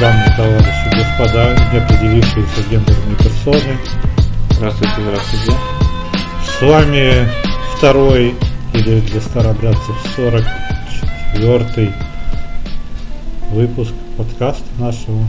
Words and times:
дамы, 0.00 0.24
товарищи, 0.36 0.90
господа, 0.92 1.54
неопределившиеся 1.72 2.68
гендерные 2.70 3.16
персоны. 3.16 3.78
Здравствуйте, 4.50 4.94
здравствуйте. 5.00 5.52
С 6.58 6.62
вами 6.62 7.28
второй, 7.76 8.34
или 8.72 9.00
для 9.00 9.20
старобрядцев 9.20 9.94
44 10.16 11.92
выпуск 13.50 13.92
подкаста 14.16 14.64
нашего, 14.78 15.26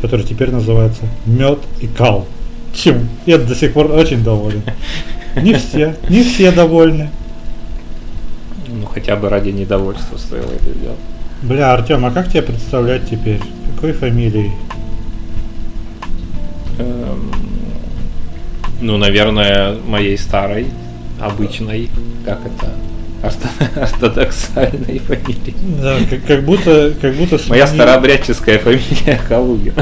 который 0.00 0.24
теперь 0.24 0.50
называется 0.50 1.02
«Мед 1.24 1.58
и 1.80 1.88
кал». 1.88 2.26
Чем 2.74 3.08
я 3.24 3.38
до 3.38 3.54
сих 3.54 3.72
пор 3.72 3.90
очень 3.90 4.22
доволен. 4.22 4.62
Не 5.36 5.54
все, 5.54 5.96
не 6.08 6.22
все 6.22 6.52
довольны. 6.52 7.10
Ну, 8.68 8.86
хотя 8.86 9.16
бы 9.16 9.28
ради 9.28 9.50
недовольства 9.50 10.16
стоило 10.16 10.52
это 10.52 10.78
сделать. 10.78 10.98
Бля, 11.42 11.72
Артем, 11.72 12.04
а 12.04 12.10
как 12.10 12.30
тебя 12.30 12.42
представлять 12.42 13.08
теперь? 13.08 13.40
Какой 13.76 13.92
фамилией? 13.92 14.52
Эм, 16.78 17.30
ну, 18.80 18.96
наверное, 18.96 19.74
моей 19.86 20.16
старой, 20.18 20.66
обычной, 21.20 21.88
как 22.24 22.40
это, 22.44 22.72
орто- 23.22 23.80
ортодоксальной 23.82 24.98
фамилии. 24.98 25.54
Да, 25.82 25.96
как, 26.08 26.24
как 26.26 26.44
будто, 26.44 26.92
как 27.00 27.14
будто 27.14 27.38
Моя 27.48 27.64
смени- 27.66 27.74
старообрядческая 27.74 28.58
фамилия 28.58 29.20
Калугин. 29.28 29.74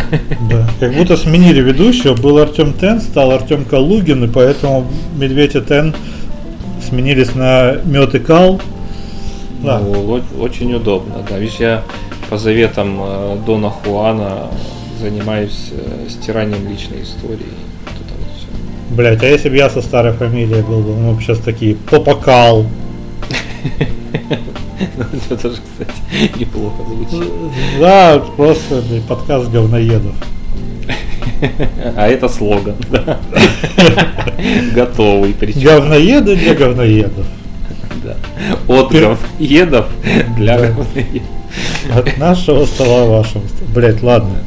Да, 0.50 0.68
как 0.80 0.94
будто 0.94 1.16
сменили 1.16 1.60
ведущего. 1.60 2.14
Был 2.14 2.38
Артем 2.38 2.72
Тен, 2.74 3.00
стал 3.00 3.30
Артем 3.30 3.64
Калугин, 3.64 4.24
и 4.24 4.28
поэтому 4.28 4.86
Медведь 5.16 5.54
и 5.56 5.60
Тен 5.60 5.94
сменились 6.88 7.34
на 7.34 7.76
Мед 7.84 8.14
и 8.14 8.18
Кал. 8.18 8.60
Да. 9.62 9.78
Ну, 9.78 10.20
очень 10.40 10.74
удобно, 10.74 11.14
да. 11.28 11.38
Видишь, 11.38 11.56
я 11.58 11.82
по 12.34 12.38
заветам 12.38 12.98
э, 13.00 13.36
Дона 13.46 13.70
Хуана 13.70 14.48
занимаюсь 15.00 15.70
э, 15.70 16.08
стиранием 16.08 16.68
личной 16.68 17.04
истории. 17.04 17.54
Вот. 17.86 18.96
Блять, 18.96 19.22
а 19.22 19.26
если 19.26 19.50
бы 19.50 19.56
я 19.56 19.70
со 19.70 19.80
старой 19.80 20.14
фамилией 20.14 20.62
был 20.62 20.80
бы, 20.80 20.96
мы 20.96 21.12
бы 21.12 21.22
сейчас 21.22 21.38
такие 21.38 21.76
Попакал. 21.76 22.66
Ну, 24.96 25.04
Это 25.12 25.40
тоже, 25.40 25.58
кстати, 25.62 26.38
неплохо 26.40 26.82
звучит. 26.88 27.32
Да, 27.78 28.20
просто 28.36 28.82
подкаст 29.08 29.50
говноедов. 29.50 30.14
А 31.96 32.08
это 32.08 32.28
слоган, 32.28 32.74
да. 32.90 33.20
Готовый 34.74 35.36
причем. 35.38 35.62
Говноеды 35.62 36.34
для 36.34 36.54
говноедов. 36.54 37.26
Да. 38.02 38.16
От 38.66 38.90
говноедов 38.90 39.86
для 40.36 40.58
говноедов. 40.58 41.43
От 41.94 42.16
нашего 42.18 42.64
стола 42.66 43.04
вашего 43.06 43.46
стола. 43.46 43.70
Блять, 43.74 44.02
ладно. 44.02 44.38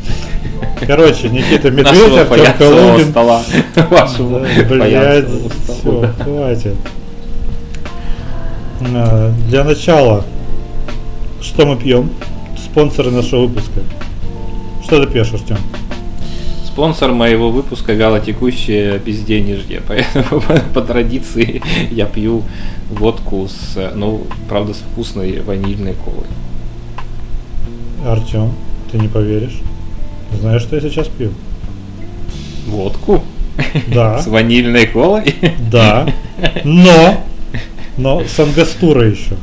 Короче, 0.85 1.29
Никита 1.29 1.69
Медведь, 1.71 2.15
Нашего 2.15 2.35
Артем 2.35 2.53
Калугин. 2.57 3.09
стола. 3.11 3.43
Вашего 3.89 4.39
Блять, 4.69 5.25
все, 5.65 6.13
хватит. 6.23 6.75
А, 8.81 9.33
Для 9.49 9.63
начала, 9.63 10.23
что 11.41 11.65
мы 11.65 11.77
пьем? 11.77 12.09
Спонсоры 12.57 13.11
нашего 13.11 13.47
выпуска. 13.47 13.81
Что 14.83 15.03
ты 15.03 15.11
пьешь, 15.11 15.33
Артем? 15.33 15.57
Спонсор 16.65 17.11
моего 17.11 17.49
выпуска 17.49 17.93
вялотекущее 17.93 18.99
безденежье, 18.99 19.81
поэтому 19.87 20.41
по, 20.47 20.59
по 20.75 20.81
традиции 20.81 21.61
я 21.89 22.05
пью 22.05 22.43
водку 22.91 23.47
с, 23.47 23.91
ну, 23.95 24.27
правда, 24.47 24.73
с 24.73 24.77
вкусной 24.77 25.41
ванильной 25.41 25.95
колой. 26.05 26.27
Артем, 28.05 28.51
ты 28.91 28.97
не 28.99 29.07
поверишь. 29.07 29.59
Знаешь, 30.39 30.61
что 30.61 30.75
я 30.75 30.81
сейчас 30.81 31.07
пью? 31.07 31.31
Водку? 32.67 33.23
Да, 33.93 34.19
С 34.21 34.27
ванильной 34.27 34.85
колой? 34.87 35.35
да. 35.71 36.07
Но, 36.63 37.23
но 37.97 38.23
с 38.27 38.39
ангастурой 38.39 39.11
еще. 39.11 39.35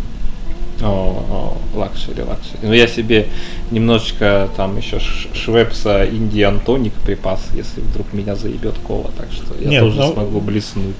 О, 0.83 1.57
о, 1.75 1.79
luxury, 1.79 2.23
luxury. 2.23 2.59
Ну, 2.63 2.73
я 2.73 2.87
себе 2.87 3.27
немножечко 3.71 4.49
там 4.57 4.77
еще 4.77 4.99
швепса 5.01 6.05
Индиан 6.07 6.61
тоник 6.61 6.93
припас, 6.95 7.41
если 7.55 7.81
вдруг 7.81 8.13
меня 8.13 8.35
заебет 8.37 8.75
кола, 8.87 9.11
так 9.17 9.29
что 9.33 9.55
я 9.61 9.69
Нет, 9.69 9.81
тоже 9.83 9.97
ну- 9.99 10.13
смогу 10.13 10.41
блеснуть. 10.41 10.95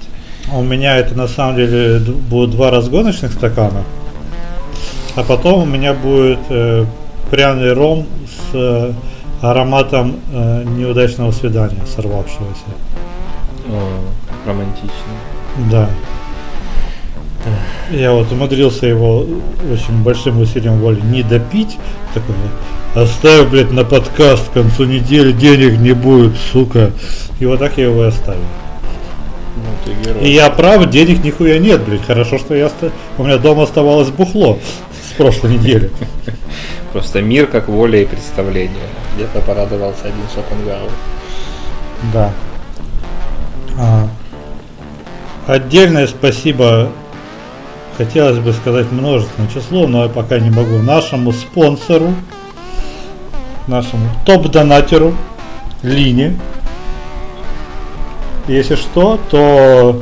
У 0.53 0.61
меня 0.61 0.97
это 0.97 1.15
на 1.15 1.27
самом 1.27 1.55
деле 1.55 1.99
будут 1.99 2.51
два 2.51 2.69
разгоночных 2.71 3.33
стакана. 3.33 3.83
А 5.15 5.23
потом 5.23 5.63
у 5.63 5.65
меня 5.65 5.93
будет 5.93 6.39
э, 6.49 6.85
пряный 7.29 7.73
ром 7.73 8.05
с 8.25 8.53
э, 8.53 8.91
ароматом 9.41 10.17
э, 10.31 10.63
неудачного 10.63 11.31
свидания, 11.31 11.81
сорвавшегося. 11.95 12.65
О, 13.67 14.47
романтично. 14.47 14.89
Да. 15.71 15.89
Я 17.91 18.11
вот 18.11 18.31
умудрился 18.31 18.87
его 18.87 19.19
очень 19.71 20.03
большим 20.03 20.41
усилием 20.41 20.79
воли 20.79 20.99
не 21.01 21.21
допить. 21.21 21.77
Такой, 22.13 22.35
оставь, 22.95 23.49
блядь, 23.49 23.71
на 23.71 23.83
подкаст 23.83 24.49
к 24.49 24.53
концу 24.53 24.85
недели 24.85 25.31
денег 25.31 25.77
не 25.79 25.93
будет, 25.93 26.33
сука. 26.51 26.91
И 27.39 27.45
вот 27.45 27.59
так 27.59 27.77
я 27.77 27.85
его 27.85 28.05
и 28.05 28.07
оставил. 28.07 28.41
Ну. 29.55 30.21
И 30.21 30.31
я 30.31 30.49
прав, 30.49 30.89
денег 30.89 31.23
нихуя 31.23 31.59
нет, 31.59 31.83
блядь. 31.83 32.05
Хорошо, 32.05 32.39
что 32.39 32.55
я 32.55 32.67
оста- 32.67 32.91
у 33.17 33.23
меня 33.23 33.37
дома 33.37 33.63
оставалось 33.63 34.09
бухло 34.09 34.57
с 35.07 35.13
прошлой 35.17 35.53
недели. 35.53 35.91
Просто 36.95 37.21
мир 37.21 37.47
как 37.47 37.67
воля 37.67 38.03
и 38.03 38.05
представление. 38.05 38.87
Где-то 39.15 39.41
порадовался 39.41 40.03
один 40.03 40.23
Шопенгауэр. 40.33 40.89
Да. 42.13 42.31
А, 43.77 44.07
отдельное 45.45 46.07
спасибо, 46.07 46.87
хотелось 47.97 48.39
бы 48.39 48.53
сказать 48.53 48.93
множественное 48.93 49.49
число, 49.49 49.87
но 49.87 50.03
я 50.03 50.09
пока 50.09 50.39
не 50.39 50.49
могу, 50.49 50.77
нашему 50.77 51.33
спонсору, 51.33 52.13
нашему 53.67 54.07
топ-донатеру 54.25 55.13
Лине. 55.83 56.39
Если 58.47 58.75
что, 58.75 59.19
то 59.29 60.01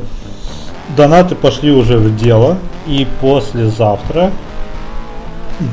донаты 0.96 1.34
пошли 1.34 1.72
уже 1.72 1.98
в 1.98 2.16
дело, 2.16 2.60
и 2.86 3.08
послезавтра, 3.20 4.32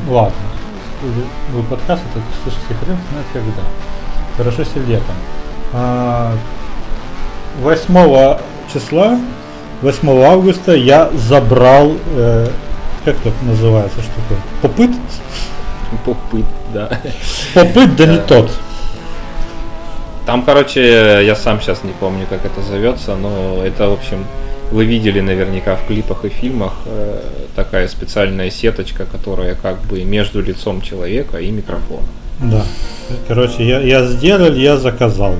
ладно, 0.08 0.49
вы 1.02 1.62
подкаст 1.64 2.02
это 2.14 2.22
слышите 2.42 2.74
хрен 2.82 2.98
знает 3.10 3.26
когда. 3.32 3.62
Хорошо, 4.36 4.62
если 4.62 4.80
летом. 4.80 5.14
А, 5.72 6.32
8 7.60 8.38
числа, 8.72 9.18
8 9.82 10.22
августа 10.22 10.72
я 10.74 11.10
забрал, 11.14 11.92
э, 12.16 12.48
как 13.04 13.16
это 13.24 13.44
называется, 13.44 14.00
что 14.02 14.12
такое? 14.22 14.38
Попыт? 14.62 14.90
Попыт, 16.04 16.44
да. 16.72 17.00
Попыт, 17.54 17.96
да 17.96 18.06
не 18.06 18.18
тот. 18.18 18.50
Там, 20.26 20.44
короче, 20.44 21.24
я 21.24 21.34
сам 21.34 21.60
сейчас 21.60 21.82
не 21.82 21.92
помню, 21.92 22.26
как 22.28 22.44
это 22.44 22.60
зовется, 22.62 23.16
но 23.16 23.64
это, 23.64 23.88
в 23.88 23.94
общем, 23.94 24.26
вы 24.70 24.84
видели 24.84 25.20
наверняка 25.20 25.76
в 25.76 25.86
клипах 25.86 26.24
и 26.24 26.28
фильмах 26.28 26.74
э, 26.86 27.20
такая 27.56 27.88
специальная 27.88 28.50
сеточка, 28.50 29.04
которая 29.04 29.54
как 29.54 29.80
бы 29.82 30.04
между 30.04 30.40
лицом 30.40 30.80
человека 30.80 31.38
и 31.38 31.50
микрофоном. 31.50 32.04
Да. 32.40 32.64
Короче, 33.28 33.66
я, 33.66 33.80
я 33.80 34.06
сделал, 34.06 34.54
я 34.54 34.76
заказал. 34.76 35.34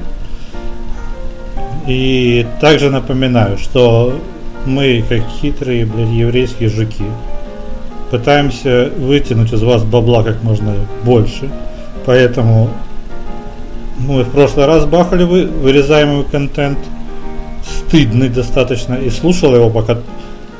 И 1.86 2.46
также 2.60 2.90
напоминаю, 2.90 3.56
что 3.56 4.20
мы, 4.66 5.02
как 5.08 5.22
хитрые, 5.40 5.86
блядь, 5.86 6.08
еврейские 6.08 6.68
жуки, 6.68 7.06
пытаемся 8.10 8.90
вытянуть 8.98 9.52
из 9.52 9.62
вас 9.62 9.82
бабла 9.82 10.22
как 10.22 10.42
можно 10.42 10.74
больше. 11.04 11.48
Поэтому 12.04 12.70
мы 13.98 14.24
в 14.24 14.30
прошлый 14.30 14.66
раз 14.66 14.84
бахали 14.84 15.24
вы, 15.24 15.46
вырезаемый 15.46 16.24
контент, 16.24 16.78
стыдный 17.90 18.28
достаточно, 18.28 18.94
и 18.94 19.10
слушала 19.10 19.56
его 19.56 19.68
пока 19.68 19.98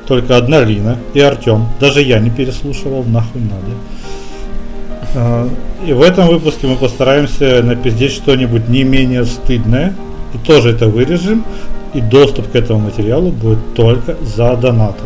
только 0.07 0.37
одна 0.37 0.65
Лина 0.65 0.99
и 1.15 1.21
Артем. 1.21 1.69
Даже 1.79 2.03
я 2.03 2.19
не 2.19 2.29
переслушивал, 2.31 3.05
нахуй 3.05 3.41
надо. 3.41 3.77
А, 5.15 5.49
И 5.87 5.93
в 5.93 6.03
этом 6.03 6.27
выпуске 6.27 6.67
мы 6.67 6.75
постараемся 6.75 7.63
напиздеть 7.63 8.13
что-нибудь 8.13 8.69
не 8.69 8.83
менее 8.83 9.25
стыдное. 9.25 9.95
И 10.35 10.39
тоже 10.39 10.71
это 10.71 10.89
вырежем. 10.89 11.45
И 11.95 12.01
доступ 12.01 12.51
к 12.51 12.57
этому 12.57 12.81
материалу 12.81 13.31
будет 13.31 13.75
только 13.75 14.17
за 14.23 14.57
донаты. 14.57 15.05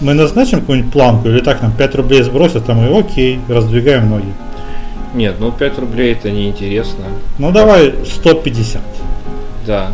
Мы 0.00 0.12
назначим 0.12 0.60
какую-нибудь 0.60 0.92
планку 0.92 1.28
или 1.28 1.40
так 1.40 1.62
нам 1.62 1.72
5 1.72 1.94
рублей 1.94 2.22
сбросят, 2.22 2.66
там 2.66 2.84
и 2.84 2.98
окей, 2.98 3.40
раздвигаем 3.48 4.10
ноги. 4.10 4.32
Нет, 5.14 5.36
ну 5.38 5.52
5 5.52 5.78
рублей 5.78 6.12
это 6.12 6.30
неинтересно. 6.30 7.04
Ну 7.38 7.52
давай 7.52 7.94
150. 8.04 8.82
Да, 9.66 9.90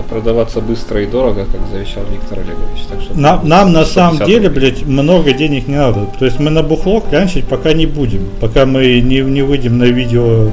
надо 0.00 0.08
продаваться 0.08 0.60
быстро 0.60 1.02
и 1.02 1.06
дорого, 1.06 1.46
как 1.50 1.60
завещал 1.68 2.04
Виктор 2.10 2.38
Олегович. 2.38 2.86
Так 2.88 3.00
что 3.00 3.18
нам, 3.18 3.46
нам 3.46 3.72
на 3.72 3.84
самом 3.84 4.24
деле, 4.24 4.48
блядь, 4.48 4.84
много 4.84 5.32
денег 5.32 5.68
не 5.68 5.76
надо. 5.76 6.06
То 6.18 6.24
есть 6.24 6.38
мы 6.38 6.50
на 6.50 6.62
бухло 6.62 7.00
клянчить 7.00 7.46
пока 7.46 7.72
не 7.72 7.86
будем. 7.86 8.28
Пока 8.40 8.66
мы 8.66 9.00
не, 9.00 9.20
не 9.20 9.42
выйдем 9.42 9.78
на 9.78 9.84
видео 9.84 10.50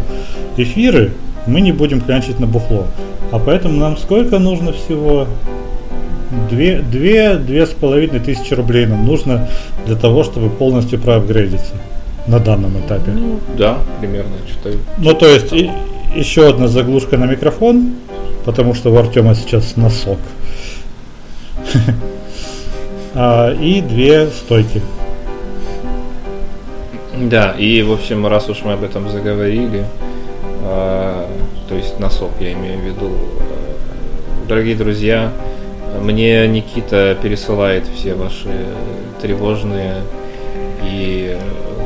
эфиры, 0.57 1.13
мы 1.45 1.61
не 1.61 1.71
будем 1.71 2.01
клянчить 2.01 2.39
на 2.39 2.47
бухло. 2.47 2.85
А 3.31 3.39
поэтому 3.39 3.77
нам 3.79 3.97
сколько 3.97 4.39
нужно 4.39 4.73
всего? 4.73 5.27
Две, 6.49 6.81
две, 6.81 7.35
две 7.35 7.65
с 7.65 7.69
половиной 7.69 8.19
тысячи 8.19 8.53
рублей 8.53 8.85
нам 8.85 9.05
нужно 9.05 9.49
для 9.85 9.95
того, 9.95 10.25
чтобы 10.25 10.49
полностью 10.49 10.99
проапгрейдиться 10.99 11.73
на 12.27 12.39
данном 12.39 12.77
этапе. 12.79 13.11
Ну, 13.11 13.39
да, 13.57 13.77
примерно. 14.01 14.33
Что 14.51 14.71
ну, 14.97 15.13
то 15.13 15.25
есть, 15.25 15.53
и, 15.53 15.71
еще 16.15 16.49
одна 16.49 16.67
заглушка 16.67 17.17
на 17.17 17.25
микрофон, 17.25 17.93
потому 18.47 18.73
что 18.73 18.91
у 18.93 18.97
Артема 18.97 19.35
сейчас 19.35 19.75
носок. 19.75 20.17
А, 23.19 23.51
и 23.51 23.81
две 23.81 24.27
стойки. 24.27 24.79
Да, 27.15 27.53
и 27.57 27.81
в 27.81 27.91
общем, 27.91 28.27
раз 28.27 28.47
уж 28.47 28.61
мы 28.63 28.73
об 28.73 28.83
этом 28.83 29.09
заговорили, 29.09 29.85
а, 30.61 31.27
то 31.67 31.73
есть 31.73 31.99
носок 31.99 32.29
я 32.39 32.53
имею 32.53 32.79
в 32.79 32.83
виду, 32.83 33.07
э, 33.07 34.47
дорогие 34.47 34.75
друзья, 34.75 35.31
мне 35.99 36.47
Никита 36.47 37.17
пересылает 37.19 37.87
все 37.87 38.13
ваши 38.13 38.67
тревожные 39.19 40.03
и 40.83 41.35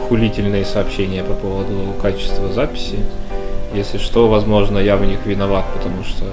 хулительные 0.09 0.65
сообщения 0.65 1.23
по 1.23 1.33
поводу 1.33 1.93
качества 2.01 2.51
записи. 2.51 2.99
Если 3.73 3.99
что, 3.99 4.27
возможно, 4.27 4.77
я 4.79 4.97
в 4.97 5.05
них 5.05 5.25
виноват, 5.25 5.65
потому 5.73 6.03
что, 6.03 6.25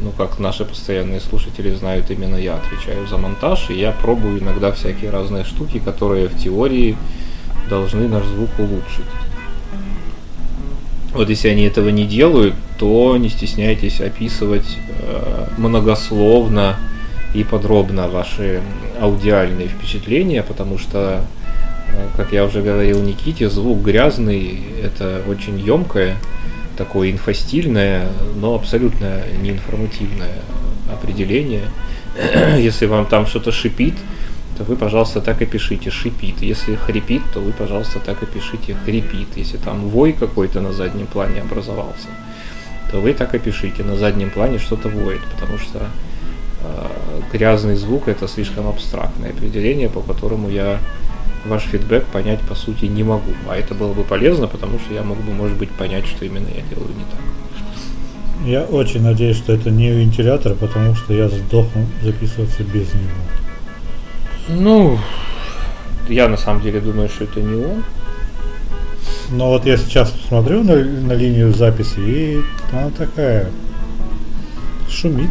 ну, 0.00 0.10
как 0.16 0.38
наши 0.38 0.64
постоянные 0.64 1.20
слушатели 1.20 1.74
знают, 1.74 2.10
именно 2.10 2.36
я 2.36 2.54
отвечаю 2.54 3.06
за 3.06 3.18
монтаж, 3.18 3.68
и 3.68 3.74
я 3.74 3.92
пробую 3.92 4.40
иногда 4.40 4.72
всякие 4.72 5.10
разные 5.10 5.44
штуки, 5.44 5.78
которые 5.78 6.28
в 6.28 6.38
теории 6.38 6.96
должны 7.68 8.08
наш 8.08 8.24
звук 8.24 8.48
улучшить. 8.58 9.04
Вот 11.12 11.28
если 11.28 11.48
они 11.48 11.64
этого 11.64 11.90
не 11.90 12.06
делают, 12.06 12.54
то 12.78 13.16
не 13.18 13.28
стесняйтесь 13.28 14.00
описывать 14.00 14.78
э, 15.00 15.48
многословно 15.58 16.76
и 17.34 17.44
подробно 17.44 18.08
ваши 18.08 18.62
аудиальные 19.00 19.68
впечатления, 19.68 20.42
потому 20.42 20.78
что, 20.78 21.24
э, 21.88 22.06
как 22.16 22.32
я 22.32 22.44
уже 22.44 22.62
говорил 22.62 23.02
Никите, 23.02 23.50
звук 23.50 23.82
грязный– 23.82 24.60
это 24.82 25.22
очень 25.28 25.58
емкое 25.58 26.16
такое 26.78 27.10
инфостильное, 27.10 28.08
но 28.36 28.54
абсолютно 28.54 29.20
неинформативное 29.42 30.38
определение. 30.90 31.64
Если 32.56 32.86
вам 32.86 33.04
там 33.06 33.26
что-то 33.26 33.52
шипит, 33.52 33.94
то 34.56 34.64
вы, 34.64 34.76
пожалуйста, 34.76 35.20
так 35.20 35.42
и 35.42 35.46
пишите 35.46 35.90
«шипит». 35.90 36.40
Если 36.40 36.76
хрипит, 36.76 37.22
то 37.34 37.40
вы, 37.40 37.52
пожалуйста, 37.52 38.00
так 38.00 38.22
и 38.22 38.26
пишите 38.26 38.76
«хрипит». 38.84 39.28
Если 39.36 39.56
там 39.56 39.88
вой 39.88 40.12
какой-то 40.12 40.60
на 40.60 40.72
заднем 40.72 41.06
плане 41.06 41.42
образовался, 41.42 42.08
то 42.90 43.00
вы 43.00 43.12
так 43.12 43.34
и 43.34 43.38
пишите 43.38 43.84
«на 43.84 43.96
заднем 43.96 44.30
плане 44.30 44.58
что-то 44.58 44.88
воет», 44.88 45.20
потому 45.32 45.58
что 45.58 45.78
э, 46.62 46.86
грязный 47.32 47.76
звук– 47.76 48.02
это 48.08 48.26
слишком 48.26 48.66
абстрактное 48.66 49.30
определение, 49.30 49.88
по 49.88 50.00
которому 50.00 50.48
я 50.48 50.80
ваш 51.48 51.62
фидбэк 51.62 52.04
понять 52.06 52.40
по 52.40 52.54
сути 52.54 52.86
не 52.86 53.02
могу. 53.02 53.32
А 53.48 53.56
это 53.56 53.74
было 53.74 53.92
бы 53.92 54.04
полезно, 54.04 54.46
потому 54.46 54.78
что 54.78 54.94
я 54.94 55.02
мог 55.02 55.18
бы, 55.18 55.32
может 55.32 55.56
быть, 55.56 55.70
понять, 55.70 56.06
что 56.06 56.24
именно 56.24 56.48
я 56.48 56.62
делаю 56.62 56.94
не 56.94 57.04
так. 57.04 57.20
Я 58.44 58.62
очень 58.62 59.02
надеюсь, 59.02 59.36
что 59.36 59.52
это 59.52 59.70
не 59.70 59.90
вентилятор, 59.90 60.54
потому 60.54 60.94
что 60.94 61.12
я 61.12 61.28
сдохну 61.28 61.86
записываться 62.02 62.62
без 62.62 62.94
него. 62.94 63.10
Ну, 64.48 64.98
я 66.08 66.28
на 66.28 66.36
самом 66.36 66.62
деле 66.62 66.80
думаю, 66.80 67.08
что 67.08 67.24
это 67.24 67.40
не 67.40 67.64
он. 67.64 67.82
Но 69.30 69.48
вот 69.48 69.66
я 69.66 69.76
сейчас 69.76 70.14
смотрю 70.28 70.62
на, 70.62 70.76
на 70.76 71.12
линию 71.12 71.52
записи, 71.52 71.98
и 71.98 72.40
она 72.72 72.90
такая 72.90 73.50
шумит. 74.88 75.30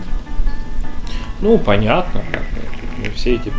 Ну, 1.42 1.58
понятно. 1.58 2.22
Все 3.16 3.36
эти 3.36 3.52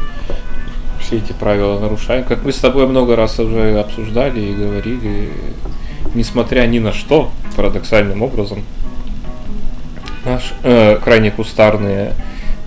все 1.09 1.17
эти 1.17 1.33
правила 1.33 1.81
нарушаем. 1.81 2.25
Как 2.25 2.45
мы 2.45 2.53
с 2.53 2.59
тобой 2.59 2.87
много 2.87 3.17
раз 3.17 3.39
уже 3.39 3.81
обсуждали 3.81 4.41
и 4.41 4.55
говорили, 4.55 5.33
несмотря 6.15 6.67
ни 6.67 6.79
на 6.79 6.93
что, 6.93 7.31
парадоксальным 7.57 8.23
образом, 8.23 8.63
наш 10.27 10.53
э, 10.63 10.99
крайне 11.03 11.31
кустарные 11.31 12.13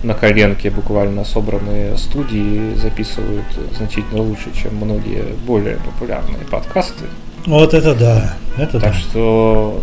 на 0.02 0.14
коленке 0.14 0.70
буквально 0.70 1.24
собранные 1.24 1.96
студии 1.96 2.74
записывают 2.74 3.46
значительно 3.76 4.22
лучше, 4.22 4.50
чем 4.60 4.74
многие 4.76 5.24
более 5.46 5.76
популярные 5.76 6.44
подкасты. 6.50 7.04
Вот 7.46 7.74
это 7.74 7.94
да, 7.94 8.34
это 8.58 8.80
так 8.80 8.92
да. 8.92 8.98
что 8.98 9.82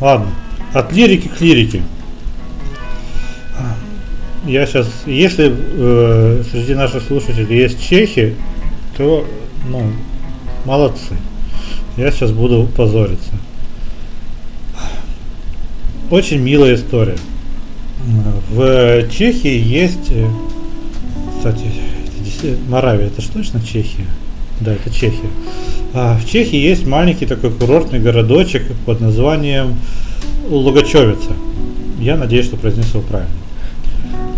Ладно, 0.00 0.26
от 0.72 0.92
лирики 0.92 1.28
к 1.28 1.40
лирике 1.40 1.82
я 4.46 4.66
сейчас, 4.66 4.86
если 5.06 5.52
э, 5.54 6.42
среди 6.50 6.74
наших 6.74 7.02
слушателей 7.02 7.56
есть 7.62 7.82
чехи, 7.82 8.34
то, 8.96 9.26
ну, 9.68 9.90
молодцы. 10.64 11.16
Я 11.96 12.10
сейчас 12.10 12.32
буду 12.32 12.68
позориться. 12.76 13.32
Очень 16.10 16.40
милая 16.40 16.74
история. 16.74 17.16
В 18.50 19.08
Чехии 19.08 19.58
есть, 19.58 20.10
э, 20.10 20.26
кстати, 21.36 21.64
Моравия, 22.68 23.06
это 23.06 23.22
что 23.22 23.34
точно 23.34 23.60
Чехия? 23.60 24.04
Да, 24.60 24.74
это 24.74 24.90
Чехия. 24.90 25.30
А 25.94 26.18
в 26.18 26.28
Чехии 26.28 26.58
есть 26.58 26.86
маленький 26.86 27.26
такой 27.26 27.50
курортный 27.50 28.00
городочек 28.00 28.64
под 28.84 29.00
названием 29.00 29.76
Лугачевица. 30.48 31.32
Я 31.98 32.16
надеюсь, 32.16 32.46
что 32.46 32.56
произнес 32.56 32.90
его 32.90 33.02
правильно. 33.02 33.43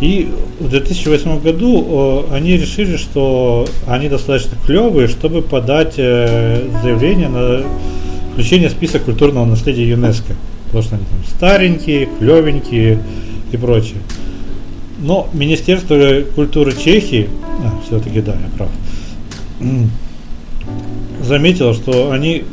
И 0.01 0.29
в 0.61 0.69
2008 0.69 1.41
году 1.41 2.27
э, 2.31 2.35
они 2.35 2.57
решили, 2.57 2.97
что 2.97 3.67
они 3.87 4.09
достаточно 4.09 4.57
клевые, 4.67 5.09
чтобы 5.09 5.41
подать 5.43 5.95
э, 5.97 6.69
заявление 6.83 7.29
на 7.29 7.63
включение 8.33 8.69
в 8.69 8.73
список 8.73 9.05
культурного 9.05 9.47
наследия 9.47 9.89
ЮНЕСКО. 9.89 10.35
Потому 10.67 10.83
что 10.83 10.97
они 10.97 11.05
там 11.05 11.37
старенькие, 11.37 12.09
клевенькие 12.19 12.99
и 13.53 13.57
прочее. 13.57 14.01
Но 14.99 15.29
Министерство 15.33 16.23
культуры 16.35 16.73
Чехии, 16.73 17.29
а, 17.65 17.81
все-таки 17.87 18.21
да, 18.21 18.33
я 18.33 18.57
прав, 18.57 18.71
заметило, 21.23 21.75
что 21.75 22.11
они, 22.11 22.45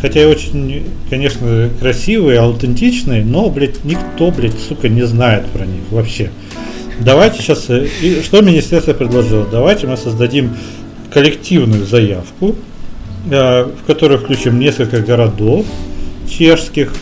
хотя 0.00 0.22
и 0.22 0.24
очень, 0.24 0.84
конечно, 1.10 1.70
красивые, 1.80 2.40
аутентичные, 2.40 3.24
но, 3.24 3.48
блядь, 3.50 3.84
никто, 3.84 4.30
блядь, 4.30 4.58
сука, 4.68 4.88
не 4.88 5.06
знает 5.06 5.46
про 5.46 5.64
них 5.64 5.82
вообще. 5.90 6.30
Давайте 7.00 7.38
сейчас, 7.38 7.68
э, 7.70 7.86
и 8.02 8.22
что 8.22 8.40
министерство 8.40 8.92
предложило? 8.92 9.46
Давайте 9.50 9.86
мы 9.86 9.96
создадим 9.96 10.56
коллективную 11.12 11.84
заявку, 11.86 12.54
э, 13.30 13.64
в 13.64 13.86
которую 13.86 14.20
включим 14.20 14.58
несколько 14.58 15.00
городов 15.00 15.66
чешских, 16.28 16.92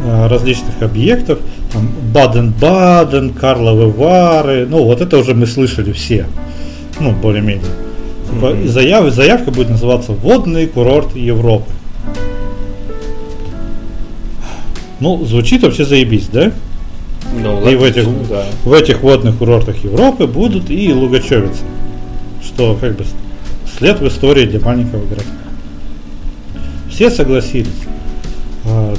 э, 0.00 0.26
различных 0.28 0.80
объектов, 0.82 1.38
там, 1.72 1.90
Баден-Баден, 2.12 3.34
Карловы 3.34 3.90
Вары, 3.90 4.66
ну 4.66 4.84
вот 4.84 5.00
это 5.00 5.18
уже 5.18 5.34
мы 5.34 5.46
слышали 5.46 5.92
все, 5.92 6.26
ну 7.00 7.12
более-менее. 7.12 7.64
Mm-hmm. 8.30 8.68
Заяв, 8.68 9.12
заявка 9.12 9.50
будет 9.50 9.70
называться 9.70 10.12
«Водный 10.12 10.66
курорт 10.66 11.16
Европы». 11.16 11.72
Ну, 15.00 15.24
звучит 15.24 15.62
вообще 15.62 15.84
заебись, 15.84 16.28
да? 16.32 16.52
Ну, 17.42 17.68
и 17.68 17.76
в 17.76 17.84
этих, 17.84 18.04
да. 18.28 18.44
в 18.64 18.72
этих 18.72 19.02
водных 19.02 19.38
курортах 19.38 19.84
Европы 19.84 20.26
будут 20.26 20.70
и 20.70 20.92
Лугачевицы. 20.92 21.62
Что 22.42 22.76
как 22.80 22.96
бы 22.96 23.04
след 23.78 24.00
в 24.00 24.06
истории 24.06 24.46
для 24.46 24.60
маленького 24.60 25.04
городка. 25.04 25.32
Все 26.90 27.10
согласились. 27.10 27.68
А, 28.64 28.94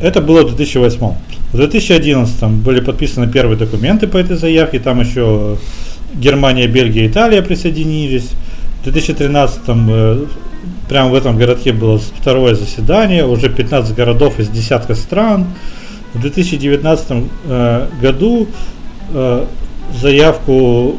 это 0.00 0.20
было 0.20 0.42
в 0.42 0.54
2008. 0.54 1.00
В 1.52 1.56
2011 1.56 2.44
были 2.62 2.80
подписаны 2.80 3.30
первые 3.30 3.56
документы 3.56 4.06
по 4.06 4.18
этой 4.18 4.36
заявке. 4.36 4.78
Там 4.78 5.00
еще 5.00 5.56
Германия, 6.14 6.66
Бельгия, 6.66 7.06
Италия 7.06 7.42
присоединились. 7.42 8.30
В 8.80 8.84
2013 8.84 9.60
э, 9.66 10.26
прямо 10.88 11.10
в 11.10 11.14
этом 11.14 11.38
городке 11.38 11.72
было 11.72 11.98
второе 11.98 12.54
заседание. 12.54 13.26
Уже 13.26 13.48
15 13.48 13.94
городов 13.94 14.38
из 14.38 14.48
десятка 14.48 14.94
стран. 14.94 15.46
В 16.18 16.20
2019 16.20 17.24
э, 17.44 17.86
году 18.02 18.48
э, 19.10 19.44
заявку 19.94 20.96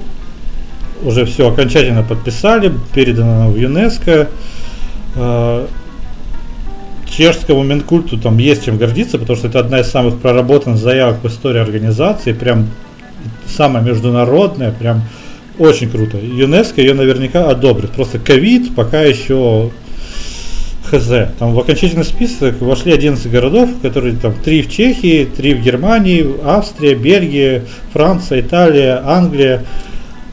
уже 1.04 1.26
все 1.26 1.50
окончательно 1.50 2.04
подписали, 2.04 2.72
передано 2.94 3.50
в 3.50 3.58
ЮНЕСКО. 3.58 4.30
Э, 5.16 5.68
чешскому 7.06 7.64
Минкульту 7.64 8.18
там 8.18 8.38
есть 8.38 8.64
чем 8.64 8.78
гордиться, 8.78 9.18
потому 9.18 9.36
что 9.36 9.50
это 9.50 9.60
одна 9.60 9.82
из 9.82 9.88
самых 9.88 10.20
проработанных 10.20 10.80
заявок 10.80 11.18
в 11.22 11.28
истории 11.28 11.60
организации, 11.60 12.32
прям 12.32 12.68
самая 13.46 13.84
международная, 13.84 14.72
прям 14.72 15.02
очень 15.58 15.90
круто. 15.90 16.18
ЮНЕСКО 16.18 16.80
ее 16.80 16.94
наверняка 16.94 17.50
одобрит. 17.50 17.92
Просто 17.92 18.20
ковид 18.20 18.74
пока 18.74 19.02
еще 19.02 19.72
хз. 20.89 21.10
Там 21.38 21.53
в 21.53 21.60
окончательный 21.60 22.03
список 22.03 22.62
вошли 22.62 22.91
11 22.93 23.29
городов, 23.31 23.69
которые 23.81 24.15
там 24.15 24.34
3 24.34 24.63
в 24.63 24.72
Чехии, 24.72 25.25
3 25.25 25.53
в 25.55 25.62
Германии, 25.62 26.25
Австрия, 26.43 26.96
Бельгия, 26.96 27.63
Франция, 27.93 28.41
Италия, 28.41 29.01
Англия. 29.05 29.65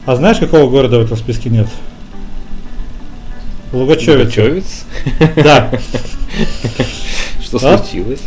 А 0.05 0.15
знаешь, 0.15 0.37
какого 0.37 0.69
города 0.69 0.99
в 0.99 1.05
этом 1.05 1.17
списке 1.17 1.49
нет? 1.49 1.67
Лугачевец. 3.73 4.17
Лугачевец? 4.19 4.85
Да. 5.35 5.69
Что 7.41 7.59
случилось? 7.59 8.21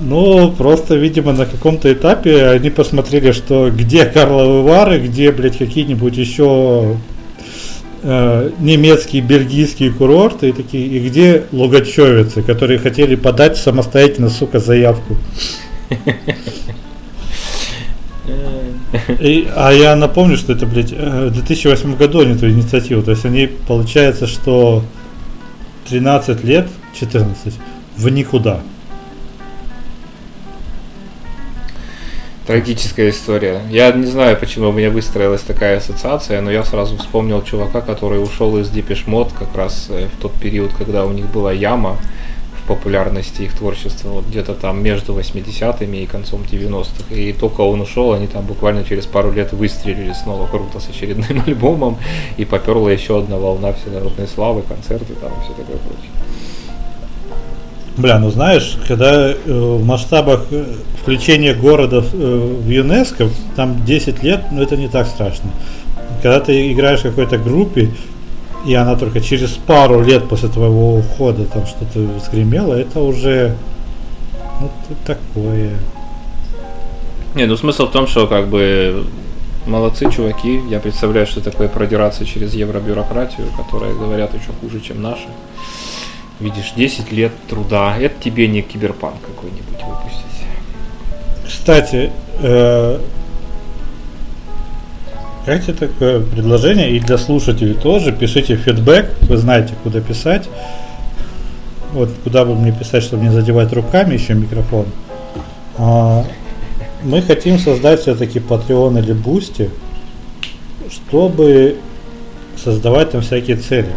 Ну, 0.00 0.50
просто, 0.52 0.94
видимо, 0.94 1.32
на 1.32 1.44
каком-то 1.44 1.92
этапе 1.92 2.46
они 2.46 2.70
посмотрели, 2.70 3.32
что 3.32 3.70
где 3.70 4.06
Карловы 4.06 4.62
Вары, 4.62 4.98
где, 4.98 5.30
блядь, 5.30 5.58
какие-нибудь 5.58 6.16
еще 6.16 6.96
э, 8.04 8.50
немецкие, 8.60 9.22
бельгийские 9.22 9.90
курорты 9.90 10.50
и 10.50 10.52
такие, 10.52 10.86
и 10.86 11.08
где 11.08 11.44
лугачевицы, 11.50 12.42
которые 12.42 12.78
хотели 12.78 13.16
подать 13.16 13.56
самостоятельно, 13.56 14.28
сука, 14.28 14.60
заявку. 14.60 15.16
И, 19.20 19.48
а 19.54 19.72
я 19.72 19.96
напомню, 19.96 20.36
что 20.36 20.52
это, 20.52 20.66
блядь, 20.66 20.92
э, 20.92 21.28
в 21.28 21.32
2008 21.32 21.96
году 21.96 22.20
они 22.20 22.34
эту 22.34 22.48
инициативу. 22.48 23.02
То 23.02 23.10
есть 23.10 23.24
они, 23.24 23.48
получается, 23.66 24.26
что 24.26 24.84
13 25.88 26.44
лет, 26.44 26.68
14, 26.98 27.54
в 27.96 28.08
никуда. 28.08 28.60
Трагическая 32.46 33.08
история. 33.08 33.62
Я 33.70 33.90
не 33.92 34.04
знаю, 34.04 34.36
почему 34.36 34.68
у 34.68 34.72
меня 34.72 34.90
выстроилась 34.90 35.40
такая 35.40 35.78
ассоциация, 35.78 36.42
но 36.42 36.50
я 36.50 36.62
сразу 36.62 36.98
вспомнил 36.98 37.42
чувака, 37.42 37.80
который 37.80 38.22
ушел 38.22 38.58
из 38.58 38.68
Depeche 38.70 39.06
Mode 39.06 39.32
как 39.38 39.56
раз 39.56 39.86
э, 39.88 40.08
в 40.08 40.20
тот 40.20 40.34
период, 40.34 40.70
когда 40.74 41.06
у 41.06 41.12
них 41.12 41.32
была 41.32 41.52
яма 41.52 41.96
в 42.62 42.68
популярности 42.68 43.42
их 43.42 43.56
творчества, 43.56 44.10
вот 44.10 44.26
где-то 44.26 44.52
там 44.54 44.82
между 44.82 45.18
80-ми 45.18 46.02
и 46.02 46.06
концом 46.06 46.42
90-х. 46.42 47.14
И 47.14 47.32
только 47.32 47.62
он 47.62 47.80
ушел, 47.80 48.12
они 48.12 48.26
там 48.26 48.44
буквально 48.44 48.84
через 48.84 49.06
пару 49.06 49.32
лет 49.32 49.54
выстрелили 49.54 50.12
снова 50.12 50.46
круто 50.46 50.80
с 50.80 50.88
очередным 50.90 51.42
альбомом, 51.46 51.96
и 52.36 52.44
поперла 52.44 52.92
еще 52.92 53.20
одна 53.20 53.38
волна 53.38 53.72
всенародной 53.72 54.28
славы, 54.28 54.60
концерты 54.68 55.14
там 55.14 55.32
и 55.32 55.44
все 55.44 55.54
такое 55.54 55.78
прочее. 55.78 56.10
Бля, 57.96 58.18
ну 58.18 58.30
знаешь, 58.30 58.76
когда 58.88 59.30
э, 59.30 59.34
в 59.46 59.84
масштабах 59.84 60.46
э, 60.50 60.64
включения 61.00 61.54
города 61.54 62.04
э, 62.12 62.58
в 62.60 62.68
ЮНЕСКО, 62.68 63.28
там 63.54 63.84
10 63.84 64.22
лет, 64.24 64.40
ну 64.50 64.62
это 64.62 64.76
не 64.76 64.88
так 64.88 65.06
страшно. 65.06 65.50
Когда 66.20 66.40
ты 66.40 66.72
играешь 66.72 67.00
в 67.00 67.04
какой-то 67.04 67.38
группе, 67.38 67.90
и 68.66 68.74
она 68.74 68.96
только 68.96 69.20
через 69.20 69.50
пару 69.50 70.02
лет 70.02 70.28
после 70.28 70.48
твоего 70.48 70.96
ухода 70.96 71.44
там 71.44 71.66
что-то 71.66 72.08
скремела, 72.24 72.74
это 72.74 73.00
уже 73.00 73.56
ну, 74.60 74.70
такое. 75.06 75.70
Не, 77.36 77.46
ну 77.46 77.56
смысл 77.56 77.86
в 77.86 77.92
том, 77.92 78.08
что 78.08 78.26
как 78.26 78.48
бы 78.48 79.04
молодцы 79.66 80.10
чуваки. 80.10 80.60
Я 80.68 80.80
представляю, 80.80 81.26
что 81.26 81.40
такое 81.40 81.68
продираться 81.68 82.24
через 82.24 82.54
евробюрократию, 82.54 83.46
которая, 83.56 83.94
говорят, 83.94 84.34
еще 84.34 84.50
хуже, 84.60 84.80
чем 84.80 85.00
наши. 85.00 85.28
Видишь, 86.40 86.72
10 86.76 87.12
лет 87.12 87.32
труда. 87.48 87.96
Это 87.98 88.14
тебе 88.22 88.48
не 88.48 88.62
киберпанк 88.62 89.20
какой-нибудь 89.20 89.82
выпустить. 89.84 90.24
Кстати, 91.46 92.10
э, 92.42 93.00
такое 95.78 96.20
предложение 96.20 96.90
и 96.90 97.00
для 97.00 97.18
слушателей 97.18 97.74
тоже. 97.74 98.12
Пишите 98.12 98.56
фидбэк, 98.56 99.10
вы 99.22 99.36
знаете, 99.36 99.74
куда 99.82 100.00
писать. 100.00 100.48
Вот 101.92 102.10
куда 102.24 102.44
бы 102.44 102.56
мне 102.56 102.72
писать, 102.72 103.04
чтобы 103.04 103.22
не 103.22 103.30
задевать 103.30 103.72
руками 103.72 104.14
еще 104.14 104.34
микрофон. 104.34 104.86
А, 105.78 106.24
мы 107.04 107.22
хотим 107.22 107.58
создать 107.58 108.00
все-таки 108.00 108.40
Patreon 108.40 108.98
или 108.98 109.14
Boosty, 109.14 109.70
чтобы 110.90 111.76
создавать 112.56 113.10
там 113.10 113.20
всякие 113.20 113.56
цели. 113.56 113.90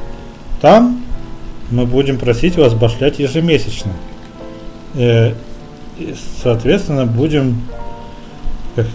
Там 0.62 1.02
мы 1.72 1.86
будем 1.86 2.18
просить 2.18 2.56
вас 2.58 2.74
башлять 2.74 3.20
ежемесячно. 3.20 3.92
Э, 4.96 5.34
и, 5.98 6.16
соответственно, 6.42 7.06
будем 7.06 7.62
как 8.76 8.86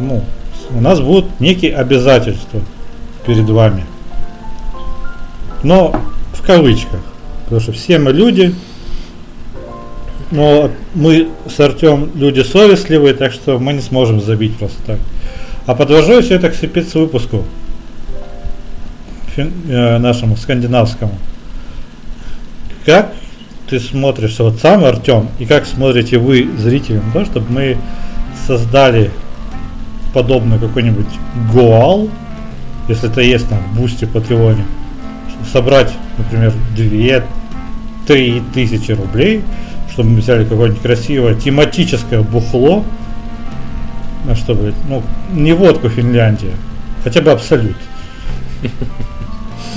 ну, 0.00 0.24
у 0.70 0.80
нас 0.80 1.00
будут 1.00 1.38
некие 1.38 1.76
обязательства 1.76 2.60
перед 3.24 3.48
вами. 3.48 3.84
Но 5.62 5.94
в 6.32 6.44
кавычках. 6.44 7.00
Потому 7.44 7.60
что 7.60 7.72
все 7.72 7.98
мы 7.98 8.12
люди, 8.12 8.54
но 10.30 10.70
мы 10.94 11.28
с 11.48 11.58
Артем 11.60 12.10
люди 12.14 12.40
совестливые, 12.40 13.14
так 13.14 13.32
что 13.32 13.58
мы 13.58 13.72
не 13.72 13.80
сможем 13.80 14.20
забить 14.20 14.56
просто 14.56 14.78
так. 14.86 14.98
А 15.66 15.74
подвожу 15.74 16.20
все 16.22 16.36
это 16.36 16.50
к 16.50 16.54
спецвыпуску 16.54 17.44
э, 19.36 19.98
нашему 19.98 20.36
скандинавскому. 20.36 21.16
Как 22.90 23.12
ты 23.68 23.78
смотришь, 23.78 24.40
вот 24.40 24.58
сам 24.58 24.84
Артем, 24.84 25.28
и 25.38 25.46
как 25.46 25.64
смотрите 25.64 26.18
вы, 26.18 26.50
зрители, 26.58 26.96
на 26.96 27.12
то, 27.12 27.24
чтобы 27.24 27.46
мы 27.48 27.76
создали 28.48 29.12
подобный 30.12 30.58
какой-нибудь 30.58 31.06
Гоал, 31.54 32.08
если 32.88 33.08
это 33.08 33.20
есть 33.20 33.48
там 33.48 33.60
в 33.60 33.76
бусте 33.78 34.08
Патреоне, 34.08 34.64
собрать, 35.52 35.92
например, 36.18 36.52
2-3 38.08 38.42
тысячи 38.52 38.90
рублей, 38.90 39.44
чтобы 39.92 40.10
мы 40.10 40.20
взяли 40.20 40.44
какое-нибудь 40.44 40.82
красивое 40.82 41.36
тематическое 41.36 42.22
бухло, 42.22 42.84
чтобы, 44.34 44.74
ну, 44.88 45.04
не 45.32 45.52
водку 45.52 45.88
Финляндия, 45.90 46.56
хотя 47.04 47.20
бы 47.20 47.30
абсолют. 47.30 47.76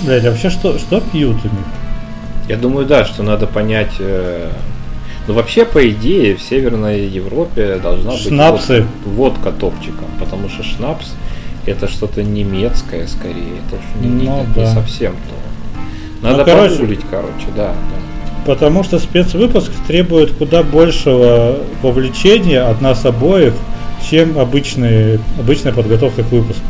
Блять, 0.04 0.26
а 0.26 0.32
вообще 0.32 0.50
что, 0.50 0.80
что 0.80 1.00
пьют 1.00 1.38
у 1.44 1.48
них? 1.48 1.83
Я 2.48 2.58
думаю, 2.58 2.86
да, 2.86 3.06
что 3.06 3.24
надо 3.24 3.48
понять. 3.48 3.94
Э, 4.00 4.50
ну, 5.28 5.34
вообще, 5.34 5.66
по 5.66 5.88
идее, 5.90 6.36
в 6.36 6.42
Северной 6.42 7.08
Европе 7.08 7.80
должна 7.82 8.12
Шнапсы. 8.18 8.82
быть 8.82 8.88
водка, 9.06 9.50
водка 9.50 9.52
топчиком, 9.52 10.08
потому 10.20 10.50
что 10.50 10.64
шнапс 10.64 11.14
это 11.66 11.88
что-то 11.88 12.24
немецкое 12.24 13.08
скорее, 13.08 13.60
это 13.68 13.80
не, 14.02 14.10
не, 14.10 14.30
ну, 14.30 14.42
не, 14.42 14.54
да. 14.54 14.62
не 14.62 14.68
совсем 14.68 15.14
то. 15.14 16.28
Надо 16.28 16.40
ну, 16.40 16.46
короче, 16.46 16.76
погуглить, 16.76 17.02
короче, 17.10 17.48
да, 17.56 17.68
да. 17.74 18.44
Потому 18.46 18.84
что 18.84 19.00
спецвыпуск 19.00 19.72
требует 19.88 20.32
куда 20.34 20.64
большего 20.64 21.60
вовлечения 21.82 22.70
от 22.70 22.82
нас 22.82 23.06
обоих, 23.06 23.54
чем 24.10 24.38
обычные, 24.38 25.20
обычная 25.40 25.72
подготовка 25.72 26.24
к 26.24 26.32
выпуску. 26.32 26.64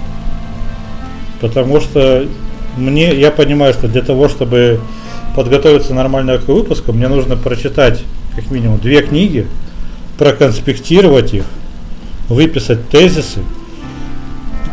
Потому 1.41 1.81
что 1.81 2.27
мне, 2.77 3.15
я 3.15 3.31
понимаю, 3.31 3.73
что 3.73 3.87
для 3.87 4.01
того, 4.01 4.29
чтобы 4.29 4.79
подготовиться 5.35 5.93
нормально 5.93 6.37
к 6.37 6.47
выпуску, 6.47 6.93
мне 6.93 7.07
нужно 7.07 7.35
прочитать 7.35 8.03
как 8.35 8.49
минимум 8.51 8.79
две 8.79 9.01
книги, 9.01 9.47
проконспектировать 10.17 11.33
их, 11.33 11.45
выписать 12.29 12.89
тезисы, 12.89 13.41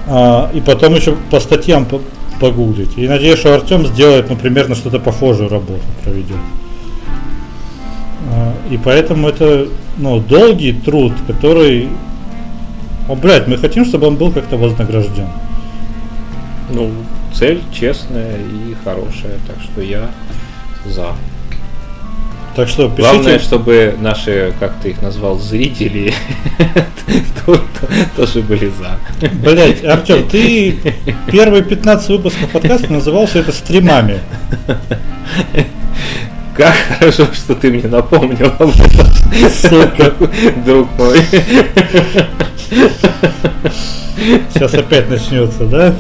а, 0.07 0.51
и 0.55 0.61
потом 0.61 0.95
еще 0.95 1.17
по 1.31 1.41
статьям 1.41 1.85
по 1.85 2.01
погуглить. 2.41 2.97
И 2.97 3.07
надеюсь, 3.07 3.39
что 3.39 3.55
Артем 3.55 3.87
сделает, 3.87 4.31
ну, 4.31 4.37
примерно 4.37 4.75
что-то 4.75 4.99
похожую 4.99 5.51
работу 5.51 5.83
проведет. 6.03 6.39
А, 8.33 8.55
и 8.71 8.79
поэтому 8.79 9.29
это, 9.29 9.69
ну, 9.99 10.19
долгий 10.21 10.73
труд, 10.73 11.13
который, 11.27 11.89
о, 13.09 13.15
блядь, 13.15 13.47
мы 13.47 13.59
хотим, 13.59 13.85
чтобы 13.85 14.07
он 14.07 14.17
был 14.17 14.33
как-то 14.33 14.57
вознагражден. 14.57 15.29
Ну, 16.71 16.91
цель 17.35 17.61
честная 17.73 18.37
и 18.39 18.75
хорошая, 18.85 19.39
так 19.47 19.57
что 19.63 19.83
я 19.83 20.11
за. 20.87 21.15
Так 22.57 22.69
что 22.69 22.89
пишите... 22.89 23.03
Главное, 23.03 23.39
чтобы 23.39 23.97
наши, 24.01 24.53
как 24.59 24.75
ты 24.83 24.91
их 24.91 25.03
назвал, 25.03 25.39
зрители 25.39 26.13
тоже 28.17 28.41
были 28.43 28.71
за. 28.71 28.99
Блять, 29.35 29.85
Артем, 29.85 30.29
ты 30.29 30.77
первые 31.31 31.63
15 31.63 32.09
выпусков 32.09 32.51
подкаста 32.51 32.93
называл 32.93 33.27
все 33.27 33.41
это 33.41 33.53
стримами. 33.53 34.21
Как 36.57 36.75
хорошо, 36.99 37.27
что 37.33 37.55
ты 37.55 37.71
мне 37.71 37.89
напомнил 37.89 38.53
об 38.59 38.71
Сука. 39.51 40.13
Друг 40.67 40.89
мой. 40.99 41.19
Сейчас 44.53 44.75
опять 44.75 45.09
начнется, 45.09 45.65
да? 45.65 45.95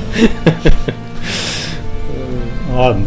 Ладно. 2.71 3.07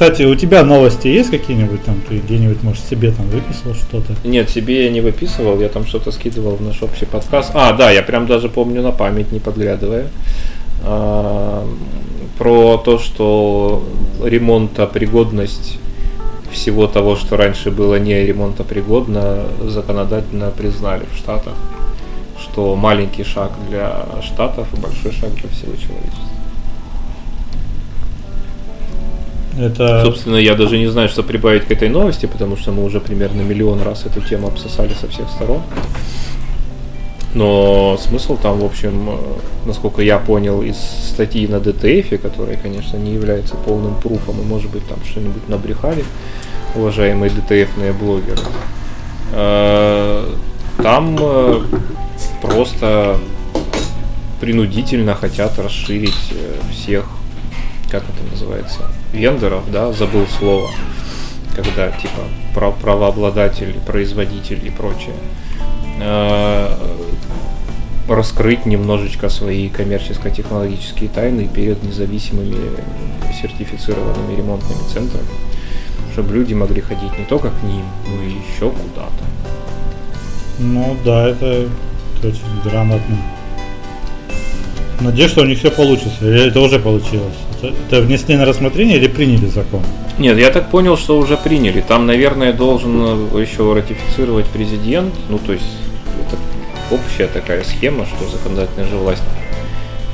Кстати, 0.00 0.22
у 0.22 0.34
тебя 0.34 0.64
новости 0.64 1.08
есть 1.08 1.30
какие-нибудь 1.30 1.84
там? 1.84 2.00
Ты 2.08 2.20
где-нибудь, 2.20 2.62
может, 2.62 2.82
себе 2.82 3.10
там 3.10 3.26
выписал 3.26 3.74
что-то? 3.74 4.14
Нет, 4.26 4.48
себе 4.48 4.86
я 4.86 4.90
не 4.90 5.02
выписывал, 5.02 5.60
я 5.60 5.68
там 5.68 5.84
что-то 5.84 6.10
скидывал 6.10 6.56
в 6.56 6.62
наш 6.62 6.82
общий 6.82 7.04
подкаст. 7.04 7.50
А, 7.52 7.74
да, 7.74 7.90
я 7.90 8.02
прям 8.02 8.26
даже 8.26 8.48
помню 8.48 8.80
на 8.80 8.92
память, 8.92 9.30
не 9.30 9.40
подглядывая. 9.40 10.06
А, 10.82 11.68
про 12.38 12.78
то, 12.78 12.98
что 12.98 13.84
ремонтопригодность 14.24 15.78
всего 16.50 16.86
того, 16.86 17.14
что 17.14 17.36
раньше 17.36 17.70
было 17.70 17.96
не 17.96 18.24
ремонтопригодно, 18.24 19.48
законодательно 19.66 20.50
признали 20.50 21.04
в 21.12 21.18
Штатах, 21.18 21.52
что 22.40 22.74
маленький 22.74 23.24
шаг 23.24 23.50
для 23.68 24.06
Штатов 24.22 24.66
и 24.72 24.80
большой 24.80 25.12
шаг 25.12 25.34
для 25.34 25.50
всего 25.50 25.72
человечества. 25.72 26.39
Это... 29.60 30.02
Собственно, 30.04 30.36
я 30.36 30.54
даже 30.54 30.78
не 30.78 30.86
знаю, 30.86 31.08
что 31.08 31.22
прибавить 31.22 31.66
к 31.66 31.70
этой 31.70 31.88
новости, 31.88 32.26
потому 32.26 32.56
что 32.56 32.72
мы 32.72 32.84
уже 32.84 33.00
примерно 33.00 33.42
миллион 33.42 33.82
раз 33.82 34.06
эту 34.06 34.20
тему 34.20 34.48
обсосали 34.48 34.94
со 34.94 35.08
всех 35.08 35.28
сторон. 35.28 35.62
Но 37.34 37.96
смысл 37.98 38.36
там, 38.36 38.58
в 38.58 38.64
общем, 38.64 39.10
э, 39.10 39.16
насколько 39.66 40.02
я 40.02 40.18
понял 40.18 40.62
из 40.62 40.76
статьи 40.76 41.46
на 41.46 41.56
DTF, 41.56 42.18
которая, 42.18 42.56
конечно, 42.56 42.96
не 42.96 43.12
является 43.12 43.54
полным 43.54 43.94
пруфом, 43.94 44.40
и, 44.40 44.44
может 44.44 44.70
быть, 44.70 44.86
там 44.88 44.98
что-нибудь 45.04 45.48
набрехали, 45.48 46.04
уважаемые 46.74 47.30
DTF-ные 47.30 47.92
блогеры, 47.92 48.42
э, 49.32 50.34
там 50.82 51.16
э, 51.20 51.60
просто 52.42 53.18
принудительно 54.40 55.14
хотят 55.14 55.56
расширить 55.58 56.32
всех, 56.72 57.04
как 57.90 58.02
это 58.02 58.32
называется, 58.32 58.90
вендоров, 59.12 59.70
да, 59.70 59.92
забыл 59.92 60.26
слово, 60.38 60.70
когда 61.54 61.90
типа 61.90 62.22
правообладатель, 62.54 63.74
производитель 63.86 64.66
и 64.66 64.70
прочее 64.70 65.14
раскрыть 68.08 68.66
немножечко 68.66 69.28
свои 69.28 69.68
коммерческо-технологические 69.68 71.08
тайны 71.08 71.48
перед 71.48 71.82
независимыми 71.82 72.56
сертифицированными 73.40 74.36
ремонтными 74.36 74.80
центрами, 74.92 75.28
чтобы 76.12 76.34
люди 76.34 76.54
могли 76.54 76.80
ходить 76.80 77.16
не 77.18 77.24
только 77.24 77.50
к 77.50 77.62
ним, 77.62 77.84
но 78.08 78.22
и 78.22 78.30
еще 78.30 78.70
куда-то. 78.70 79.24
Ну 80.58 80.96
да, 81.04 81.28
это, 81.28 81.68
это 82.18 82.28
очень 82.28 82.62
грамотно. 82.64 83.16
Надеюсь, 85.00 85.30
что 85.30 85.42
у 85.42 85.46
них 85.46 85.58
все 85.58 85.70
получится. 85.70 86.18
Или 86.20 86.48
это 86.48 86.60
уже 86.60 86.78
получилось? 86.78 87.34
Это, 87.58 87.74
это 87.88 88.00
внесли 88.02 88.36
на 88.36 88.44
рассмотрение 88.44 88.98
или 88.98 89.08
приняли 89.08 89.46
закон? 89.46 89.82
Нет, 90.18 90.38
я 90.38 90.50
так 90.50 90.70
понял, 90.70 90.98
что 90.98 91.18
уже 91.18 91.36
приняли. 91.36 91.80
Там, 91.80 92.06
наверное, 92.06 92.52
должен 92.52 93.26
еще 93.40 93.72
ратифицировать 93.72 94.46
президент. 94.46 95.14
Ну, 95.30 95.38
то 95.38 95.52
есть 95.52 95.64
общая 96.90 97.28
такая 97.28 97.64
схема, 97.64 98.06
что 98.06 98.28
законодательная 98.28 98.88
же 98.88 98.96
власть 98.96 99.22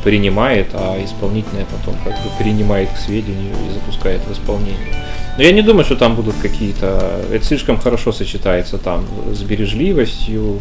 принимает, 0.05 0.69
а 0.75 1.02
исполнительная 1.05 1.64
потом 1.64 1.97
как 2.05 2.12
бы 2.12 2.31
принимает 2.38 2.90
к 2.90 2.97
сведению 2.97 3.55
и 3.69 3.75
запускает 3.75 4.21
в 4.28 4.33
исполнение. 4.33 4.95
Но 5.37 5.43
я 5.43 5.50
не 5.50 5.62
думаю, 5.62 5.85
что 5.85 5.97
там 5.97 6.14
будут 6.14 6.37
какие-то... 6.40 7.23
Это 7.33 7.45
слишком 7.45 7.78
хорошо 7.78 8.12
сочетается 8.12 8.78
там 8.78 9.05
с 9.33 9.43
бережливостью, 9.43 10.61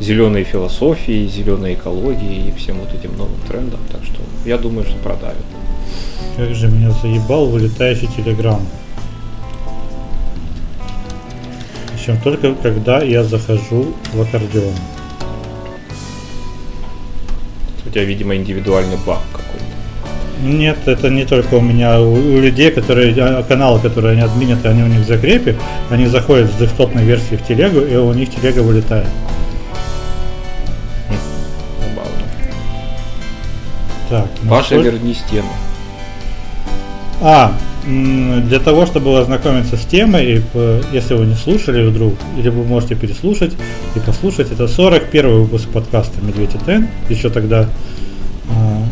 зеленой 0.00 0.44
философией, 0.44 1.28
зеленой 1.28 1.74
экологией 1.74 2.48
и 2.48 2.52
всем 2.52 2.78
вот 2.78 2.94
этим 2.94 3.16
новым 3.16 3.40
трендом. 3.48 3.80
Так 3.90 4.02
что 4.04 4.20
я 4.44 4.58
думаю, 4.58 4.86
что 4.86 4.96
продавят. 4.98 5.36
Как 6.36 6.54
же 6.54 6.68
меня 6.68 6.90
заебал 6.90 7.46
вылетающий 7.46 8.08
телеграм. 8.08 8.60
Причем 11.92 12.20
только 12.22 12.54
когда 12.54 13.02
я 13.02 13.24
захожу 13.24 13.94
в 14.12 14.20
аккордеон. 14.20 14.74
У 17.84 17.90
тебя, 17.90 18.04
видимо, 18.04 18.36
индивидуальный 18.36 18.96
баг 19.06 19.20
какой-то. 19.32 19.64
Нет, 20.42 20.78
это 20.86 21.10
не 21.10 21.24
только 21.24 21.54
у 21.54 21.60
меня. 21.60 22.00
У, 22.00 22.12
у 22.12 22.40
людей, 22.40 22.70
которые 22.70 23.14
а, 23.18 23.42
каналы, 23.42 23.80
которые 23.80 24.12
они 24.12 24.22
админят, 24.22 24.64
они 24.64 24.82
у 24.84 24.86
них 24.86 25.00
в 25.00 25.08
закрепе, 25.08 25.56
они 25.90 26.06
заходят 26.06 26.50
с 26.50 26.54
десктопной 26.54 27.04
версии 27.04 27.34
в 27.34 27.46
телегу, 27.46 27.80
и 27.80 27.96
у 27.96 28.12
них 28.12 28.30
телега 28.34 28.60
вылетает. 28.60 29.08
Так, 34.08 34.26
ну 34.42 34.50
Паша, 34.50 34.66
сколько... 34.66 34.90
верни 34.90 35.14
стену. 35.14 35.48
А, 37.20 37.52
для 37.84 38.58
того, 38.58 38.86
чтобы 38.86 39.18
ознакомиться 39.18 39.76
с 39.76 39.84
темой, 39.84 40.42
если 40.92 41.14
вы 41.14 41.26
не 41.26 41.34
слушали 41.34 41.86
вдруг, 41.88 42.14
или 42.38 42.48
вы 42.48 42.64
можете 42.64 42.94
переслушать 42.94 43.52
и 43.96 44.00
послушать, 44.00 44.52
это 44.52 44.68
41 44.68 45.42
выпуск 45.42 45.68
подкаста 45.68 46.20
«Медведь 46.22 46.54
и 46.54 46.58
Тен». 46.64 46.88
Еще 47.08 47.30
тогда 47.30 47.68
а, 48.50 48.82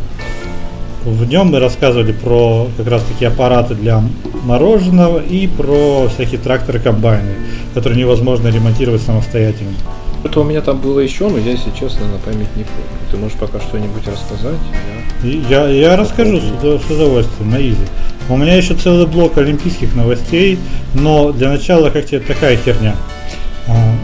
в 1.05 1.25
нем 1.29 1.49
мы 1.49 1.61
рассказывали 1.61 2.13
про 2.13 2.69
как 2.77 2.89
раз 2.89 3.03
таки 3.05 3.25
аппараты 3.25 3.75
для 3.75 4.03
мороженого 4.45 5.21
и 5.21 5.47
про 5.47 6.09
всякие 6.09 6.41
тракторы 6.41 6.81
комбайны, 6.81 7.35
которые 7.75 7.99
невозможно 7.99 8.49
ремонтировать 8.49 9.03
самостоятельно. 9.03 9.73
Это 10.27 10.41
у 10.41 10.45
меня 10.45 10.61
там 10.61 10.81
было 10.81 10.99
еще, 10.99 11.29
но 11.29 11.39
я, 11.39 11.53
если 11.53 11.71
честно, 11.71 12.05
на 12.09 12.19
память 12.19 12.49
не 12.57 12.65
помню. 12.65 12.99
Ты 13.13 13.17
можешь 13.17 13.39
пока 13.39 13.61
что-нибудь 13.61 14.09
рассказать? 14.09 14.59
Я, 15.23 15.69
я, 15.69 15.91
я 15.91 15.97
расскажу 15.97 16.41
с, 16.41 16.43
с 16.43 16.91
удовольствием, 16.91 17.49
на 17.49 17.61
изи. 17.61 17.77
У 18.29 18.37
меня 18.37 18.57
еще 18.57 18.75
целый 18.75 19.07
блок 19.07 19.39
олимпийских 19.39 19.95
новостей, 19.95 20.59
но 20.95 21.31
для 21.31 21.49
начала 21.49 21.91
как 21.91 22.07
тебе 22.07 22.19
такая 22.19 22.57
херня. 22.57 22.97
А, 23.69 23.95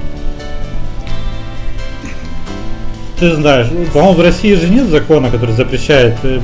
ты 3.19 3.35
знаешь, 3.35 3.67
по-моему, 3.93 4.13
в 4.13 4.21
России 4.21 4.55
же 4.55 4.69
нет 4.69 4.87
закона, 4.91 5.29
который 5.29 5.57
запрещает 5.57 6.15
э, 6.23 6.41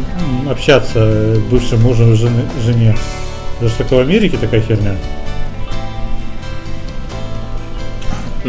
общаться 0.51 1.37
бывшим 1.53 1.83
мужем 1.83 2.15
и 2.15 2.17
жене. 2.65 2.97
Это 3.61 3.71
что 3.71 3.95
в 3.95 4.01
Америке 4.01 4.39
такая 4.41 4.61
херня? 4.61 4.97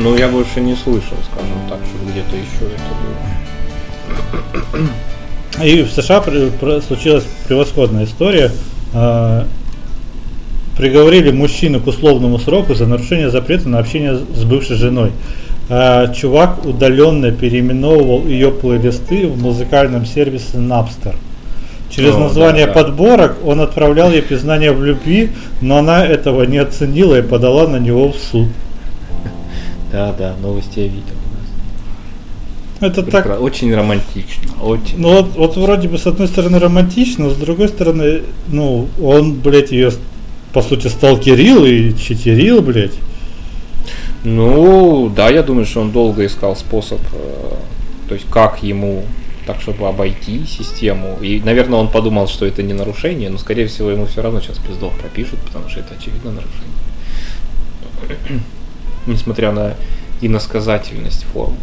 Ну, 0.01 0.15
я 0.15 0.29
больше 0.29 0.61
не 0.61 0.75
слышал, 0.75 1.17
скажем 1.29 1.57
так, 1.67 1.77
что 1.79 2.09
где-то 2.09 2.35
еще 2.35 2.73
это 2.73 2.83
было. 4.79 5.65
И 5.65 5.83
в 5.83 5.91
США 5.91 6.23
случилась 6.81 7.25
превосходная 7.47 8.05
история. 8.05 8.49
А, 8.93 9.45
приговорили 10.77 11.31
мужчину 11.31 11.81
к 11.81 11.87
условному 11.87 12.39
сроку 12.39 12.75
за 12.75 12.85
нарушение 12.85 13.29
запрета 13.29 13.67
на 13.67 13.79
общение 13.79 14.15
с 14.15 14.43
бывшей 14.45 14.77
женой. 14.77 15.11
А, 15.67 16.07
чувак 16.13 16.65
удаленно 16.65 17.31
переименовывал 17.31 18.25
ее 18.25 18.51
плейлисты 18.51 19.27
в 19.27 19.41
музыкальном 19.41 20.05
сервисе 20.05 20.59
Napster. 20.59 21.15
Через 21.89 22.15
О, 22.15 22.19
название 22.19 22.67
да, 22.67 22.73
да. 22.73 22.83
подборок 22.83 23.35
он 23.43 23.59
отправлял 23.59 24.11
ей 24.11 24.21
признание 24.21 24.71
в 24.71 24.81
любви, 24.81 25.31
но 25.59 25.79
она 25.79 26.05
этого 26.05 26.43
не 26.43 26.57
оценила 26.57 27.19
и 27.19 27.21
подала 27.21 27.67
на 27.67 27.79
него 27.79 28.13
в 28.13 28.15
суд. 28.15 28.47
Да, 29.91 30.13
да, 30.13 30.35
новости 30.41 30.79
я 30.79 30.87
видел. 30.87 31.15
Это 32.79 33.03
Прекра... 33.03 33.21
так. 33.21 33.41
Очень 33.41 33.75
романтично, 33.75 34.61
очень. 34.61 34.99
Ну 34.99 35.09
вот, 35.09 35.35
вот 35.35 35.57
вроде 35.57 35.89
бы 35.89 35.97
с 35.97 36.07
одной 36.07 36.27
стороны 36.27 36.59
романтично, 36.59 37.25
но 37.25 37.29
с 37.31 37.35
другой 37.35 37.67
стороны, 37.67 38.21
ну, 38.47 38.87
он, 39.01 39.33
блядь, 39.33 39.71
ее 39.71 39.91
по 40.53 40.61
сути 40.61 40.87
сталкерил 40.87 41.65
и 41.65 41.93
читерил, 41.97 42.61
блядь. 42.61 42.95
Ну, 44.23 45.11
да, 45.13 45.29
я 45.29 45.43
думаю, 45.43 45.65
что 45.65 45.81
он 45.81 45.91
долго 45.91 46.25
искал 46.25 46.55
способ, 46.55 46.99
э, 47.13 47.53
то 48.07 48.13
есть 48.13 48.27
как 48.29 48.63
ему 48.63 49.03
так, 49.45 49.61
чтобы 49.61 49.87
обойти 49.87 50.45
систему. 50.45 51.17
И, 51.21 51.41
наверное, 51.43 51.79
он 51.79 51.89
подумал, 51.89 52.27
что 52.27 52.45
это 52.45 52.61
не 52.61 52.73
нарушение, 52.73 53.29
но, 53.29 53.37
скорее 53.37 53.67
всего, 53.67 53.89
ему 53.89 54.05
все 54.05 54.21
равно 54.21 54.41
сейчас 54.41 54.57
пиздов 54.57 54.93
пропишут, 54.99 55.39
потому 55.39 55.69
что 55.69 55.79
это 55.79 55.95
очевидно 55.95 56.31
нарушение. 56.31 56.69
Несмотря 59.09 59.51
на 59.51 59.73
иносказательность 60.21 61.25
формы. 61.33 61.57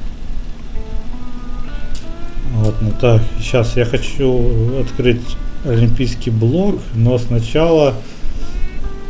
Вот, 2.52 2.74
ну 2.80 2.90
так, 3.00 3.22
сейчас 3.38 3.76
я 3.76 3.84
хочу 3.84 4.80
открыть 4.80 5.20
олимпийский 5.64 6.30
блог, 6.30 6.80
но 6.94 7.18
сначала 7.18 7.94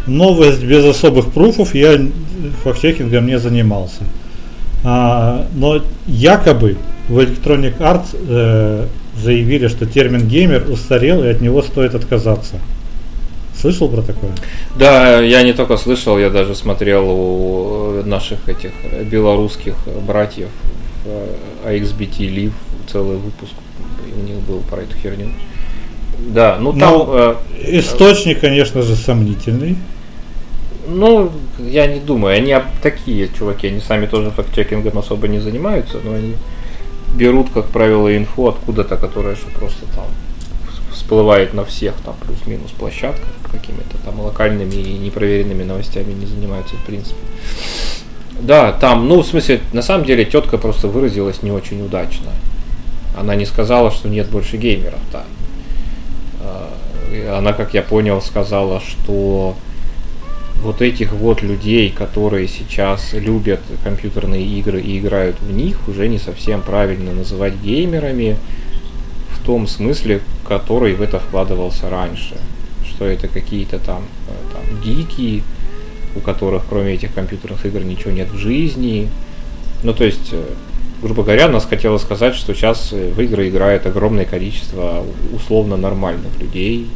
новость 0.07 0.63
без 0.65 0.85
особых 0.85 1.33
пруфов, 1.33 1.75
я 1.75 1.99
фактчекингом 2.65 3.27
не 3.27 3.39
занимался. 3.39 4.03
А, 4.85 5.47
но 5.55 5.83
якобы 6.07 6.77
в 7.09 7.19
Electronic 7.19 7.79
Arts 7.79 8.17
э, 8.29 8.87
заявили, 9.17 9.69
что 9.69 9.87
термин 9.87 10.27
геймер 10.27 10.71
устарел 10.71 11.25
и 11.25 11.29
от 11.29 11.41
него 11.41 11.63
стоит 11.63 11.95
отказаться. 11.95 12.57
Слышал 13.61 13.89
про 13.89 14.03
такое? 14.03 14.33
Да, 14.79 15.21
я 15.21 15.43
не 15.43 15.53
только 15.53 15.77
слышал, 15.77 16.19
я 16.19 16.31
даже 16.31 16.55
смотрел 16.55 17.09
у 17.09 17.86
наших 18.05 18.49
этих 18.49 18.73
белорусских 19.11 19.75
братьев 20.07 20.49
в 21.05 21.69
AXBT 21.69 22.19
Live 22.19 22.53
целый 22.91 23.17
выпуск 23.17 23.53
у 24.17 24.23
них 24.23 24.39
был 24.41 24.61
про 24.61 24.83
эту 24.83 24.97
херню. 24.97 25.31
Да, 26.19 26.57
ну 26.59 26.73
там... 26.73 26.81
Но 26.81 27.07
э, 27.13 27.35
источник, 27.79 28.41
конечно 28.41 28.83
же, 28.83 28.97
сомнительный. 28.97 29.77
Ну, 30.89 31.33
я 31.59 31.87
не 31.87 32.01
думаю, 32.01 32.37
они 32.37 32.57
такие 32.83 33.29
чуваки, 33.37 33.67
они 33.67 33.81
сами 33.81 34.07
тоже 34.07 34.31
факт-чекингом 34.31 34.99
особо 34.99 35.29
не 35.29 35.41
занимаются, 35.41 35.99
но 36.03 36.15
они 36.15 36.35
берут, 37.17 37.51
как 37.51 37.67
правило, 37.67 38.17
инфу 38.17 38.49
откуда-то, 38.49 38.97
которая 38.97 39.35
что 39.35 39.51
просто 39.51 39.85
там 39.95 40.05
всплывает 40.93 41.55
на 41.55 41.65
всех 41.65 41.95
там 42.05 42.15
плюс-минус 42.25 42.71
площадках, 42.71 43.29
какими-то 43.51 43.99
там 44.05 44.21
локальными 44.21 44.75
и 44.75 44.99
непроверенными 44.99 45.65
новостями 45.65 46.13
не 46.13 46.27
занимаются 46.27 46.77
в 46.77 46.85
принципе. 46.85 47.21
Да, 48.41 48.73
там, 48.73 49.09
ну, 49.09 49.23
в 49.23 49.27
смысле, 49.27 49.61
на 49.73 49.83
самом 49.83 50.05
деле 50.05 50.25
тетка 50.25 50.59
просто 50.59 50.89
выразилась 50.89 51.43
не 51.43 51.51
очень 51.51 51.83
удачно. 51.85 52.31
Она 53.17 53.35
не 53.35 53.47
сказала, 53.47 53.91
что 53.91 54.09
нет 54.09 54.29
больше 54.29 54.57
геймеров, 54.57 55.01
да. 55.13 55.25
Она, 57.35 57.53
как 57.53 57.73
я 57.73 57.83
понял, 57.83 58.21
сказала, 58.21 58.81
что 58.81 59.57
вот 60.63 60.83
этих 60.83 61.13
вот 61.13 61.43
людей, 61.43 61.91
которые 61.91 62.49
сейчас 62.49 63.13
любят 63.13 63.61
компьютерные 63.85 64.45
игры 64.45 64.81
и 64.81 64.99
играют 64.99 65.37
в 65.41 65.53
них, 65.53 65.89
уже 65.89 66.09
не 66.09 66.19
совсем 66.19 66.63
правильно 66.63 67.13
называть 67.13 67.55
геймерами 67.63 68.37
в 69.31 69.45
том 69.45 69.67
смысле, 69.67 70.21
который 70.47 70.95
в 70.95 71.03
это 71.03 71.21
вкладывался 71.21 71.89
раньше. 71.89 72.37
Что 72.87 73.05
это 73.05 73.29
какие-то 73.29 73.79
там, 73.79 74.03
э, 74.29 74.33
там 74.53 74.81
гики, 74.81 75.43
у 76.17 76.21
которых 76.21 76.65
кроме 76.69 76.95
этих 76.95 77.15
компьютерных 77.15 77.65
игр 77.67 77.81
ничего 77.81 78.11
нет 78.11 78.31
в 78.31 78.37
жизни. 78.37 79.09
Ну, 79.83 79.93
то 79.93 80.05
есть, 80.05 80.33
э, 80.33 80.43
грубо 81.03 81.23
говоря, 81.23 81.49
нас 81.49 81.67
хотела 81.67 81.99
сказать, 81.99 82.35
что 82.35 82.55
сейчас 82.55 82.93
в 82.93 83.21
игры 83.21 83.49
играет 83.49 83.87
огромное 83.87 84.25
количество 84.25 85.05
условно 85.33 85.77
нормальных 85.77 86.41
людей, 86.41 86.89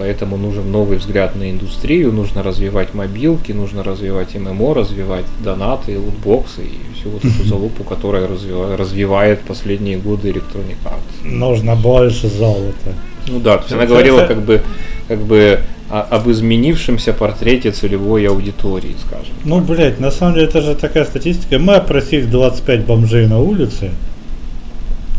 Поэтому 0.00 0.38
нужен 0.38 0.72
новый 0.72 0.96
взгляд 0.96 1.36
на 1.36 1.50
индустрию, 1.50 2.10
нужно 2.10 2.42
развивать 2.42 2.94
мобилки, 2.94 3.52
нужно 3.52 3.82
развивать 3.82 4.34
ММО, 4.34 4.72
развивать 4.72 5.26
донаты, 5.44 5.98
лутбоксы 5.98 6.62
и 6.62 6.94
всю 6.98 7.10
вот 7.10 7.22
эту 7.22 7.44
залупу, 7.44 7.84
которая 7.84 8.26
развивает, 8.26 8.80
развивает 8.80 9.40
последние 9.40 9.98
годы 9.98 10.30
Electronic 10.30 10.78
Arts. 10.86 11.22
Нужно 11.22 11.76
больше 11.76 12.28
золота. 12.28 12.94
Ну 13.28 13.40
да, 13.40 13.58
то 13.58 13.64
есть 13.64 13.74
она 13.74 13.84
говорила 13.84 14.24
как 14.24 14.40
бы, 14.40 14.62
как 15.06 15.20
бы 15.20 15.60
об 15.90 16.30
изменившемся 16.30 17.12
портрете 17.12 17.72
целевой 17.72 18.26
аудитории, 18.26 18.94
скажем. 19.04 19.34
Ну, 19.44 19.60
блядь, 19.60 19.98
на 19.98 20.10
самом 20.10 20.34
деле 20.34 20.46
это 20.46 20.62
же 20.62 20.74
такая 20.74 21.04
статистика. 21.04 21.58
Мы 21.58 21.74
опросили 21.74 22.26
25 22.26 22.86
бомжей 22.86 23.26
на 23.26 23.40
улице, 23.40 23.90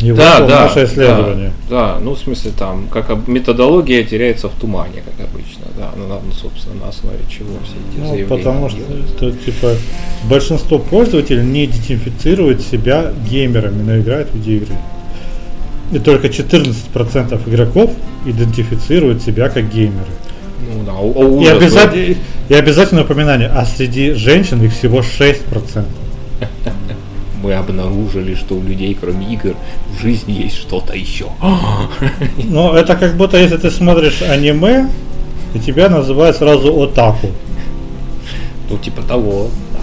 и 0.01 0.11
да, 0.13 0.39
да, 0.39 0.61
наше 0.61 0.85
исследование. 0.85 1.51
Да, 1.69 1.93
да, 1.93 1.99
ну 1.99 2.15
в 2.15 2.19
смысле 2.19 2.51
там, 2.57 2.87
как 2.87 3.27
методология 3.27 4.03
теряется 4.03 4.49
в 4.49 4.53
тумане, 4.53 5.03
как 5.05 5.27
обычно, 5.27 5.65
да, 5.77 5.91
ну, 5.95 6.07
ну 6.07 6.31
собственно, 6.33 6.85
на 6.85 6.89
основе 6.89 7.19
чего 7.29 7.53
все 7.63 7.73
эти 7.73 7.99
ну, 7.99 8.07
заявления. 8.07 8.27
Потому 8.27 8.69
что, 8.69 8.79
это, 8.79 9.31
типа, 9.37 9.75
большинство 10.23 10.79
пользователей 10.79 11.45
не 11.45 11.65
идентифицирует 11.65 12.61
себя 12.61 13.13
геймерами, 13.29 13.83
но 13.83 13.99
играют 13.99 14.29
в 14.29 14.35
видеоигры. 14.35 14.75
И 15.91 15.99
только 15.99 16.27
14% 16.27 17.49
игроков 17.49 17.91
идентифицируют 18.25 19.21
себя 19.21 19.49
как 19.49 19.71
геймеры. 19.71 20.11
Ну 20.85 21.13
о, 21.15 21.43
и, 21.43 21.47
обязательно, 21.47 22.15
и 22.49 22.53
обязательно 22.53 23.01
упоминание, 23.01 23.49
а 23.49 23.65
среди 23.65 24.11
женщин 24.13 24.63
их 24.63 24.73
всего 24.73 24.99
6% 24.99 25.85
мы 27.41 27.53
обнаружили, 27.53 28.35
что 28.35 28.55
у 28.55 28.61
людей, 28.61 28.95
кроме 28.99 29.33
игр, 29.33 29.55
в 29.89 30.01
жизни 30.01 30.33
есть 30.33 30.57
что-то 30.57 30.93
еще. 30.93 31.27
Ну, 32.37 32.73
это 32.73 32.95
как 32.95 33.15
будто 33.15 33.37
если 33.37 33.57
ты 33.57 33.71
смотришь 33.71 34.21
аниме, 34.21 34.89
и 35.53 35.59
тебя 35.59 35.89
называют 35.89 36.37
сразу 36.37 36.73
отаку. 36.81 37.31
Ну, 38.69 38.77
типа 38.77 39.01
того, 39.01 39.49
да. 39.73 39.79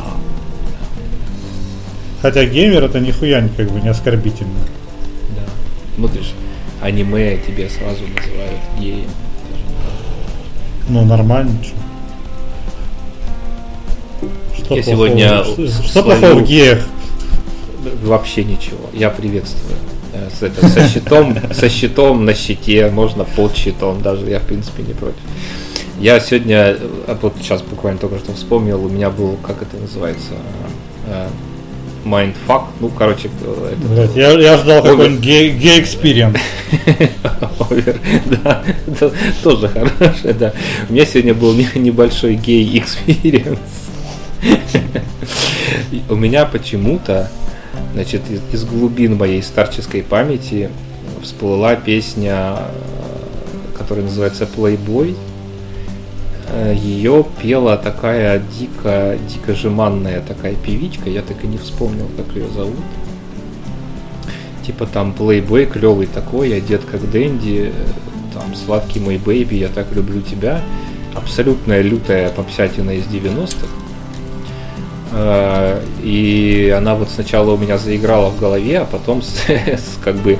Хотя 2.22 2.44
геймер 2.44 2.84
это 2.84 3.00
нихуя 3.00 3.46
как 3.56 3.70
бы 3.70 3.80
не 3.80 3.88
оскорбительно. 3.88 4.60
Да. 5.36 5.42
Смотришь, 5.96 6.32
аниме 6.80 7.38
тебе 7.38 7.68
сразу 7.68 8.02
называют 8.02 8.60
геем. 8.78 9.10
Ну, 10.88 11.04
нормально, 11.04 11.52
что. 11.62 11.76
Что 14.56 14.76
Я 14.76 14.82
сегодня 14.82 15.44
что, 15.44 15.68
что 15.68 16.02
плохого 16.02 16.34
в 16.34 16.44
геях? 16.44 16.86
вообще 18.02 18.44
ничего. 18.44 18.90
Я 18.92 19.10
приветствую. 19.10 19.76
Э, 20.12 20.28
с, 20.30 20.42
это, 20.42 20.66
со 20.68 20.88
щитом, 20.88 21.36
со 21.52 21.68
щитом 21.68 22.24
на 22.24 22.34
щите, 22.34 22.90
можно 22.90 23.24
под 23.24 23.56
щитом, 23.56 24.02
даже 24.02 24.28
я 24.28 24.40
в 24.40 24.44
принципе 24.44 24.82
не 24.82 24.94
против. 24.94 25.20
Я 26.00 26.20
сегодня, 26.20 26.76
э, 26.78 27.16
вот 27.20 27.34
сейчас 27.40 27.62
буквально 27.62 27.98
только 27.98 28.18
что 28.18 28.32
вспомнил, 28.32 28.84
у 28.84 28.88
меня 28.88 29.10
был, 29.10 29.36
как 29.42 29.62
это 29.62 29.76
называется, 29.76 30.34
э, 32.14 32.32
ну, 32.80 32.88
короче, 32.88 33.28
это... 33.28 33.76
Блять, 33.88 34.16
я, 34.16 34.30
я 34.32 34.56
ждал 34.58 34.82
какой-нибудь 34.82 35.20
gay 35.20 35.45
experience. 35.45 36.38
Over, 37.70 38.00
да, 38.42 38.62
это 38.86 39.12
тоже 39.42 39.68
хорошее, 39.68 40.34
да. 40.34 40.52
У 40.88 40.92
меня 40.92 41.06
сегодня 41.06 41.34
был 41.34 41.54
небольшой 41.54 42.34
gay 42.34 42.61
experience. 42.61 43.58
У 46.08 46.14
меня 46.14 46.44
почему-то 46.46 47.30
Значит, 47.94 48.22
из, 48.30 48.40
из 48.52 48.64
глубин 48.64 49.16
моей 49.16 49.42
старческой 49.42 50.02
памяти 50.02 50.70
всплыла 51.22 51.74
песня, 51.74 52.58
которая 53.76 54.04
называется 54.04 54.44
Playboy. 54.44 55.16
Ее 56.74 57.26
пела 57.42 57.76
такая 57.76 58.42
дико, 58.58 59.18
дико 59.28 59.54
жеманная 59.54 60.22
такая 60.22 60.54
певичка, 60.54 61.10
я 61.10 61.22
так 61.22 61.44
и 61.44 61.46
не 61.46 61.58
вспомнил, 61.58 62.08
как 62.16 62.34
ее 62.34 62.48
зовут. 62.48 62.76
Типа 64.64 64.86
там 64.86 65.14
Playboy 65.18 65.66
клевый 65.66 66.06
такой, 66.06 66.56
одет 66.56 66.82
как 66.84 67.10
денди, 67.10 67.72
там 68.38 68.54
сладкий 68.54 69.00
мой 69.00 69.18
baby, 69.18 69.56
я 69.56 69.68
так 69.68 69.92
люблю 69.92 70.20
тебя. 70.20 70.62
Абсолютная 71.14 71.82
лютая 71.82 72.30
попсятина 72.30 72.92
из 72.92 73.06
90-х. 73.06 73.66
Э, 75.12 75.82
и 76.02 76.72
она 76.76 76.94
вот 76.94 77.08
сначала 77.08 77.52
у 77.52 77.56
меня 77.56 77.78
заиграла 77.78 78.30
в 78.30 78.38
голове, 78.38 78.80
а 78.80 78.84
потом 78.84 79.22
как 80.04 80.16
бы 80.16 80.38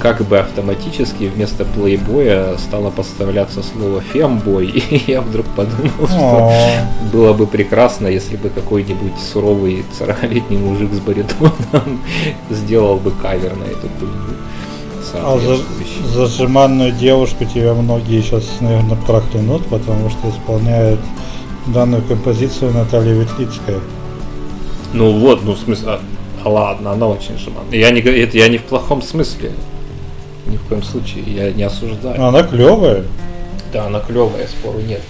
как 0.00 0.24
бы 0.24 0.38
автоматически 0.38 1.24
вместо 1.24 1.64
плейбоя 1.64 2.56
стало 2.56 2.90
поставляться 2.90 3.62
слово 3.62 4.00
femboy, 4.00 4.66
и 4.90 5.02
я 5.06 5.20
вдруг 5.20 5.46
подумал, 5.54 6.08
что 6.08 6.52
было 7.12 7.32
бы 7.34 7.46
прекрасно, 7.46 8.06
если 8.06 8.36
бы 8.36 8.48
какой-нибудь 8.48 9.18
суровый 9.32 9.84
40-летний 9.98 10.56
мужик 10.56 10.92
с 10.92 11.00
баритоном 11.00 12.00
сделал 12.50 12.96
бы 12.96 13.10
кавер 13.10 13.54
на 13.56 13.64
эту 13.64 13.88
хуйню. 13.98 14.36
А 15.12 15.38
за, 15.38 15.58
зажиманную 16.08 16.92
девушку 16.92 17.44
тебя 17.44 17.74
многие 17.74 18.22
сейчас, 18.22 18.44
наверное, 18.60 18.96
проклянут, 18.96 19.66
потому 19.66 20.08
что 20.08 20.30
исполняет 20.30 21.00
данную 21.66 22.02
композицию 22.02 22.72
Наталья 22.72 23.14
Ветлицкая. 23.14 23.80
Ну 24.92 25.18
вот, 25.18 25.44
ну 25.44 25.52
в 25.52 25.58
смысле, 25.58 25.88
а, 25.88 26.00
а 26.44 26.48
ладно, 26.48 26.92
она 26.92 27.08
очень 27.08 27.38
шаман. 27.38 27.64
Я 27.72 27.90
не, 27.90 28.00
это 28.00 28.38
я 28.38 28.48
не 28.48 28.58
в 28.58 28.64
плохом 28.64 29.02
смысле. 29.02 29.52
Ни 30.46 30.56
в 30.56 30.62
коем 30.62 30.82
случае, 30.82 31.24
я 31.26 31.52
не 31.52 31.62
осуждаю. 31.62 32.22
Она 32.22 32.42
клевая. 32.42 33.04
Да, 33.72 33.86
она 33.86 34.00
клевая, 34.00 34.46
спору 34.46 34.80
нет. 34.80 35.02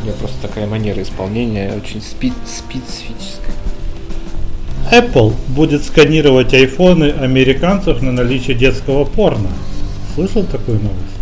У 0.00 0.04
нее 0.04 0.14
просто 0.14 0.36
такая 0.40 0.66
манера 0.66 1.02
исполнения 1.02 1.72
очень 1.76 2.00
спи- 2.00 2.32
специфическая. 2.46 3.54
Apple 4.90 5.34
будет 5.48 5.84
сканировать 5.84 6.54
айфоны 6.54 7.12
американцев 7.12 8.00
на 8.02 8.10
наличие 8.12 8.56
детского 8.56 9.04
порно. 9.04 9.50
Слышал 10.14 10.44
такую 10.44 10.80
новость? 10.80 11.20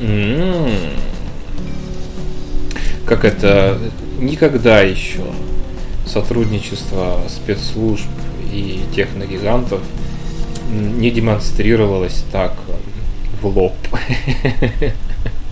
Mm-hmm. 0.00 0.72
Как 3.06 3.24
это? 3.24 3.78
Никогда 4.18 4.80
еще 4.80 5.20
сотрудничество 6.06 7.20
спецслужб 7.28 8.08
и 8.52 8.80
техногигантов 8.94 9.80
не 10.70 11.10
демонстрировалось 11.10 12.24
так 12.32 12.54
в 13.40 13.46
лоб. 13.46 13.74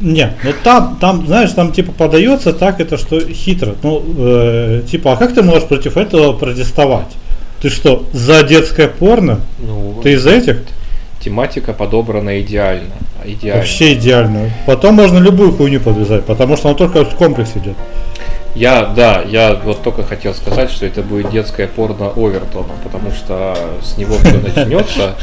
Не, 0.00 0.35
ну 0.44 0.50
там, 0.62 0.98
там, 1.00 1.26
знаешь, 1.26 1.52
там 1.52 1.72
типа 1.72 1.92
подается 1.92 2.52
так 2.52 2.81
это, 2.81 2.98
что 2.98 3.18
хитро. 3.20 3.74
Ну, 3.83 4.05
э, 4.18 4.83
типа, 4.90 5.14
а 5.14 5.16
как 5.16 5.35
ты 5.35 5.42
можешь 5.42 5.66
против 5.66 5.96
этого 5.96 6.35
протестовать? 6.35 7.14
Ты 7.62 7.70
что, 7.70 8.05
за 8.12 8.42
детское 8.42 8.88
порно? 8.88 9.40
Ну, 9.59 9.98
ты 10.02 10.12
из 10.12 10.26
этих? 10.26 10.59
Тематика 11.20 11.72
подобрана 11.72 12.40
идеально. 12.40 12.92
идеально. 13.24 13.61
Вообще 13.61 13.94
идеально. 13.94 14.50
Потом 14.66 14.96
можно 14.96 15.18
любую 15.18 15.52
хуйню 15.52 15.81
подвязать, 15.81 16.24
потому 16.24 16.59
что 16.59 16.68
она 16.68 16.76
только 16.76 17.05
в 17.05 17.16
комплексе 17.16 17.59
идет. 17.59 17.76
Я, 18.57 18.87
да, 18.87 19.23
я 19.23 19.55
вот 19.55 19.83
только 19.83 20.03
хотел 20.03 20.33
сказать, 20.33 20.71
что 20.71 20.87
это 20.87 21.03
будет 21.03 21.31
детское 21.31 21.69
порно 21.69 22.09
Овертона, 22.16 22.73
потому 22.83 23.11
что 23.11 23.55
с 23.83 23.99
него 23.99 24.16
все 24.16 24.38
начнется, 24.38 25.14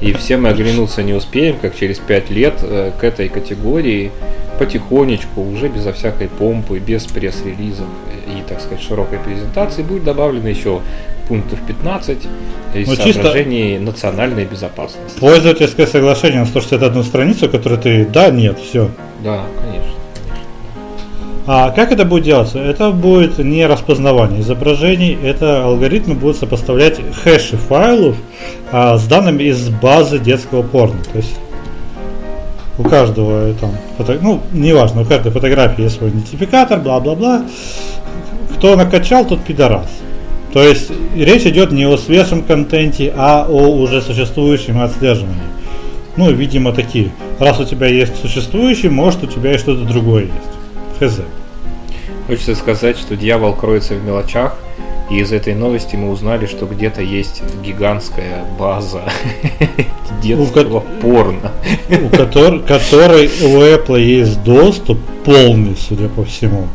и 0.00 0.12
все 0.12 0.36
мы 0.36 0.48
оглянуться 0.48 1.02
не 1.04 1.14
успеем, 1.14 1.56
как 1.60 1.76
через 1.78 1.98
пять 2.00 2.30
лет 2.30 2.54
э, 2.62 2.90
к 3.00 3.04
этой 3.04 3.28
категории 3.28 4.10
потихонечку, 4.58 5.40
уже 5.40 5.68
безо 5.68 5.92
всякой 5.92 6.28
помпы, 6.28 6.80
без 6.80 7.04
пресс-релизов 7.04 7.86
и, 8.26 8.42
так 8.48 8.60
сказать, 8.60 8.82
широкой 8.82 9.18
презентации 9.20 9.82
будет 9.82 10.02
добавлено 10.04 10.48
еще 10.48 10.80
пунктов 11.28 11.60
15 11.66 12.18
из 12.74 12.88
Ну, 12.88 12.96
чисто- 12.96 13.12
соображений 13.22 13.78
национальной 13.78 14.44
безопасности. 14.44 15.18
Пользовательское 15.20 15.86
соглашение 15.86 16.40
на 16.40 16.46
161 16.46 17.04
страницу, 17.04 17.48
которую 17.48 17.80
ты 17.80 18.04
да, 18.04 18.30
нет, 18.30 18.58
все. 18.58 18.90
Да, 19.22 19.44
конечно. 19.60 19.99
А 21.52 21.72
как 21.72 21.90
это 21.90 22.04
будет 22.04 22.22
делаться? 22.22 22.60
Это 22.60 22.92
будет 22.92 23.38
не 23.38 23.66
распознавание 23.66 24.40
изображений, 24.40 25.18
это 25.20 25.64
алгоритмы 25.64 26.14
будут 26.14 26.36
сопоставлять 26.36 27.00
хэши 27.24 27.56
файлов 27.56 28.14
а, 28.70 28.96
с 28.96 29.04
данными 29.08 29.42
из 29.42 29.68
базы 29.68 30.20
детского 30.20 30.62
порно. 30.62 31.00
То 31.10 31.18
есть 31.18 31.34
у 32.78 32.84
каждого 32.84 33.52
там, 33.54 33.72
фото- 33.98 34.20
ну, 34.22 34.40
неважно, 34.52 35.02
у 35.02 35.04
каждой 35.04 35.32
фотографии 35.32 35.82
есть 35.82 35.96
свой 35.96 36.10
идентификатор, 36.10 36.78
бла-бла-бла. 36.78 37.42
Кто 38.56 38.76
накачал, 38.76 39.24
тот 39.24 39.40
пидорас. 39.40 39.90
То 40.52 40.62
есть 40.62 40.92
речь 41.16 41.46
идет 41.46 41.72
не 41.72 41.84
о 41.84 41.96
свежем 41.96 42.44
контенте, 42.44 43.12
а 43.16 43.44
о 43.48 43.72
уже 43.72 44.02
существующем 44.02 44.80
отслеживании. 44.80 45.42
Ну, 46.16 46.30
видимо, 46.30 46.72
такие. 46.72 47.10
Раз 47.40 47.58
у 47.58 47.64
тебя 47.64 47.88
есть 47.88 48.20
существующий, 48.22 48.88
может 48.88 49.24
у 49.24 49.26
тебя 49.26 49.52
и 49.52 49.58
что-то 49.58 49.82
другое 49.82 50.26
есть. 51.00 51.12
Хз. 51.12 51.20
Хочется 52.26 52.54
сказать, 52.54 52.96
что 52.98 53.16
дьявол 53.16 53.54
кроется 53.54 53.94
в 53.94 54.04
мелочах, 54.04 54.56
и 55.10 55.18
из 55.18 55.32
этой 55.32 55.54
новости 55.54 55.96
мы 55.96 56.10
узнали, 56.10 56.46
что 56.46 56.66
где-то 56.66 57.02
есть 57.02 57.42
гигантская 57.64 58.44
база 58.58 59.02
детского 60.22 60.80
порно. 61.00 61.50
у 61.88 62.08
котор- 62.14 62.60
которой 62.64 63.26
у 63.42 63.58
Apple 63.60 64.00
есть 64.00 64.42
доступ 64.44 64.98
полный, 65.24 65.76
судя 65.76 66.08
по 66.08 66.24
всему. 66.24 66.68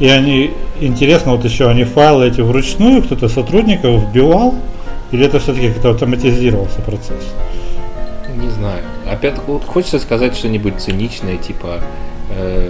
И 0.00 0.08
они, 0.08 0.52
интересно, 0.80 1.32
вот 1.36 1.44
еще 1.44 1.68
они 1.68 1.84
файлы 1.84 2.26
эти 2.28 2.40
вручную 2.40 3.02
кто-то 3.02 3.28
сотрудников 3.28 4.02
вбивал, 4.02 4.54
или 5.12 5.24
это 5.26 5.38
все-таки 5.38 5.68
как-то 5.70 5.90
автоматизировался 5.90 6.80
процесс? 6.80 7.32
Не 8.36 8.48
знаю. 8.50 8.82
Опять 9.10 9.36
хо- 9.38 9.60
хочется 9.64 9.98
сказать 10.00 10.36
что-нибудь 10.36 10.80
циничное, 10.80 11.36
типа 11.36 11.80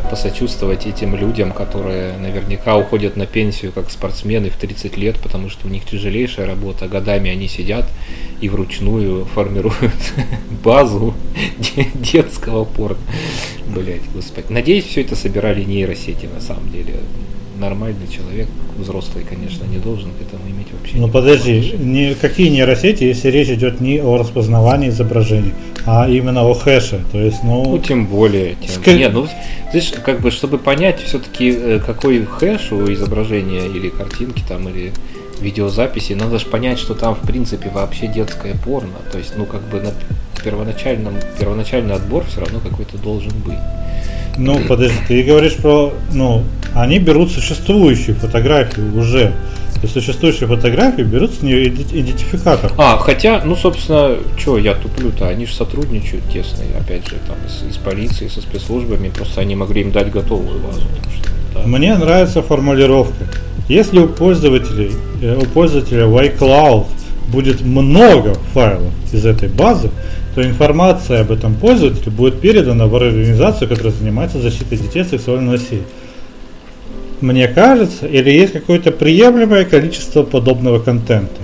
посочувствовать 0.08 0.86
этим 0.86 1.16
людям, 1.16 1.52
которые 1.52 2.16
наверняка 2.18 2.76
уходят 2.76 3.16
на 3.16 3.26
пенсию 3.26 3.72
как 3.72 3.90
спортсмены 3.90 4.50
в 4.50 4.56
30 4.56 4.96
лет, 4.96 5.18
потому 5.18 5.50
что 5.50 5.66
у 5.66 5.70
них 5.70 5.84
тяжелейшая 5.84 6.46
работа, 6.46 6.86
годами 6.86 7.30
они 7.30 7.48
сидят 7.48 7.86
и 8.40 8.48
вручную 8.48 9.24
формируют 9.24 10.12
базу 10.64 11.14
де- 11.58 11.88
детского 11.94 12.64
порно. 12.64 12.98
Блять, 13.66 14.02
господи. 14.14 14.46
Надеюсь, 14.48 14.84
все 14.84 15.02
это 15.02 15.16
собирали 15.16 15.64
нейросети 15.64 16.26
на 16.32 16.40
самом 16.40 16.70
деле. 16.70 16.94
Нормальный 17.58 18.06
человек, 18.06 18.46
взрослый, 18.76 19.24
конечно, 19.28 19.64
не 19.64 19.78
должен 19.78 20.10
к 20.12 20.22
этому 20.22 20.48
иметь 20.48 20.68
вообще. 20.72 20.96
Ну 20.96 21.08
подожди, 21.08 21.74
не, 21.78 22.14
какие 22.14 22.48
нейросети, 22.50 23.04
если 23.04 23.30
речь 23.30 23.48
идет 23.48 23.80
не 23.80 24.00
о 24.00 24.16
распознавании 24.16 24.90
изображений, 24.90 25.52
а 25.84 26.08
именно 26.08 26.44
о 26.48 26.54
хэше. 26.54 27.04
То 27.10 27.20
есть, 27.20 27.42
Ну, 27.42 27.64
ну, 27.64 27.78
тем 27.78 28.06
более. 28.06 28.54
Тем... 28.54 28.82
Ска- 28.82 28.96
Не, 28.96 29.08
ну, 29.08 29.26
знаешь, 29.70 29.92
как 30.04 30.20
бы, 30.20 30.30
чтобы 30.30 30.58
понять 30.58 31.00
все-таки, 31.02 31.80
какой 31.84 32.24
хэш 32.24 32.72
у 32.72 32.92
изображения 32.92 33.66
или 33.66 33.88
картинки 33.88 34.42
там, 34.48 34.68
или 34.68 34.92
видеозаписи, 35.40 36.12
надо 36.12 36.38
же 36.38 36.46
понять, 36.46 36.78
что 36.78 36.94
там, 36.94 37.14
в 37.14 37.26
принципе, 37.26 37.70
вообще 37.70 38.06
детское 38.06 38.54
порно. 38.54 38.98
То 39.10 39.18
есть, 39.18 39.34
ну, 39.36 39.46
как 39.46 39.62
бы 39.62 39.80
на 39.80 39.92
первоначальном, 40.42 41.14
первоначальный 41.38 41.94
отбор 41.94 42.24
все 42.28 42.40
равно 42.40 42.60
какой-то 42.60 42.98
должен 42.98 43.32
быть. 43.44 43.58
ну 44.36 44.58
подожди, 44.68 44.96
ты 45.08 45.22
говоришь 45.22 45.56
про, 45.56 45.92
ну, 46.12 46.44
они 46.74 46.98
берут 46.98 47.30
существующие 47.30 48.14
фотографии 48.14 48.80
уже. 48.80 49.32
И 49.82 49.86
существующие 49.86 50.48
фотографии 50.48 51.02
берут 51.02 51.34
с 51.34 51.42
нее 51.42 51.68
идентификатор. 51.68 52.72
А, 52.76 52.98
хотя, 52.98 53.42
ну, 53.44 53.54
собственно, 53.54 54.16
что 54.36 54.58
я 54.58 54.74
туплю-то, 54.74 55.28
они 55.28 55.46
же 55.46 55.54
сотрудничают 55.54 56.24
тесно, 56.32 56.64
опять 56.80 57.06
же, 57.06 57.14
там, 57.28 57.36
с, 57.48 57.62
из 57.62 57.76
полиции, 57.76 58.26
со 58.26 58.40
спецслужбами, 58.40 59.08
просто 59.08 59.40
они 59.40 59.54
могли 59.54 59.82
им 59.82 59.92
дать 59.92 60.10
готовую 60.10 60.58
базу. 60.58 60.80
что, 60.80 61.30
да. 61.54 61.62
Мне 61.64 61.96
нравится 61.96 62.42
формулировка. 62.42 63.24
Если 63.68 64.00
у 64.00 64.08
пользователей, 64.08 64.92
э, 65.22 65.38
у 65.40 65.44
пользователя 65.44 66.06
iCloud 66.06 66.86
будет 67.28 67.60
много 67.60 68.34
файлов 68.52 68.92
из 69.12 69.26
этой 69.26 69.48
базы, 69.48 69.90
то 70.34 70.42
информация 70.42 71.20
об 71.20 71.30
этом 71.30 71.54
пользователе 71.54 72.10
будет 72.10 72.40
передана 72.40 72.86
в 72.86 72.96
организацию, 72.96 73.68
которая 73.68 73.92
занимается 73.92 74.40
защитой 74.40 74.78
детей 74.78 75.02
от 75.02 75.08
сексуального 75.08 75.52
насилия. 75.52 75.82
Мне 77.20 77.48
кажется, 77.48 78.06
или 78.06 78.30
есть 78.30 78.52
какое-то 78.52 78.92
приемлемое 78.92 79.64
количество 79.64 80.22
подобного 80.22 80.78
контента. 80.78 81.40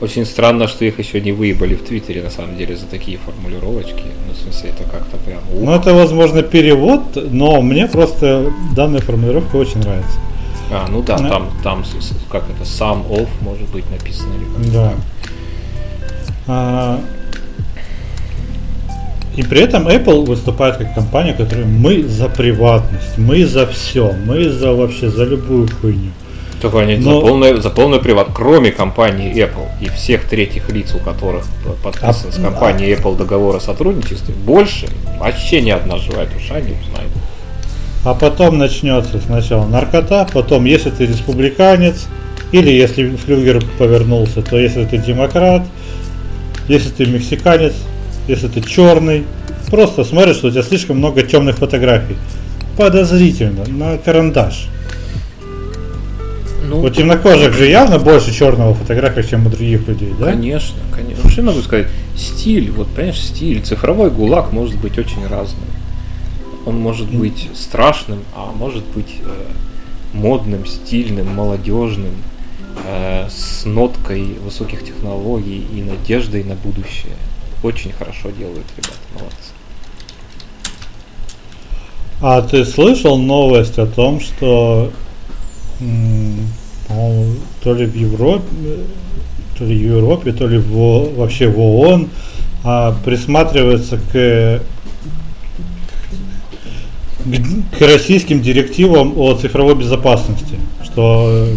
Очень 0.00 0.26
странно, 0.26 0.66
что 0.66 0.84
их 0.84 0.98
еще 0.98 1.20
не 1.20 1.30
выебали 1.30 1.76
в 1.76 1.84
Твиттере, 1.84 2.22
на 2.22 2.30
самом 2.30 2.56
деле, 2.56 2.76
за 2.76 2.86
такие 2.86 3.18
формулировочки. 3.18 4.02
Ну, 4.26 4.34
в 4.34 4.36
смысле, 4.36 4.70
это 4.70 4.82
как-то 4.82 5.16
прям... 5.18 5.38
ух. 5.54 5.64
Ну, 5.64 5.72
это, 5.72 5.94
возможно, 5.94 6.42
перевод, 6.42 7.02
но 7.30 7.62
мне 7.62 7.86
просто 7.86 8.52
данная 8.74 9.00
формулировка 9.00 9.54
очень 9.54 9.78
нравится. 9.78 10.18
А, 10.72 10.88
ну 10.90 11.02
да, 11.02 11.18
Ну. 11.18 11.28
там, 11.28 11.50
там, 11.62 11.84
как 12.30 12.44
это, 12.50 12.64
sum 12.64 13.08
of, 13.10 13.28
может 13.42 13.68
быть, 13.70 13.88
написано 13.92 14.32
или 14.34 14.44
как 14.44 14.72
Да. 14.72 14.92
А, 16.48 17.00
И 19.36 19.42
при 19.42 19.60
этом 19.60 19.88
Apple 19.88 20.26
выступает 20.26 20.76
как 20.76 20.94
компания, 20.94 21.32
которая 21.32 21.64
мы 21.64 22.02
за 22.02 22.28
приватность, 22.28 23.16
мы 23.16 23.46
за 23.46 23.66
все, 23.66 24.12
мы 24.26 24.50
за 24.50 24.72
вообще 24.72 25.08
за 25.08 25.24
любую 25.24 25.68
хуйню. 25.80 26.10
Только 26.60 26.78
они 26.80 26.96
Но- 26.96 27.14
за, 27.14 27.26
полную, 27.26 27.60
за 27.60 27.70
полную 27.70 28.00
приват, 28.00 28.28
кроме 28.34 28.70
компании 28.70 29.34
Apple 29.34 29.66
и 29.80 29.88
всех 29.88 30.24
третьих 30.24 30.68
лиц, 30.70 30.94
у 30.94 30.98
которых 30.98 31.44
подписан 31.82 32.28
А- 32.28 32.32
с 32.32 32.36
компанией 32.36 32.94
Apple 32.94 33.16
договор 33.16 33.56
о 33.56 33.60
сотрудничестве, 33.60 34.34
больше 34.34 34.86
вообще 35.18 35.62
ни 35.62 35.70
одна 35.70 35.96
живая 35.96 36.26
душа 36.26 36.60
не 36.60 36.72
узнает. 36.72 37.10
А 38.04 38.14
потом 38.14 38.58
начнется 38.58 39.18
сначала 39.18 39.66
наркота, 39.66 40.26
потом 40.32 40.64
если 40.66 40.90
ты 40.90 41.06
республиканец, 41.06 42.06
или 42.52 42.70
если 42.70 43.16
флюгер 43.16 43.64
повернулся, 43.78 44.42
то 44.42 44.58
если 44.58 44.84
ты 44.84 44.98
демократ, 44.98 45.62
если 46.68 46.90
ты 46.90 47.06
мексиканец, 47.06 47.72
если 48.28 48.48
ты 48.48 48.60
черный, 48.60 49.24
просто 49.70 50.04
смотришь, 50.04 50.36
что 50.36 50.48
у 50.48 50.50
тебя 50.50 50.62
слишком 50.62 50.98
много 50.98 51.22
темных 51.22 51.56
фотографий. 51.56 52.16
Подозрительно, 52.76 53.64
на 53.66 53.98
карандаш. 53.98 54.68
Ну, 56.68 56.80
У 56.80 56.88
темнокожих 56.88 57.52
же 57.52 57.66
явно 57.66 57.98
больше 57.98 58.32
черного 58.32 58.74
фотографий, 58.74 59.28
чем 59.28 59.46
у 59.46 59.50
других 59.50 59.86
людей, 59.88 60.14
да? 60.18 60.26
Конечно, 60.26 60.78
конечно. 60.94 61.28
Я 61.28 61.42
могу 61.42 61.60
сказать? 61.60 61.88
Стиль, 62.16 62.70
вот 62.70 62.88
понимаешь, 62.88 63.20
стиль, 63.20 63.60
цифровой 63.62 64.10
гулаг 64.10 64.52
может 64.52 64.76
быть 64.76 64.98
очень 64.98 65.26
разным. 65.26 65.64
Он 66.64 66.76
может 66.76 67.10
быть 67.10 67.50
страшным, 67.54 68.20
а 68.34 68.52
может 68.52 68.84
быть 68.94 69.16
э, 69.20 69.52
модным, 70.14 70.64
стильным, 70.64 71.34
молодежным, 71.34 72.12
э, 72.86 73.28
с 73.28 73.64
ноткой 73.64 74.38
высоких 74.44 74.84
технологий 74.84 75.66
и 75.74 75.82
надеждой 75.82 76.44
на 76.44 76.54
будущее. 76.54 77.16
Очень 77.62 77.92
хорошо 77.92 78.30
делают 78.30 78.66
ребята, 78.76 78.98
молодцы. 79.14 79.52
А 82.20 82.42
ты 82.42 82.64
слышал 82.64 83.18
новость 83.18 83.78
о 83.78 83.86
том, 83.86 84.20
что 84.20 84.92
то 85.78 87.74
ли 87.74 87.86
в 87.86 87.94
Европе, 87.96 88.44
то 89.58 89.64
ли 89.64 89.76
в 89.76 89.96
Европе, 89.96 90.32
то 90.32 90.46
ли 90.46 90.58
в, 90.58 91.16
вообще 91.16 91.48
в 91.48 91.58
ООН 91.58 92.08
а, 92.64 92.94
присматривается 93.04 93.96
к, 93.96 94.62
к, 97.24 97.78
к 97.78 97.80
российским 97.80 98.40
директивам 98.40 99.18
о 99.18 99.34
цифровой 99.34 99.74
безопасности, 99.74 100.58
что 100.84 101.48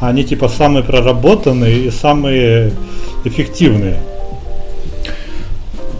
они 0.00 0.24
типа 0.24 0.48
самые 0.48 0.84
проработанные 0.84 1.86
и 1.86 1.90
самые 1.90 2.72
эффективные. 3.24 4.00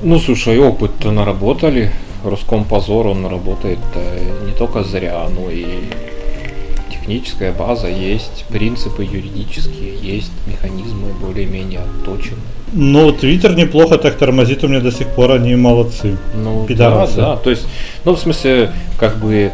Ну, 0.06 0.18
слушай, 0.18 0.58
опыт-то 0.58 1.12
наработали. 1.12 1.90
Роскомпозор, 2.24 3.06
он 3.06 3.24
работает 3.24 3.78
э, 3.94 4.18
не 4.46 4.52
только 4.52 4.84
зря, 4.84 5.26
но 5.34 5.50
и 5.50 5.64
техническая 6.90 7.54
база 7.54 7.88
есть, 7.88 8.44
принципы 8.50 9.02
юридические 9.02 9.96
есть, 10.02 10.30
механизмы 10.46 11.14
более-менее 11.18 11.80
отточены. 11.80 12.36
Ну, 12.74 13.12
Твиттер 13.12 13.56
неплохо 13.56 13.96
так 13.96 14.18
тормозит 14.18 14.62
у 14.62 14.68
меня 14.68 14.80
до 14.80 14.92
сих 14.92 15.08
пор, 15.08 15.32
они 15.32 15.56
молодцы. 15.56 16.18
Ну, 16.34 16.66
Пидорасы. 16.66 17.16
да, 17.16 17.22
да. 17.22 17.36
То 17.36 17.48
есть, 17.48 17.66
ну, 18.04 18.14
в 18.14 18.18
смысле, 18.18 18.72
как 18.98 19.16
бы 19.16 19.52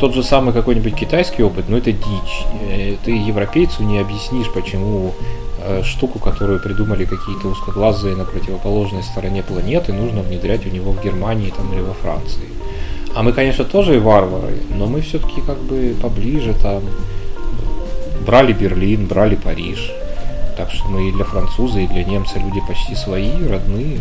тот 0.00 0.14
же 0.14 0.22
самый 0.22 0.54
какой-нибудь 0.54 0.94
китайский 0.94 1.42
опыт, 1.42 1.66
но 1.68 1.76
это 1.76 1.92
дичь. 1.92 2.46
Э, 2.70 2.96
ты 3.04 3.10
европейцу 3.10 3.82
не 3.82 3.98
объяснишь, 3.98 4.50
почему 4.54 5.12
штуку, 5.84 6.18
которую 6.18 6.60
придумали 6.60 7.04
какие-то 7.04 7.48
узкоглазые 7.48 8.16
на 8.16 8.24
противоположной 8.24 9.02
стороне 9.02 9.42
планеты, 9.42 9.92
нужно 9.92 10.22
внедрять 10.22 10.66
у 10.66 10.70
него 10.70 10.92
в 10.92 11.02
Германии 11.02 11.52
там, 11.56 11.72
или 11.72 11.80
во 11.80 11.94
Франции. 11.94 12.48
А 13.14 13.22
мы, 13.22 13.32
конечно, 13.32 13.64
тоже 13.64 13.96
и 13.96 13.98
варвары, 13.98 14.58
но 14.76 14.86
мы 14.86 15.00
все-таки 15.00 15.40
как 15.40 15.58
бы 15.58 15.96
поближе 16.00 16.54
там 16.54 16.82
брали 18.24 18.52
Берлин, 18.52 19.06
брали 19.06 19.34
Париж. 19.34 19.90
Так 20.56 20.70
что 20.70 20.88
мы 20.88 21.08
и 21.08 21.12
для 21.12 21.24
француза, 21.24 21.80
и 21.80 21.86
для 21.86 22.04
немца 22.04 22.38
люди 22.38 22.60
почти 22.66 22.94
свои, 22.94 23.30
родные. 23.48 23.98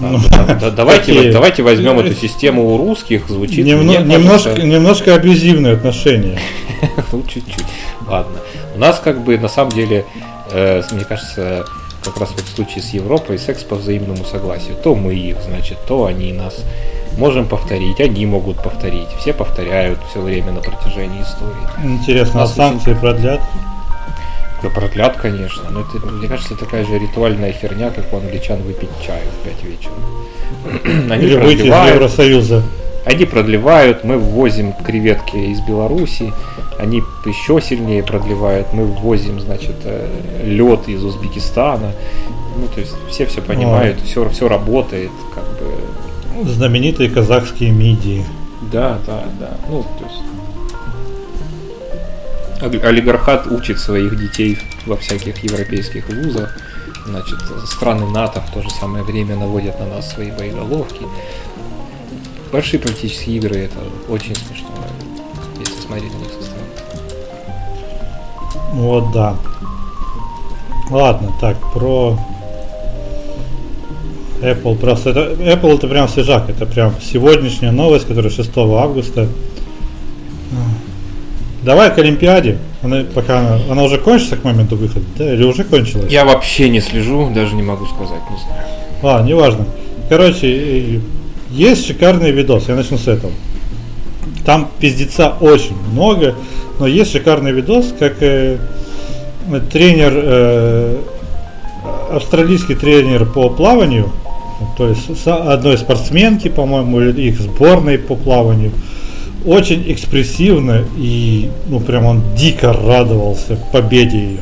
Ну, 0.00 0.18
да, 0.30 0.54
да, 0.54 0.70
давайте, 0.70 1.32
давайте 1.32 1.62
возьмем 1.62 1.98
эту 2.00 2.14
систему 2.14 2.74
у 2.74 2.76
русских, 2.76 3.28
звучит 3.28 3.64
Немно, 3.64 4.00
мне 4.00 4.16
немножко, 4.16 4.50
кажется... 4.50 4.66
немножко 4.66 5.14
абьюзивное 5.14 5.74
отношение. 5.74 6.38
ну, 7.12 7.22
чуть-чуть. 7.22 7.64
Ладно. 8.06 8.38
У 8.74 8.78
нас 8.78 9.00
как 9.00 9.20
бы 9.20 9.38
на 9.38 9.48
самом 9.48 9.72
деле, 9.72 10.04
э, 10.50 10.82
мне 10.90 11.04
кажется, 11.04 11.64
как 12.02 12.18
раз 12.18 12.30
вот 12.30 12.44
в 12.44 12.54
случае 12.54 12.82
с 12.82 12.90
Европой 12.90 13.38
секс 13.38 13.62
по 13.62 13.76
взаимному 13.76 14.24
согласию. 14.24 14.76
То 14.82 14.94
мы 14.94 15.14
их, 15.14 15.36
значит, 15.42 15.78
то 15.86 16.04
они 16.06 16.32
нас 16.32 16.64
можем 17.16 17.46
повторить, 17.46 18.00
они 18.00 18.26
могут 18.26 18.62
повторить. 18.62 19.08
Все 19.18 19.32
повторяют 19.32 19.98
все 20.10 20.20
время 20.20 20.52
на 20.52 20.60
протяжении 20.60 21.22
истории. 21.22 21.92
Интересно, 21.94 22.42
а 22.42 22.46
санкции 22.46 22.90
очень... 22.90 23.00
продлят? 23.00 23.40
Да 24.62 24.70
продлят, 24.70 25.16
конечно. 25.16 25.70
Но 25.70 25.82
это, 25.82 26.06
мне 26.06 26.28
кажется, 26.28 26.56
такая 26.56 26.84
же 26.84 26.98
ритуальная 26.98 27.52
херня, 27.52 27.90
как 27.90 28.12
у 28.12 28.16
англичан 28.16 28.62
выпить 28.62 28.88
чаю 29.04 29.26
в 29.42 29.44
5 29.44 29.64
вечера. 29.64 29.92
Они 31.12 31.26
Или 31.26 31.36
выйти 31.36 31.62
из 31.62 31.92
Евросоюза. 31.94 32.62
Они 33.04 33.26
продлевают, 33.26 34.02
мы 34.02 34.16
ввозим 34.16 34.72
креветки 34.72 35.36
из 35.36 35.60
Беларуси, 35.60 36.32
они 36.78 37.02
еще 37.24 37.60
сильнее 37.60 38.02
продлевают, 38.02 38.72
мы 38.72 38.84
ввозим, 38.86 39.40
значит, 39.40 39.76
э, 39.84 40.42
лед 40.44 40.88
из 40.88 41.04
Узбекистана. 41.04 41.92
Ну, 42.56 42.68
то 42.68 42.80
есть 42.80 42.94
все 43.10 43.26
все 43.26 43.40
понимают, 43.42 44.00
все, 44.00 44.28
все 44.28 44.48
работает, 44.48 45.10
как 45.34 45.44
бы. 45.44 46.48
Знаменитые 46.50 47.10
казахские 47.10 47.70
мидии. 47.70 48.24
Да, 48.72 48.98
да, 49.06 49.24
да. 49.38 49.56
Ну, 49.68 49.82
то 49.82 50.04
есть 50.04 50.22
олигархат 52.82 53.46
учит 53.48 53.78
своих 53.78 54.18
детей 54.18 54.58
во 54.86 54.96
всяких 54.96 55.42
европейских 55.44 56.08
вузах. 56.08 56.56
Значит, 57.06 57.38
страны 57.66 58.06
НАТО 58.08 58.40
в 58.40 58.50
то 58.52 58.62
же 58.62 58.70
самое 58.70 59.04
время 59.04 59.36
наводят 59.36 59.78
на 59.78 59.86
нас 59.86 60.10
свои 60.12 60.30
боеголовки 60.30 61.04
большие 62.54 62.78
политические 62.78 63.38
игры, 63.38 63.56
это 63.56 63.80
очень 64.08 64.32
смешно, 64.36 64.68
если 65.58 65.74
смотреть 65.74 66.12
на 66.12 66.18
них 66.18 66.30
со. 66.30 66.43
Вот 68.74 69.12
да. 69.12 69.36
Ладно, 70.90 71.32
так, 71.40 71.56
про 71.72 72.18
Apple 74.42 74.76
просто 74.76 75.10
это 75.10 75.20
Apple 75.42 75.76
это 75.76 75.88
прям 75.88 76.08
свежак, 76.08 76.50
это 76.50 76.66
прям 76.66 76.94
сегодняшняя 77.00 77.70
новость, 77.70 78.06
которая 78.06 78.30
6 78.30 78.50
августа. 78.56 79.28
Давай 81.62 81.94
к 81.94 81.98
Олимпиаде. 81.98 82.58
Она 82.82 83.04
пока 83.14 83.38
она, 83.38 83.58
она 83.70 83.82
уже 83.84 83.96
кончится 83.96 84.36
к 84.36 84.44
моменту 84.44 84.76
выхода, 84.76 85.06
да? 85.16 85.32
Или 85.32 85.44
уже 85.44 85.64
кончилась? 85.64 86.12
Я 86.12 86.26
вообще 86.26 86.68
не 86.68 86.80
слежу, 86.80 87.30
даже 87.34 87.54
не 87.54 87.62
могу 87.62 87.86
сказать, 87.86 88.20
не 88.30 88.36
знаю. 88.36 88.64
А, 89.02 89.22
неважно. 89.22 89.64
Короче, 90.10 91.00
есть 91.50 91.86
шикарный 91.86 92.30
видос, 92.30 92.68
я 92.68 92.74
начну 92.74 92.98
с 92.98 93.08
этого. 93.08 93.32
Там 94.44 94.68
пиздеца 94.78 95.34
очень 95.40 95.76
много, 95.92 96.34
но 96.78 96.86
есть 96.86 97.12
шикарный 97.12 97.52
видос, 97.52 97.94
как 97.98 98.16
э, 98.20 98.58
тренер, 99.72 100.12
э, 100.14 100.96
австралийский 102.10 102.74
тренер 102.74 103.26
по 103.26 103.48
плаванию, 103.48 104.10
то 104.76 104.88
есть 104.88 105.26
одной 105.26 105.78
спортсменки, 105.78 106.48
по-моему, 106.48 107.00
или 107.00 107.22
их 107.22 107.40
сборной 107.40 107.98
по 107.98 108.16
плаванию, 108.16 108.72
очень 109.44 109.84
экспрессивно 109.88 110.84
и, 110.96 111.50
ну, 111.66 111.80
прям 111.80 112.06
он 112.06 112.22
дико 112.36 112.72
радовался 112.72 113.58
победе 113.72 114.18
ее. 114.18 114.40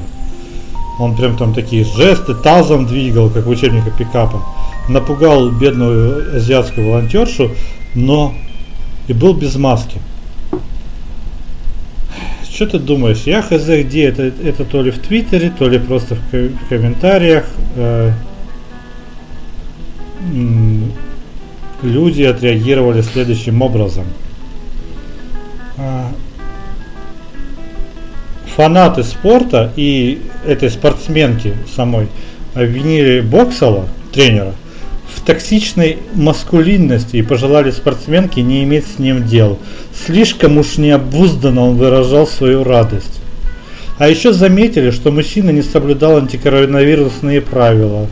Он 1.01 1.17
прям 1.17 1.37
там 1.37 1.55
такие 1.55 1.85
жесты 1.85 2.35
тазом 2.35 2.87
двигал, 2.87 3.31
как 3.31 3.47
в 3.47 3.49
учебниках 3.49 3.97
пикапа 3.97 4.43
напугал 4.89 5.51
бедную 5.51 6.37
азиатскую 6.37 6.89
волонтершу, 6.89 7.51
но 7.95 8.35
и 9.09 9.13
был 9.13 9.35
без 9.35 9.57
маски. 9.57 9.99
Что 12.45 12.67
ты 12.67 12.79
думаешь? 12.79 13.23
Я 13.25 13.43
хз, 13.43 13.67
где 13.67 14.05
это, 14.05 14.25
это 14.25 14.65
то 14.65 14.83
ли 14.83 14.91
в 14.91 14.99
Твиттере, 14.99 15.51
то 15.59 15.69
ли 15.69 15.79
просто 15.79 16.17
в, 16.17 16.69
комментариях. 16.69 17.47
Э, 17.77 18.13
люди 21.83 22.23
отреагировали 22.23 23.01
следующим 23.01 23.63
образом. 23.63 24.05
Э, 25.79 26.05
фанаты 28.55 29.03
спорта 29.03 29.73
и 29.77 30.21
этой 30.47 30.71
спортсменки 30.71 31.55
самой 31.75 32.09
обвинили 32.55 33.21
Боксала, 33.21 33.89
тренера, 34.13 34.53
токсичной 35.25 35.99
маскулинности 36.15 37.17
и 37.17 37.23
пожелали 37.23 37.71
спортсменке 37.71 38.43
не 38.43 38.65
иметь 38.65 38.87
с 38.87 38.99
ним 38.99 39.27
дел. 39.27 39.59
Слишком 40.07 40.59
уж 40.59 40.79
необузданно 40.79 41.63
он 41.63 41.77
выражал 41.77 42.27
свою 42.27 42.65
радость. 42.65 43.21
А 43.99 44.09
еще 44.09 44.33
заметили, 44.33 44.91
что 44.91 45.13
мужчина 45.13 45.51
не 45.51 45.63
соблюдал 45.63 46.17
антикоронавирусные 46.17 47.41
правила. 47.41 48.09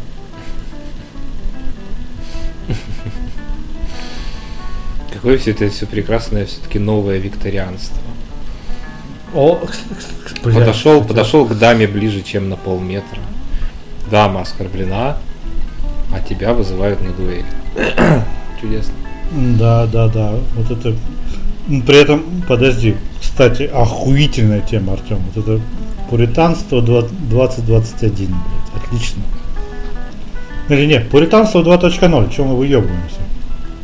Какое 5.13 5.37
все 5.37 5.51
это 5.51 5.69
все 5.69 5.87
прекрасное, 5.87 6.47
все-таки 6.47 6.79
новое 6.79 7.19
викторианство. 7.19 7.99
О, 9.35 9.61
блядь, 10.43 10.55
подошел, 10.55 11.05
подошел 11.05 11.45
к 11.45 11.59
даме 11.59 11.87
ближе, 11.87 12.23
чем 12.23 12.49
на 12.49 12.57
полметра. 12.57 13.21
Дама 14.11 14.41
оскорблена, 14.41 15.19
а 16.13 16.21
тебя 16.21 16.55
вызывают 16.55 17.01
на 17.03 17.13
дуэль. 17.13 17.45
Чудесно. 18.61 18.95
Да, 19.33 19.87
да, 19.87 20.09
да. 20.09 20.33
Вот 20.57 20.71
это. 20.71 20.95
При 21.87 22.01
этом, 22.01 22.25
подожди, 22.49 22.97
кстати, 23.21 23.63
охуительная 23.63 24.61
тема, 24.61 24.95
Артем. 24.95 25.19
Вот 25.33 25.45
это 25.47 25.61
пуританство 26.09 26.83
2021, 26.83 28.27
блядь, 28.27 28.83
отлично. 28.83 29.23
Или 30.69 30.87
нет, 30.87 31.09
пуританство 31.11 31.63
2.0, 31.63 32.35
чем 32.35 32.49
мы 32.49 32.57
выебываемся? 32.57 33.21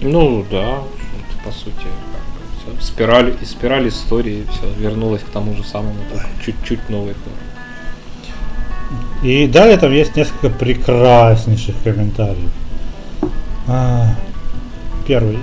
Ну 0.00 0.44
да, 0.50 0.78
по 1.44 1.52
сути, 1.52 1.86
все. 2.58 2.84
Спираль, 2.84 3.34
спираль 3.44 3.88
истории, 3.88 4.44
все, 4.50 4.68
вернулась 4.80 5.22
к 5.22 5.28
тому 5.28 5.54
же 5.54 5.64
самому, 5.64 5.94
чуть-чуть 6.44 6.90
новой 6.90 7.14
форме. 7.14 7.45
И 9.22 9.46
далее 9.46 9.76
там 9.76 9.92
есть 9.92 10.16
несколько 10.16 10.50
прекраснейших 10.50 11.74
комментариев. 11.83 12.50
А, 13.66 14.14
первый. 15.07 15.38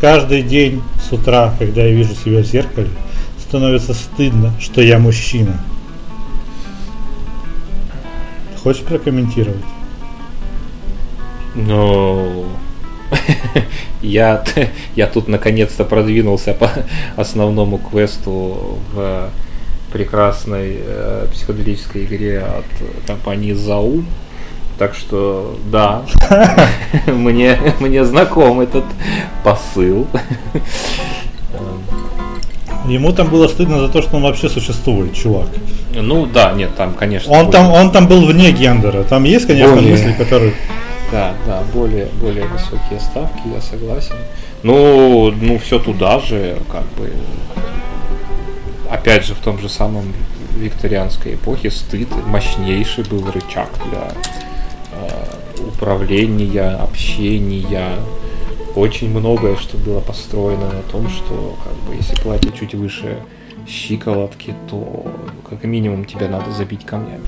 Каждый 0.00 0.42
день 0.42 0.82
с 1.08 1.12
утра, 1.12 1.54
когда 1.58 1.82
я 1.82 1.92
вижу 1.92 2.14
себя 2.14 2.42
в 2.42 2.46
зеркале, 2.46 2.88
становится 3.38 3.94
стыдно, 3.94 4.52
что 4.58 4.80
я 4.80 4.98
мужчина. 4.98 5.60
Хочешь 8.62 8.82
прокомментировать? 8.82 9.64
Ну, 11.54 12.46
я, 14.02 14.44
я 14.96 15.06
тут 15.06 15.28
наконец-то 15.28 15.84
продвинулся 15.84 16.54
по 16.54 16.70
основному 17.16 17.78
квесту 17.78 18.78
в 18.92 19.30
прекрасной 19.92 20.78
э, 20.80 21.26
психоделической 21.32 22.04
игре 22.04 22.40
от 22.40 23.06
компании 23.06 23.52
Заум. 23.52 24.06
Так 24.78 24.94
что 24.94 25.58
да, 25.70 26.02
мне, 27.06 27.58
мне 27.80 28.04
знаком 28.04 28.60
этот 28.60 28.84
посыл. 29.44 30.06
Ему 32.86 33.12
там 33.12 33.28
было 33.28 33.46
стыдно 33.46 33.78
за 33.78 33.88
то, 33.88 34.00
что 34.00 34.16
он 34.16 34.22
вообще 34.22 34.48
существует, 34.48 35.14
чувак. 35.14 35.48
Ну 35.94 36.26
да, 36.26 36.52
нет, 36.52 36.74
там, 36.76 36.94
конечно. 36.94 37.30
Он 37.30 37.50
там, 37.50 37.70
он 37.70 37.92
там 37.92 38.08
был 38.08 38.24
вне 38.24 38.52
гендера. 38.52 39.04
Там 39.04 39.24
есть, 39.24 39.46
конечно, 39.46 39.74
более... 39.74 39.92
мысли, 39.92 40.12
которые. 40.12 40.54
Да, 41.12 41.34
да, 41.46 41.62
более, 41.74 42.06
более 42.20 42.46
высокие 42.46 43.00
ставки, 43.00 43.42
я 43.52 43.60
согласен. 43.60 44.14
Ну, 44.62 45.30
ну 45.30 45.58
все 45.58 45.78
туда 45.78 46.20
же, 46.20 46.56
как 46.70 46.84
бы 46.96 47.12
опять 48.90 49.24
же, 49.24 49.34
в 49.34 49.38
том 49.38 49.58
же 49.58 49.68
самом 49.68 50.12
викторианской 50.56 51.34
эпохе 51.34 51.70
стыд 51.70 52.08
мощнейший 52.26 53.04
был 53.04 53.30
рычаг 53.30 53.68
для 53.88 54.12
э, 54.92 55.62
управления, 55.66 56.70
общения, 56.72 57.96
очень 58.74 59.10
многое, 59.10 59.56
что 59.56 59.76
было 59.78 60.00
построено 60.00 60.66
на 60.66 60.82
том, 60.82 61.08
что 61.08 61.56
как 61.64 61.74
бы 61.88 61.94
если 61.94 62.14
платье 62.20 62.52
чуть 62.52 62.74
выше 62.74 63.18
щиколотки, 63.66 64.54
то 64.68 65.06
как 65.48 65.64
минимум 65.64 66.04
тебя 66.04 66.28
надо 66.28 66.50
забить 66.52 66.84
камнями. 66.84 67.24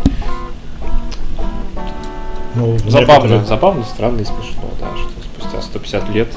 Ну, 2.54 2.76
забавно, 2.78 3.12
некоторые... 3.12 3.44
забавно, 3.44 3.84
странно 3.84 4.20
и 4.20 4.24
смешно, 4.24 4.68
да, 4.78 4.88
что 4.96 5.10
спустя 5.22 5.62
150 5.62 6.10
лет, 6.10 6.28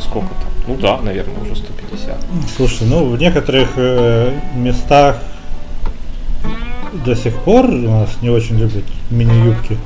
сколько 0.00 0.28
там? 0.28 0.55
Ну 0.66 0.76
да, 0.76 0.98
наверное, 1.00 1.40
уже 1.42 1.56
150. 1.56 2.18
Слушай, 2.56 2.88
ну 2.88 3.08
в 3.08 3.18
некоторых 3.18 3.70
э, 3.76 4.32
местах 4.54 5.18
до 7.04 7.14
сих 7.14 7.36
пор 7.36 7.66
у 7.66 7.90
нас 7.90 8.10
не 8.22 8.30
очень 8.30 8.58
любят 8.58 8.84
мини-юбки. 9.10 9.78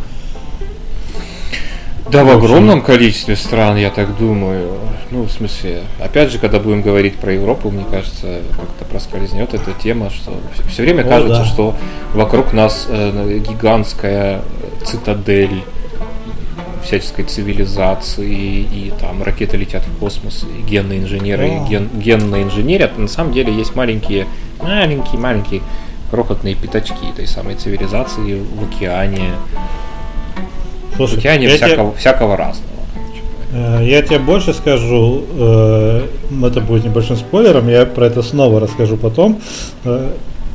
Да, 2.11 2.25
в 2.25 2.31
огромном 2.31 2.83
количестве 2.83 3.37
стран, 3.37 3.77
я 3.77 3.91
так 3.91 4.17
думаю. 4.19 4.79
Ну, 5.13 5.25
в 5.25 5.31
смысле, 5.31 5.83
опять 6.01 6.33
же, 6.33 6.39
когда 6.39 6.59
будем 6.59 6.83
говорить 6.83 7.17
про 7.17 7.33
Европу, 7.33 7.71
мне 7.71 7.85
кажется, 7.89 8.41
как-то 8.57 8.85
проскользнет 8.85 9.55
эта 9.55 9.73
тема, 9.73 10.11
что 10.11 10.33
все 10.69 10.83
время 10.83 11.03
О, 11.03 11.09
кажется, 11.09 11.41
да. 11.41 11.45
что 11.45 11.77
вокруг 12.15 12.53
нас 12.53 12.87
э, 12.89 13.39
гигантская 13.39 14.43
цитадель 14.85 15.63
всяческой 16.83 17.25
цивилизации, 17.25 18.29
и 18.29 18.93
там 19.01 19.23
ракеты 19.23 19.57
летят 19.57 19.83
в 19.87 19.99
космос, 19.99 20.45
и 20.45 20.63
генные 20.63 21.01
инженеры, 21.01 21.49
и 21.49 21.69
ген, 21.69 21.89
генные 21.95 22.45
инженерят. 22.45 22.99
На 22.99 23.09
самом 23.09 23.33
деле 23.33 23.53
есть 23.53 23.75
маленькие, 23.75 24.27
маленькие, 24.61 25.21
маленькие 25.21 25.63
крохотные 26.11 26.55
пятачки 26.55 27.11
этой 27.13 27.27
самой 27.27 27.55
цивилизации 27.55 28.41
в 28.41 28.65
океане, 28.65 29.33
Слушай, 30.97 31.19
Океане 31.19 31.49
всякого, 31.49 31.91
тебе... 31.91 31.99
всякого 31.99 32.37
разного. 32.37 32.71
Э, 33.53 33.81
я 33.83 34.03
тебе 34.03 34.19
больше 34.19 34.53
скажу, 34.53 35.25
э, 35.39 36.07
это 36.43 36.61
будет 36.61 36.85
небольшим 36.85 37.17
спойлером, 37.17 37.69
я 37.69 37.87
про 37.87 38.07
это 38.07 38.23
снова 38.23 38.61
расскажу 38.61 38.97
потом. 38.97 39.41
Э, 39.85 40.11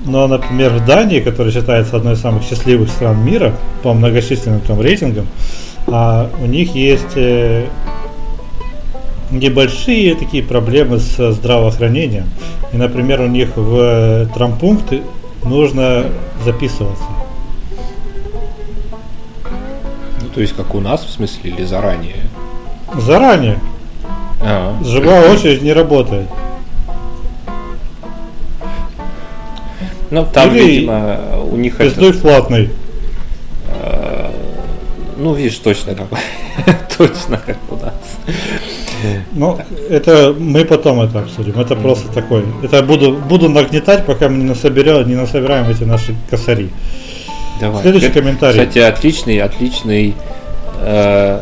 но, 0.06 0.28
например, 0.28 0.72
в 0.72 0.86
Дании, 0.86 1.20
которая 1.20 1.52
считается 1.52 1.98
одной 1.98 2.14
из 2.14 2.22
самых 2.22 2.44
счастливых 2.44 2.90
стран 2.90 3.26
мира 3.26 3.54
по 3.82 3.94
многочисленным 3.94 4.62
там 4.62 4.80
рейтингам, 4.80 5.28
а 5.88 6.30
у 6.42 6.46
них 6.46 6.76
есть 6.76 7.16
небольшие 9.32 10.16
такие 10.16 10.44
проблемы 10.44 11.00
с 11.00 11.34
здравоохранением. 11.34 12.30
И, 12.74 12.78
например, 12.78 13.22
у 13.22 13.28
них 13.28 13.56
в 13.56 14.30
трампункты 14.34 15.02
нужно 15.44 16.06
записываться. 16.44 17.06
То 20.34 20.42
есть 20.42 20.54
как 20.54 20.76
у 20.76 20.82
нас, 20.82 21.04
в 21.04 21.10
смысле, 21.10 21.52
или 21.52 21.64
заранее? 21.64 22.18
Заранее. 22.98 23.60
А, 24.42 24.78
Живая 24.84 25.32
очередь 25.32 25.62
не 25.62 25.72
работает. 25.72 26.28
Ну, 30.12 30.26
там, 30.32 30.54
или 30.54 30.66
видимо, 30.66 31.20
у 31.52 31.56
них 31.56 31.80
это... 31.80 32.14
платный. 32.14 32.70
Ну, 35.18 35.34
видишь, 35.34 35.58
точно 35.58 35.96
как 35.96 36.08
точно 36.98 37.38
как 37.38 37.58
у 37.70 37.76
нас. 37.76 37.94
Ну, 39.34 39.60
это 39.90 40.36
мы 40.38 40.66
потом 40.66 41.02
это 41.02 41.20
обсудим. 41.20 41.60
Это 41.60 41.76
просто 41.76 42.12
такой. 42.12 42.46
Это 42.64 42.82
буду, 42.82 43.14
буду 43.14 43.50
нагнетать, 43.50 44.06
пока 44.06 44.30
мы 44.30 44.38
не 44.38 44.44
насоберем, 44.46 45.08
не 45.08 45.16
насобираем 45.16 45.70
эти 45.70 45.84
наши 45.84 46.16
косари. 46.30 46.70
Давай. 47.60 47.82
Следующий 47.82 48.08
Это, 48.08 48.20
комментарий. 48.20 48.60
Кстати, 48.60 48.80
отличный, 48.80 49.40
отличный 49.40 50.16
э, 50.80 51.42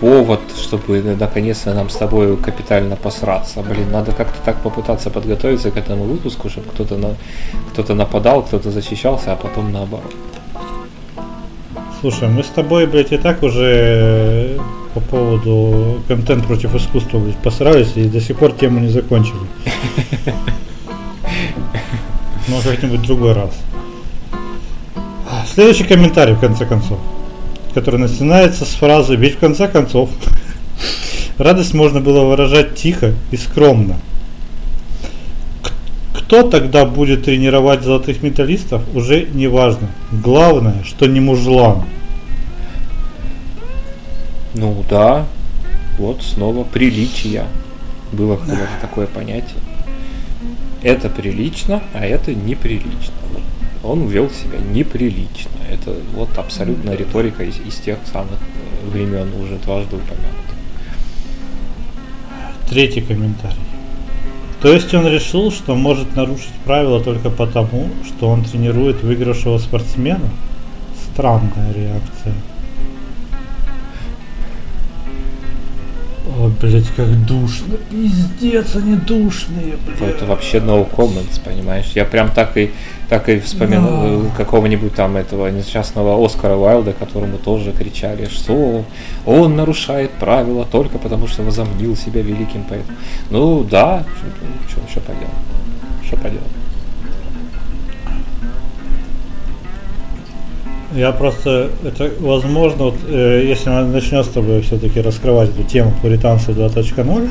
повод, 0.00 0.40
чтобы 0.60 1.00
наконец-то 1.18 1.74
нам 1.74 1.88
с 1.88 1.94
тобой 1.94 2.36
капитально 2.36 2.96
посраться. 2.96 3.62
Блин, 3.62 3.90
надо 3.92 4.12
как-то 4.12 4.38
так 4.44 4.60
попытаться 4.62 5.10
подготовиться 5.10 5.70
к 5.70 5.76
этому 5.76 6.04
выпуску, 6.04 6.48
чтобы 6.48 6.68
кто-то 6.70 6.96
на, 6.96 7.14
кто-то 7.72 7.94
нападал, 7.94 8.42
кто-то 8.42 8.70
защищался, 8.70 9.32
а 9.32 9.36
потом 9.36 9.72
наоборот. 9.72 10.14
Слушай, 12.02 12.28
мы 12.30 12.42
с 12.42 12.48
тобой, 12.48 12.86
блядь, 12.86 13.12
и 13.12 13.16
так 13.16 13.44
уже 13.44 14.58
по 14.92 14.98
поводу 14.98 16.02
контент 16.08 16.44
против 16.44 16.74
искусства, 16.74 17.20
блядь, 17.20 17.36
посрались 17.36 17.92
и 17.94 18.08
до 18.08 18.20
сих 18.20 18.38
пор 18.38 18.50
тему 18.50 18.80
не 18.80 18.88
закончили. 18.88 19.38
Ну, 22.48 22.56
как-нибудь 22.60 23.02
другой 23.02 23.34
раз. 23.34 23.50
Следующий 25.54 25.84
комментарий, 25.84 26.34
в 26.34 26.40
конце 26.40 26.66
концов, 26.66 26.98
который 27.72 28.00
начинается 28.00 28.64
с 28.64 28.70
фразы 28.70 29.14
«Ведь 29.14 29.36
в 29.36 29.38
конце 29.38 29.68
концов 29.68 30.10
радость 31.38 31.72
можно 31.72 32.00
было 32.00 32.24
выражать 32.24 32.74
тихо 32.74 33.14
и 33.30 33.36
скромно». 33.36 33.94
Кто 36.32 36.48
тогда 36.48 36.86
будет 36.86 37.26
тренировать 37.26 37.82
золотых 37.82 38.22
металлистов, 38.22 38.82
уже 38.94 39.26
не 39.34 39.48
важно. 39.48 39.90
Главное, 40.10 40.82
что 40.82 41.04
не 41.04 41.20
мужлан. 41.20 41.84
Ну 44.54 44.82
да, 44.88 45.26
вот 45.98 46.22
снова 46.22 46.64
приличие. 46.64 47.44
Было 48.12 48.38
когда-то 48.38 48.80
такое 48.80 49.06
понятие. 49.06 49.60
Это 50.82 51.10
прилично, 51.10 51.82
а 51.92 52.06
это 52.06 52.34
неприлично 52.34 53.12
он 53.82 54.06
вел 54.06 54.30
себя 54.30 54.58
неприлично. 54.58 55.50
Это 55.70 55.96
вот 56.14 56.38
абсолютно 56.38 56.92
риторика 56.92 57.42
из, 57.42 57.58
из 57.58 57.74
тех 57.74 57.98
самых 58.10 58.38
э, 58.40 58.88
времен 58.88 59.28
уже 59.42 59.56
дважды 59.56 59.96
упомянута. 59.96 60.54
Третий 62.70 63.00
комментарий. 63.02 63.71
То 64.62 64.72
есть 64.72 64.94
он 64.94 65.08
решил, 65.08 65.50
что 65.50 65.74
может 65.74 66.14
нарушить 66.14 66.52
правила 66.64 67.02
только 67.02 67.30
потому, 67.30 67.88
что 68.06 68.28
он 68.28 68.44
тренирует 68.44 69.02
выигравшего 69.02 69.58
спортсмена? 69.58 70.30
Странная 71.12 71.72
реакция. 71.74 72.34
О, 76.38 76.50
блять, 76.60 76.86
как 76.96 77.26
душно. 77.26 77.76
Пиздец, 77.90 78.76
они 78.76 78.96
душные, 78.96 79.74
блядь. 79.86 80.10
Это 80.10 80.26
вообще 80.26 80.58
no 80.58 80.88
comments, 80.90 81.40
понимаешь? 81.44 81.92
Я 81.94 82.04
прям 82.04 82.30
так 82.30 82.56
и 82.56 82.70
так 83.12 83.28
и 83.28 83.38
вспоминал 83.40 84.22
да. 84.22 84.30
какого-нибудь 84.38 84.94
там 84.94 85.18
этого 85.18 85.48
несчастного 85.48 86.24
Оскара 86.24 86.56
Уайлда, 86.56 86.94
которому 86.94 87.36
тоже 87.36 87.72
кричали, 87.72 88.26
что 88.26 88.86
он 89.26 89.54
нарушает 89.54 90.12
правила 90.12 90.64
только 90.64 90.96
потому, 90.96 91.26
что 91.26 91.42
возомнил 91.42 91.94
себя 91.94 92.22
великим 92.22 92.64
поэтом. 92.64 92.96
Ну 93.28 93.64
да, 93.64 94.04
что, 94.66 94.80
что 94.90 95.00
поделать? 95.00 95.28
Что 96.06 96.16
поделать? 96.16 96.61
Я 100.94 101.12
просто, 101.12 101.70
это 101.84 102.10
возможно, 102.20 102.84
вот, 102.84 102.96
э, 103.08 103.46
если 103.48 103.70
начнем 103.70 104.22
с 104.22 104.28
тобой 104.28 104.60
все-таки 104.60 105.00
раскрывать 105.00 105.48
эту 105.48 105.62
тему 105.62 105.94
пуританцев 106.02 106.50
2.0, 106.50 107.30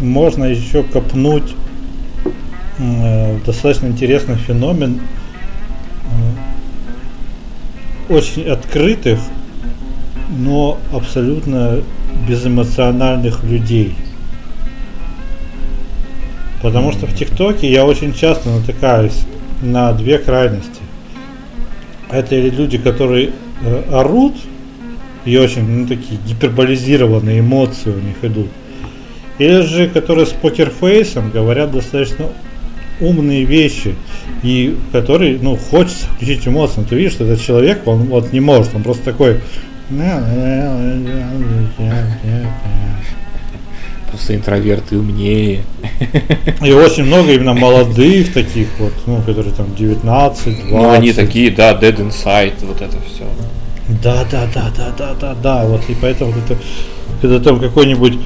можно 0.00 0.44
еще 0.44 0.82
копнуть 0.82 1.54
э, 2.78 3.38
достаточно 3.46 3.86
интересный 3.86 4.34
феномен 4.36 5.00
э, 8.10 8.12
очень 8.12 8.46
открытых, 8.46 9.18
но 10.28 10.76
абсолютно 10.92 11.80
безэмоциональных 12.28 13.44
людей. 13.44 13.94
Потому 16.60 16.92
что 16.92 17.06
в 17.06 17.14
ТикТоке 17.14 17.72
я 17.72 17.86
очень 17.86 18.12
часто 18.12 18.50
натыкаюсь 18.50 19.22
на 19.62 19.90
две 19.92 20.18
крайности 20.18 20.87
это 22.10 22.36
люди, 22.36 22.78
которые 22.78 23.30
э, 23.62 23.82
орут, 23.92 24.34
и 25.24 25.36
очень 25.36 25.68
ну, 25.68 25.86
такие 25.86 26.18
гиперболизированные 26.26 27.40
эмоции 27.40 27.90
у 27.90 28.00
них 28.00 28.16
идут. 28.22 28.48
Или 29.38 29.60
же, 29.60 29.88
которые 29.88 30.26
с 30.26 30.30
покерфейсом 30.30 31.30
говорят 31.30 31.70
достаточно 31.70 32.26
умные 33.00 33.44
вещи, 33.44 33.94
и 34.42 34.76
которые, 34.92 35.38
ну, 35.40 35.56
хочется 35.56 36.06
включить 36.06 36.48
эмоции. 36.48 36.80
Но 36.80 36.84
ты 36.84 36.96
видишь, 36.96 37.12
что 37.12 37.24
этот 37.24 37.40
человек, 37.40 37.86
он 37.86 38.04
вот 38.04 38.32
не 38.32 38.40
может, 38.40 38.74
он 38.74 38.82
просто 38.82 39.04
такой 39.04 39.40
просто 44.18 44.34
интроверты 44.34 44.98
умнее. 44.98 45.64
И 46.62 46.72
очень 46.72 47.04
много 47.04 47.32
именно 47.32 47.54
молодых 47.54 48.32
таких 48.32 48.66
вот, 48.78 48.92
ну, 49.06 49.22
которые 49.22 49.54
там 49.54 49.74
19, 49.76 50.44
20. 50.44 50.70
Ну, 50.70 50.90
они 50.90 51.12
такие, 51.12 51.50
да, 51.50 51.72
Dead 51.72 51.96
Inside, 51.96 52.54
вот 52.62 52.80
это 52.80 52.96
все. 53.06 53.24
Да, 54.02 54.24
да, 54.30 54.46
да, 54.52 54.70
да, 54.76 54.92
да, 54.98 55.14
да, 55.18 55.34
да, 55.42 55.64
вот 55.64 55.82
и 55.88 55.94
поэтому 56.00 56.32
это, 56.32 56.58
когда 57.22 57.38
там 57.38 57.60
какой-нибудь 57.60 58.18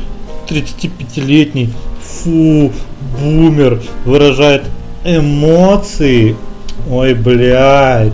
35-летний 0.48 1.70
фу, 2.02 2.72
бумер 3.20 3.80
выражает 4.04 4.62
эмоции, 5.04 6.36
ой, 6.90 7.14
блядь. 7.14 8.12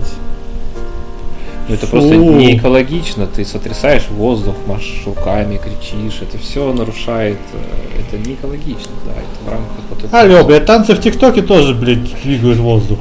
Ну 1.69 1.75
это 1.75 1.85
просто 1.85 2.15
не 2.15 2.57
экологично, 2.57 3.27
ты 3.27 3.45
сотрясаешь 3.45 4.07
воздух, 4.09 4.55
машешь 4.65 5.03
руками, 5.05 5.61
кричишь, 5.63 6.19
это 6.19 6.39
все 6.39 6.73
нарушает, 6.73 7.37
э, 7.53 7.99
это 7.99 8.17
не 8.27 8.33
экологично, 8.33 8.91
да, 9.05 9.11
это 9.11 9.45
в 9.45 9.49
рамках 9.49 9.83
вот 9.91 10.03
этого. 10.03 10.19
Алло, 10.19 10.43
блядь, 10.43 10.65
танцы 10.65 10.95
в 10.95 10.99
ТикТоке 10.99 11.43
тоже, 11.43 11.75
блядь, 11.75 12.21
двигают 12.23 12.57
воздух. 12.57 12.97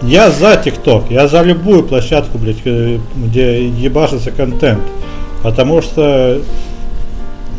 Я 0.00 0.30
за 0.30 0.56
ТикТок, 0.56 1.10
я 1.10 1.28
за 1.28 1.42
любую 1.42 1.82
площадку, 1.82 2.38
блядь, 2.38 2.56
э, 2.64 2.98
где 3.14 3.68
ебашится 3.68 4.30
контент. 4.30 4.82
Потому 5.42 5.82
что 5.82 6.40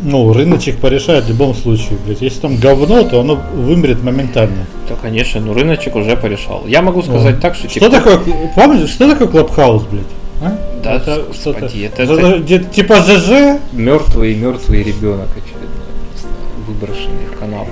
ну, 0.02 0.32
рыночек 0.32 0.78
порешает 0.78 1.24
в 1.24 1.28
любом 1.28 1.54
случае, 1.54 1.98
блядь. 2.04 2.22
Если 2.22 2.40
там 2.40 2.56
говно, 2.56 3.02
то 3.04 3.20
оно 3.20 3.40
вымрет 3.54 4.02
моментально. 4.02 4.66
Да, 4.88 4.94
конечно, 5.00 5.40
ну 5.40 5.54
рыночек 5.54 5.96
уже 5.96 6.16
порешал. 6.16 6.64
Я 6.66 6.82
могу 6.82 7.02
сказать 7.02 7.36
О. 7.36 7.40
так, 7.40 7.54
что... 7.54 7.68
Что 7.68 7.90
такое, 7.90 8.20
помнишь, 8.54 8.90
что 8.90 9.08
такое 9.08 9.28
Клабхаус, 9.28 9.84
блядь? 9.84 10.04
А? 10.42 10.58
Да, 10.82 10.94
это 10.96 11.24
господи, 11.28 11.84
это, 11.84 12.02
это, 12.02 12.12
это, 12.14 12.54
это, 12.54 12.64
типа 12.64 12.96
ЖЖ? 12.96 13.60
Мертвый, 13.72 14.34
мертвый 14.34 14.82
ребенок 14.82 15.28
очередной, 15.30 16.28
выброшенный 16.66 17.26
в 17.34 17.38
канал. 17.38 17.66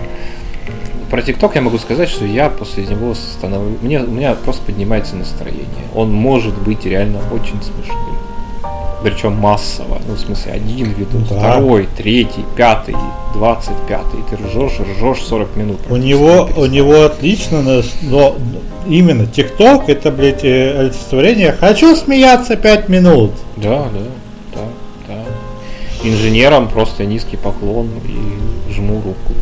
Про 1.10 1.22
ТикТок 1.22 1.54
я 1.54 1.60
могу 1.60 1.78
сказать, 1.78 2.08
что 2.08 2.24
я 2.24 2.48
после 2.48 2.86
него 2.86 3.14
становлюсь... 3.14 3.80
Мне, 3.82 4.00
у 4.00 4.10
меня 4.10 4.34
просто 4.34 4.64
поднимается 4.64 5.14
настроение. 5.14 5.66
Он 5.94 6.12
может 6.12 6.54
быть 6.58 6.86
реально 6.86 7.20
очень 7.30 7.62
смешным 7.62 8.23
причем 9.04 9.34
массово. 9.34 10.00
Ну, 10.08 10.14
в 10.14 10.18
смысле, 10.18 10.52
один 10.52 10.92
видос, 10.92 11.28
да. 11.28 11.36
второй, 11.36 11.86
третий, 11.96 12.44
пятый, 12.56 12.96
двадцать 13.34 13.76
пятый. 13.86 14.20
Ты 14.30 14.36
ржешь, 14.36 14.80
ржешь 14.80 15.22
40 15.22 15.56
минут. 15.56 15.80
У 15.90 15.96
него, 15.96 16.48
у 16.56 16.64
него 16.64 17.02
отлично, 17.02 17.62
но 18.02 18.36
именно 18.88 19.26
ТикТок 19.26 19.88
это, 19.88 20.10
блядь, 20.10 20.44
э, 20.44 20.78
олицетворение 20.78 21.52
«хочу 21.52 21.94
смеяться 21.94 22.56
5 22.56 22.88
минут». 22.88 23.32
Да, 23.56 23.84
да, 23.92 24.00
да, 24.54 24.60
да. 25.08 26.08
Инженерам 26.08 26.68
просто 26.68 27.04
низкий 27.04 27.36
поклон 27.36 27.90
и 28.08 28.72
жму 28.72 28.96
руку. 28.96 29.34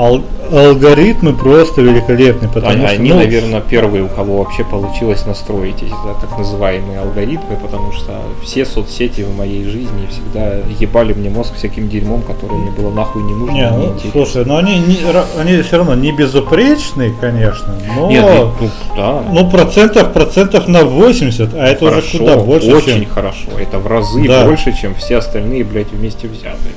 Ал- 0.00 0.22
алгоритмы 0.50 1.34
просто 1.34 1.82
великолепны, 1.82 2.48
потому 2.48 2.72
они, 2.72 2.86
что... 2.86 2.94
Они, 2.96 3.10
ну, 3.10 3.16
наверное, 3.16 3.60
первые, 3.60 4.02
у 4.02 4.08
кого 4.08 4.38
вообще 4.38 4.64
получилось 4.64 5.26
настроить 5.26 5.82
эти 5.82 5.90
да, 5.90 6.14
так 6.20 6.38
называемые 6.38 7.00
алгоритмы, 7.00 7.56
потому 7.56 7.92
что 7.92 8.20
все 8.42 8.64
соцсети 8.64 9.22
в 9.22 9.36
моей 9.36 9.64
жизни 9.64 10.08
всегда 10.10 10.56
ебали 10.78 11.12
мне 11.12 11.30
мозг 11.30 11.54
всяким 11.54 11.88
дерьмом, 11.88 12.22
которое 12.22 12.56
мне 12.56 12.70
было 12.70 12.90
нахуй 12.90 13.22
не 13.22 13.34
нужно. 13.34 13.52
Не, 13.52 13.70
ну, 13.70 13.94
слушай, 14.10 14.44
но 14.44 14.56
они, 14.56 14.78
не, 14.78 14.98
они 15.38 15.62
все 15.62 15.76
равно 15.76 15.94
не 15.94 16.12
безупречные, 16.12 17.14
конечно, 17.20 17.74
но... 17.96 18.10
Нет, 18.10 18.24
ну, 18.24 18.70
да. 18.96 19.22
ну 19.30 19.50
процентов, 19.50 20.12
процентов 20.12 20.66
на 20.66 20.84
80, 20.84 21.54
а 21.54 21.66
это 21.66 21.86
хорошо, 21.86 22.08
уже 22.08 22.18
куда 22.18 22.36
больше, 22.38 22.74
очень 22.74 23.02
чем... 23.02 23.10
хорошо, 23.10 23.50
это 23.58 23.78
в 23.78 23.86
разы 23.86 24.26
да. 24.26 24.46
больше, 24.46 24.72
чем 24.72 24.94
все 24.94 25.18
остальные, 25.18 25.64
блядь, 25.64 25.92
вместе 25.92 26.26
взятые. 26.26 26.74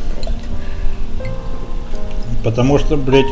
Потому 2.44 2.80
что, 2.80 2.98
блядь, 2.98 3.26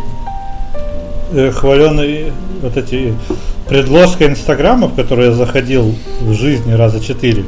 э, 1.34 1.52
хваленые 1.52 2.34
вот 2.62 2.78
эти 2.78 3.14
предложка 3.68 4.28
Инстаграма, 4.28 4.88
в 4.88 4.96
которые 4.96 5.30
я 5.30 5.36
заходил 5.36 5.96
в 6.22 6.34
жизни 6.34 6.74
раза 6.74 7.04
четыре, 7.04 7.46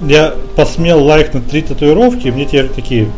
я 0.00 0.34
посмел 0.56 1.02
лайкнуть 1.02 1.48
три 1.48 1.62
татуировки, 1.62 2.28
и 2.28 2.30
мне 2.30 2.44
теперь 2.44 2.68
такие, 2.68 3.08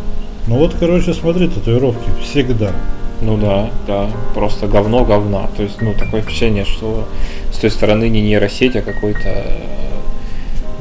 ну 0.46 0.56
вот, 0.58 0.74
короче, 0.78 1.14
смотри, 1.14 1.48
татуировки 1.48 2.08
всегда. 2.22 2.72
Ну 3.20 3.38
да, 3.38 3.70
да, 3.86 4.08
просто 4.34 4.66
говно 4.66 5.04
говна. 5.04 5.48
То 5.56 5.62
есть, 5.62 5.80
ну, 5.80 5.94
такое 5.94 6.22
ощущение, 6.22 6.64
что 6.64 7.08
с 7.52 7.58
той 7.58 7.70
стороны 7.70 8.08
не 8.08 8.20
нейросеть, 8.20 8.76
а 8.76 8.82
какой-то, 8.82 9.46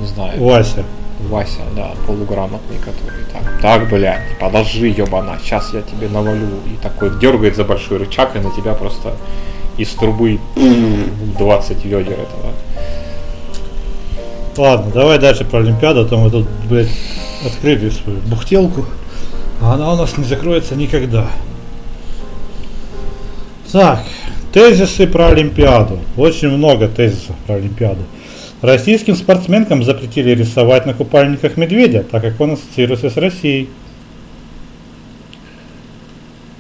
не 0.01 0.07
знаю. 0.07 0.43
Вася. 0.43 0.83
Вася, 1.19 1.61
да, 1.75 1.93
полуграмотный, 2.05 2.77
который 2.77 3.23
так, 3.31 3.61
так, 3.61 3.89
блядь, 3.89 4.37
подожди, 4.39 4.89
ебана, 4.89 5.37
сейчас 5.41 5.73
я 5.73 5.81
тебе 5.81 6.09
навалю. 6.09 6.47
И 6.71 6.81
такой 6.81 7.17
дергает 7.19 7.55
за 7.55 7.63
большой 7.63 7.97
рычаг, 7.97 8.35
и 8.35 8.39
на 8.39 8.51
тебя 8.51 8.73
просто 8.73 9.13
из 9.77 9.89
трубы 9.91 10.39
20 11.37 11.85
ведер 11.85 12.13
этого. 12.13 12.51
Ладно, 14.57 14.91
давай 14.93 15.19
дальше 15.19 15.45
про 15.45 15.59
Олимпиаду, 15.59 16.01
а 16.01 16.05
то 16.05 16.17
мы 16.17 16.29
тут, 16.29 16.47
блядь, 16.69 16.89
открыли 17.45 17.89
свою 17.89 18.19
бухтелку, 18.19 18.85
а 19.61 19.73
она 19.73 19.93
у 19.93 19.95
нас 19.95 20.17
не 20.17 20.23
закроется 20.23 20.75
никогда. 20.75 21.27
Так, 23.71 24.03
тезисы 24.53 25.07
про 25.07 25.27
Олимпиаду. 25.27 25.99
Очень 26.15 26.49
много 26.49 26.87
тезисов 26.87 27.35
про 27.45 27.55
Олимпиаду. 27.55 28.03
Российским 28.61 29.15
спортсменкам 29.15 29.83
запретили 29.83 30.31
рисовать 30.31 30.85
на 30.85 30.93
купальниках 30.93 31.57
медведя, 31.57 32.03
так 32.03 32.21
как 32.21 32.39
он 32.39 32.53
ассоциируется 32.53 33.09
с 33.09 33.17
Россией. 33.17 33.69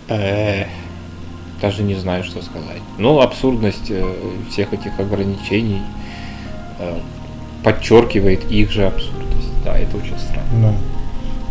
Эх, 0.07 0.67
даже 1.61 1.83
не 1.83 1.95
знаю, 1.95 2.23
что 2.23 2.41
сказать. 2.41 2.81
Ну, 2.99 3.21
абсурдность 3.21 3.89
э, 3.89 4.03
всех 4.51 4.73
этих 4.73 4.99
ограничений 4.99 5.81
э, 6.79 6.97
подчеркивает 7.63 8.51
их 8.51 8.71
же 8.71 8.85
абсурдность. 8.85 9.63
Да, 9.63 9.77
это 9.77 9.97
очень 9.97 10.17
странно. 10.19 10.43
Да. 10.61 10.73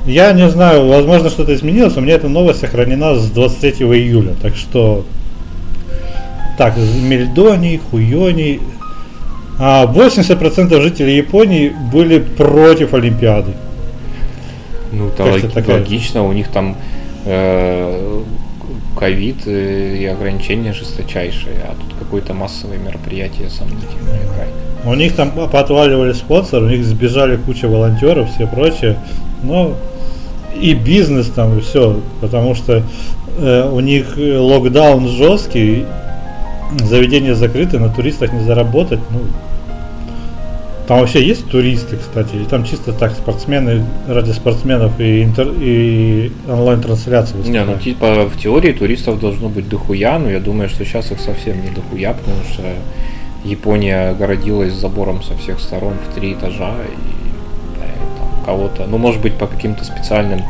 Я 0.06 0.32
не 0.32 0.48
знаю, 0.50 0.86
возможно, 0.86 1.30
что-то 1.30 1.54
изменилось. 1.54 1.96
У 1.96 2.00
меня 2.00 2.14
эта 2.14 2.28
новость 2.28 2.60
сохранена 2.60 3.16
с 3.16 3.30
23 3.30 3.86
июля. 3.86 4.34
Так 4.40 4.54
что... 4.54 5.04
Так, 6.58 6.76
Мельдоний, 6.76 7.78
Хуйоний, 7.78 8.60
а 8.73 8.73
80% 9.58 10.80
жителей 10.80 11.16
Японии 11.16 11.72
были 11.92 12.18
против 12.18 12.94
Олимпиады. 12.94 13.52
Ну, 14.92 15.08
это 15.08 15.24
лог, 15.24 15.52
такая... 15.52 15.78
логично, 15.78 16.24
у 16.24 16.32
них 16.32 16.48
там 16.48 16.76
э, 17.24 18.22
ковид 18.96 19.46
э, 19.46 19.96
и 19.96 20.06
ограничения 20.06 20.72
жесточайшие, 20.72 21.56
а 21.64 21.74
тут 21.74 21.98
какое-то 21.98 22.34
массовое 22.34 22.78
мероприятие 22.78 23.50
сомнительное 23.50 24.20
крайне. 24.34 24.52
У 24.84 24.94
них 24.94 25.14
там 25.14 25.30
поотваливали 25.30 26.12
спонсоры, 26.12 26.66
у 26.66 26.68
них 26.68 26.84
сбежали 26.84 27.36
куча 27.36 27.68
волонтеров, 27.68 28.30
все 28.30 28.46
прочее, 28.46 28.98
но 29.42 29.74
и 30.54 30.74
бизнес 30.74 31.28
там, 31.28 31.58
и 31.58 31.60
все, 31.60 32.00
потому 32.20 32.54
что 32.54 32.82
э, 33.38 33.70
у 33.70 33.80
них 33.80 34.16
локдаун 34.16 35.08
жесткий, 35.08 35.84
заведения 36.78 37.34
закрыты, 37.34 37.78
на 37.78 37.88
туристах 37.88 38.32
не 38.32 38.40
заработать, 38.40 39.00
ну, 39.10 39.20
там 40.86 41.00
вообще 41.00 41.26
есть 41.26 41.48
туристы, 41.48 41.96
кстати, 41.96 42.34
или 42.34 42.44
там 42.44 42.64
чисто 42.64 42.92
так 42.92 43.12
спортсмены 43.12 43.86
ради 44.06 44.32
спортсменов 44.32 45.00
и, 45.00 45.22
интер, 45.22 45.48
и 45.58 46.30
онлайн-трансляции 46.46 47.38
Не, 47.48 47.64
ну 47.64 47.78
типа 47.78 48.26
в 48.26 48.38
теории 48.38 48.72
туристов 48.72 49.18
должно 49.18 49.48
быть 49.48 49.66
дохуя, 49.68 50.18
но 50.18 50.28
я 50.28 50.40
думаю, 50.40 50.68
что 50.68 50.84
сейчас 50.84 51.10
их 51.10 51.20
совсем 51.20 51.62
не 51.62 51.70
дохуя, 51.70 52.12
потому 52.12 52.36
что 52.52 52.62
Япония 53.44 54.14
городилась 54.14 54.74
забором 54.74 55.22
со 55.22 55.34
всех 55.38 55.58
сторон 55.60 55.94
в 56.06 56.14
три 56.14 56.34
этажа, 56.34 56.74
и 56.74 57.78
да, 57.78 57.86
там 58.18 58.44
кого-то, 58.44 58.86
ну 58.86 58.98
может 58.98 59.22
быть 59.22 59.34
по 59.34 59.46
каким-то 59.46 59.84
специальным 59.84 60.42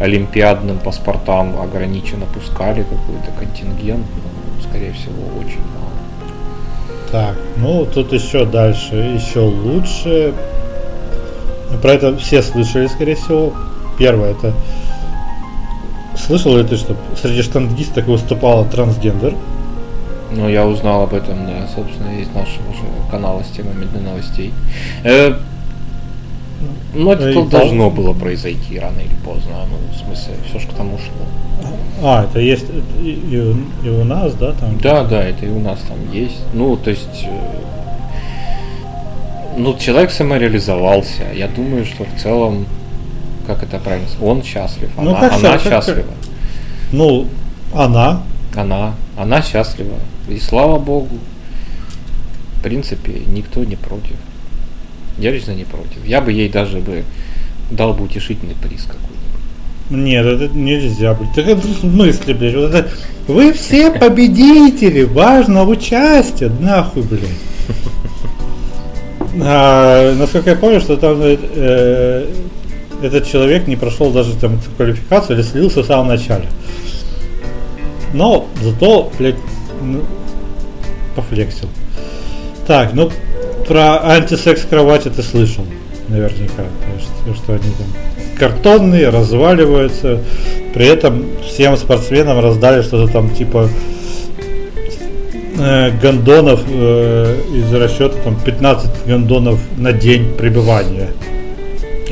олимпиадным 0.00 0.78
паспортам 0.78 1.60
ограниченно 1.60 2.24
пускали 2.24 2.82
какой-то 2.82 3.30
контингент, 3.38 4.06
но 4.16 4.33
скорее 4.68 4.92
всего 4.92 5.38
очень 5.38 5.62
мало. 5.74 5.92
Так, 7.10 7.36
ну 7.56 7.86
тут 7.86 8.12
еще 8.12 8.44
дальше, 8.44 8.94
еще 8.94 9.40
лучше. 9.40 10.34
Про 11.82 11.92
это 11.92 12.16
все 12.16 12.42
слышали, 12.42 12.86
скорее 12.86 13.16
всего. 13.16 13.52
Первое, 13.98 14.32
это 14.32 14.52
Слышал 16.16 16.56
ли 16.56 16.64
ты, 16.64 16.76
что 16.76 16.96
среди 17.20 17.42
штангисток 17.42 18.06
выступала 18.06 18.64
трансгендер? 18.64 19.34
Ну, 20.32 20.48
я 20.48 20.66
узнал 20.66 21.02
об 21.02 21.14
этом, 21.14 21.46
да, 21.46 21.68
собственно, 21.74 22.18
из 22.18 22.28
нашего 22.28 22.72
же 22.72 23.10
канала 23.10 23.42
с 23.42 23.54
темами 23.54 23.84
для 23.84 24.00
новостей. 24.00 24.52
Э, 25.02 25.34
ну, 26.94 27.12
это 27.12 27.30
и 27.30 27.42
должно 27.46 27.90
было 27.90 28.12
произойти 28.12 28.78
рано 28.78 29.00
или 29.00 29.14
поздно. 29.24 29.52
Ну, 29.68 29.76
в 29.92 29.96
смысле, 29.96 30.34
все 30.48 30.58
же 30.58 30.68
к 30.68 30.72
тому 30.72 30.98
шло. 30.98 31.26
А, 32.02 32.24
это 32.24 32.40
есть 32.40 32.66
и, 33.02 33.10
и, 33.10 33.86
и 33.86 33.88
у 33.88 34.04
нас, 34.04 34.34
да, 34.34 34.52
там? 34.52 34.78
Да, 34.78 35.04
да, 35.04 35.22
это 35.22 35.46
и 35.46 35.50
у 35.50 35.60
нас 35.60 35.80
там 35.88 35.96
есть. 36.12 36.40
Ну, 36.52 36.76
то 36.76 36.90
есть, 36.90 37.24
э, 37.24 37.58
ну, 39.56 39.76
человек 39.78 40.10
самореализовался. 40.10 41.24
Я 41.34 41.48
думаю, 41.48 41.84
что 41.84 42.04
в 42.04 42.20
целом, 42.20 42.66
как 43.46 43.62
это 43.62 43.78
правильно, 43.78 44.08
он 44.20 44.42
счастлив, 44.42 44.90
ну, 44.96 45.10
она, 45.10 45.20
как, 45.20 45.32
она 45.32 45.52
как, 45.52 45.62
счастлива. 45.62 45.96
Как, 45.96 46.32
ну, 46.92 47.26
она. 47.74 48.22
Она, 48.54 48.94
она 49.16 49.42
счастлива. 49.42 49.98
И 50.28 50.38
слава 50.38 50.78
богу, 50.78 51.18
в 52.58 52.62
принципе, 52.62 53.22
никто 53.26 53.64
не 53.64 53.76
против. 53.76 54.16
Я 55.18 55.30
лично 55.30 55.52
не 55.52 55.64
против. 55.64 56.04
Я 56.04 56.20
бы 56.20 56.32
ей 56.32 56.48
даже 56.48 56.78
бы 56.78 57.04
дал 57.70 57.94
бы 57.94 58.04
утешительный 58.04 58.54
приз 58.54 58.82
какой-нибудь. 58.82 59.14
Нет, 59.90 60.26
это 60.26 60.54
нельзя, 60.54 61.14
блядь. 61.14 61.34
Так 61.34 61.46
это 61.46 61.66
в 61.66 61.80
смысле, 61.80 62.34
блядь? 62.34 62.54
Вот 62.54 62.74
это... 62.74 62.90
Вы 63.28 63.52
все 63.52 63.90
победители, 63.90 65.04
важно 65.04 65.64
участие, 65.64 66.50
нахуй, 66.60 67.02
блядь. 67.02 67.22
А, 69.42 70.14
насколько 70.14 70.50
я 70.50 70.56
помню, 70.56 70.80
что 70.80 70.96
там 70.96 71.18
э, 71.20 72.28
этот 73.02 73.26
человек 73.26 73.66
не 73.66 73.74
прошел 73.74 74.12
даже 74.12 74.36
там 74.36 74.60
квалификацию 74.76 75.36
или 75.36 75.44
слился 75.44 75.82
в 75.82 75.86
самом 75.86 76.08
начале. 76.08 76.46
Но 78.12 78.46
зато, 78.62 79.10
блядь, 79.18 79.34
ну, 79.82 80.02
пофлексил. 81.16 81.68
Так, 82.66 82.94
ну 82.94 83.10
про 83.66 84.00
антисекс 84.04 84.62
кровати 84.62 85.08
ты 85.08 85.22
слышал, 85.22 85.64
наверняка. 86.08 86.62
То 86.62 87.30
есть, 87.30 87.38
что 87.42 87.52
они 87.52 87.62
там 87.62 87.86
картонные, 88.38 89.08
разваливаются. 89.08 90.20
При 90.72 90.86
этом 90.86 91.24
всем 91.46 91.76
спортсменам 91.76 92.40
раздали 92.40 92.82
что-то 92.82 93.12
там 93.12 93.30
типа 93.30 93.68
э, 95.58 95.90
гондонов 96.02 96.60
э, 96.68 97.40
из 97.54 97.72
расчета 97.72 98.16
там 98.24 98.36
15 98.40 99.06
гондонов 99.06 99.60
на 99.76 99.92
день 99.92 100.34
пребывания. 100.36 101.08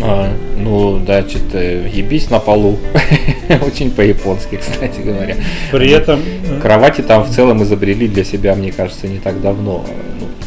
А, 0.00 0.32
ну, 0.57 0.98
да, 1.07 1.22
что-то 1.28 1.59
ебись 1.59 2.30
на 2.30 2.38
полу. 2.38 2.78
Очень 3.66 3.90
по-японски, 3.90 4.57
кстати 4.57 5.00
говоря. 5.00 5.36
При 5.70 5.90
этом... 5.90 6.20
Э, 6.20 6.61
кровати 6.61 7.03
там 7.03 7.24
в 7.24 7.30
целом 7.30 7.62
изобрели 7.62 8.09
для 8.09 8.24
себя, 8.24 8.55
мне 8.55 8.72
кажется, 8.72 9.07
не 9.07 9.18
так 9.18 9.40
давно. 9.40 9.84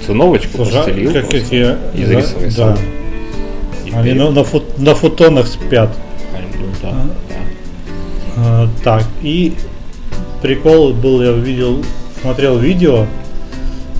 Циновочку 0.05 0.57
Слушай, 0.57 0.73
постелил. 0.73 1.13
Как 1.13 1.33
эти... 1.33 1.75
Из 1.95 2.09
да, 2.09 2.19
рисовой 2.19 2.51
да. 2.55 2.77
Они 3.93 4.13
на, 4.13 4.29
на, 4.29 4.43
фут, 4.43 4.77
на 4.77 4.93
футонах 4.93 5.47
спят. 5.47 5.89
Ну, 6.59 6.65
да, 6.81 6.89
а, 6.89 7.07
да. 7.29 7.35
А, 8.37 8.69
так, 8.83 9.03
и 9.21 9.53
прикол 10.41 10.93
был, 10.93 11.21
я 11.21 11.31
видел, 11.31 11.83
смотрел 12.21 12.57
видео, 12.57 13.05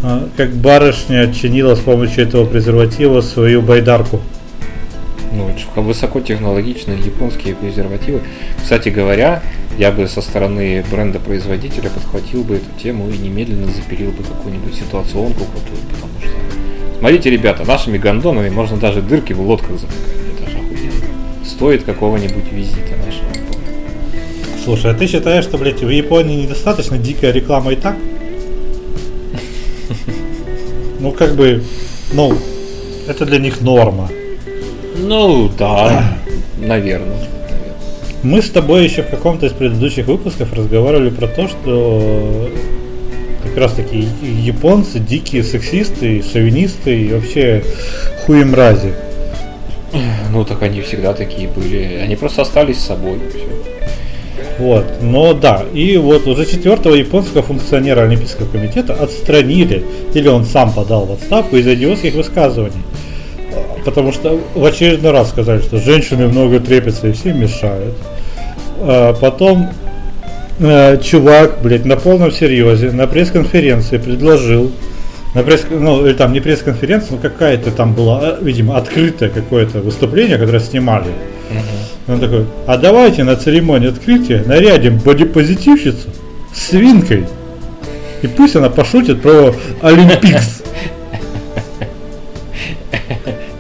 а, 0.03 0.28
как 0.36 0.53
барышня 0.53 1.34
чинила 1.34 1.76
с 1.76 1.80
помощью 1.80 2.26
этого 2.26 2.45
презерватива 2.45 3.22
свою 3.22 3.62
байдарку. 3.62 4.20
Ну, 5.32 5.49
высокотехнологичные 5.82 6.99
японские 6.99 7.56
презервативы. 7.56 8.22
Кстати 8.62 8.89
говоря, 8.89 9.41
я 9.78 9.91
бы 9.91 10.07
со 10.07 10.21
стороны 10.21 10.84
бренда-производителя 10.89 11.89
подхватил 11.89 12.43
бы 12.43 12.55
эту 12.55 12.69
тему 12.82 13.09
и 13.09 13.17
немедленно 13.17 13.67
запилил 13.67 14.11
бы 14.11 14.23
какую-нибудь 14.23 14.76
ситуационку 14.76 15.45
крутую, 15.45 15.82
потому 15.91 16.13
что 16.21 16.36
Смотрите, 16.99 17.30
ребята, 17.30 17.65
нашими 17.65 17.97
гондонами 17.97 18.49
можно 18.49 18.78
даже 18.78 19.01
дырки 19.01 19.34
в 19.34 19.41
лодках 19.41 19.80
затыкать. 19.80 19.99
Это 20.39 20.49
же 20.49 20.57
охуенно. 20.57 21.45
Стоит 21.45 21.84
какого-нибудь 21.84 22.51
визита 22.51 22.95
нашего. 23.05 23.28
Слушай, 24.63 24.91
а 24.91 24.93
ты 24.95 25.05
считаешь, 25.05 25.43
что, 25.43 25.57
блядь, 25.57 25.82
в 25.82 25.89
Японии 25.89 26.43
недостаточно 26.43 26.97
дикая 26.97 27.32
реклама 27.32 27.73
и 27.73 27.76
так? 27.76 27.95
Ну, 30.99 31.11
как 31.11 31.36
бы, 31.36 31.61
ну, 32.13 32.36
это 33.07 33.26
для 33.26 33.38
них 33.38 33.61
норма. 33.61 34.09
Ну, 34.97 35.51
да, 35.55 36.17
наверное. 36.57 37.35
Мы 38.26 38.41
с 38.41 38.49
тобой 38.49 38.84
еще 38.86 39.03
в 39.03 39.09
каком-то 39.11 39.45
из 39.45 39.51
предыдущих 39.51 40.07
выпусков 40.07 40.51
разговаривали 40.51 41.11
про 41.11 41.28
то, 41.28 41.47
что 41.47 42.49
как 43.43 43.55
раз 43.55 43.73
таки 43.73 44.07
японцы 44.23 44.97
дикие 44.97 45.43
сексисты, 45.43 46.23
шовинисты 46.23 47.01
и 47.01 47.13
вообще 47.13 47.63
хуемрази. 48.26 48.93
Ну 50.32 50.43
так 50.43 50.63
они 50.63 50.82
всегда 50.82 51.13
такие 51.13 51.47
были. 51.47 51.99
Они 52.03 52.15
просто 52.15 52.41
остались 52.41 52.80
с 52.80 52.88
собой. 52.88 53.19
Все. 53.30 53.45
Вот, 54.57 54.86
но 55.03 55.36
да, 55.36 55.63
и 55.71 55.95
вот 55.97 56.26
уже 56.26 56.47
четвертого 56.47 56.95
японского 56.95 57.43
функционера 57.43 58.01
Олимпийского 58.07 58.47
комитета 58.47 58.95
отстранили, 58.95 59.86
или 60.15 60.28
он 60.30 60.45
сам 60.45 60.73
подал 60.73 61.05
в 61.05 61.11
отставку 61.11 61.57
из-за 61.57 61.76
идиотских 61.76 62.15
высказываний. 62.15 62.82
Потому 63.86 64.11
что 64.11 64.41
в 64.55 64.65
очередной 64.65 65.11
раз 65.11 65.30
сказали, 65.30 65.61
что 65.61 65.78
женщины 65.78 66.28
много 66.28 66.59
трепятся 66.59 67.07
и 67.09 67.11
все 67.11 67.32
мешают. 67.32 67.93
А 68.80 69.13
потом 69.13 69.69
э, 70.59 70.97
чувак, 71.01 71.59
блядь, 71.61 71.86
на 71.86 71.95
полном 71.95 72.32
серьезе 72.32 72.91
на 72.91 73.07
пресс-конференции 73.07 73.97
предложил, 73.97 74.71
на 75.34 75.43
пресс, 75.43 75.65
ну, 75.69 76.05
или 76.05 76.13
там 76.13 76.34
не 76.34 76.39
пресс-конференция, 76.39 77.11
но 77.13 77.17
какая-то 77.17 77.71
там 77.71 77.93
была, 77.93 78.21
э, 78.21 78.38
видимо, 78.41 78.78
открытое 78.78 79.30
какое-то 79.30 79.80
выступление, 79.80 80.38
которое 80.38 80.59
снимали. 80.59 81.07
Uh-huh. 81.07 82.13
Он 82.13 82.19
такой, 82.19 82.45
а 82.67 82.78
давайте 82.78 83.23
на 83.23 83.36
церемонии 83.36 83.89
открытия 83.89 84.43
нарядим 84.45 84.97
бодипозитивщицу 84.97 86.09
свинкой. 86.53 87.26
И 88.21 88.28
пусть 88.28 88.55
она 88.55 88.69
пошутит 88.69 89.21
про 89.21 89.53
Олимпикс. 89.82 90.63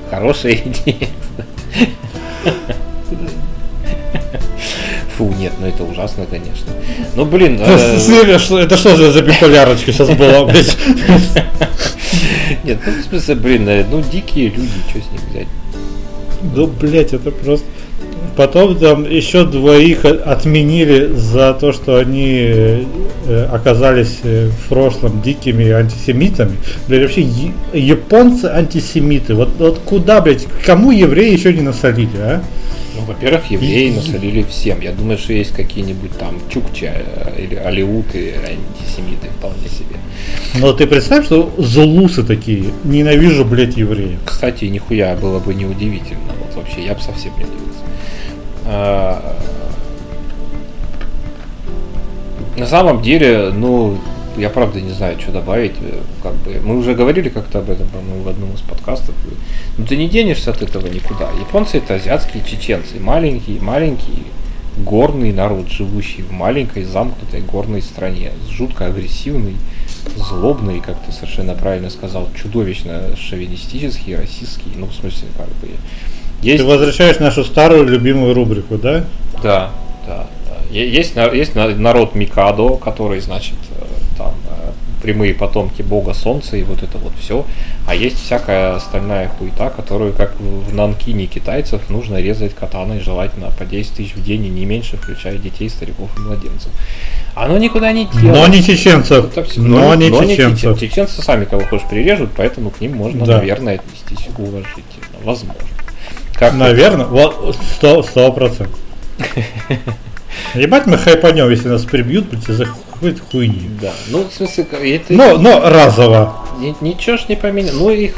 Хорошая 0.09 0.53
идея. 0.53 1.09
Фу, 5.17 5.33
нет, 5.39 5.53
ну 5.59 5.67
это 5.67 5.83
ужасно, 5.83 6.25
конечно. 6.29 6.71
Ну, 7.15 7.25
блин... 7.25 7.59
Э... 7.65 7.97
это 8.59 8.77
что 8.77 8.95
за, 8.95 9.21
биполярочка 9.21 9.91
сейчас 9.91 10.09
была, 10.09 10.45
блядь? 10.45 10.77
Нет, 12.63 12.79
ну, 12.85 12.91
в 12.91 13.09
смысле, 13.09 13.35
блин, 13.35 13.69
э, 13.69 13.85
ну, 13.89 14.01
дикие 14.01 14.49
люди, 14.49 14.71
что 14.89 14.99
с 14.99 15.11
них 15.11 15.21
взять? 15.29 15.47
Ну, 16.55 16.67
блядь, 16.67 17.13
это 17.13 17.31
просто... 17.31 17.65
Потом 18.35 18.77
там 18.77 19.09
еще 19.09 19.45
двоих 19.45 20.03
отменили 20.03 21.15
за 21.15 21.53
то, 21.53 21.71
что 21.71 21.97
они 21.97 22.37
э, 22.37 23.47
оказались 23.49 24.19
в 24.23 24.67
прошлом 24.67 25.21
дикими 25.21 25.69
антисемитами. 25.69 26.57
Блядь, 26.89 27.03
вообще 27.03 27.25
японцы 27.73 28.45
антисемиты. 28.45 29.35
Вот, 29.35 29.51
вот 29.57 29.79
куда, 29.85 30.19
блядь, 30.19 30.47
кому 30.65 30.91
евреи 30.91 31.31
еще 31.31 31.53
не 31.53 31.61
насолили, 31.61 32.17
а? 32.17 32.43
Ну, 32.95 33.05
во-первых, 33.05 33.51
евреи 33.51 33.93
насолили 33.93 34.43
всем. 34.43 34.81
Я 34.81 34.91
думаю, 34.91 35.17
что 35.17 35.33
есть 35.33 35.51
какие-нибудь 35.51 36.17
там 36.17 36.39
чукча 36.49 36.93
э, 36.95 37.43
или 37.43 37.55
алиуты, 37.55 38.35
антисемиты 38.35 39.27
вполне 39.37 39.67
себе. 39.67 39.97
Но 40.55 40.71
ты 40.73 40.87
представь, 40.87 41.25
что 41.25 41.53
зулусы 41.57 42.23
такие. 42.23 42.65
Ненавижу, 42.83 43.43
блядь, 43.43 43.75
евреев. 43.77 44.19
Кстати, 44.25 44.65
нихуя 44.65 45.15
было 45.15 45.39
бы 45.39 45.53
неудивительно. 45.53 46.33
Вот 46.39 46.55
вообще, 46.55 46.85
я 46.85 46.93
бы 46.93 47.01
совсем 47.01 47.33
не 47.37 47.43
удивился. 47.43 47.83
А... 48.65 49.37
На 52.57 52.67
самом 52.67 53.01
деле, 53.01 53.51
ну, 53.53 53.97
я 54.37 54.49
правда 54.49 54.81
не 54.81 54.91
знаю, 54.91 55.19
что 55.19 55.31
добавить. 55.31 55.73
Э, 55.81 56.01
как 56.23 56.35
бы 56.35 56.59
мы 56.63 56.77
уже 56.77 56.93
говорили 56.93 57.29
как-то 57.29 57.59
об 57.59 57.69
этом, 57.69 57.87
по-моему, 57.87 58.23
в 58.23 58.27
одном 58.27 58.53
из 58.53 58.61
подкастов. 58.61 59.15
Но 59.77 59.85
ты 59.85 59.95
не 59.97 60.07
денешься 60.07 60.51
от 60.51 60.61
этого 60.61 60.87
никуда. 60.87 61.29
Японцы 61.39 61.77
это 61.77 61.95
азиатские 61.95 62.43
чеченцы, 62.43 62.99
маленький, 62.99 63.59
маленький 63.59 64.23
горный 64.77 65.31
народ, 65.31 65.69
живущий 65.69 66.21
в 66.21 66.31
маленькой 66.31 66.83
замкнутой 66.83 67.41
горной 67.41 67.81
стране, 67.81 68.31
жутко 68.49 68.87
агрессивный, 68.87 69.55
злобный, 70.15 70.81
как 70.81 70.97
ты 71.05 71.11
совершенно 71.11 71.53
правильно 71.53 71.89
сказал, 71.89 72.27
чудовищно 72.35 73.15
шовинистический, 73.15 74.15
расистский, 74.15 74.71
ну 74.75 74.87
в 74.87 74.93
смысле 74.93 75.27
как 75.37 75.47
бы. 75.47 75.69
Есть... 76.41 76.63
Ты 76.63 76.69
возвращаешь 76.69 77.19
нашу 77.19 77.43
старую 77.43 77.85
любимую 77.85 78.33
рубрику, 78.33 78.77
да? 78.77 79.05
Да, 79.41 79.71
да. 80.05 80.27
да. 80.47 80.57
Есть, 80.69 81.15
есть 81.15 81.55
народ 81.55 82.15
Микадо, 82.15 82.75
который, 82.75 83.21
значит, 83.21 83.55
там 84.17 84.33
э, 84.49 84.71
прямые 85.01 85.33
потомки 85.33 85.81
бога 85.81 86.13
солнца 86.13 86.57
и 86.57 86.63
вот 86.63 86.83
это 86.83 86.97
вот 86.97 87.13
все. 87.19 87.45
А 87.87 87.95
есть 87.95 88.23
всякая 88.23 88.75
остальная 88.75 89.29
хуета, 89.29 89.69
которую, 89.69 90.13
как 90.13 90.35
в 90.39 90.73
Нанкине 90.73 91.27
китайцев, 91.27 91.89
нужно 91.89 92.21
резать 92.21 92.55
катаной 92.55 92.99
желательно 92.99 93.51
по 93.51 93.65
10 93.65 93.93
тысяч 93.93 94.15
в 94.15 94.23
день 94.23 94.45
и 94.45 94.49
не 94.49 94.65
меньше, 94.65 94.97
включая 94.97 95.37
детей, 95.37 95.69
стариков 95.69 96.09
и 96.17 96.21
младенцев. 96.21 96.71
Оно 97.35 97.57
никуда 97.57 97.91
не 97.91 98.05
дело. 98.05 98.33
Но 98.35 98.47
не 98.47 98.63
чеченцев. 98.63 99.35
Но, 99.57 99.79
но 99.79 99.95
не 99.95 100.09
но 100.09 100.23
чеченцев. 100.23 100.81
Не 100.81 100.87
чеченцы 100.87 101.21
сами 101.21 101.45
кого 101.45 101.63
хочешь 101.65 101.87
прирежут, 101.87 102.31
поэтому 102.35 102.71
к 102.71 102.81
ним 102.81 102.95
можно, 102.95 103.25
да. 103.25 103.37
наверное, 103.37 103.75
отнестись 103.75 104.27
уважительно. 104.37 105.17
Возможно. 105.23 105.61
Как 106.33 106.53
наверное, 106.53 107.05
вот 107.05 107.55
сто 107.77 108.31
процентов. 108.31 108.79
Ебать 110.53 110.85
мы 110.85 110.97
хайпанем, 110.97 111.49
если 111.49 111.69
нас 111.69 111.83
прибьют, 111.83 112.25
блядь, 112.29 112.43
за 112.43 112.65
какой-то 112.65 113.21
хуйни. 113.31 113.69
Да, 113.81 113.91
ну, 114.09 114.27
в 114.27 114.33
смысле, 114.33 114.65
это... 114.95 115.13
Но, 115.13 115.37
но 115.37 115.69
разово. 115.69 116.35
Ничего 116.81 117.17
ж 117.17 117.25
не 117.27 117.35
поменялось. 117.35 117.79
Ну, 117.79 117.89
их, 117.91 118.15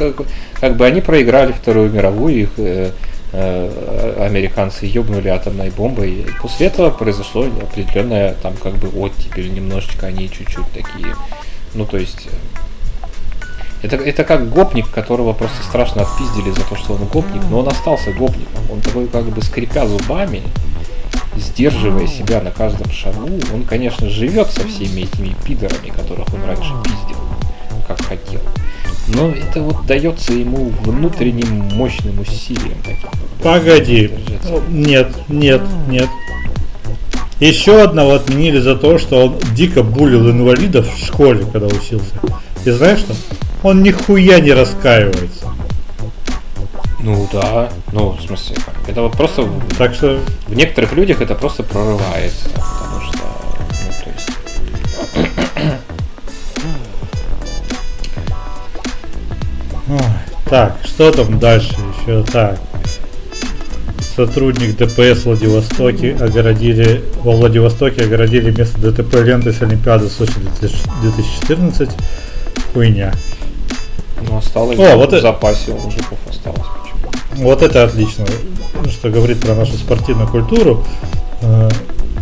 как 0.59 0.77
бы, 0.77 0.85
они 0.85 1.01
проиграли 1.01 1.51
Вторую 1.51 1.91
мировую, 1.91 2.43
их 2.43 2.49
э, 2.57 2.91
э, 3.31 4.25
американцы 4.25 4.85
ебнули 4.85 5.27
атомной 5.29 5.71
бомбой. 5.71 6.11
И 6.11 6.25
после 6.41 6.67
этого 6.67 6.91
произошло 6.91 7.43
определенная, 7.43 8.35
там, 8.41 8.53
как 8.61 8.75
бы, 8.75 8.89
оттепель, 8.89 9.51
немножечко 9.51 10.07
они 10.07 10.29
чуть-чуть 10.29 10.71
такие, 10.73 11.15
ну, 11.73 11.85
то 11.85 11.97
есть... 11.97 12.27
Это, 13.83 13.95
это 13.95 14.23
как 14.23 14.49
гопник, 14.49 14.89
которого 14.89 15.33
просто 15.33 15.61
страшно 15.61 16.01
отпиздили 16.01 16.49
за 16.49 16.61
то, 16.61 16.75
что 16.75 16.93
он 16.93 17.05
гопник, 17.05 17.43
но 17.51 17.59
он 17.59 17.67
остался 17.67 18.11
гопником. 18.11 18.63
Он 18.71 18.81
такой 18.81 19.07
как 19.07 19.25
бы 19.25 19.39
скрипя 19.43 19.85
зубами, 19.85 20.41
сдерживая 21.39 22.07
себя 22.07 22.41
на 22.41 22.51
каждом 22.51 22.91
шагу, 22.91 23.29
он, 23.53 23.63
конечно, 23.63 24.09
живет 24.09 24.49
со 24.49 24.67
всеми 24.67 25.01
этими 25.01 25.35
пидорами, 25.45 25.89
которых 25.89 26.33
он 26.33 26.43
раньше 26.45 26.73
пиздил, 26.83 27.17
как 27.87 28.01
хотел. 28.03 28.41
Но 29.07 29.29
это 29.29 29.61
вот 29.61 29.85
дается 29.85 30.33
ему 30.33 30.69
внутренним 30.83 31.75
мощным 31.75 32.19
усилием. 32.19 32.77
Таким, 32.83 33.09
Погоди. 33.41 34.11
Нет, 34.69 35.09
нет, 35.29 35.61
нет. 35.87 36.09
Еще 37.39 37.83
одного 37.83 38.15
отменили 38.15 38.59
за 38.59 38.75
то, 38.75 38.97
что 38.97 39.27
он 39.27 39.39
дико 39.53 39.83
булил 39.83 40.29
инвалидов 40.29 40.87
в 40.91 41.05
школе, 41.05 41.45
когда 41.51 41.67
учился. 41.67 42.11
И 42.65 42.71
знаешь 42.71 42.99
что? 42.99 43.15
Он 43.63 43.83
нихуя 43.83 44.39
не 44.39 44.51
раскаивается. 44.51 45.47
Ну 47.07 47.25
да, 47.31 47.69
ну 47.93 48.09
в 48.09 48.21
смысле, 48.21 48.57
как, 48.57 48.75
это 48.89 49.01
вот 49.01 49.13
просто 49.13 49.47
Так 49.77 49.93
что 49.95 50.19
в 50.47 50.53
некоторых 50.53 50.91
людях 50.91 51.21
это 51.21 51.35
просто 51.35 51.63
прорывается, 51.63 52.49
потому 52.49 53.01
что, 53.01 53.17
ну 53.85 53.93
то 54.03 54.09
есть, 54.09 54.29
Так, 60.49 60.75
что 60.83 61.13
там 61.13 61.39
дальше 61.39 61.73
еще? 62.01 62.23
Так. 62.23 62.59
Сотрудник 64.13 64.75
ДПС 64.75 65.21
в 65.21 65.25
Владивостоке 65.27 66.13
огородили, 66.13 67.05
во 67.23 67.31
Владивостоке 67.37 68.03
огородили 68.03 68.51
место 68.51 68.79
ДТП 68.81 69.13
лентой 69.23 69.53
с 69.53 69.61
Олимпиады 69.61 70.09
Сочи 70.09 70.33
2014. 70.59 71.89
Хуйня. 72.73 73.13
ну 74.27 74.37
осталось 74.39 74.77
О, 74.77 74.95
в 74.95 74.97
вот 74.97 75.13
это- 75.13 75.21
запасе 75.21 75.71
у 75.71 75.77
мужиков 75.79 76.17
осталось. 76.29 76.67
Вот 77.37 77.61
это 77.61 77.83
отлично, 77.83 78.25
что 78.89 79.09
говорит 79.09 79.39
про 79.39 79.53
нашу 79.53 79.73
спортивную 79.73 80.27
культуру. 80.27 80.83
Э, 81.41 81.69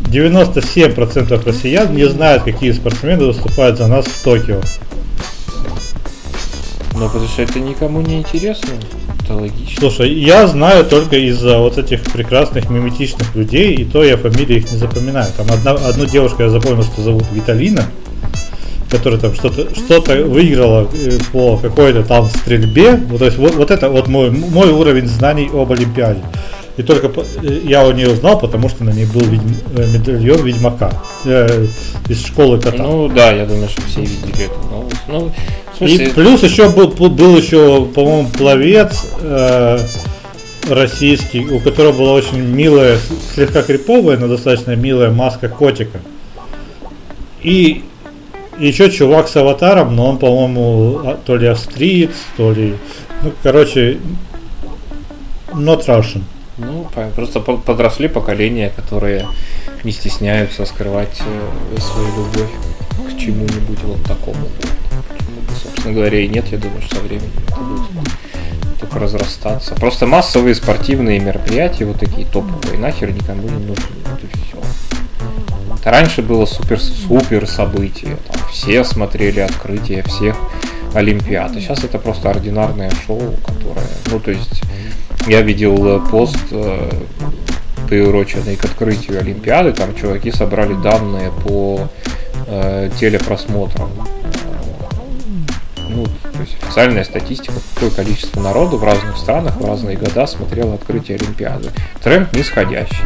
97% 0.08 1.46
россиян 1.46 1.96
не 1.96 2.08
знают, 2.08 2.44
какие 2.44 2.72
спортсмены 2.74 3.26
выступают 3.26 3.78
за 3.78 3.88
нас 3.88 4.06
в 4.06 4.24
Токио. 4.24 4.62
Ну 6.94 7.08
потому 7.08 7.28
что 7.28 7.42
это 7.42 7.60
никому 7.60 8.02
не 8.02 8.20
интересно, 8.20 8.70
это 9.22 9.36
логично. 9.36 9.80
Слушай, 9.80 10.14
я 10.14 10.48
знаю 10.48 10.86
только 10.86 11.18
из-за 11.18 11.60
вот 11.60 11.78
этих 11.78 12.04
прекрасных 12.04 12.70
миметичных 12.70 13.36
людей, 13.36 13.74
и 13.76 13.86
то 13.86 14.04
я 14.04 14.18
фамилии 14.18 14.58
их 14.58 14.72
не 14.72 14.78
запоминаю. 14.78 15.28
Там 15.36 15.48
одна, 15.50 15.72
одну 15.72 16.06
девушку 16.06 16.44
я 16.44 16.50
запомнил, 16.50 16.84
что 16.84 17.02
зовут 17.02 17.26
Виталина, 17.34 17.84
которая 18.90 19.20
там 19.20 19.34
что-то 19.34 19.74
что 19.76 20.02
выиграла 20.26 20.88
э, 20.94 21.18
по 21.32 21.58
какой-то 21.58 22.04
там 22.04 22.26
стрельбе. 22.26 22.96
Вот, 22.96 23.20
то 23.20 23.26
есть 23.26 23.38
вот, 23.38 23.56
вот 23.56 23.72
это 23.72 23.90
вот 23.90 24.08
мой, 24.08 24.30
мой 24.32 24.70
уровень 24.70 25.08
знаний 25.08 25.50
об 25.54 25.72
Олимпиаде. 25.72 26.22
И 26.78 26.84
только 26.84 27.08
э, 27.08 27.60
я 27.64 27.86
у 27.88 27.92
нее 27.92 28.10
узнал, 28.12 28.38
потому 28.40 28.70
что 28.70 28.84
на 28.84 28.90
ней 28.92 29.06
был 29.06 29.22
ведьм- 29.22 29.64
э, 29.78 29.88
медальон 29.94 30.46
Ведьмака 30.46 30.92
э, 31.24 31.68
из 32.10 32.26
школы 32.26 32.60
кота. 32.60 32.84
Ну 32.84 33.08
да, 33.08 33.32
я 33.32 33.46
думаю, 33.46 33.70
что 33.70 33.82
все 33.84 34.02
видели 34.02 34.46
эту 34.46 34.68
новость. 34.70 34.98
Ну, 35.08 35.32
в 35.80 35.82
И 35.82 35.88
смысле, 35.88 36.10
плюс 36.14 36.44
еще 36.44 36.70
был, 36.70 36.88
был- 36.90 37.10
был 37.10 37.38
еще, 37.38 37.86
по-моему, 37.86 38.28
пловец 38.30 39.06
э, 39.22 39.80
российский, 40.70 41.46
у 41.46 41.60
которого 41.60 41.94
была 41.94 42.14
очень 42.14 42.40
милая, 42.42 42.98
слегка 43.34 43.62
криповая, 43.62 44.18
но 44.18 44.28
достаточно 44.28 44.76
милая 44.76 45.12
маска 45.12 45.48
котика. 45.48 46.00
И 47.42 47.84
еще 48.60 48.90
чувак 48.92 49.28
с 49.28 49.36
аватаром, 49.36 49.96
но 49.96 50.10
он, 50.10 50.18
по-моему, 50.18 51.00
а- 51.04 51.18
то 51.26 51.36
ли 51.36 51.48
австриец, 51.48 52.12
то 52.38 52.52
ли, 52.52 52.76
ну, 53.22 53.32
короче, 53.44 53.98
not 55.52 55.86
Russian. 55.86 56.22
Ну, 56.58 56.88
просто 57.16 57.42
по- 57.42 57.58
подросли 57.58 58.08
поколения, 58.08 58.72
которые 58.76 59.28
не 59.84 59.92
стесняются 59.92 60.66
скрывать 60.66 61.20
э, 61.20 61.80
свою 61.82 62.08
любовь 62.08 62.50
к 63.14 63.20
чему-нибудь 63.20 63.84
вот 63.84 64.02
такому. 64.04 64.48
Собственно 65.62 65.94
говоря, 65.94 66.20
и 66.20 66.28
нет, 66.28 66.46
я 66.52 66.58
думаю, 66.58 66.82
что 66.82 66.96
со 66.96 67.02
временем 67.02 67.32
это 67.48 67.56
будет 67.58 67.82
только 68.80 69.00
разрастаться. 69.00 69.76
Просто 69.76 70.06
массовые 70.06 70.56
спортивные 70.56 71.20
мероприятия, 71.20 71.86
вот 71.86 72.00
такие 72.00 72.26
топовые, 72.28 72.78
нахер 72.80 73.12
никому 73.12 73.44
не 73.44 73.66
нужны. 73.66 73.86
Вот 74.06 74.24
и 74.24 74.28
все. 74.28 74.58
Раньше 75.86 76.24
было 76.24 76.46
супер, 76.48 76.80
супер 76.80 77.48
событие. 77.48 78.18
Там 78.28 78.42
все 78.52 78.84
смотрели 78.84 79.40
открытие 79.40 80.02
всех 80.04 80.36
Олимпиад. 80.96 81.56
А 81.56 81.62
сейчас 81.62 81.84
это 81.84 82.00
просто 82.00 82.32
ординарное 82.32 82.92
шоу, 83.06 83.36
которое, 83.46 83.88
ну, 84.08 84.20
то 84.20 84.32
есть, 84.32 84.64
я 85.28 85.42
видел 85.42 85.86
э, 85.86 86.10
пост, 86.10 86.40
э, 86.50 86.90
приуроченный 87.88 88.56
к 88.56 88.66
открытию 88.66 89.20
Олимпиады, 89.20 89.74
там 89.74 89.96
чуваки 89.96 90.32
собрали 90.32 90.74
данные 90.74 91.32
по 91.32 91.88
э, 92.48 92.90
телепросмотрам. 93.00 93.92
Ну, 95.88 96.06
то 96.06 96.42
есть 96.42 96.58
официальная 96.64 97.04
статистика, 97.04 97.54
какое 97.76 97.92
количество 97.92 98.42
народу 98.42 98.78
в 98.78 98.84
разных 98.84 99.18
странах 99.18 99.58
в 99.58 99.66
разные 99.66 99.98
года 99.98 100.26
смотрело 100.26 100.74
открытие 100.74 101.18
Олимпиады. 101.18 101.70
Тренд 102.04 102.34
нисходящий. 102.34 103.06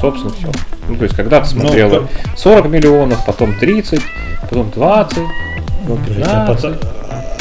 Собственно, 0.00 0.32
все. 0.32 0.48
Ну, 0.88 0.96
то 0.96 1.04
есть, 1.04 1.16
когда-то 1.16 1.48
Ну, 1.54 1.62
смотрело 1.62 2.00
как- 2.00 2.38
40 2.38 2.68
миллионов, 2.68 3.24
потом 3.26 3.54
30, 3.58 4.00
потом 4.42 4.70
20, 4.70 5.18
потом 5.82 5.98
Блин, 6.04 6.22
а 6.26 6.46
15. 6.46 6.64
паца- 6.64 6.78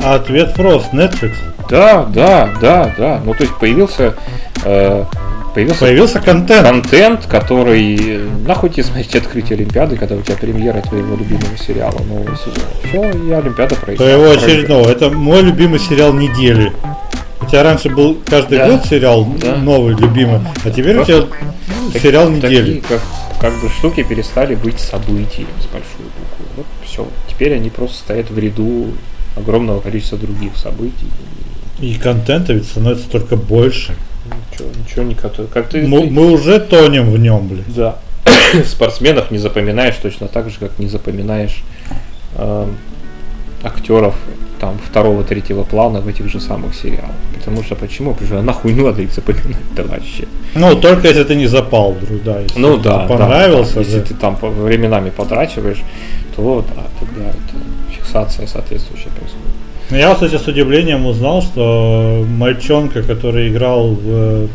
а 0.03 0.15
ответ 0.15 0.53
прост, 0.55 0.93
Netflix. 0.93 1.33
Да, 1.69 2.05
да, 2.05 2.49
да, 2.61 2.93
да. 2.97 3.21
Ну, 3.23 3.33
то 3.33 3.43
есть 3.43 3.55
появился, 3.55 4.13
э, 4.63 5.03
появился 5.53 5.79
Появился 5.81 6.19
контент. 6.19 6.67
контент, 6.67 7.25
который 7.25 7.95
э, 7.97 8.27
нахуй 8.47 8.69
тебе 8.69 8.83
смотреть 8.83 9.15
открытие 9.15 9.55
Олимпиады, 9.57 9.95
когда 9.97 10.15
у 10.15 10.21
тебя 10.21 10.35
премьера 10.37 10.81
твоего 10.81 11.15
любимого 11.15 11.57
сериала 11.57 11.99
нового 11.99 12.35
сезона. 12.37 12.67
Все, 12.83 13.11
и 13.11 13.31
Олимпиада 13.31 13.75
пройдет. 13.75 13.97
Твоего 13.97 14.31
очередного. 14.31 14.89
Это 14.89 15.09
мой 15.09 15.41
любимый 15.41 15.79
сериал 15.79 16.13
недели. 16.13 16.71
У 17.45 17.49
тебя 17.49 17.63
раньше 17.63 17.89
был 17.89 18.17
каждый 18.25 18.57
Да. 18.57 18.69
год 18.69 18.85
сериал 18.85 19.25
Да. 19.39 19.55
новый, 19.57 19.95
любимый, 19.95 20.39
а 20.63 20.69
теперь 20.71 20.97
у 20.97 21.05
тебя 21.05 21.21
Так- 21.21 22.01
сериал 22.01 22.27
Такие, 22.41 22.61
недели. 22.61 22.79
как, 22.87 23.01
как 23.39 23.53
бы 23.61 23.69
штуки 23.69 24.03
перестали 24.03 24.55
быть 24.55 24.79
событием 24.79 25.47
с 25.61 25.65
большой 25.65 26.05
буквы. 26.17 26.45
Вот 26.57 26.65
все. 26.83 27.07
Теперь 27.29 27.53
они 27.55 27.69
просто 27.69 27.97
стоят 27.99 28.29
в 28.31 28.37
ряду 28.39 28.87
огромного 29.35 29.79
количества 29.79 30.17
других 30.17 30.55
событий. 30.57 31.07
И 31.79 31.93
контента 31.95 32.53
ведь 32.53 32.65
становится 32.65 33.07
только 33.09 33.35
больше. 33.35 33.95
Ничего, 34.51 34.69
ничего 34.83 35.03
не 35.03 35.13
кото- 35.13 35.47
Как 35.53 35.69
ты, 35.69 35.85
Мы, 35.85 36.01
ты- 36.01 36.09
мы 36.09 36.31
уже 36.31 36.59
тонем 36.59 37.11
в 37.11 37.19
нем, 37.19 37.47
блин. 37.47 37.63
Да. 37.67 37.97
Спортсменов 38.65 39.29
не 39.29 39.37
запоминаешь 39.37 39.95
точно 40.01 40.27
так 40.27 40.49
же, 40.49 40.55
как 40.59 40.79
не 40.79 40.87
запоминаешь 40.87 41.63
эм, 42.37 42.75
актеров 43.63 44.15
там 44.65 44.77
второго, 44.83 45.23
третьего 45.23 45.63
плана 45.63 46.01
в 46.01 46.07
этих 46.07 46.27
же 46.29 46.39
самых 46.39 46.75
сериалах. 46.75 47.15
Потому 47.33 47.63
что 47.63 47.75
почему? 47.75 48.13
Потому 48.13 48.27
что 48.27 48.41
нахуй 48.41 48.73
надо 48.73 49.01
их 49.01 49.11
запоминать-то 49.11 49.83
вообще. 49.83 50.25
Ну, 50.55 50.75
только 50.75 51.07
если 51.07 51.23
ты 51.23 51.35
не 51.35 51.47
запал 51.47 51.93
вдруг, 51.93 52.23
да. 52.23 52.39
Если 52.39 52.59
Ну 52.59 52.77
да, 52.77 53.05
понравился, 53.07 53.75
да. 53.75 53.81
Если 53.81 53.99
да. 53.99 54.05
ты 54.05 54.13
там 54.13 54.37
временами 54.41 55.09
потрачиваешь, 55.09 55.83
то 56.35 56.65
да, 56.75 56.83
тогда 56.99 57.29
это 57.29 57.95
фиксация 57.95 58.47
соответствующая 58.47 59.09
происходит. 59.09 59.55
Ну, 59.91 59.97
Я, 59.97 60.13
кстати, 60.13 60.37
с 60.37 60.47
удивлением 60.47 61.05
узнал, 61.05 61.43
что 61.43 62.25
мальчонка, 62.27 63.03
который 63.03 63.49
играл 63.49 63.89
в, 63.89 64.47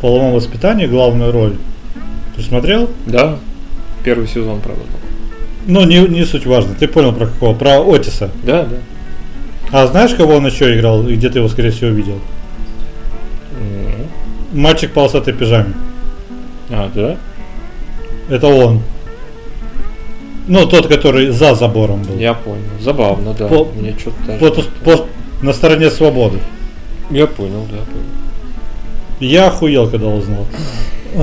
половом 0.00 0.32
воспитании 0.32 0.86
главную 0.86 1.32
роль, 1.32 1.54
ты 2.36 2.42
смотрел? 2.42 2.88
Да, 3.06 3.36
первый 4.04 4.28
сезон, 4.28 4.60
правда. 4.60 4.82
Ну, 5.66 5.84
не, 5.84 5.98
не 6.08 6.24
суть 6.24 6.46
важно. 6.46 6.74
Ты 6.74 6.88
понял 6.88 7.12
про 7.12 7.26
какого? 7.26 7.54
Про 7.54 7.80
Отиса. 7.80 8.30
Да, 8.44 8.62
да. 8.62 8.76
А 9.72 9.86
знаешь, 9.86 10.14
кого 10.14 10.34
он 10.34 10.46
еще 10.46 10.76
играл 10.76 11.06
и 11.06 11.14
где 11.14 11.28
ты 11.30 11.38
его, 11.38 11.48
скорее 11.48 11.70
всего, 11.70 11.90
видел? 11.90 12.18
М. 13.60 14.60
Мальчик 14.60 14.90
в 14.90 14.94
полосатой 14.94 15.32
пижаме. 15.32 15.74
А, 16.70 16.90
да? 16.94 17.16
Это 18.28 18.46
он. 18.48 18.82
Ну, 20.48 20.66
тот, 20.66 20.88
который 20.88 21.28
за 21.30 21.54
забором 21.54 22.02
был. 22.02 22.16
Я 22.18 22.34
понял. 22.34 22.62
Забавно, 22.80 23.34
да. 23.34 23.46
По- 23.46 23.66
Мне 23.76 23.94
что-то 23.98 24.16
даже... 24.26 24.38
По 24.84 24.96
по- 24.96 25.06
на 25.42 25.52
стороне 25.52 25.90
свободы. 25.90 26.38
Я 27.10 27.26
понял, 27.26 27.66
да, 27.70 27.76
понял. 27.78 28.04
Я 29.20 29.48
охуел, 29.48 29.88
когда 29.88 30.08
узнал. 30.08 30.46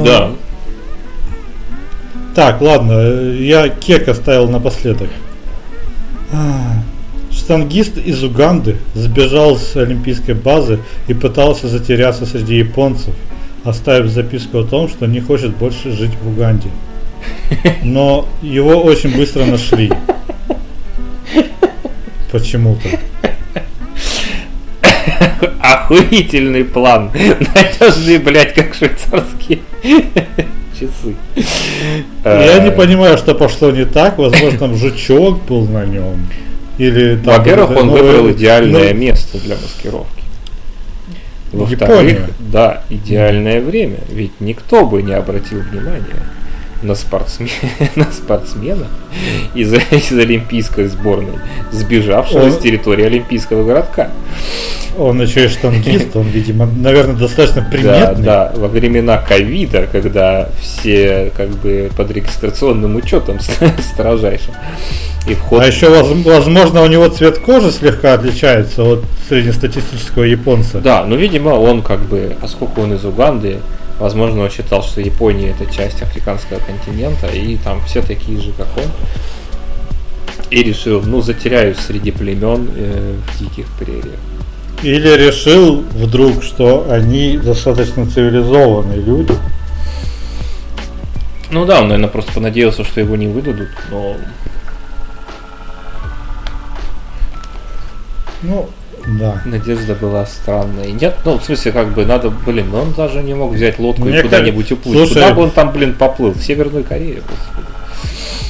Да. 0.05 0.31
Так, 2.35 2.61
ладно, 2.61 2.93
я 3.33 3.67
кек 3.69 4.07
оставил 4.07 4.47
напоследок. 4.49 5.09
Штангист 7.37 7.97
из 7.97 8.23
Уганды 8.23 8.77
сбежал 8.93 9.57
с 9.57 9.75
олимпийской 9.75 10.33
базы 10.33 10.79
и 11.07 11.13
пытался 11.13 11.67
затеряться 11.67 12.25
среди 12.25 12.55
японцев, 12.55 13.13
оставив 13.63 14.09
записку 14.09 14.59
о 14.59 14.63
том, 14.63 14.89
что 14.89 15.05
не 15.05 15.21
хочет 15.21 15.55
больше 15.55 15.91
жить 15.91 16.11
в 16.21 16.27
Уганде. 16.27 16.69
Но 17.83 18.27
его 18.41 18.81
очень 18.81 19.15
быстро 19.15 19.45
нашли. 19.45 19.91
Почему-то. 22.31 22.89
Охуительный 25.59 26.65
план. 26.65 27.11
Надежный, 27.13 28.17
блядь, 28.17 28.53
как 28.53 28.73
швейцарские 28.73 29.59
часы. 30.73 31.15
Я 32.25 32.59
не 32.59 32.71
понимаю, 32.71 33.17
что 33.17 33.35
пошло 33.35 33.71
не 33.71 33.85
так. 33.85 34.17
Возможно, 34.17 34.59
там 34.59 34.75
жучок 34.75 35.45
был 35.45 35.65
на 35.65 35.85
нем. 35.85 36.27
Или 36.77 37.15
Во-первых, 37.23 37.71
он 37.77 37.89
выбрал 37.89 38.31
идеальное 38.31 38.93
место 38.93 39.39
для 39.39 39.55
маскировки. 39.55 40.23
Во-вторых, 41.51 42.29
да, 42.39 42.83
идеальное 42.89 43.61
время. 43.61 43.99
Ведь 44.09 44.39
никто 44.39 44.85
бы 44.85 45.01
не 45.01 45.13
обратил 45.13 45.59
внимания 45.59 46.03
на, 46.81 46.95
спортсмен, 46.95 47.49
на 47.95 48.11
спортсмена 48.11 48.87
из, 49.53 49.73
из 49.73 50.11
олимпийской 50.11 50.87
сборной, 50.87 51.39
сбежавшего 51.71 52.45
он, 52.45 52.51
с 52.51 52.57
территории 52.57 53.05
олимпийского 53.05 53.65
городка. 53.65 54.11
Он 54.97 55.21
еще 55.21 55.45
и 55.45 55.47
штангист, 55.47 56.15
он, 56.15 56.27
видимо, 56.27 56.65
наверное, 56.65 57.15
достаточно 57.15 57.61
приметный. 57.61 58.23
Да, 58.23 58.51
да, 58.51 58.59
во 58.59 58.67
времена 58.67 59.17
ковида, 59.17 59.87
когда 59.91 60.49
все 60.59 61.31
как 61.37 61.49
бы 61.49 61.91
под 61.95 62.09
регистрационным 62.11 62.95
учетом 62.95 63.37
строжайшим. 63.39 64.55
И 65.27 65.35
вход... 65.35 65.61
А 65.61 65.67
еще, 65.67 65.89
возможно, 65.89 66.81
у 66.81 66.87
него 66.87 67.09
цвет 67.09 67.39
кожи 67.39 67.71
слегка 67.71 68.13
отличается 68.13 68.83
от 68.83 69.03
среднестатистического 69.27 70.23
японца. 70.23 70.79
Да, 70.79 71.05
но, 71.05 71.15
видимо, 71.15 71.49
он 71.49 71.81
как 71.81 71.99
бы, 72.01 72.35
поскольку 72.39 72.81
он 72.81 72.93
из 72.93 73.03
Уганды, 73.03 73.57
Возможно, 73.99 74.43
он 74.43 74.51
считал, 74.51 74.83
что 74.83 75.01
Япония 75.01 75.49
это 75.49 75.71
часть 75.71 76.01
африканского 76.01 76.59
континента, 76.59 77.27
и 77.27 77.57
там 77.57 77.83
все 77.85 78.01
такие 78.01 78.39
же, 78.39 78.51
как 78.51 78.67
он. 78.77 78.91
И 80.51 80.63
решил, 80.63 81.01
ну, 81.01 81.21
затеряюсь 81.21 81.77
среди 81.77 82.11
племен 82.11 82.69
э, 82.75 83.15
в 83.27 83.39
диких 83.39 83.65
прериях. 83.79 84.19
Или 84.83 85.09
решил 85.17 85.81
вдруг, 85.81 86.43
что 86.43 86.87
они 86.89 87.37
достаточно 87.37 88.05
цивилизованные 88.05 89.01
люди. 89.01 89.33
Ну 91.49 91.65
да, 91.65 91.81
он, 91.81 91.87
наверное, 91.87 92.09
просто 92.09 92.31
понадеялся, 92.33 92.83
что 92.83 92.99
его 92.99 93.15
не 93.15 93.27
выдадут, 93.27 93.69
но... 93.89 94.15
Ну, 98.43 98.69
да. 99.07 99.41
Надежда 99.45 99.95
была 99.95 100.25
странная. 100.25 100.91
Нет, 100.91 101.17
ну, 101.23 101.37
в 101.37 101.43
смысле, 101.43 101.71
как 101.71 101.93
бы 101.93 102.05
надо, 102.05 102.29
блин, 102.29 102.73
он 102.75 102.91
даже 102.93 103.23
не 103.23 103.33
мог 103.33 103.53
взять 103.53 103.79
лодку 103.79 104.03
Мне 104.03 104.19
и 104.19 104.21
куда-нибудь 104.21 104.71
уплыть. 104.71 104.97
Слушай, 104.97 105.13
Куда 105.13 105.33
бы 105.33 105.41
он 105.43 105.51
там, 105.51 105.71
блин, 105.71 105.95
поплыл? 105.95 106.31
В 106.31 106.43
Северную 106.43 106.83
Корею, 106.83 107.23
господи. 107.27 107.67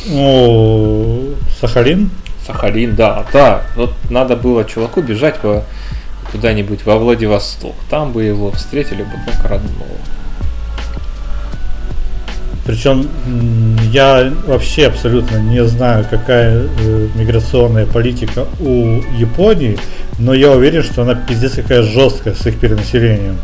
Ну, 0.07 1.35
Сахалин? 1.59 2.09
Сахалин, 2.45 2.95
да, 2.95 3.25
да. 3.31 3.61
Вот 3.75 3.93
надо 4.09 4.35
было 4.35 4.65
чуваку 4.65 5.01
бежать 5.01 5.37
по 5.39 5.63
куда-нибудь 6.31 6.85
во 6.85 6.97
Владивосток. 6.97 7.75
Там 7.89 8.11
бы 8.11 8.23
его 8.23 8.51
встретили 8.51 9.03
бы 9.03 9.11
как 9.25 9.45
родного. 9.45 9.85
Причем 12.67 13.07
я 13.93 14.31
вообще 14.45 14.87
абсолютно 14.87 15.37
не 15.37 15.63
знаю, 15.63 16.05
какая 16.09 16.63
э, 16.63 17.07
миграционная 17.15 17.85
политика 17.85 18.45
у 18.59 19.01
Японии, 19.17 19.79
но 20.19 20.33
я 20.33 20.51
уверен, 20.51 20.83
что 20.83 21.03
она 21.03 21.15
пиздец 21.15 21.55
какая 21.55 21.81
жесткая 21.83 22.33
с 22.33 22.45
их 22.45 22.59
перенаселением. 22.59 23.37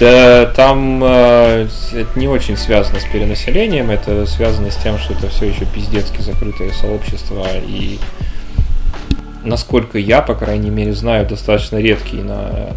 Да, 0.00 0.46
там 0.46 1.00
э, 1.04 1.68
это 1.92 2.18
не 2.18 2.26
очень 2.26 2.56
связано 2.56 2.98
с 2.98 3.04
перенаселением, 3.04 3.90
это 3.90 4.26
связано 4.26 4.72
с 4.72 4.76
тем, 4.76 4.98
что 4.98 5.14
это 5.14 5.28
все 5.28 5.46
еще 5.46 5.64
пиздецки 5.66 6.20
закрытое 6.20 6.72
сообщество 6.72 7.46
и 7.64 8.00
насколько 9.44 9.96
я, 9.96 10.22
по 10.22 10.34
крайней 10.34 10.70
мере, 10.70 10.92
знаю, 10.92 11.24
достаточно 11.28 11.76
редкий 11.76 12.22
на 12.22 12.72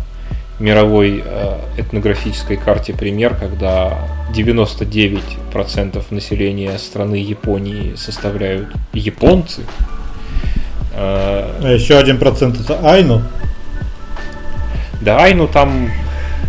мировой 0.59 1.23
э, 1.23 1.59
этнографической 1.77 2.57
карте 2.57 2.93
пример, 2.93 3.35
когда 3.35 3.97
99% 4.33 6.03
населения 6.09 6.77
страны 6.77 7.15
Японии 7.15 7.95
составляют 7.95 8.69
японцы. 8.93 9.61
Э, 10.93 11.59
а 11.61 11.71
еще 11.71 11.97
один 11.97 12.17
процент 12.17 12.59
это 12.59 12.79
Айну. 12.83 13.21
Да, 15.01 15.19
Айну 15.23 15.47
там 15.47 15.91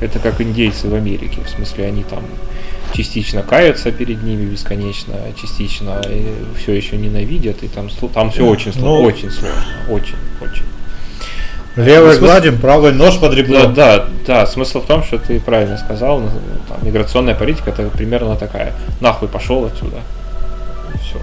это 0.01 0.19
как 0.19 0.41
индейцы 0.41 0.89
в 0.89 0.95
Америке, 0.95 1.41
в 1.45 1.51
смысле 1.51 1.87
они 1.87 2.05
там 2.05 2.25
частично 2.95 3.43
каются 3.43 3.93
перед 3.93 4.23
ними 4.23 4.47
бесконечно, 4.47 5.15
частично 5.41 6.01
все 6.57 6.73
еще 6.73 6.97
ненавидят, 6.97 7.63
и 7.63 7.69
там, 7.69 7.89
там 8.15 8.31
все 8.31 8.47
очень 8.47 8.73
сложно, 8.73 8.89
ну, 8.89 9.03
очень 9.03 9.31
сложно, 9.31 9.65
очень, 9.91 10.17
очень. 10.41 10.65
Левой 11.85 12.15
смысл... 12.15 12.25
гладим, 12.25 12.59
правый 12.61 12.93
нож 12.93 13.19
под 13.19 13.35
ребро. 13.35 13.67
Да, 13.67 13.67
да, 13.67 14.05
да, 14.27 14.47
смысл 14.47 14.81
в 14.81 14.87
том, 14.87 15.05
что 15.05 15.19
ты 15.19 15.39
правильно 15.39 15.79
сказал, 15.79 16.19
ну, 16.19 16.31
там, 16.69 16.79
миграционная 16.83 17.37
политика 17.37 17.71
это 17.71 17.89
примерно 17.89 18.35
такая. 18.35 18.73
Нахуй 19.01 19.29
пошел 19.29 19.65
отсюда. 19.65 19.99
Все. 21.01 21.19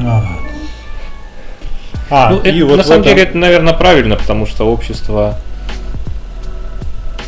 А, 0.00 0.24
а 2.10 2.30
ну, 2.30 2.40
и 2.42 2.48
это, 2.48 2.66
вот 2.66 2.76
на 2.76 2.84
самом 2.84 3.00
этом... 3.00 3.14
деле 3.14 3.28
это, 3.28 3.36
наверное, 3.36 3.74
правильно, 3.74 4.14
потому 4.14 4.46
что 4.46 4.70
общество 4.70 5.36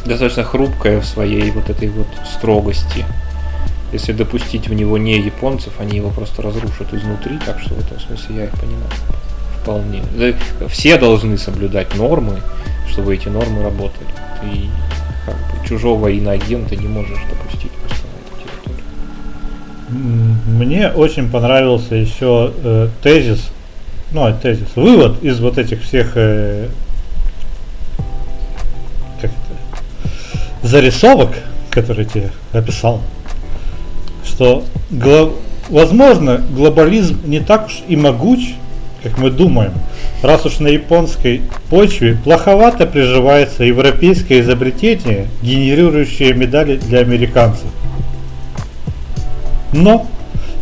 достаточно 0.05 0.44
хрупкое 0.44 1.01
в 1.01 1.05
своей 1.05 1.51
вот 1.51 1.68
этой 1.68 1.88
вот 1.88 2.07
строгости. 2.32 3.05
Если 3.92 4.12
допустить 4.12 4.68
в 4.68 4.74
него 4.74 4.96
не 4.96 5.18
японцев, 5.18 5.72
они 5.80 5.96
его 5.96 6.11
просто 6.11 6.40
разрушат 6.42 6.94
изнутри, 6.94 7.38
так 7.44 7.59
что 7.59 7.74
в 7.74 7.80
этом 7.80 7.98
смысле 7.98 8.36
я 8.36 8.44
их 8.44 8.53
понимаю 8.53 8.86
вполне. 9.63 10.03
Все 10.69 10.97
должны 10.97 11.39
соблюдать 11.39 11.95
нормы, 11.97 12.41
чтобы 12.91 13.15
эти 13.15 13.29
нормы 13.29 13.63
работали. 13.63 14.09
Ты 14.41 14.69
как 15.27 15.35
бы 15.35 15.69
чужого 15.69 16.09
иноагента 16.09 16.77
не 16.77 16.89
можешь 16.89 17.19
допустить 17.29 17.71
просто 17.73 18.05
на. 19.91 19.99
Мне 20.51 20.89
очень 20.89 21.31
понравился 21.31 21.95
еще 21.95 22.53
э, 22.63 22.89
тезис, 23.03 23.51
ну, 24.13 24.33
тезис, 24.41 24.69
вывод 24.77 25.23
из 25.23 25.41
вот 25.41 25.59
этих 25.59 25.83
всех 25.83 26.13
э, 26.15 26.69
как 29.21 29.31
зарисовок, 30.63 31.31
которые 31.71 32.07
тебе 32.07 32.31
описал, 32.53 33.03
что 34.25 34.65
глав, 34.91 35.31
возможно 35.69 36.39
глобализм 36.51 37.21
не 37.25 37.41
так 37.41 37.67
уж 37.67 37.83
и 37.89 37.97
могуч, 37.97 38.55
как 39.03 39.18
мы 39.18 39.30
думаем, 39.30 39.72
раз 40.22 40.44
уж 40.46 40.59
на 40.59 40.68
японской 40.68 41.42
почве 41.68 42.18
плоховато 42.22 42.86
приживается 42.86 43.64
европейское 43.64 44.40
изобретение, 44.40 45.28
генерирующее 45.42 46.34
медали 46.34 46.76
для 46.76 47.01
американцев. 47.01 47.66
Но 49.72 50.07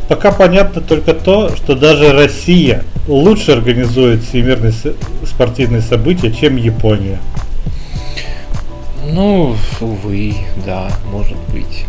пока 0.09 0.32
понятно 0.32 0.80
только 0.80 1.14
то, 1.14 1.55
что 1.57 1.74
даже 1.74 2.12
Россия 2.12 2.84
лучше 3.07 3.53
организует 3.53 4.22
всемирные 4.22 4.72
спортивные 5.24 5.82
события, 5.82 6.32
чем 6.32 6.57
Япония. 6.57 7.18
Ну, 9.11 9.57
увы, 9.80 10.34
да, 10.66 10.91
может 11.11 11.39
быть. 11.53 11.86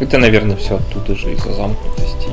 Это, 0.00 0.18
наверное, 0.18 0.56
все 0.56 0.76
оттуда 0.76 1.16
же 1.16 1.32
из-за 1.32 1.54
замкнутости 1.54 2.28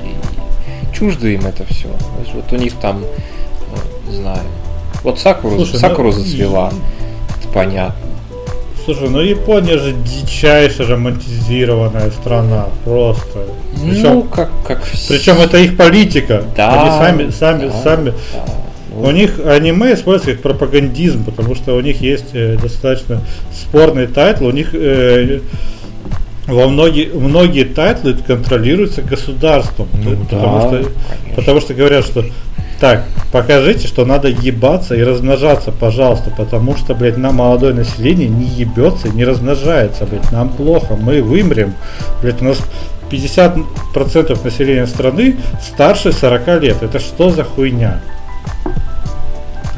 чуждо 1.02 1.28
им 1.30 1.48
это 1.48 1.66
все. 1.66 1.88
Вот 2.34 2.54
у 2.54 2.56
них 2.58 2.74
там, 2.76 3.04
э, 3.04 4.10
не 4.10 4.18
знаю, 4.18 4.42
вот 5.04 5.20
Сакуру, 5.20 5.56
Слушай, 5.56 5.80
Сакуру 5.80 6.10
ну, 6.10 6.20
зацвела, 6.20 6.72
это 7.40 7.48
понятно. 7.52 7.96
Слушай, 8.86 9.10
ну 9.10 9.20
Япония 9.20 9.80
же 9.80 9.94
дичайше 9.94 10.84
романтизированная 10.84 12.12
страна, 12.12 12.68
просто. 12.86 13.46
Причем, 13.84 14.14
ну, 14.14 14.24
как, 14.24 14.52
как 14.68 14.84
Причем 15.08 15.38
это 15.38 15.58
их 15.58 15.76
политика. 15.76 16.44
Да. 16.56 16.84
Они 16.84 16.92
сами, 16.92 17.32
сами, 17.32 17.68
да, 17.68 17.82
сами. 17.82 18.14
Да. 18.34 18.46
У 18.96 19.10
них 19.10 19.40
аниме 19.44 19.94
используется 19.94 20.34
как 20.34 20.44
пропагандизм, 20.44 21.24
потому 21.24 21.56
что 21.56 21.76
у 21.76 21.82
них 21.82 22.02
есть 22.02 22.34
э, 22.34 22.58
достаточно 22.62 23.22
спорный 23.52 24.06
title, 24.06 24.46
у 24.46 24.52
них 24.52 24.70
э, 24.74 25.40
во 26.48 26.68
многие, 26.68 27.08
многие 27.14 27.64
тайтлы 27.64 28.14
контролируются 28.14 29.02
государством. 29.02 29.88
Ну, 29.94 30.18
потому, 30.18 30.72
да, 30.72 30.82
что, 30.82 30.92
потому 31.36 31.62
что 31.62 31.74
говорят, 31.74 32.06
что 32.06 32.26
так, 32.80 33.04
покажите, 33.32 33.88
что 33.88 34.06
надо 34.06 34.28
ебаться 34.28 34.96
и 34.96 35.04
размножаться, 35.04 35.72
пожалуйста, 35.72 36.32
потому 36.36 36.76
что, 36.76 36.96
блядь, 36.96 37.16
нам 37.16 37.36
молодое 37.36 37.76
население 37.76 38.28
не 38.28 38.46
ебется, 38.46 39.10
не 39.10 39.24
размножается, 39.24 40.08
блядь, 40.08 40.32
нам 40.32 40.50
плохо, 40.50 40.96
мы 40.96 41.22
вымрем. 41.22 41.76
Блядь, 42.24 42.42
у 42.42 42.46
нас 42.46 42.58
50% 43.12 44.44
населения 44.44 44.88
страны 44.88 45.38
старше 45.62 46.12
40 46.12 46.62
лет. 46.62 46.82
Это 46.82 47.00
что 47.00 47.30
за 47.30 47.44
хуйня? 47.44 48.02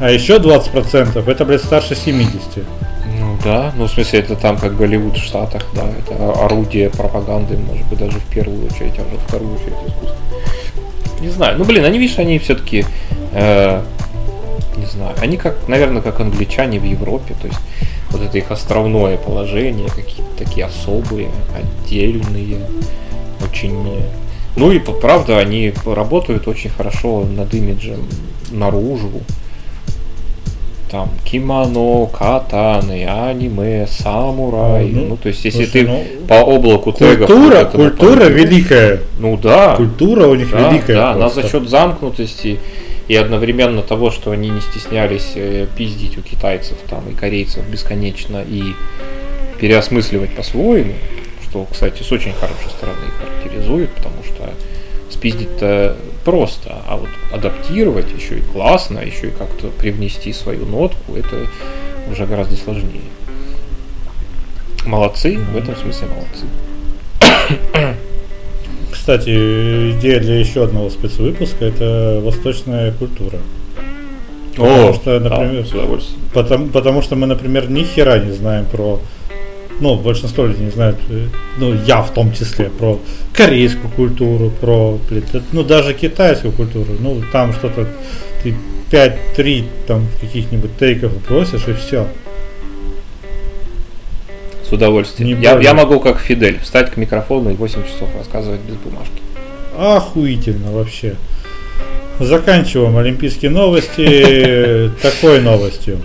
А 0.00 0.10
еще 0.10 0.36
20% 0.36 1.30
это, 1.30 1.44
блядь, 1.44 1.62
старше 1.62 1.94
70. 1.94 2.64
Да, 3.44 3.74
ну 3.76 3.84
в 3.84 3.90
смысле 3.90 4.20
это 4.20 4.36
там 4.36 4.56
как 4.56 4.74
Голливуд 4.74 5.18
в 5.18 5.22
Штатах, 5.22 5.66
да, 5.74 5.82
это 5.86 6.32
орудие 6.44 6.88
пропаганды, 6.88 7.58
может 7.58 7.86
быть 7.88 7.98
даже 7.98 8.18
в 8.18 8.24
первую 8.24 8.64
очередь, 8.64 8.94
а 8.98 9.02
уже 9.02 9.18
вторую 9.28 9.54
очередь 9.54 9.74
искусство. 9.86 10.16
Не 11.20 11.28
знаю, 11.28 11.58
ну 11.58 11.64
блин, 11.64 11.84
они, 11.84 11.98
видишь, 11.98 12.18
они 12.18 12.38
все-таки, 12.38 12.86
э, 13.32 13.82
не 14.78 14.86
знаю, 14.86 15.14
они 15.20 15.36
как, 15.36 15.68
наверное, 15.68 16.00
как 16.00 16.20
англичане 16.20 16.80
в 16.80 16.84
Европе, 16.84 17.34
то 17.38 17.46
есть 17.46 17.60
вот 18.10 18.22
это 18.22 18.38
их 18.38 18.50
островное 18.50 19.18
положение, 19.18 19.88
какие-то 19.88 20.36
такие 20.38 20.64
особые, 20.64 21.28
отдельные, 21.54 22.60
очень... 23.42 24.02
Ну 24.56 24.70
и 24.70 24.78
правда, 24.78 25.38
они 25.38 25.74
работают 25.84 26.48
очень 26.48 26.70
хорошо 26.70 27.24
над 27.24 27.52
имиджем 27.52 28.08
наружу. 28.50 29.20
Там 30.94 31.10
кимоно, 31.24 32.06
катаны, 32.06 33.04
аниме, 33.04 33.84
самурай. 33.88 34.90
Ну, 34.92 35.06
ну 35.06 35.16
то 35.16 35.26
есть, 35.26 35.44
если 35.44 35.64
слушай, 35.64 35.72
ты 35.72 35.88
ну, 35.88 36.04
по 36.28 36.34
облаку 36.34 36.92
культура, 36.92 37.64
тегов... 37.64 37.72
Культура 37.72 38.24
великая. 38.26 39.00
Ну 39.18 39.36
да. 39.36 39.74
Культура 39.74 40.28
у 40.28 40.36
них 40.36 40.52
да, 40.52 40.70
великая. 40.70 40.94
Да, 40.94 41.10
она 41.10 41.30
за 41.30 41.48
счет 41.48 41.68
замкнутости 41.68 42.60
и 43.08 43.16
одновременно 43.16 43.82
того, 43.82 44.12
что 44.12 44.30
они 44.30 44.50
не 44.50 44.60
стеснялись 44.60 45.32
э, 45.34 45.66
пиздить 45.76 46.16
у 46.16 46.20
китайцев 46.20 46.76
там 46.88 47.02
и 47.10 47.12
корейцев 47.12 47.66
бесконечно 47.68 48.44
и 48.48 48.62
переосмысливать 49.58 50.30
по-своему, 50.36 50.94
что, 51.42 51.66
кстати, 51.68 52.04
с 52.04 52.12
очень 52.12 52.34
хорошей 52.34 52.70
стороны 52.70 52.98
характеризует, 53.18 53.90
потому 53.90 54.22
что 54.22 54.48
спиздить-то 55.10 55.96
просто, 56.24 56.76
а 56.88 56.96
вот 56.96 57.08
адаптировать 57.32 58.06
еще 58.16 58.38
и 58.38 58.42
классно, 58.42 58.98
еще 58.98 59.28
и 59.28 59.30
как-то 59.30 59.68
привнести 59.68 60.32
свою 60.32 60.66
нотку, 60.66 61.14
это 61.14 61.46
уже 62.10 62.26
гораздо 62.26 62.56
сложнее. 62.56 63.02
Молодцы, 64.86 65.38
в 65.38 65.56
этом 65.56 65.76
смысле 65.76 66.08
молодцы. 66.08 66.46
Кстати, 68.90 69.92
идея 69.92 70.20
для 70.20 70.38
еще 70.38 70.64
одного 70.64 70.88
спецвыпуска 70.88 71.64
это 71.64 72.20
восточная 72.22 72.92
культура. 72.92 73.38
Потому 74.56 74.90
О, 74.90 74.94
что, 74.94 75.18
например, 75.20 75.66
да, 75.72 75.98
потому, 76.32 76.68
потому 76.68 77.02
что 77.02 77.16
мы, 77.16 77.26
например, 77.26 77.68
ни 77.68 77.82
хера 77.82 78.18
не 78.18 78.32
знаем 78.32 78.66
про 78.66 79.00
ну, 79.80 79.96
большинство 79.96 80.46
людей 80.46 80.66
не 80.66 80.70
знают, 80.70 80.98
э, 81.08 81.26
ну, 81.58 81.74
я 81.74 82.02
в 82.02 82.12
том 82.12 82.32
числе, 82.32 82.70
про 82.70 83.00
корейскую 83.32 83.90
культуру, 83.90 84.50
про, 84.50 84.98
ну, 85.52 85.62
даже 85.62 85.94
китайскую 85.94 86.52
культуру, 86.52 86.92
ну, 86.98 87.22
там 87.32 87.52
что-то, 87.52 87.88
ты 88.42 88.54
5-3 88.90 89.64
там 89.86 90.06
каких-нибудь 90.20 90.76
тейков 90.78 91.12
просишь 91.26 91.66
и 91.68 91.72
все. 91.74 92.06
С 94.68 94.72
удовольствием. 94.72 95.40
я, 95.40 95.58
я 95.58 95.74
могу, 95.74 96.00
как 96.00 96.20
Фидель, 96.20 96.58
встать 96.60 96.90
к 96.90 96.96
микрофону 96.96 97.50
и 97.50 97.54
8 97.54 97.84
часов 97.84 98.08
рассказывать 98.16 98.60
без 98.60 98.76
бумажки. 98.76 99.20
Охуительно 99.76 100.70
вообще. 100.70 101.16
Заканчиваем 102.20 102.96
олимпийские 102.96 103.50
новости 103.50 104.90
такой 105.02 105.40
новостью. 105.40 105.98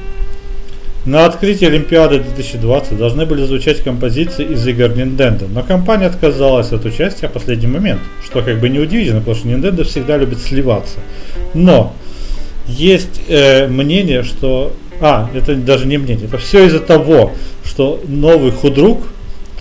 На 1.06 1.26
открытии 1.26 1.66
Олимпиады 1.66 2.20
2020 2.20 2.98
должны 2.98 3.26
были 3.26 3.44
звучать 3.46 3.82
композиции 3.82 4.46
из 4.46 4.68
игр 4.68 4.86
Nintendo, 4.86 5.48
но 5.50 5.64
компания 5.64 6.08
отказалась 6.08 6.74
от 6.74 6.84
участия 6.86 7.30
в 7.30 7.32
последний 7.32 7.68
момент, 7.68 8.02
что 8.26 8.42
как 8.42 8.60
бы 8.60 8.68
неудивительно, 8.68 9.20
потому 9.20 9.38
что 9.38 9.48
Nintendo 9.48 9.84
всегда 9.84 10.18
любит 10.18 10.40
сливаться. 10.40 11.00
Но 11.54 11.96
есть 12.68 13.22
э, 13.30 13.68
мнение, 13.68 14.24
что 14.24 14.74
а, 15.00 15.30
это 15.34 15.56
даже 15.56 15.88
не 15.88 15.98
мнение, 15.98 16.26
это 16.26 16.38
все 16.38 16.66
из-за 16.66 16.82
того, 16.82 17.32
что 17.64 18.02
новый 18.06 18.52
худрук 18.52 19.00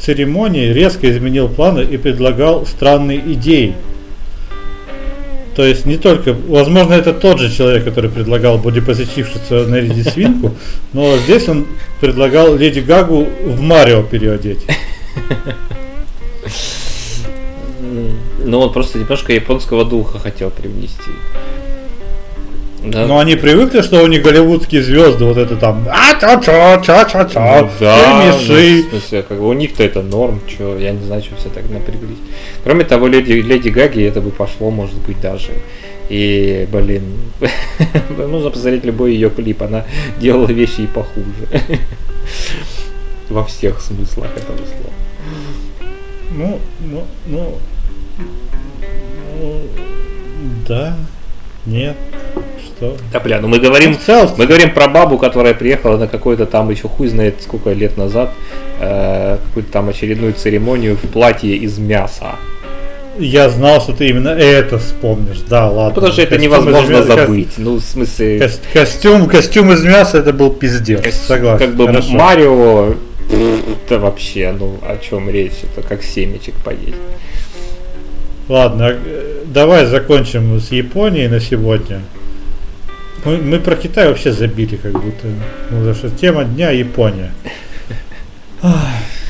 церемонии 0.01 0.73
резко 0.73 1.11
изменил 1.11 1.49
планы 1.49 1.83
и 1.83 1.97
предлагал 1.97 2.67
странные 2.67 3.19
идеи. 3.35 3.75
То 5.59 5.65
есть 5.65 5.87
не 5.87 5.97
только, 5.97 6.35
возможно, 6.35 6.95
это 6.95 7.13
тот 7.13 7.41
же 7.41 7.53
человек, 7.53 7.83
который 7.83 8.09
предлагал 8.09 8.59
бодипозитившиться 8.59 9.67
нарядить 9.67 10.09
свинку, 10.09 10.55
но 10.93 11.17
здесь 11.17 11.49
он 11.49 11.67
предлагал 12.01 12.55
Леди 12.55 12.79
Гагу 12.79 13.27
в 13.45 13.61
Марио 13.61 14.05
переодеть. 14.05 14.65
Ну, 18.45 18.61
он 18.61 18.73
просто 18.73 19.01
немножко 19.01 19.33
японского 19.33 19.85
духа 19.85 20.21
хотел 20.21 20.51
привнести. 20.51 21.11
Да. 22.91 23.07
Но 23.07 23.19
они 23.19 23.37
привыкли, 23.37 23.83
что 23.83 24.03
у 24.03 24.07
них 24.07 24.23
голливудские 24.23 24.83
звезды, 24.83 25.25
вот 25.25 25.37
это 25.37 25.57
там, 25.57 25.87
а 25.91 26.19
ча 26.21 26.41
ча 26.41 26.81
ча 26.81 27.05
ча 27.05 27.25
ча 27.25 27.61
ну, 27.63 27.71
да, 27.81 28.25
ну, 28.25 28.33
в 28.33 28.91
смысле, 28.91 29.23
как 29.23 29.39
бы 29.39 29.49
у 29.49 29.53
них-то 29.53 29.83
это 29.83 30.03
норм, 30.03 30.41
что 30.47 30.79
я 30.79 30.93
не 30.93 31.05
знаю, 31.05 31.23
что 31.23 31.37
все 31.37 31.49
так 31.49 31.69
напряглись. 31.69 32.19
Кроме 32.65 32.85
того, 32.85 33.09
леди, 33.09 33.33
леди 33.33 33.69
Гаги 33.69 34.03
это 34.03 34.21
бы 34.21 34.31
пошло, 34.31 34.71
может 34.71 34.97
быть, 35.07 35.21
даже. 35.21 35.51
И, 36.09 36.67
блин, 36.73 37.03
нужно 38.19 38.51
посмотреть 38.51 38.85
любой 38.85 39.13
ее 39.15 39.29
клип, 39.29 39.63
она 39.63 39.85
делала 40.19 40.47
вещи 40.47 40.83
и 40.83 40.87
похуже. 40.87 41.49
Во 43.29 43.45
всех 43.45 43.81
смыслах 43.81 44.31
этого 44.37 44.57
слова. 44.57 44.95
Ну, 46.31 46.59
ну, 46.81 47.05
ну, 47.27 47.59
ну, 49.41 49.61
да, 50.67 50.97
нет. 51.67 51.97
Что? 52.79 52.97
Да, 53.13 53.19
бля, 53.19 53.41
ну 53.41 53.49
мы 53.49 53.59
говорим, 53.59 53.97
ну, 54.07 54.31
мы 54.37 54.47
говорим 54.47 54.73
про 54.73 54.87
бабу, 54.87 55.19
которая 55.19 55.53
приехала 55.53 55.97
на 55.97 56.07
какой-то 56.07 56.47
там 56.47 56.71
еще 56.71 56.87
хуй 56.87 57.09
знает 57.09 57.43
сколько 57.43 57.73
лет 57.73 57.97
назад, 57.97 58.31
э, 58.81 59.39
какую-то 59.47 59.73
там 59.73 59.89
очередную 59.89 60.33
церемонию 60.35 60.95
в 60.97 61.01
платье 61.09 61.57
из 61.57 61.79
мяса. 61.79 62.37
Я 63.19 63.51
знал, 63.51 63.81
что 63.81 63.95
ты 63.95 64.09
именно 64.09 64.29
это 64.29 64.79
вспомнишь. 64.79 65.41
Да, 65.49 65.69
ладно. 65.69 65.93
Потому 65.93 66.13
что 66.13 66.23
это 66.23 66.39
невозможно 66.39 66.99
из... 66.99 67.07
забыть. 67.07 67.55
Ну, 67.57 67.75
в 67.79 67.81
смысле... 67.81 68.39
Ко- 68.39 68.79
костюм, 68.79 69.27
костюм 69.27 69.73
из 69.73 69.83
мяса 69.83 70.19
это 70.19 70.33
был 70.33 70.51
пиздец. 70.53 71.03
Ко- 71.03 71.11
Согласен. 71.11 71.59
Как 71.59 71.75
бы 71.75 71.87
Хорошо. 71.87 72.13
Марио 72.13 72.95
это 73.29 73.99
вообще, 73.99 74.55
ну, 74.57 74.79
о 74.87 74.99
чем 74.99 75.29
речь? 75.29 75.65
Это 75.65 75.87
как 75.87 76.05
семечек 76.05 76.55
поесть. 76.65 76.95
Ладно, 78.49 78.97
э, 79.05 79.43
давай 79.47 79.87
закончим 79.87 80.61
с 80.61 80.71
Японией 80.71 81.27
на 81.27 81.41
сегодня. 81.41 82.03
Мы, 83.25 83.39
мы 83.39 83.59
про 83.59 83.77
Китай 83.77 84.09
вообще 84.09 84.33
забили, 84.33 84.77
как 84.77 84.93
будто. 84.93 85.27
Ну, 85.71 85.79
потому 85.79 85.95
что 85.95 86.11
тема 86.11 86.45
дня 86.45 86.71
Япония. 86.71 87.33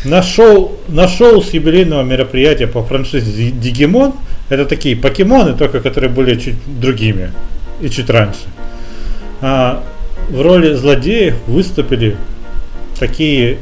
На 0.05 0.22
шоу, 0.22 0.78
на 0.89 1.09
шоу 1.09 1.43
с 1.43 1.51
юбилейного 1.51 2.03
мероприятия 2.03 2.66
по 2.66 2.82
франшизе 2.82 3.51
Дигимон, 3.51 4.14
это 4.49 4.64
такие 4.64 4.97
покемоны, 4.97 5.55
только 5.55 5.80
которые 5.80 6.11
были 6.11 6.39
чуть 6.39 6.57
другими 6.80 7.32
и 7.80 7.91
чуть 7.91 8.09
раньше. 8.09 8.41
А, 9.41 9.82
в 10.30 10.41
роли 10.41 10.74
злодеев 10.74 11.34
выступили 11.47 12.16
такие 12.99 13.59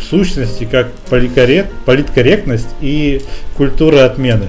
сущности, 0.00 0.64
как 0.64 0.92
политкорректность 1.08 2.68
и 2.80 3.22
культура 3.56 4.04
отмены. 4.04 4.48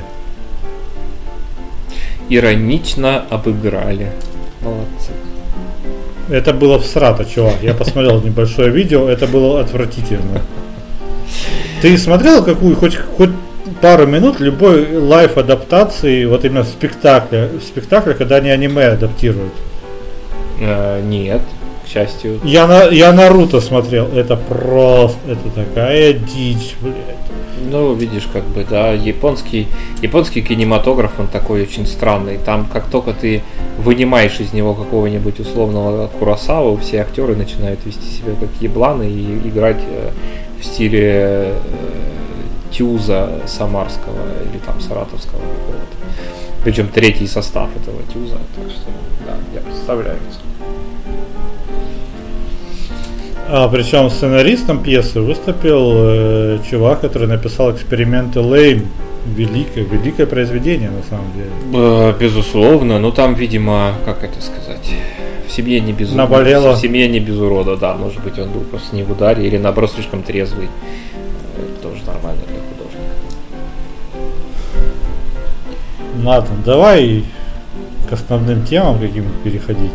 Иронично 2.30 3.24
обыграли. 3.30 4.12
Молодцы. 4.66 5.12
Это 6.30 6.54
было 6.54 6.80
всрато, 6.80 7.24
чувак. 7.24 7.58
Я 7.62 7.76
посмотрел 7.76 8.20
небольшое 8.22 8.72
видео, 8.72 9.08
это 9.08 9.28
было 9.28 9.62
отвратительно. 9.62 10.42
Ты 11.84 11.98
смотрел 12.00 12.44
какую 12.44 12.76
хоть 12.76 12.96
хоть 12.96 13.30
пару 13.82 14.08
минут 14.08 14.40
любой 14.40 14.98
лайф 14.98 15.38
адаптации, 15.38 16.26
вот 16.26 16.44
именно 16.46 16.64
в 16.64 16.68
спектакле, 16.68 17.50
в 17.60 17.64
спектакле, 17.64 18.16
когда 18.16 18.38
они 18.38 18.50
аниме 18.50 18.88
адаптируют? 18.88 19.54
Э, 20.60 21.02
нет, 21.04 21.42
к 21.86 21.88
счастью. 21.88 22.40
Я 22.44 22.66
на 22.66 22.86
я 22.86 23.12
Наруто 23.12 23.62
смотрел, 23.62 24.08
это 24.16 24.36
просто, 24.36 25.20
это 25.28 25.50
такая 25.54 26.14
дичь, 26.14 26.76
блядь. 26.82 27.25
Ну, 27.58 27.94
видишь, 27.94 28.28
как 28.32 28.44
бы, 28.44 28.66
да, 28.70 28.92
японский, 28.92 29.68
японский 30.02 30.42
кинематограф, 30.42 31.12
он 31.20 31.28
такой 31.28 31.62
очень 31.64 31.88
странный. 31.88 32.38
Там, 32.38 32.66
как 32.72 32.88
только 32.88 33.14
ты 33.14 33.44
вынимаешь 33.78 34.40
из 34.40 34.54
него 34.54 34.74
какого-нибудь 34.74 35.40
условного 35.40 36.08
Курасаву, 36.08 36.78
все 36.78 37.02
актеры 37.02 37.36
начинают 37.36 37.86
вести 37.86 38.06
себя 38.08 38.34
как 38.40 38.50
ебланы 38.60 39.10
и 39.10 39.48
играть 39.48 39.80
э, 39.80 40.12
в 40.60 40.66
стиле 40.66 41.02
э, 41.04 41.60
Тюза 42.72 43.42
Самарского 43.48 44.20
или 44.50 44.60
там 44.60 44.82
Саратовского 44.82 45.40
какого-то. 45.40 45.96
Причем 46.64 46.90
третий 46.90 47.28
состав 47.28 47.70
этого 47.78 48.02
Тюза. 48.12 48.38
Так 48.56 48.70
что, 48.70 48.90
да, 49.26 49.38
я 49.54 49.62
представляю. 49.62 50.18
А 53.48 53.68
причем 53.68 54.10
сценаристом 54.10 54.82
пьесы 54.82 55.22
выступил 55.22 55.92
э, 55.94 56.60
чувак, 56.70 57.02
который 57.02 57.28
написал 57.28 57.72
эксперименты 57.72 58.40
Лейм. 58.40 58.88
Великое, 59.36 59.84
великое 59.84 60.28
произведение 60.28 60.92
на 60.92 61.02
самом 61.04 61.32
деле. 61.34 62.14
Безусловно, 62.20 63.00
но 63.00 63.10
там, 63.10 63.34
видимо, 63.34 63.94
как 64.06 64.24
это 64.24 64.40
сказать, 64.40 64.88
в 65.48 65.52
семье 65.52 65.80
не 65.80 65.94
без 65.94 66.12
Наболело. 66.14 66.76
В 66.76 66.80
семье 66.80 67.08
не 67.08 67.20
без 67.20 67.38
урода, 67.38 67.76
да. 67.76 67.96
Может 67.96 68.24
быть, 68.24 68.38
он 68.38 68.52
был 68.52 68.62
просто 68.62 68.96
не 68.96 69.02
в 69.04 69.12
ударе 69.12 69.48
или 69.48 69.58
наоборот 69.58 69.92
слишком 69.92 70.22
трезвый. 70.22 70.70
Это 71.58 71.90
тоже 71.90 72.04
нормально 72.06 72.42
для 72.48 72.60
художника. 72.70 73.16
Ладно, 76.24 76.56
давай 76.64 77.24
к 78.08 78.14
основным 78.14 78.64
темам 78.64 79.00
каким-то 79.00 79.32
переходить. 79.44 79.92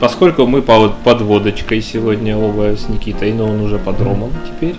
Поскольку 0.00 0.46
мы 0.46 0.62
под 0.62 1.20
водочкой 1.20 1.82
сегодня 1.82 2.36
оба 2.36 2.76
с 2.76 2.88
Никитой, 2.88 3.32
но 3.32 3.44
он 3.44 3.60
уже 3.60 3.78
под 3.78 4.00
ромом 4.00 4.32
теперь, 4.46 4.76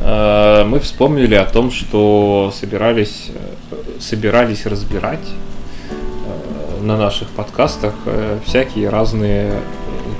э, 0.00 0.64
мы 0.64 0.78
вспомнили 0.78 1.34
о 1.34 1.44
том, 1.44 1.70
что 1.70 2.52
собирались, 2.54 3.30
э, 3.34 3.76
собирались 4.00 4.64
разбирать 4.64 5.26
э, 5.90 6.82
на 6.82 6.96
наших 6.96 7.28
подкастах 7.30 7.94
всякие 8.44 8.88
разные 8.88 9.52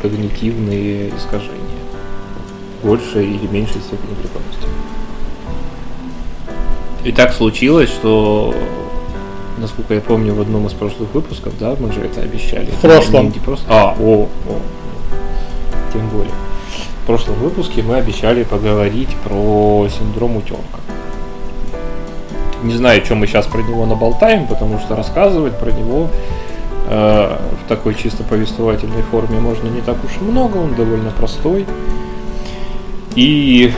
когнитивные 0.02 1.10
искажения. 1.16 1.62
Большей 2.82 3.26
или 3.26 3.46
меньшей 3.46 3.80
степени 3.80 4.14
преподности. 4.20 4.66
И 7.04 7.12
так 7.12 7.32
случилось, 7.32 7.88
что 7.88 8.54
насколько 9.58 9.94
я 9.94 10.00
помню, 10.00 10.34
в 10.34 10.40
одном 10.40 10.66
из 10.66 10.72
прошлых 10.72 11.12
выпусков, 11.14 11.54
да, 11.58 11.76
мы 11.78 11.92
же 11.92 12.00
это 12.00 12.20
обещали. 12.20 12.66
В 12.66 12.80
прошлом. 12.80 13.26
Не 13.30 13.38
просто... 13.38 13.66
А, 13.68 13.96
о, 13.98 14.28
о, 14.48 14.58
тем 15.92 16.08
более. 16.08 16.32
В 17.02 17.06
прошлом 17.06 17.36
выпуске 17.36 17.82
мы 17.82 17.96
обещали 17.96 18.42
поговорить 18.42 19.14
про 19.24 19.86
синдром 19.88 20.36
утенка. 20.36 20.80
Не 22.62 22.74
знаю, 22.74 23.02
чем 23.02 23.18
мы 23.18 23.26
сейчас 23.26 23.46
про 23.46 23.62
него 23.62 23.86
наболтаем, 23.86 24.46
потому 24.46 24.78
что 24.80 24.96
рассказывать 24.96 25.56
про 25.58 25.70
него 25.70 26.08
э, 26.88 27.38
в 27.64 27.68
такой 27.68 27.94
чисто 27.94 28.24
повествовательной 28.24 29.02
форме 29.02 29.38
можно 29.38 29.68
не 29.68 29.82
так 29.82 29.96
уж 30.04 30.10
и 30.20 30.24
много, 30.24 30.56
он 30.56 30.74
довольно 30.74 31.10
простой. 31.10 31.64
И 33.14 33.72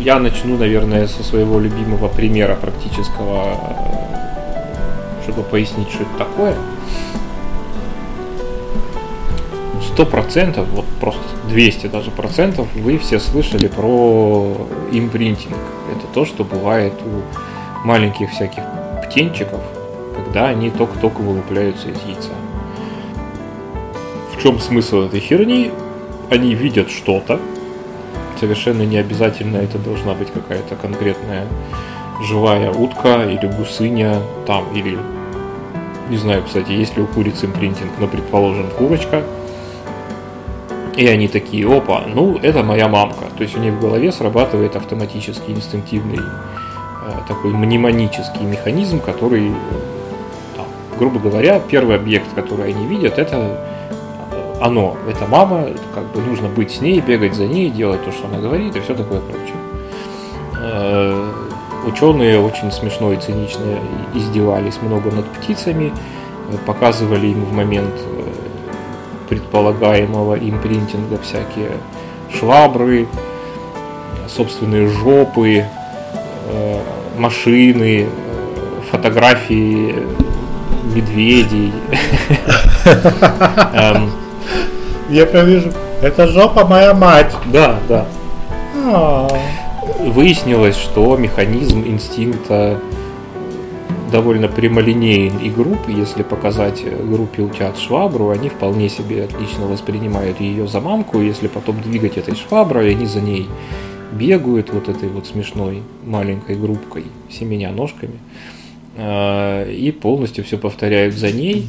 я 0.00 0.18
начну, 0.18 0.56
наверное, 0.56 1.06
со 1.06 1.22
своего 1.22 1.60
любимого 1.60 2.08
примера 2.08 2.56
практического 2.56 3.56
чтобы 5.30 5.42
пояснить, 5.42 5.88
что 5.90 6.02
это 6.02 6.18
такое. 6.18 6.54
Сто 9.92 10.06
процентов, 10.06 10.68
вот 10.70 10.84
просто 11.00 11.22
200 11.48 11.86
даже 11.88 12.10
процентов, 12.10 12.68
вы 12.74 12.98
все 12.98 13.18
слышали 13.20 13.68
про 13.68 14.56
импринтинг. 14.92 15.56
Это 15.90 16.06
то, 16.12 16.24
что 16.24 16.44
бывает 16.44 16.94
у 17.04 17.86
маленьких 17.86 18.30
всяких 18.30 18.62
птенчиков, 19.06 19.60
когда 20.16 20.48
они 20.48 20.70
только-только 20.70 21.20
вылупляются 21.20 21.88
из 21.88 22.00
яйца. 22.06 22.30
В 24.34 24.42
чем 24.42 24.58
смысл 24.58 25.02
этой 25.02 25.20
херни? 25.20 25.70
Они 26.30 26.54
видят 26.54 26.90
что-то, 26.90 27.40
совершенно 28.38 28.82
не 28.82 28.98
обязательно 28.98 29.56
это 29.56 29.78
должна 29.78 30.14
быть 30.14 30.32
какая-то 30.32 30.76
конкретная 30.76 31.46
живая 32.22 32.70
утка 32.70 33.24
или 33.24 33.46
гусыня 33.46 34.16
там, 34.46 34.64
или 34.74 34.98
не 36.10 36.16
знаю, 36.16 36.42
кстати, 36.44 36.72
есть 36.72 36.96
ли 36.96 37.02
у 37.02 37.06
куриц 37.06 37.44
импринтинг, 37.44 37.92
но 37.98 38.08
предположим 38.08 38.68
курочка. 38.76 39.22
И 40.96 41.06
они 41.06 41.28
такие, 41.28 41.66
опа, 41.72 42.02
ну 42.06 42.36
это 42.36 42.64
моя 42.64 42.88
мамка. 42.88 43.26
То 43.36 43.44
есть 43.44 43.56
у 43.56 43.60
них 43.60 43.74
в 43.74 43.80
голове 43.80 44.10
срабатывает 44.10 44.74
автоматический, 44.74 45.52
инстинктивный 45.52 46.18
э, 46.18 47.12
такой 47.28 47.52
мнемонический 47.52 48.42
механизм, 48.42 49.00
который, 49.00 49.52
там, 50.56 50.66
грубо 50.98 51.20
говоря, 51.20 51.60
первый 51.60 51.94
объект, 51.94 52.34
который 52.34 52.72
они 52.74 52.86
видят, 52.86 53.18
это 53.18 53.36
э, 54.32 54.58
оно, 54.60 54.96
это 55.08 55.26
мама, 55.26 55.68
как 55.94 56.12
бы 56.12 56.20
нужно 56.20 56.48
быть 56.48 56.72
с 56.72 56.80
ней, 56.80 57.00
бегать 57.00 57.34
за 57.34 57.46
ней, 57.46 57.70
делать 57.70 58.04
то, 58.04 58.10
что 58.10 58.26
она 58.26 58.38
говорит 58.38 58.74
и 58.74 58.80
все 58.80 58.94
такое 58.94 59.20
прочее. 59.20 59.54
Ученые 61.86 62.40
очень 62.40 62.70
смешно 62.70 63.12
и 63.12 63.16
цинично 63.16 63.78
издевались 64.14 64.80
много 64.82 65.10
над 65.10 65.26
птицами, 65.26 65.92
показывали 66.66 67.28
им 67.28 67.44
в 67.44 67.52
момент 67.52 67.94
э, 67.96 68.22
предполагаемого 69.28 70.36
импринтинга 70.36 71.18
всякие 71.18 71.70
швабры, 72.38 73.06
собственные 74.28 74.88
жопы, 74.88 75.64
э, 76.48 76.80
машины, 77.16 78.06
э, 78.06 78.82
фотографии 78.90 79.94
медведей. 80.94 81.72
Эм. 83.74 84.10
Я 85.08 85.26
прям 85.26 85.46
вижу, 85.46 85.72
это 86.02 86.28
жопа 86.28 86.64
моя 86.64 86.94
мать. 86.94 87.34
Да, 87.46 87.78
да. 87.88 88.06
Выяснилось, 90.06 90.76
что 90.76 91.16
механизм 91.16 91.84
инстинкта 91.86 92.80
довольно 94.10 94.48
прямолинеен 94.48 95.38
и 95.38 95.50
груб. 95.50 95.78
Если 95.88 96.22
показать 96.22 96.82
группе 96.84 97.42
утят 97.42 97.78
швабру, 97.78 98.30
они 98.30 98.48
вполне 98.48 98.88
себе 98.88 99.24
отлично 99.24 99.66
воспринимают 99.66 100.40
ее 100.40 100.66
за 100.66 100.80
мамку. 100.80 101.20
Если 101.20 101.48
потом 101.48 101.80
двигать 101.80 102.16
этой 102.16 102.34
шваброй, 102.34 102.92
они 102.92 103.06
за 103.06 103.20
ней 103.20 103.46
бегают 104.12 104.72
вот 104.72 104.88
этой 104.88 105.08
вот 105.08 105.26
смешной 105.26 105.82
маленькой 106.04 106.56
группкой, 106.56 107.04
семеня 107.30 107.70
ножками, 107.70 108.18
а, 108.96 109.70
и 109.70 109.92
полностью 109.92 110.44
все 110.44 110.58
повторяют 110.58 111.14
за 111.14 111.30
ней. 111.30 111.66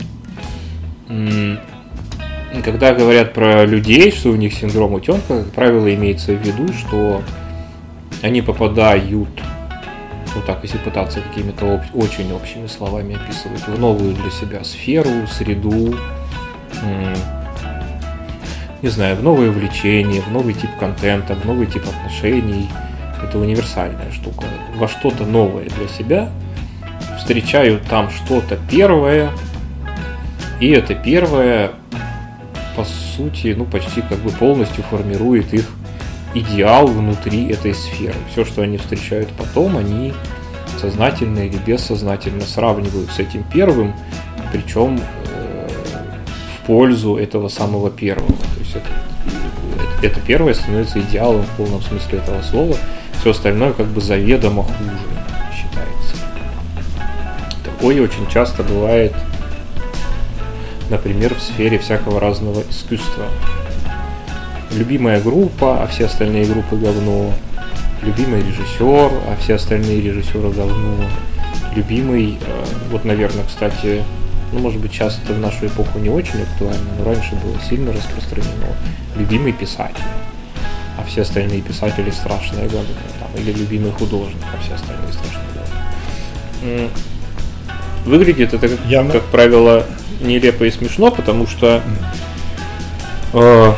Когда 2.64 2.94
говорят 2.94 3.34
про 3.34 3.66
людей, 3.66 4.12
что 4.12 4.30
у 4.30 4.36
них 4.36 4.54
синдром 4.54 4.94
утенка, 4.94 5.44
как 5.44 5.52
правило, 5.52 5.94
имеется 5.94 6.34
в 6.34 6.42
виду, 6.42 6.74
что 6.74 7.22
они 8.22 8.42
попадают, 8.42 9.30
вот 10.36 10.46
так, 10.46 10.60
если 10.64 10.78
пытаться 10.78 11.22
какими-то 11.22 11.76
об, 11.76 11.82
очень 11.94 12.32
общими 12.32 12.68
словами 12.68 13.16
описывать, 13.16 13.68
в 13.68 13.80
новую 13.80 14.14
для 14.14 14.30
себя 14.32 14.64
сферу, 14.64 15.28
среду, 15.28 15.96
не 18.82 18.90
знаю, 18.90 19.16
в 19.16 19.24
новое 19.24 19.50
увлечение, 19.50 20.22
в 20.22 20.32
новый 20.32 20.54
тип 20.54 20.70
контента, 20.80 21.36
в 21.36 21.46
новый 21.46 21.68
тип 21.68 21.84
отношений. 21.88 22.68
Это 23.24 23.38
универсальная 23.38 24.12
штука. 24.12 24.46
Во 24.76 24.88
что-то 24.88 25.26
новое 25.26 25.66
для 25.66 25.88
себя. 25.88 26.30
Встречают 27.20 27.84
там 27.84 28.10
что-то 28.10 28.58
первое. 28.70 29.30
И 30.60 30.70
это 30.70 30.96
первое, 30.96 31.72
по 32.76 32.84
сути, 32.84 33.54
ну 33.56 33.66
почти 33.66 34.02
как 34.02 34.18
бы 34.20 34.32
полностью 34.32 34.84
формирует 34.84 35.54
их 35.54 35.70
идеал 36.34 36.88
внутри 36.88 37.50
этой 37.50 37.74
сферы. 37.74 38.16
Все, 38.32 38.46
что 38.46 38.62
они 38.62 38.78
встречают 38.78 39.30
потом, 39.38 39.78
они 39.78 40.14
сознательно 40.80 41.40
или 41.40 41.58
бессознательно 41.58 42.42
сравнивают 42.42 43.12
с 43.12 43.20
этим 43.20 43.44
первым, 43.44 43.94
причем 44.52 45.00
э, 45.30 45.68
в 46.58 46.66
пользу 46.66 47.18
этого 47.18 47.50
самого 47.50 47.92
первого. 47.92 48.32
То 48.32 48.60
есть 48.60 48.76
это, 48.76 50.08
это 50.08 50.20
первое 50.22 50.54
становится 50.54 51.00
идеалом 51.00 51.44
в 51.44 51.58
полном 51.58 51.82
смысле 51.82 52.20
этого 52.20 52.42
слова. 52.42 52.76
Все 53.20 53.32
остальное 53.32 53.74
как 53.74 53.88
бы 53.88 54.02
заведомо 54.02 54.64
хуже 54.64 54.98
считается. 55.54 56.16
Такое 57.64 58.02
очень 58.02 58.28
часто 58.28 58.64
бывает, 58.64 59.14
например, 60.90 61.36
в 61.36 61.42
сфере 61.42 61.78
всякого 61.78 62.20
разного 62.20 62.62
искусства 62.62 63.26
любимая 64.74 65.22
группа, 65.22 65.84
а 65.84 65.88
все 65.88 66.06
остальные 66.06 66.46
группы 66.46 66.76
говно, 66.76 67.34
любимый 68.02 68.42
режиссер, 68.42 69.12
а 69.28 69.38
все 69.40 69.56
остальные 69.56 70.02
режиссеры 70.02 70.50
говно, 70.50 70.96
любимый, 71.76 72.38
э, 72.42 72.66
вот, 72.92 73.06
наверное, 73.06 73.44
кстати, 73.46 74.04
ну, 74.52 74.60
может 74.60 74.80
быть, 74.82 74.92
сейчас 74.92 75.20
это 75.24 75.34
в 75.34 75.40
нашу 75.40 75.68
эпоху 75.68 76.00
не 76.00 76.10
очень 76.10 76.42
актуально, 76.42 76.90
но 76.98 77.06
раньше 77.06 77.36
было 77.36 77.56
сильно 77.70 77.92
распространено, 77.94 78.76
любимый 79.16 79.54
писатель, 79.54 80.04
а 80.98 81.04
все 81.08 81.22
остальные 81.22 81.62
писатели 81.62 82.10
страшные 82.10 82.68
говно, 82.68 82.88
там, 83.20 83.42
или 83.42 83.52
любимый 83.54 83.92
художник, 83.92 84.42
а 84.54 84.62
все 84.64 84.76
остальные 84.76 85.14
страшные 85.14 85.46
говно. 85.54 86.90
Выглядит 88.06 88.54
это, 88.54 88.68
как, 88.68 88.80
Я... 88.88 89.04
как 89.06 89.24
правило, 89.26 89.86
нелепо 90.22 90.64
и 90.64 90.72
смешно, 90.72 91.12
потому 91.12 91.48
что 91.48 91.82
э, 93.34 93.74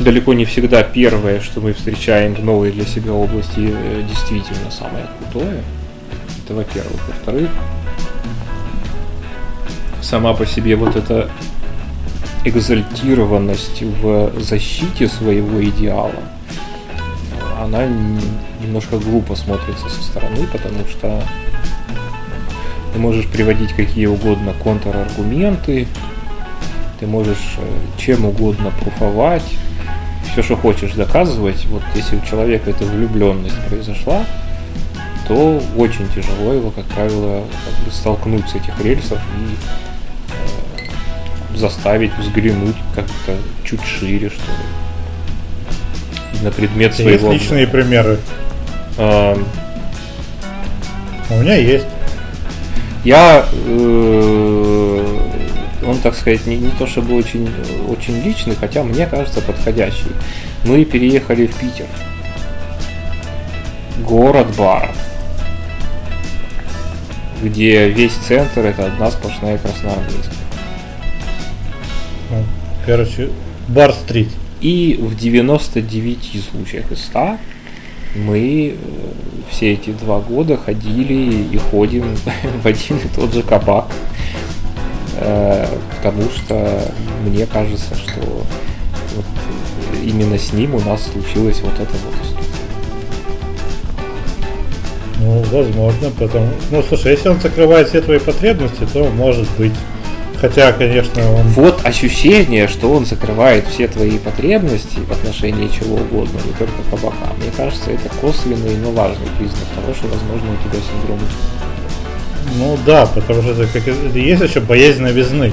далеко 0.00 0.34
не 0.34 0.44
всегда 0.44 0.82
первое, 0.82 1.40
что 1.40 1.60
мы 1.60 1.72
встречаем 1.72 2.34
в 2.34 2.44
новой 2.44 2.72
для 2.72 2.84
себя 2.84 3.12
области, 3.12 3.72
э, 3.72 4.02
действительно 4.08 4.70
самое 4.70 5.06
крутое. 5.18 5.62
Это 6.44 6.54
во-первых. 6.54 7.00
Во-вторых, 7.08 7.50
сама 10.02 10.34
по 10.34 10.46
себе 10.46 10.76
вот 10.76 10.96
эта 10.96 11.30
экзальтированность 12.44 13.82
в 13.82 14.32
защите 14.40 15.08
своего 15.08 15.64
идеала, 15.64 16.12
она 17.62 17.86
немножко 18.60 18.98
глупо 18.98 19.34
смотрится 19.34 19.88
со 19.88 20.02
стороны, 20.02 20.46
потому 20.52 20.86
что 20.86 21.22
ты 22.92 22.98
можешь 22.98 23.26
приводить 23.26 23.72
какие 23.72 24.06
угодно 24.06 24.52
контраргументы, 24.62 25.88
ты 27.00 27.06
можешь 27.06 27.56
э, 27.58 27.62
чем 27.98 28.26
угодно 28.26 28.70
пруфовать, 28.80 29.56
все, 30.34 30.42
что 30.42 30.56
хочешь 30.56 30.92
доказывать, 30.94 31.64
вот 31.66 31.82
если 31.94 32.16
у 32.16 32.20
человека 32.22 32.68
эта 32.68 32.84
влюбленность 32.84 33.54
произошла, 33.68 34.24
то 35.28 35.62
очень 35.76 36.08
тяжело 36.08 36.52
его, 36.52 36.72
как 36.72 36.86
правило, 36.86 37.44
как 37.64 37.74
бы 37.84 37.92
столкнуть 37.92 38.48
с 38.48 38.56
этих 38.56 38.76
рельсов 38.82 39.20
и 39.38 39.54
э, 41.52 41.56
заставить 41.56 42.10
взглянуть 42.18 42.74
как-то 42.96 43.36
чуть 43.62 43.84
шире, 43.84 44.28
что 44.28 44.42
ли. 44.42 44.48
На 46.42 46.50
предмет 46.50 46.94
своего... 46.94 47.30
Есть 47.30 47.44
личные 47.44 47.68
примеры? 47.68 48.18
А... 48.98 49.38
У 51.30 51.34
меня 51.34 51.54
есть. 51.54 51.86
Я, 53.04 53.46
э, 53.52 55.20
так 56.04 56.14
сказать, 56.14 56.46
не, 56.46 56.56
не 56.56 56.70
то 56.70 56.86
чтобы 56.86 57.16
очень, 57.16 57.50
очень 57.88 58.22
личный, 58.22 58.54
хотя 58.54 58.84
мне 58.84 59.06
кажется 59.06 59.40
подходящий. 59.40 60.12
Мы 60.64 60.84
переехали 60.84 61.46
в 61.48 61.56
Питер. 61.56 61.86
Город 64.06 64.46
баров 64.56 64.96
где 67.44 67.88
весь 67.88 68.12
центр 68.12 68.60
это 68.60 68.86
одна 68.86 69.10
сплошная 69.10 69.58
красноармейская. 69.58 70.34
Ну, 72.30 72.44
короче, 72.86 73.30
бар-стрит. 73.68 74.30
И 74.60 74.98
в 75.00 75.14
99 75.16 76.42
случаях 76.50 76.90
из 76.90 77.04
100 77.04 77.38
мы 78.16 78.68
э, 78.68 78.76
все 79.50 79.72
эти 79.74 79.90
два 79.90 80.20
года 80.20 80.56
ходили 80.56 81.48
и 81.52 81.58
ходим 81.58 82.16
в 82.62 82.66
один 82.66 82.96
и 82.96 83.08
тот 83.14 83.34
же 83.34 83.42
кабак. 83.42 83.86
Потому 86.04 86.28
что 86.28 86.92
мне 87.24 87.46
кажется, 87.46 87.94
что 87.94 88.20
вот 88.20 89.24
именно 90.04 90.38
с 90.38 90.52
ним 90.52 90.74
у 90.74 90.80
нас 90.80 91.02
случилось 91.10 91.60
вот 91.62 91.72
это 91.72 91.94
вот 92.04 92.14
история. 92.22 92.44
Ну, 95.20 95.42
возможно, 95.50 96.10
потому... 96.10 96.48
Ну, 96.70 96.82
слушай, 96.86 97.12
если 97.12 97.30
он 97.30 97.40
закрывает 97.40 97.88
все 97.88 98.02
твои 98.02 98.18
потребности, 98.18 98.86
то 98.92 99.08
может 99.16 99.48
быть. 99.56 99.72
Хотя, 100.42 100.72
конечно, 100.72 101.22
он... 101.32 101.46
Вот 101.48 101.86
ощущение, 101.86 102.68
что 102.68 102.92
он 102.92 103.06
закрывает 103.06 103.66
все 103.66 103.88
твои 103.88 104.18
потребности 104.18 104.98
в 104.98 105.10
отношении 105.10 105.68
чего 105.68 105.96
угодно, 105.96 106.38
не 106.44 106.52
только 106.52 106.82
кабака. 106.90 107.32
Мне 107.38 107.50
кажется, 107.56 107.90
это 107.90 108.10
косвенный, 108.20 108.76
но 108.76 108.90
важный 108.90 109.28
признак 109.38 109.64
того, 109.74 109.94
что, 109.94 110.08
возможно, 110.08 110.52
у 110.52 110.68
тебя 110.68 110.82
синдром 110.82 111.18
Ну 112.58 112.78
да, 112.84 113.06
потому 113.06 113.40
что 113.40 113.52
это, 113.52 113.66
как, 113.72 113.86
есть 114.14 114.42
еще 114.42 114.60
боязнь 114.60 115.00
новизны. 115.00 115.50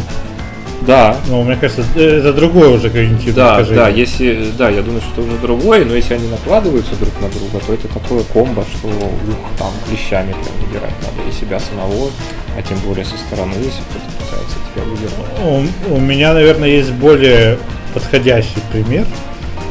Да. 0.82 1.18
Ну, 1.28 1.44
мне 1.44 1.56
кажется, 1.56 1.84
это 1.95 2.34
другое 2.34 2.70
уже 2.70 2.90
когнитивное 2.90 3.34
да, 3.34 3.52
искажение. 3.62 3.76
Да, 3.76 3.90
если, 3.90 4.52
да, 4.58 4.70
я 4.70 4.82
думаю, 4.82 5.02
что 5.02 5.22
это 5.22 5.32
уже 5.32 5.38
другое, 5.41 5.86
но 5.86 5.95
если 5.95 6.16
они 6.16 6.28
накладываются 6.28 6.95
друг 6.95 7.14
на 7.22 7.30
друга, 7.30 7.64
то 7.66 7.74
это 7.74 7.88
такое 7.88 8.24
комбо, 8.24 8.66
что 8.78 8.88
ух, 8.88 9.58
там 9.58 9.72
клещами 9.88 10.32
прям 10.32 10.68
выбирать 10.68 10.94
надо 11.02 11.30
и 11.30 11.32
себя 11.32 11.60
самого, 11.60 12.10
а 12.58 12.62
тем 12.62 12.78
более 12.80 13.06
со 13.06 13.18
стороны, 13.18 13.53
если 13.53 13.82
кто-то 13.90 14.06
пытается 14.20 14.58
тебя 14.74 14.84
вывернуть. 14.84 15.80
У, 15.90 15.95
у 15.95 15.99
меня, 15.99 16.34
наверное, 16.34 16.70
есть 16.70 16.91
более 16.91 17.58
подходящий 17.94 18.60
пример. 18.72 19.06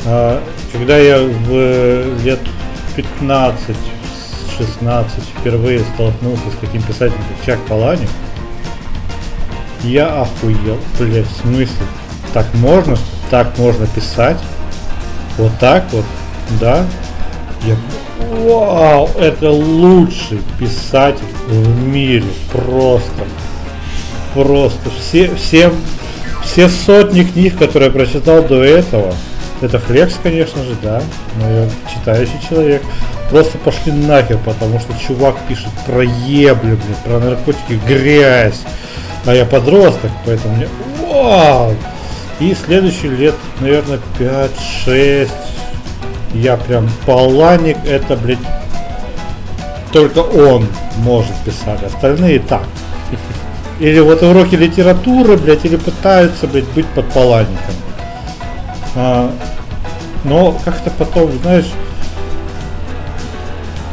А, 0.07 0.43
когда 0.73 0.99
я 0.99 1.19
в 1.19 2.25
лет 2.25 2.41
15 2.97 3.77
16 4.61 5.23
впервые 5.41 5.81
столкнулся 5.95 6.51
с 6.51 6.61
таким 6.61 6.83
писателем, 6.83 7.23
как 7.29 7.47
Чак 7.47 7.59
Паланик, 7.67 8.09
я 9.83 10.23
охуел. 10.23 10.79
Блять, 10.99 11.27
в 11.27 11.41
смысле? 11.43 11.87
Так 12.33 12.47
можно? 12.55 12.97
Так 13.31 13.57
можно 13.59 13.87
писать? 13.87 14.39
Вот 15.39 15.53
так 15.59 15.85
вот? 15.93 16.05
Да? 16.61 16.85
Я... 17.65 17.77
Вау, 18.31 19.09
это 19.19 19.51
лучший 19.51 20.41
писатель 20.59 21.25
в 21.49 21.87
мире. 21.87 22.25
Просто. 22.53 23.25
Просто. 24.35 24.91
Все, 24.99 25.35
все, 25.35 25.73
все 26.45 26.69
сотни 26.69 27.25
книг, 27.25 27.59
которые 27.59 27.89
я 27.89 27.93
прочитал 27.93 28.43
до 28.43 28.63
этого, 28.63 29.15
это 29.61 29.79
флекс, 29.79 30.15
конечно 30.23 30.63
же, 30.65 30.75
да, 30.83 31.03
но 31.39 31.51
я 31.51 31.69
читающий 31.93 32.41
человек. 32.49 32.83
Просто 33.31 33.59
пошли 33.59 33.93
нахер, 33.93 34.39
потому 34.45 34.81
что 34.81 34.93
чувак 35.07 35.37
пишет 35.49 35.71
про 35.87 36.03
ебли, 36.03 36.75
блин, 36.75 36.97
про 37.05 37.19
наркотики, 37.21 37.79
грязь, 37.87 38.63
а 39.27 39.35
я 39.35 39.45
подросток, 39.45 40.11
поэтому 40.25 40.57
мне 40.57 40.69
вау! 41.01 41.75
И 42.39 42.55
следующий 42.55 43.09
лет, 43.09 43.35
наверное, 43.61 44.01
5-6 44.19 45.29
я 46.35 46.57
прям 46.57 46.89
паланик, 47.07 47.77
это, 47.87 48.17
блядь, 48.17 48.39
только 49.93 50.21
он 50.21 50.67
может 50.99 51.35
писать, 51.45 51.83
остальные 51.83 52.41
так. 52.41 52.65
Или 53.81 54.01
вот 54.01 54.23
уроки 54.23 54.55
литературы, 54.55 55.37
блядь, 55.37 55.65
или 55.65 55.77
пытаются, 55.77 56.47
блядь, 56.47 56.69
быть 56.69 56.87
под 56.87 57.11
палаником. 57.13 57.75
А, 58.95 59.33
но 60.25 60.53
как-то 60.65 60.91
потом, 60.91 61.33
знаешь, 61.43 61.71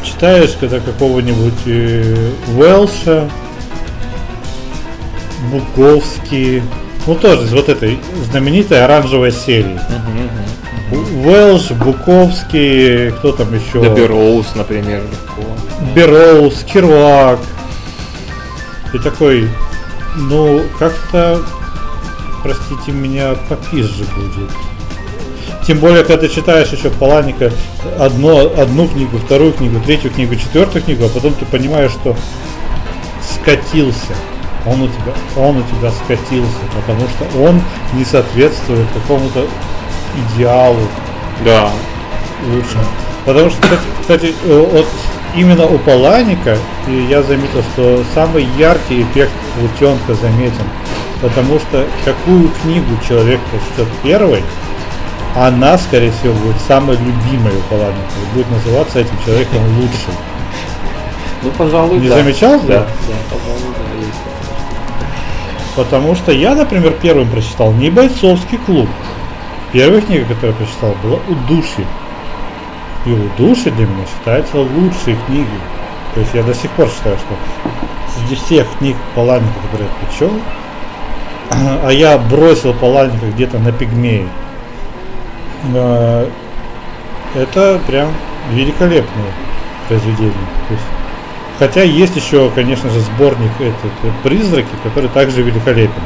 читаешь 0.03 0.55
когда 0.59 0.79
какого-нибудь 0.79 1.65
э, 1.65 2.31
Уэлша, 2.55 3.29
Буковский, 5.51 6.63
ну 7.05 7.15
тоже 7.15 7.45
из 7.45 7.53
вот 7.53 7.69
этой 7.69 7.99
знаменитой 8.29 8.83
оранжевой 8.83 9.31
серии. 9.31 9.79
Уэлш, 10.91 11.71
Буковский, 11.71 13.11
кто 13.11 13.31
там 13.31 13.53
еще? 13.53 13.81
Да 13.81 13.89
Бероуз, 13.89 14.55
например. 14.55 15.03
Бероуз, 15.93 16.63
Кируак. 16.63 17.39
И 18.93 18.97
такой, 18.99 19.49
ну, 20.15 20.63
как-то, 20.79 21.41
простите 22.41 22.91
меня, 22.91 23.35
попизже 23.49 24.05
будет. 24.15 24.49
Тем 25.65 25.79
более, 25.79 26.05
когда 26.05 26.29
читаешь 26.29 26.69
еще 26.69 26.89
Паланика 26.89 27.51
одно, 27.99 28.49
одну 28.57 28.87
книгу, 28.87 29.17
вторую 29.17 29.51
книгу, 29.51 29.81
третью 29.85 30.11
книгу, 30.11 30.35
четвертую 30.35 30.83
книгу, 30.83 31.05
а 31.05 31.09
потом 31.09 31.33
ты 31.33 31.45
понимаешь, 31.45 31.91
что 31.91 32.15
скатился 33.21 34.15
он 34.69 34.81
у 34.81 34.87
тебя, 34.87 35.13
он 35.35 35.57
у 35.57 35.63
тебя 35.63 35.91
скатился, 35.91 36.59
потому 36.75 37.01
что 37.09 37.39
он 37.41 37.61
не 37.93 38.05
соответствует 38.05 38.87
какому-то 38.93 39.45
идеалу. 40.35 40.87
Да. 41.43 41.69
Лучше. 42.51 42.77
Потому 43.25 43.49
что, 43.49 43.61
кстати, 43.61 43.81
кстати 44.01 44.35
э, 44.45 44.67
вот 44.71 44.85
именно 45.35 45.65
у 45.65 45.77
Паланика 45.79 46.57
я 47.09 47.21
заметил, 47.23 47.61
что 47.73 48.03
самый 48.13 48.47
яркий 48.57 49.03
эффект 49.03 49.31
утенка 49.63 50.13
заметен. 50.15 50.65
Потому 51.21 51.59
что 51.59 51.85
какую 52.05 52.49
книгу 52.61 52.97
человек 53.07 53.39
прочтет 53.51 53.91
первой, 54.03 54.43
она, 55.35 55.77
скорее 55.77 56.11
всего, 56.11 56.33
будет 56.33 56.57
самой 56.67 56.95
любимой 56.95 57.55
у 57.55 57.61
Паланика. 57.69 58.13
И 58.21 58.35
будет 58.35 58.49
называться 58.51 58.99
этим 58.99 59.17
человеком 59.25 59.59
лучшим. 59.77 60.13
Ну, 61.43 61.51
пожалуй, 61.51 61.99
Не 61.99 62.09
да. 62.09 62.15
замечал? 62.15 62.59
Да, 62.61 62.67
да, 62.67 62.87
да 63.07 63.13
пожалуй, 63.29 63.73
да. 63.77 63.86
Потому 65.77 66.15
что 66.15 66.31
я, 66.31 66.55
например, 66.55 66.93
первым 67.03 67.29
прочитал 67.29 67.71
не 67.71 67.91
бойцовский 67.91 68.57
клуб. 68.57 68.89
Первая 69.71 70.01
книга, 70.01 70.25
которую 70.25 70.53
я 70.53 70.65
прочитал, 70.65 70.95
была 71.03 71.19
«Удушье». 71.27 71.85
И 73.05 73.11
«Удушье» 73.11 73.71
для 73.71 73.85
меня 73.85 74.03
считается 74.07 74.57
лучшей 74.57 75.15
книгой. 75.27 75.59
То 76.15 76.21
есть 76.21 76.33
я 76.33 76.41
до 76.41 76.55
сих 76.55 76.71
пор 76.71 76.89
считаю, 76.89 77.15
что 77.17 77.35
среди 78.15 78.35
всех 78.35 78.65
книг 78.79 78.95
Паланика, 79.13 79.53
которые 79.65 79.87
я 79.87 80.07
прочел, 80.07 80.31
а 81.51 81.91
я 81.91 82.17
бросил 82.17 82.73
Паланика 82.73 83.27
где-то 83.27 83.59
на 83.59 83.71
пигмеи, 83.71 84.27
э, 85.75 86.29
это 87.35 87.79
прям 87.85 88.09
великолепное 88.51 89.31
произведение. 89.87 90.33
То 90.69 90.73
есть 90.73 90.85
Хотя 91.59 91.81
есть 91.81 92.15
еще, 92.15 92.51
конечно 92.53 92.89
же, 92.89 92.99
сборник 92.99 93.51
этот 93.59 93.91
э, 94.03 94.11
«Призраки», 94.23 94.69
который 94.83 95.09
также 95.09 95.41
великолепен. 95.41 96.03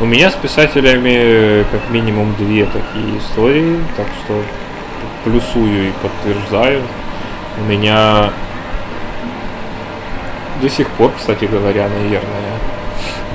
У 0.00 0.04
меня 0.04 0.30
с 0.30 0.34
писателями 0.34 1.12
э, 1.14 1.64
как 1.70 1.90
минимум 1.90 2.34
две 2.36 2.64
такие 2.66 3.18
истории, 3.18 3.78
так 3.96 4.06
что 4.24 4.40
плюсую 5.24 5.88
и 5.88 5.92
подтверждаю. 6.02 6.82
У 7.58 7.70
меня 7.70 8.30
до 10.60 10.68
сих 10.68 10.88
пор, 10.90 11.12
кстати 11.16 11.44
говоря, 11.44 11.88
наверное, 11.88 12.58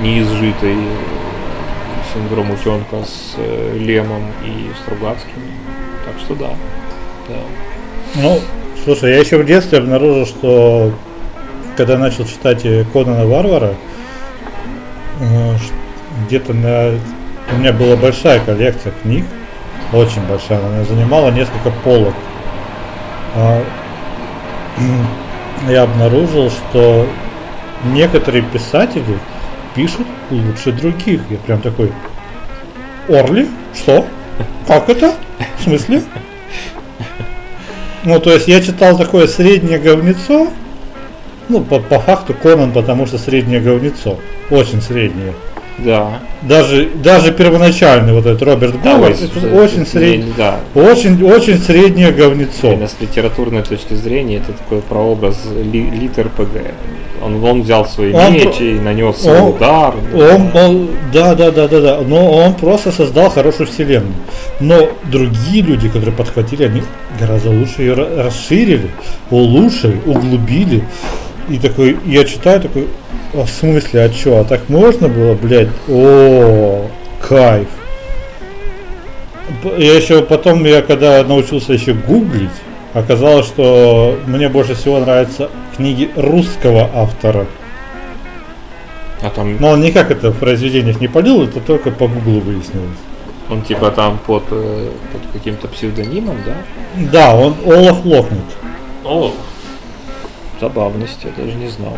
неизжитый 0.00 0.78
синдром 2.12 2.50
утенка 2.50 3.04
с 3.04 3.34
э, 3.36 3.76
Лемом 3.78 4.32
и 4.44 4.70
Стругацким. 4.82 5.42
Так 6.06 6.18
что 6.18 6.34
да. 6.34 6.50
да. 7.28 7.40
Ну, 8.14 8.40
Слушай, 8.84 9.12
я 9.12 9.18
еще 9.18 9.38
в 9.38 9.44
детстве 9.44 9.78
обнаружил, 9.78 10.24
что 10.24 10.92
когда 11.76 11.98
начал 11.98 12.24
читать 12.24 12.64
Конана 12.92 13.26
Варвара, 13.26 13.74
э, 15.20 15.56
где-то 16.26 16.54
на... 16.54 16.98
У 17.50 17.58
меня 17.58 17.72
была 17.72 17.96
большая 17.96 18.40
коллекция 18.40 18.92
книг, 19.02 19.24
очень 19.92 20.22
большая, 20.26 20.58
она 20.58 20.84
занимала 20.84 21.30
несколько 21.30 21.70
полок. 21.82 22.14
А, 23.34 23.62
я 25.68 25.82
обнаружил, 25.82 26.50
что 26.50 27.06
некоторые 27.92 28.42
писатели 28.42 29.18
пишет 29.74 30.06
лучше 30.30 30.72
других. 30.72 31.20
Я 31.30 31.38
прям 31.38 31.60
такой, 31.60 31.92
Орли? 33.08 33.48
Что? 33.74 34.06
Как 34.66 34.88
это? 34.88 35.14
В 35.58 35.62
смысле? 35.62 36.02
Ну, 38.04 38.20
то 38.20 38.32
есть 38.32 38.48
я 38.48 38.60
читал 38.60 38.96
такое 38.96 39.26
среднее 39.26 39.78
говнецо, 39.78 40.48
ну, 41.48 41.62
по, 41.62 41.80
по 41.80 41.98
факту 41.98 42.34
Конан, 42.34 42.72
потому 42.72 43.06
что 43.06 43.18
среднее 43.18 43.60
говнецо, 43.60 44.18
очень 44.50 44.80
среднее. 44.80 45.34
Да. 45.78 46.20
Даже, 46.42 46.88
даже 47.02 47.32
первоначальный 47.32 48.12
вот 48.12 48.26
этот 48.26 48.42
Роберт 48.42 48.80
Говард, 48.82 49.16
это 49.20 49.54
очень, 49.54 49.86
сред... 49.86 50.24
да. 50.36 50.60
очень, 50.74 51.22
очень 51.24 51.58
среднее 51.58 52.10
говнецо. 52.10 52.72
Именно 52.72 52.88
с 52.88 52.96
литературной 53.00 53.62
точки 53.62 53.94
зрения 53.94 54.36
это 54.36 54.52
такой 54.52 54.80
прообраз 54.80 55.36
ли, 55.72 55.82
литер 55.90 56.28
ПГ. 56.30 56.72
Он, 57.20 57.42
он 57.44 57.62
взял 57.62 57.84
свой 57.84 58.12
Он 58.12 58.32
меч 58.32 58.60
и 58.60 58.74
нанес 58.74 59.24
он- 59.24 59.54
удар. 59.54 59.94
Он, 60.14 60.50
он- 60.54 60.88
да, 61.12 61.34
да, 61.34 61.50
да, 61.50 61.66
да, 61.66 61.80
да. 61.80 62.00
Но 62.06 62.30
он 62.32 62.54
просто 62.54 62.92
создал 62.92 63.30
хорошую 63.30 63.66
вселенную. 63.66 64.14
Но 64.60 64.88
другие 65.04 65.62
люди, 65.62 65.88
которые 65.88 66.14
подхватили, 66.14 66.64
они 66.64 66.82
гораздо 67.18 67.50
лучше 67.50 67.82
ее 67.82 67.94
ра- 67.94 68.22
расширили, 68.22 68.90
улучшили, 69.30 70.00
углубили. 70.06 70.84
И 71.48 71.58
такой, 71.58 71.96
я 72.04 72.24
читаю 72.24 72.60
такой, 72.60 72.88
а 73.32 73.44
в 73.44 73.48
смысле, 73.48 74.02
а 74.02 74.08
чё, 74.10 74.38
а 74.38 74.44
так 74.44 74.68
можно 74.68 75.08
было, 75.08 75.34
блядь? 75.34 75.68
О, 75.88 76.86
кайф. 77.26 77.68
Я 79.78 79.96
еще 79.96 80.22
потом, 80.22 80.64
я 80.64 80.82
когда 80.82 81.24
научился 81.24 81.72
еще 81.72 81.94
гуглить, 81.94 82.50
оказалось, 82.92 83.46
что 83.46 84.18
мне 84.26 84.50
больше 84.50 84.74
всего 84.74 84.98
нравятся 85.00 85.48
книги 85.74 86.10
русского 86.16 86.90
автора. 86.94 87.46
А 89.22 89.30
там 89.30 89.56
Но 89.58 89.70
он 89.70 89.80
никак 89.80 90.10
это 90.10 90.30
в 90.30 90.38
произведениях 90.38 91.00
не 91.00 91.08
полил, 91.08 91.42
это 91.42 91.60
только 91.60 91.90
по 91.90 92.06
гуглу 92.06 92.40
выяснилось. 92.40 92.98
он 93.50 93.62
типа 93.62 93.90
там 93.90 94.18
под, 94.26 94.44
э, 94.50 94.90
под 95.12 95.22
каким-то 95.32 95.66
псевдонимом, 95.68 96.36
да? 96.44 96.54
Да, 97.10 97.34
он 97.34 97.54
Олаф 97.64 98.04
Локнет. 98.04 98.44
О, 99.04 99.32
забавность, 100.60 101.18
я 101.24 101.30
даже 101.42 101.56
не 101.56 101.68
знал. 101.68 101.94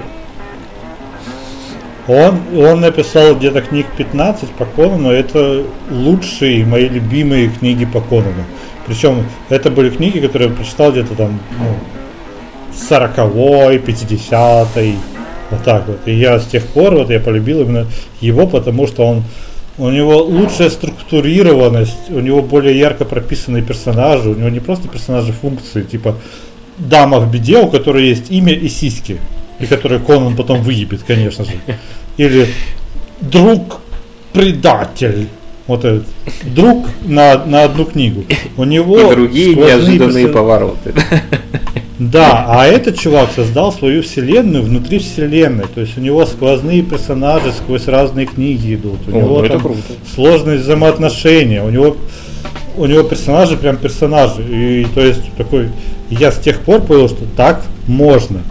Он, 2.09 2.41
он 2.57 2.81
написал 2.81 3.37
где-то 3.37 3.61
книг 3.61 3.87
15 3.97 4.49
по 4.51 4.65
Конану, 4.65 5.11
это 5.11 5.65
лучшие 5.91 6.65
мои 6.67 6.89
любимые 6.89 7.49
книги 7.49 7.85
по 7.85 8.01
Конану. 8.01 8.45
Причем 8.87 9.25
это 9.49 9.71
были 9.71 9.91
книги, 9.91 10.19
которые 10.19 10.51
я 10.51 10.57
прочитал 10.57 10.91
где-то 10.91 11.15
там 11.15 11.39
ну, 11.59 11.75
40-й, 12.91 13.79
50-й, 13.79 14.95
вот 15.51 15.63
так 15.63 15.87
вот. 15.87 16.01
И 16.07 16.15
я 16.15 16.41
с 16.41 16.47
тех 16.47 16.67
пор 16.67 16.95
вот 16.95 17.11
я 17.11 17.21
полюбил 17.21 17.61
именно 17.61 17.87
его, 18.21 18.47
потому 18.47 18.87
что 18.87 19.07
он 19.07 19.23
у 19.79 19.89
него 19.89 20.23
лучшая 20.23 20.69
структурированность, 20.69 22.11
у 22.11 22.21
него 22.21 22.43
более 22.43 22.79
ярко 22.79 23.05
прописанные 23.05 23.63
персонажи, 23.63 24.29
у 24.29 24.35
него 24.35 24.49
не 24.49 24.61
просто 24.61 24.89
персонажи 24.89 25.33
функции, 25.33 25.83
типа 25.83 26.17
дама 26.81 27.21
в 27.21 27.31
беде, 27.31 27.59
у 27.59 27.69
которой 27.69 28.09
есть 28.09 28.31
имя 28.31 28.53
и 28.53 28.69
сиськи, 28.69 29.19
и 29.59 29.67
которую 29.67 30.01
Конан 30.01 30.37
потом 30.37 30.63
выебет, 30.63 31.03
конечно 31.07 31.45
же. 31.45 31.53
Или 32.17 32.49
друг 33.21 33.81
предатель. 34.33 35.29
Вот 35.67 35.85
этот 35.85 36.05
друг 36.43 36.89
на, 37.05 37.45
на 37.45 37.63
одну 37.65 37.85
книгу. 37.85 38.25
У 38.57 38.65
него 38.65 38.99
И 38.99 39.15
другие 39.15 39.55
неожиданные 39.55 40.27
персо- 40.27 40.33
повороты. 40.33 40.95
Да, 42.01 42.47
а 42.49 42.67
этот 42.67 42.99
чувак 42.99 43.29
создал 43.37 43.73
свою 43.73 44.03
вселенную 44.03 44.65
внутри 44.65 44.99
вселенной. 44.99 45.67
То 45.73 45.83
есть 45.83 45.99
у 45.99 46.01
него 46.01 46.25
сквозные 46.25 46.83
персонажи 46.83 47.53
сквозь 47.53 47.87
разные 47.87 48.27
книги 48.27 48.75
идут. 48.75 49.01
У 49.07 49.11
О, 49.15 49.21
него 49.21 49.43
ну 49.43 49.49
там 49.49 49.77
сложные 50.15 50.59
взаимоотношения. 50.59 51.63
У 51.63 51.69
него 51.69 51.97
у 52.77 52.87
него 52.87 53.03
персонажи 53.03 53.57
прям 53.57 53.77
персонажи. 53.77 54.43
И 54.43 54.85
то 54.95 55.01
есть 55.01 55.33
такой. 55.37 55.71
Я 56.09 56.33
с 56.33 56.39
тех 56.39 56.61
пор 56.61 56.81
понял, 56.81 57.09
что 57.09 57.25
так 57.37 57.65
можно. 57.87 58.43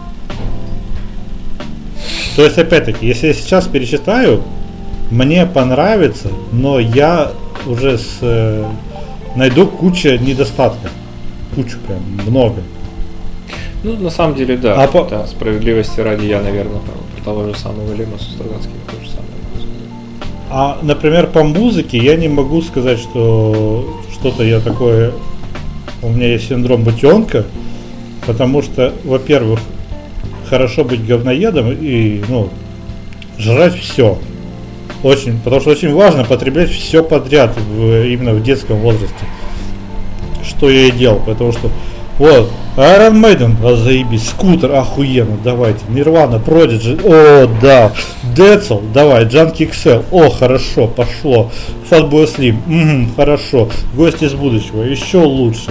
То 2.36 2.44
есть, 2.44 2.56
опять-таки, 2.58 3.06
если 3.06 3.28
я 3.28 3.34
сейчас 3.34 3.66
перечитаю, 3.66 4.42
мне 5.10 5.44
понравится, 5.46 6.28
но 6.52 6.78
я 6.78 7.32
уже 7.66 7.98
с, 7.98 8.18
э, 8.22 8.64
найду 9.36 9.66
кучу 9.66 10.16
недостатков. 10.16 10.90
Кучу 11.54 11.76
прям, 11.86 12.00
много. 12.26 12.62
Ну, 13.82 13.96
на 13.96 14.10
самом 14.10 14.36
деле, 14.36 14.56
да. 14.56 14.82
А 14.82 14.86
по- 14.86 15.04
да, 15.04 15.26
справедливости 15.26 16.00
ради, 16.00 16.26
я, 16.26 16.40
наверное, 16.40 16.80
про 16.80 17.24
того 17.24 17.48
же 17.48 17.58
самого 17.58 17.92
Лемоса 17.92 18.30
Стругацкого 18.30 18.76
то 18.86 19.04
же 19.04 19.10
самое. 19.10 19.30
А, 20.50 20.78
например, 20.82 21.26
по 21.28 21.42
музыке 21.42 21.98
я 21.98 22.16
не 22.16 22.28
могу 22.28 22.62
сказать, 22.62 22.98
что 22.98 23.99
что-то 24.20 24.44
я 24.44 24.60
такое... 24.60 25.12
У 26.02 26.08
меня 26.08 26.28
есть 26.28 26.48
синдром 26.48 26.82
бутенка, 26.84 27.44
потому 28.26 28.62
что, 28.62 28.92
во-первых, 29.04 29.60
хорошо 30.48 30.84
быть 30.84 31.06
говноедом 31.06 31.70
и, 31.72 32.22
ну, 32.28 32.48
жрать 33.38 33.74
все. 33.78 34.18
Очень, 35.02 35.38
потому 35.40 35.60
что 35.60 35.70
очень 35.70 35.92
важно 35.94 36.24
потреблять 36.24 36.70
все 36.70 37.02
подряд 37.02 37.56
в- 37.56 38.06
именно 38.06 38.32
в 38.32 38.42
детском 38.42 38.78
возрасте. 38.78 39.24
Что 40.46 40.70
я 40.70 40.86
и 40.86 40.90
делал, 40.90 41.20
потому 41.24 41.52
что 41.52 41.70
вот, 42.18 42.50
Iron 42.76 43.20
Maiden, 43.22 43.56
а 43.64 43.76
заебись, 43.76 44.28
скутер, 44.28 44.74
охуенно, 44.74 45.38
давайте, 45.42 45.80
Нирвана, 45.88 46.36
Prodigy, 46.36 47.00
о, 47.04 47.48
да, 47.60 47.92
Децл, 48.40 48.80
давай, 48.94 49.24
Джанки 49.24 49.64
XL, 49.64 50.06
о, 50.10 50.30
хорошо, 50.30 50.86
пошло, 50.86 51.50
Fatboy 51.90 52.24
Slim, 52.24 52.56
мгм, 52.66 53.14
хорошо, 53.14 53.68
Гости 53.94 54.24
из 54.24 54.32
будущего, 54.32 54.82
еще 54.82 55.18
лучше, 55.18 55.70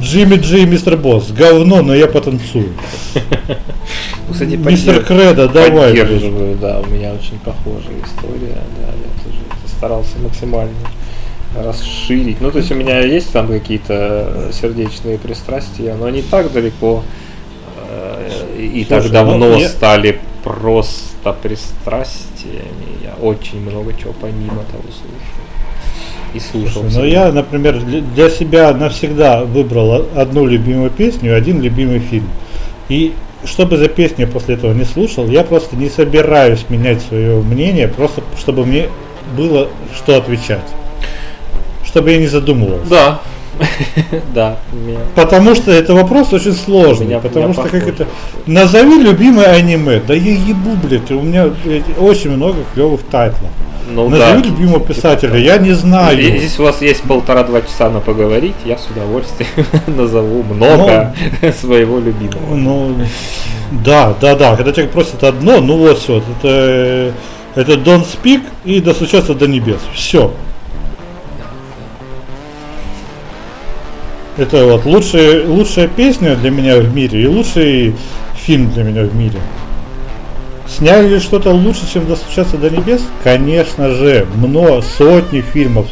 Джимми 0.00 0.36
Джи 0.36 0.60
и 0.60 0.64
Мистер 0.64 0.96
Босс, 0.96 1.32
говно, 1.32 1.82
но 1.82 1.92
я 1.92 2.06
потанцую, 2.06 2.68
Кстати, 4.30 4.54
Мистер 4.54 5.04
Кредо, 5.04 5.48
давай. 5.48 5.90
Поддерживаю, 5.90 6.56
да, 6.56 6.78
у 6.78 6.86
меня 6.86 7.12
очень 7.14 7.36
похожая 7.40 7.96
история, 8.04 8.58
да, 8.78 8.92
я 8.92 9.24
тоже 9.24 9.38
старался 9.76 10.16
максимально 10.22 10.76
расширить. 11.56 12.40
Ну, 12.40 12.52
то 12.52 12.58
есть 12.58 12.70
у 12.70 12.76
меня 12.76 13.00
есть 13.00 13.32
там 13.32 13.48
какие-то 13.48 14.50
сердечные 14.52 15.18
пристрастия, 15.18 15.94
но 15.94 16.06
они 16.06 16.22
так 16.22 16.52
далеко 16.52 17.02
и 18.58 18.84
Слушай, 18.86 19.02
так 19.02 19.12
давно 19.12 19.36
ну, 19.38 19.58
я- 19.58 19.68
стали 19.68 20.20
просто 20.42 21.32
пристрастиями. 21.42 23.02
Я 23.02 23.14
очень 23.22 23.60
много 23.60 23.92
чего 23.94 24.12
помимо 24.20 24.62
того 24.70 24.84
слушаю. 24.84 25.44
И 26.34 26.40
слушал. 26.40 26.82
Слушай, 26.82 26.96
ну 26.96 27.04
я, 27.04 27.32
например, 27.32 27.80
для- 27.80 28.30
себя 28.30 28.72
навсегда 28.72 29.44
выбрал 29.44 30.06
одну 30.14 30.46
любимую 30.46 30.90
песню 30.90 31.30
и 31.30 31.34
один 31.34 31.60
любимый 31.60 32.00
фильм. 32.00 32.28
И 32.88 33.14
что 33.44 33.66
бы 33.66 33.76
за 33.76 33.88
песню 33.88 34.26
я 34.26 34.32
после 34.32 34.56
этого 34.56 34.72
не 34.72 34.84
слушал, 34.84 35.28
я 35.28 35.44
просто 35.44 35.76
не 35.76 35.88
собираюсь 35.88 36.64
менять 36.68 37.02
свое 37.02 37.40
мнение, 37.40 37.88
просто 37.88 38.22
чтобы 38.38 38.66
мне 38.66 38.88
было 39.36 39.68
что 39.94 40.16
отвечать. 40.16 40.64
Чтобы 41.84 42.10
я 42.12 42.18
не 42.18 42.26
задумывался. 42.26 42.90
Да. 42.90 43.20
Да, 44.34 44.56
Потому 45.14 45.54
что 45.54 45.70
это 45.70 45.94
вопрос 45.94 46.32
очень 46.32 46.52
сложный. 46.52 47.06
меня- 47.06 47.20
потому 47.20 47.48
меня 47.48 47.54
что 47.54 47.68
как 47.68 47.88
это. 47.88 48.06
Назови 48.46 48.98
любимое 49.02 49.46
аниме. 49.46 50.00
Да 50.06 50.14
я 50.14 50.32
ебу, 50.34 50.76
блядь. 50.82 51.10
У 51.10 51.22
меня 51.22 51.46
блядь, 51.64 51.84
очень 51.98 52.30
много 52.30 52.58
клевых 52.74 53.02
тайтлов. 53.10 53.50
Ну 53.90 54.08
Назови 54.08 54.42
да. 54.42 54.48
любимого 54.48 54.80
Типа 54.80 54.94
писателя. 54.94 55.36
Я 55.36 55.58
не 55.58 55.72
знаю. 55.72 56.16
Здесь 56.16 56.58
у 56.58 56.62
вас 56.62 56.80
есть 56.80 57.02
полтора-два 57.02 57.60
часа 57.60 57.90
на 57.90 58.00
поговорить, 58.00 58.54
я 58.64 58.78
с 58.78 58.86
удовольствием 58.90 59.50
назову 59.86 60.42
много 60.42 61.14
своего 61.60 61.98
любимого. 61.98 62.54
Ну, 62.54 62.96
да, 63.84 64.14
да, 64.20 64.34
да. 64.36 64.56
Когда 64.56 64.72
человек 64.72 64.92
просит 64.92 65.22
одно, 65.22 65.60
ну 65.60 65.76
вот 65.76 65.98
все. 65.98 66.22
Это, 66.40 67.12
это 67.54 67.72
Don't 67.74 68.06
Speak 68.06 68.42
и 68.64 68.80
достучаться 68.80 69.34
до 69.34 69.46
небес. 69.46 69.80
Все. 69.92 70.32
Это 74.36 74.66
вот 74.66 74.84
лучшая, 74.84 75.46
лучшая 75.46 75.86
песня 75.86 76.34
для 76.34 76.50
меня 76.50 76.78
в 76.78 76.92
мире 76.92 77.22
и 77.22 77.26
лучший 77.26 77.94
фильм 78.34 78.70
для 78.72 78.82
меня 78.82 79.02
в 79.02 79.14
мире. 79.14 79.38
Сняли 80.66 81.08
ли 81.08 81.20
что-то 81.20 81.50
лучше, 81.50 81.82
чем 81.92 82.06
достучаться 82.08 82.56
до 82.56 82.68
небес? 82.68 83.02
Конечно 83.22 83.90
же, 83.90 84.26
много, 84.34 84.82
сотни 84.82 85.40
фильмов. 85.40 85.86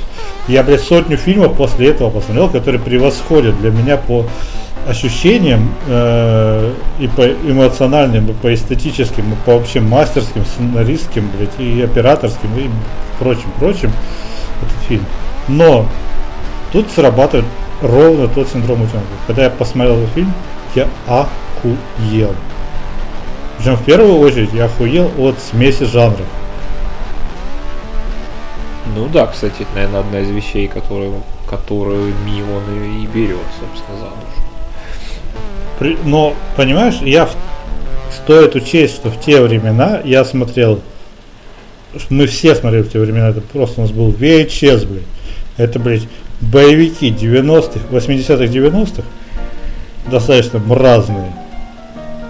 Я, 0.48 0.64
блядь, 0.64 0.80
сотню 0.80 1.16
фильмов 1.16 1.56
после 1.56 1.90
этого 1.90 2.10
посмотрел, 2.10 2.48
которые 2.48 2.80
превосходят 2.80 3.60
для 3.60 3.70
меня 3.70 3.96
по 3.96 4.26
ощущениям 4.88 5.72
э, 5.86 6.72
и 6.98 7.06
по 7.06 7.22
эмоциональным, 7.22 8.30
и 8.30 8.32
по 8.32 8.52
эстетическим, 8.52 9.32
и 9.32 9.36
по 9.46 9.58
вообще 9.58 9.80
мастерским, 9.80 10.44
сценаристским, 10.44 11.30
блядь, 11.36 11.60
и 11.60 11.82
операторским, 11.82 12.48
и 12.58 12.68
прочим, 13.20 13.52
прочим 13.60 13.92
этот 14.60 14.88
фильм. 14.88 15.06
Но 15.46 15.86
тут 16.72 16.90
срабатывает 16.90 17.46
ровно 17.82 18.28
тот 18.28 18.48
синдром 18.48 18.82
утенка. 18.82 19.06
Когда 19.26 19.44
я 19.44 19.50
посмотрел 19.50 19.96
этот 19.98 20.14
фильм, 20.14 20.32
я 20.74 20.88
охуел. 21.06 22.34
Причем 23.58 23.76
в 23.76 23.84
первую 23.84 24.18
очередь 24.18 24.52
я 24.52 24.64
охуел 24.66 25.10
от 25.18 25.38
смеси 25.38 25.84
жанров. 25.84 26.26
Ну 28.96 29.08
да, 29.08 29.26
кстати, 29.26 29.54
это, 29.62 29.70
наверное, 29.74 30.00
одна 30.00 30.20
из 30.20 30.30
вещей, 30.30 30.68
которую, 30.68 31.22
которую 31.48 32.12
ми 32.26 32.42
он 32.42 32.62
и, 32.84 33.04
и 33.04 33.06
берет, 33.06 33.38
собственно, 33.60 33.98
за 33.98 34.04
душу. 34.04 34.42
При- 35.78 35.98
Но, 36.04 36.34
понимаешь, 36.56 36.96
я 37.02 37.26
в- 37.26 37.34
стоит 38.12 38.54
учесть, 38.54 38.96
что 38.96 39.08
в 39.10 39.18
те 39.20 39.40
времена 39.40 40.00
я 40.04 40.24
смотрел, 40.24 40.80
мы 42.10 42.26
все 42.26 42.54
смотрели 42.54 42.82
в 42.82 42.90
те 42.92 42.98
времена, 42.98 43.28
это 43.28 43.40
просто 43.40 43.80
у 43.80 43.84
нас 43.84 43.92
был 43.92 44.10
VHS, 44.10 44.86
блядь. 44.86 45.02
Это, 45.56 45.78
блядь, 45.78 46.02
боевики 46.42 47.10
90-х, 47.10 47.80
80-х, 47.90 48.44
90-х, 48.44 49.02
достаточно 50.10 50.58
мразные, 50.58 51.32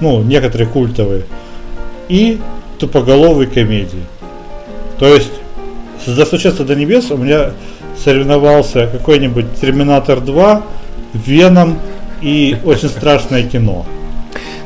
ну, 0.01 0.23
некоторые 0.23 0.69
культовые, 0.69 1.23
и 2.09 2.41
тупоголовые 2.79 3.49
комедии. 3.49 4.05
То 4.99 5.15
есть, 5.15 5.33
с 6.05 6.15
«Достучаться 6.15 6.65
до 6.65 6.75
небес» 6.75 7.11
у 7.11 7.17
меня 7.17 7.53
соревновался 7.97 8.87
какой-нибудь 8.87 9.55
«Терминатор 9.61 10.19
2», 10.19 10.63
«Веном» 11.15 11.79
и 12.21 12.57
«Очень 12.65 12.89
страшное 12.89 13.43
кино». 13.45 13.87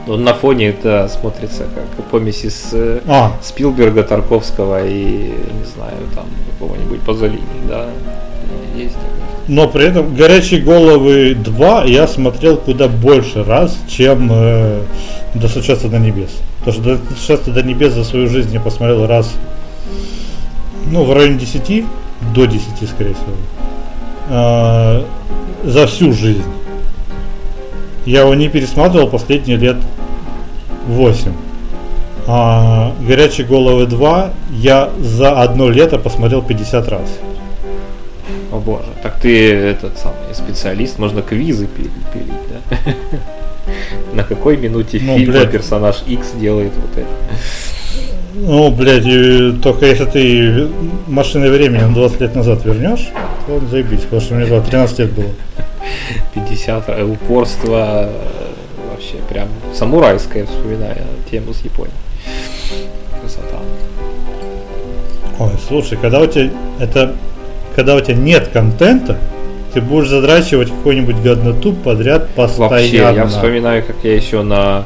Но 0.06 0.16
на 0.16 0.35
фоне 0.35 0.68
это 0.68 1.09
смотрится 1.09 1.64
как 1.64 2.05
помеси 2.06 2.48
с 2.48 2.68
э, 2.73 3.01
А, 3.09 3.32
Спилберга, 3.43 4.05
Тарковского 4.05 4.86
и, 4.86 5.32
не 5.32 5.64
знаю, 5.74 5.97
там, 6.14 6.27
какого-нибудь 6.52 7.01
Пазолини, 7.01 7.43
да, 7.68 7.86
есть 8.77 8.94
такое. 8.94 9.26
Но 9.48 9.68
при 9.68 9.86
этом 9.86 10.14
«Горячие 10.14 10.60
головы 10.60 11.32
2» 11.32 11.89
я 11.89 12.09
смотрел 12.09 12.56
куда 12.56 12.89
больше 12.89 13.44
раз, 13.44 13.78
чем 13.89 14.28
э, 14.32 14.82
«Достучаться 15.35 15.89
до 15.89 15.98
небес». 15.98 16.31
Потому 16.60 16.77
что 16.77 16.97
«Достучаться 16.97 17.52
до 17.52 17.62
небес» 17.62 17.93
за 17.93 18.02
свою 18.02 18.28
жизнь 18.28 18.52
я 18.52 18.60
посмотрел 18.60 19.06
раз, 19.06 19.32
ну, 20.90 21.05
в 21.05 21.12
районе 21.12 21.39
10, 21.39 21.85
до 22.35 22.47
10, 22.47 22.66
скорее 22.89 23.14
всего, 23.14 23.36
э, 24.31 25.02
за 25.64 25.86
всю 25.86 26.12
жизнь. 26.12 26.43
Я 28.05 28.23
его 28.23 28.35
не 28.35 28.48
пересматривал 28.48 29.09
последние 29.09 29.59
лет 29.59 29.77
8. 30.89 31.32
А 32.27 32.93
«Горячие 33.01 33.47
головы 33.47 33.85
2» 33.85 34.31
я 34.51 34.90
за 34.98 35.40
одно 35.40 35.70
лето 35.70 35.98
посмотрел 35.98 36.43
50 36.43 36.89
раз. 36.89 37.18
О 38.57 38.61
боже, 38.61 38.87
так 39.03 39.20
ты 39.20 39.53
этот 39.53 39.99
самый 39.99 40.35
специалист, 40.35 40.99
можно 40.99 41.20
квизы 41.20 41.66
пили- 41.66 41.91
пилить, 42.15 42.33
да? 42.49 42.95
На 44.15 44.24
какой 44.24 44.57
минуте 44.57 44.99
Ну, 45.03 45.19
фильма 45.19 45.41
блядь. 45.41 45.51
персонаж 45.51 46.03
X 46.07 46.28
делает 46.41 46.73
вот 46.74 46.97
это? 46.97 47.09
Ну, 48.35 48.70
блядь, 48.70 49.05
и 49.05 49.53
только 49.62 49.85
если 49.85 50.05
ты 50.07 50.69
машиной 51.07 51.51
времени 51.51 51.83
на 51.83 51.93
20 51.93 52.20
лет 52.23 52.35
назад 52.35 52.65
вернешь, 52.65 53.09
то 53.47 53.61
заебись, 53.70 54.01
потому 54.03 54.23
что 54.23 54.35
мне 54.35 54.47
тогда 54.47 54.62
13 54.66 54.99
лет 55.01 55.12
было. 55.12 55.31
50 56.35 56.89
э, 56.89 57.03
упорство 57.05 58.09
э, 58.09 58.12
вообще 58.91 59.16
прям 59.28 59.49
самурайское, 59.74 60.47
вспоминая 60.47 61.03
тему 61.31 61.53
с 61.53 61.61
Японией. 61.61 61.93
Красота. 63.20 63.61
Ой, 65.41 65.51
слушай, 65.69 65.99
когда 66.01 66.20
у 66.20 66.27
тебя 66.27 66.51
это 66.81 67.15
когда 67.77 67.94
у 67.94 68.01
тебя 68.01 68.15
нет 68.15 68.48
контента, 68.48 69.19
ты 69.74 69.82
будешь 69.82 70.09
задрачивать 70.09 70.70
какую-нибудь 70.70 71.16
годноту 71.16 71.74
подряд 71.74 72.28
постоянно. 72.31 72.70
Вообще, 72.70 72.97
я 72.97 73.27
вспоминаю, 73.27 73.85
как 73.85 73.97
я 74.03 74.16
еще 74.16 74.43
на, 74.43 74.85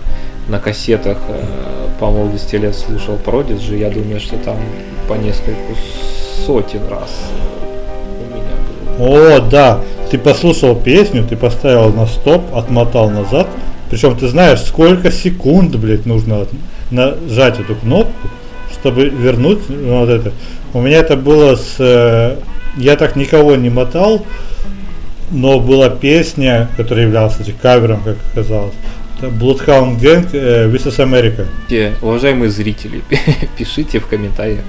на 0.49 0.59
кассетах 0.59 1.19
э, 1.29 1.41
по 2.01 2.11
молодости 2.11 2.57
лет 2.57 2.75
слушал 2.75 3.17
Продиджи. 3.17 3.77
Я 3.77 3.91
думаю, 3.91 4.19
что 4.19 4.37
там 4.39 4.57
по 5.09 5.15
нескольку 5.15 5.77
сотен 6.45 6.81
раз 6.91 7.11
у 8.19 8.35
меня 8.35 9.07
было. 9.07 9.37
О, 9.37 9.41
да, 9.41 9.81
ты 10.11 10.19
послушал 10.19 10.75
песню, 10.75 11.25
ты 11.25 11.37
поставил 11.37 11.93
на 11.93 12.07
стоп, 12.07 12.43
отмотал 12.53 13.09
назад. 13.09 13.47
Причем 13.89 14.17
ты 14.17 14.27
знаешь, 14.27 14.61
сколько 14.63 15.13
секунд, 15.13 15.77
блядь, 15.77 16.07
нужно 16.07 16.47
нажать 16.91 17.61
эту 17.61 17.77
кнопку, 17.77 18.29
чтобы 18.73 19.09
вернуть 19.09 19.61
ну, 19.69 20.01
вот 20.01 20.09
это. 20.09 20.33
У 20.75 20.81
меня 20.81 20.99
это 20.99 21.17
было 21.17 21.55
с... 21.55 22.37
Я 22.77 22.97
так 22.97 23.17
никого 23.17 23.57
не 23.57 23.71
мотал, 23.71 24.27
но 25.31 25.61
была 25.61 25.91
песня, 25.91 26.69
которая 26.77 27.07
являлась, 27.07 27.33
кстати, 27.33 27.55
кавером, 27.61 28.03
как 28.03 28.17
оказалось. 28.33 28.75
Bloodhound 29.21 30.01
Gang 30.01 30.29
э, 30.33 30.67
is 30.71 30.99
America. 30.99 31.47
Те, 31.69 31.95
Уважаемые 32.01 32.51
зрители, 32.51 33.03
пишите 33.59 34.01
в 34.01 34.07
комментариях, 34.07 34.65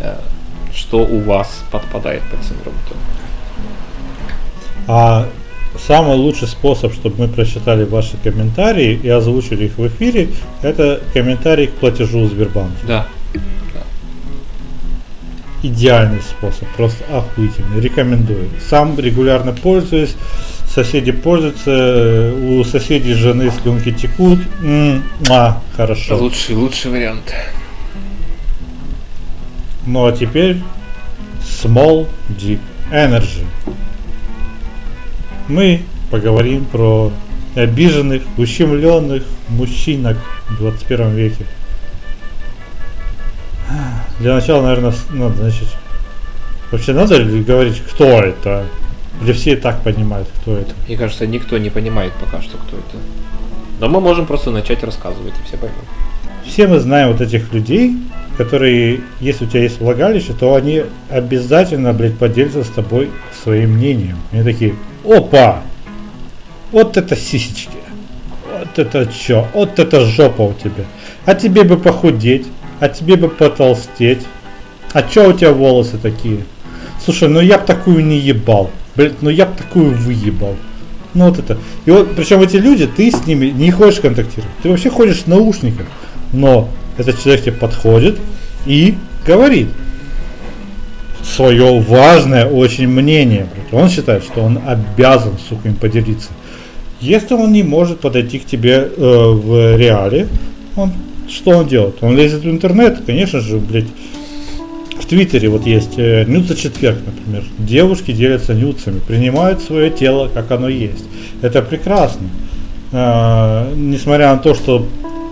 э, 0.00 0.16
что 0.74 0.98
у 0.98 1.20
вас 1.20 1.64
подпадает 1.70 2.22
под 2.30 2.42
синдром. 2.44 2.74
А 4.86 5.28
самый 5.78 6.16
лучший 6.16 6.48
способ, 6.48 6.92
чтобы 6.92 7.26
мы 7.26 7.28
прочитали 7.28 7.84
ваши 7.84 8.16
комментарии 8.22 8.98
и 9.02 9.08
озвучили 9.08 9.66
их 9.66 9.78
в 9.78 9.86
эфире, 9.86 10.28
это 10.62 11.00
комментарий 11.14 11.68
к 11.68 11.72
платежу 11.72 12.26
Сбербанка. 12.26 12.86
Да. 12.86 13.06
Идеальный 15.62 16.22
способ, 16.22 16.68
просто 16.76 17.04
охуительный, 17.14 17.80
рекомендую. 17.80 18.48
Сам 18.68 18.98
регулярно 18.98 19.52
пользуюсь, 19.52 20.16
соседи 20.66 21.12
пользуются, 21.12 22.32
у 22.34 22.64
соседей 22.64 23.12
жены 23.12 23.50
слюнки 23.50 23.92
текут, 23.92 24.38
а, 25.28 25.60
хорошо. 25.76 26.16
Лучший, 26.16 26.54
лучший 26.54 26.90
вариант. 26.90 27.34
Ну 29.86 30.06
а 30.06 30.12
теперь 30.12 30.58
Small 31.42 32.06
Dick 32.28 32.60
Energy. 32.90 33.44
Мы 35.48 35.82
поговорим 36.10 36.64
про 36.64 37.12
обиженных, 37.54 38.22
ущемленных 38.36 39.24
мужчинок 39.48 40.16
в 40.48 40.58
21 40.58 41.14
веке. 41.14 41.46
Для 44.18 44.34
начала, 44.34 44.62
наверное, 44.62 44.92
надо, 45.10 45.36
значит, 45.36 45.68
вообще 46.70 46.92
надо 46.92 47.16
ли 47.16 47.42
говорить, 47.42 47.82
кто 47.90 48.20
это? 48.20 48.64
Или 49.22 49.32
все 49.32 49.52
и 49.52 49.56
так 49.56 49.82
понимают, 49.82 50.28
кто 50.40 50.56
это? 50.56 50.74
Мне 50.86 50.96
кажется, 50.96 51.26
никто 51.26 51.58
не 51.58 51.70
понимает 51.70 52.12
пока 52.14 52.42
что, 52.42 52.56
кто 52.56 52.76
это. 52.76 52.96
Но 53.80 53.88
мы 53.88 54.00
можем 54.00 54.26
просто 54.26 54.50
начать 54.50 54.82
рассказывать, 54.82 55.34
и 55.42 55.46
все 55.46 55.56
поймут. 55.56 55.84
Все 56.46 56.66
мы 56.66 56.80
знаем 56.80 57.12
вот 57.12 57.20
этих 57.20 57.52
людей, 57.52 57.96
которые, 58.36 59.00
если 59.20 59.44
у 59.44 59.48
тебя 59.48 59.62
есть 59.62 59.80
влагалище, 59.80 60.32
то 60.32 60.54
они 60.54 60.84
обязательно, 61.10 61.92
блядь, 61.92 62.16
поделятся 62.16 62.64
с 62.64 62.68
тобой 62.68 63.10
своим 63.42 63.72
мнением. 63.72 64.18
Они 64.32 64.42
такие, 64.42 64.74
опа, 65.04 65.62
вот 66.72 66.96
это 66.96 67.16
сисечки, 67.16 67.76
вот 68.58 68.78
это 68.78 69.06
чё, 69.12 69.46
вот 69.52 69.78
это 69.78 70.06
жопа 70.06 70.42
у 70.42 70.54
тебя. 70.54 70.84
А 71.26 71.34
тебе 71.34 71.64
бы 71.64 71.76
похудеть, 71.76 72.46
а 72.80 72.88
тебе 72.88 73.16
бы 73.16 73.28
потолстеть. 73.28 74.22
А 74.92 75.02
чё 75.02 75.30
у 75.30 75.32
тебя 75.32 75.52
волосы 75.52 75.98
такие? 75.98 76.44
Слушай, 77.04 77.28
ну 77.28 77.40
я 77.40 77.58
б 77.58 77.64
такую 77.64 78.04
не 78.04 78.18
ебал. 78.18 78.70
Блядь, 78.96 79.22
ну 79.22 79.30
я 79.30 79.46
б 79.46 79.52
такую 79.56 79.94
выебал. 79.94 80.56
Ну 81.14 81.28
вот 81.28 81.38
это. 81.38 81.58
И 81.86 81.90
вот, 81.90 82.14
причем 82.16 82.40
эти 82.40 82.56
люди, 82.56 82.86
ты 82.86 83.10
с 83.10 83.26
ними 83.26 83.46
не 83.46 83.70
хочешь 83.70 84.00
контактировать. 84.00 84.50
Ты 84.62 84.70
вообще 84.70 84.90
ходишь 84.90 85.22
в 85.22 85.26
наушниках. 85.26 85.86
Но 86.32 86.68
этот 86.96 87.22
человек 87.22 87.44
тебе 87.44 87.52
подходит 87.52 88.18
и 88.66 88.96
говорит 89.26 89.68
свое 91.22 91.80
важное 91.80 92.46
очень 92.46 92.88
мнение. 92.88 93.46
Он 93.72 93.88
считает, 93.88 94.24
что 94.24 94.42
он 94.42 94.60
обязан, 94.66 95.32
сука, 95.48 95.68
им 95.68 95.74
поделиться. 95.74 96.30
Если 97.00 97.34
он 97.34 97.52
не 97.52 97.62
может 97.62 98.00
подойти 98.00 98.38
к 98.38 98.44
тебе 98.44 98.72
э, 98.74 98.90
в 98.96 99.76
реале, 99.76 100.28
он 100.76 100.92
что 101.30 101.50
он 101.50 101.68
делает? 101.68 101.96
Он 102.00 102.16
лезет 102.16 102.42
в 102.42 102.50
интернет, 102.50 103.00
конечно 103.06 103.40
же, 103.40 103.58
блядь. 103.58 103.86
В 105.00 105.06
Твиттере 105.06 105.48
вот 105.48 105.66
есть 105.66 105.94
э, 105.96 106.24
нюд 106.24 106.46
за 106.46 106.56
четверг, 106.56 106.98
например. 107.04 107.44
Девушки 107.58 108.12
делятся 108.12 108.54
нюцами, 108.54 109.00
принимают 109.00 109.62
свое 109.62 109.90
тело, 109.90 110.28
как 110.32 110.50
оно 110.50 110.68
есть. 110.68 111.04
Это 111.42 111.62
прекрасно. 111.62 112.28
А, 112.92 113.72
несмотря 113.74 114.32
на 114.32 114.38
то, 114.38 114.54
что 114.54 114.86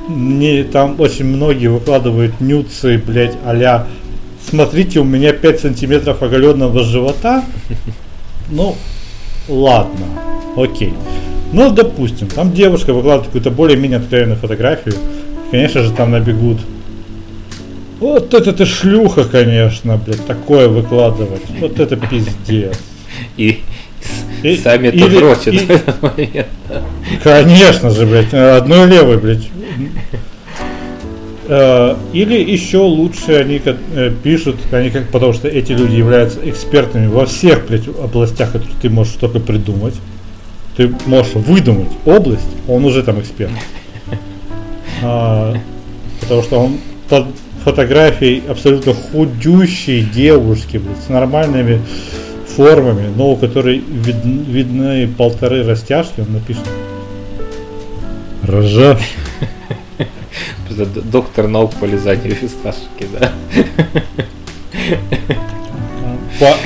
не, 0.08 0.64
там 0.64 0.96
очень 0.98 1.26
многие 1.26 1.68
выкладывают 1.68 2.40
нюцы, 2.40 3.00
блядь, 3.04 3.36
а 3.44 3.86
смотрите, 4.48 5.00
у 5.00 5.04
меня 5.04 5.32
5 5.32 5.60
сантиметров 5.60 6.22
оголенного 6.22 6.82
живота. 6.82 7.44
Ну, 8.50 8.76
ладно, 9.46 10.06
окей. 10.56 10.94
Ну, 11.52 11.70
допустим, 11.70 12.28
там 12.28 12.52
девушка 12.52 12.94
выкладывает 12.94 13.26
какую-то 13.26 13.50
более-менее 13.50 13.98
откровенную 13.98 14.38
фотографию. 14.38 14.94
Конечно 15.50 15.82
же, 15.82 15.92
там 15.92 16.10
набегут. 16.10 16.58
Вот 18.00 18.32
это 18.32 18.52
ты 18.52 18.64
шлюха, 18.64 19.24
конечно, 19.24 19.96
блядь, 19.96 20.24
такое 20.26 20.68
выкладывать. 20.68 21.42
Вот 21.60 21.80
это 21.80 21.96
пиздец. 21.96 22.78
И, 23.36 23.60
И- 24.42 24.56
сами 24.56 24.88
это 24.88 25.08
дрочат 25.08 25.48
и- 25.48 25.58
в 25.58 25.70
этот 25.70 26.02
момент. 26.02 26.46
Конечно 27.24 27.90
же, 27.90 28.06
блядь, 28.06 28.32
одной 28.32 28.86
левой, 28.86 29.18
блядь. 29.18 29.48
Э, 31.50 31.96
или 32.12 32.34
еще 32.38 32.78
лучше 32.78 33.32
они 33.32 33.60
э, 33.64 34.12
пишут, 34.22 34.56
они 34.70 34.90
как, 34.90 35.08
потому 35.08 35.32
что 35.32 35.48
эти 35.48 35.72
люди 35.72 35.94
являются 35.94 36.38
экспертами 36.48 37.06
во 37.06 37.24
всех 37.24 37.66
блядь, 37.66 37.88
областях, 37.88 38.52
которые 38.52 38.76
ты 38.82 38.90
можешь 38.90 39.14
только 39.14 39.40
придумать. 39.40 39.94
Ты 40.76 40.94
можешь 41.06 41.32
выдумать 41.32 41.88
область, 42.04 42.46
он 42.68 42.84
уже 42.84 43.02
там 43.02 43.18
эксперт. 43.20 43.50
А, 45.02 45.54
потому 46.20 46.42
что 46.42 46.58
он 46.60 46.78
под 47.08 47.26
фотографией 47.64 48.42
абсолютно 48.48 48.94
худющей 48.94 50.02
девушки, 50.02 50.78
блядь, 50.78 51.02
с 51.04 51.08
нормальными 51.08 51.80
формами, 52.56 53.08
но 53.14 53.32
у 53.32 53.36
которой 53.36 53.78
вид, 53.78 54.16
видны 54.24 55.06
полторы 55.06 55.64
растяжки, 55.64 56.20
он 56.20 56.32
напишет. 56.32 56.64
Рожа. 58.42 58.98
Доктор 61.04 61.48
наук 61.48 61.72
по 61.74 61.84
лизанию 61.84 62.34
фисташки, 62.34 63.06
да? 63.18 63.32
По, 66.38 66.56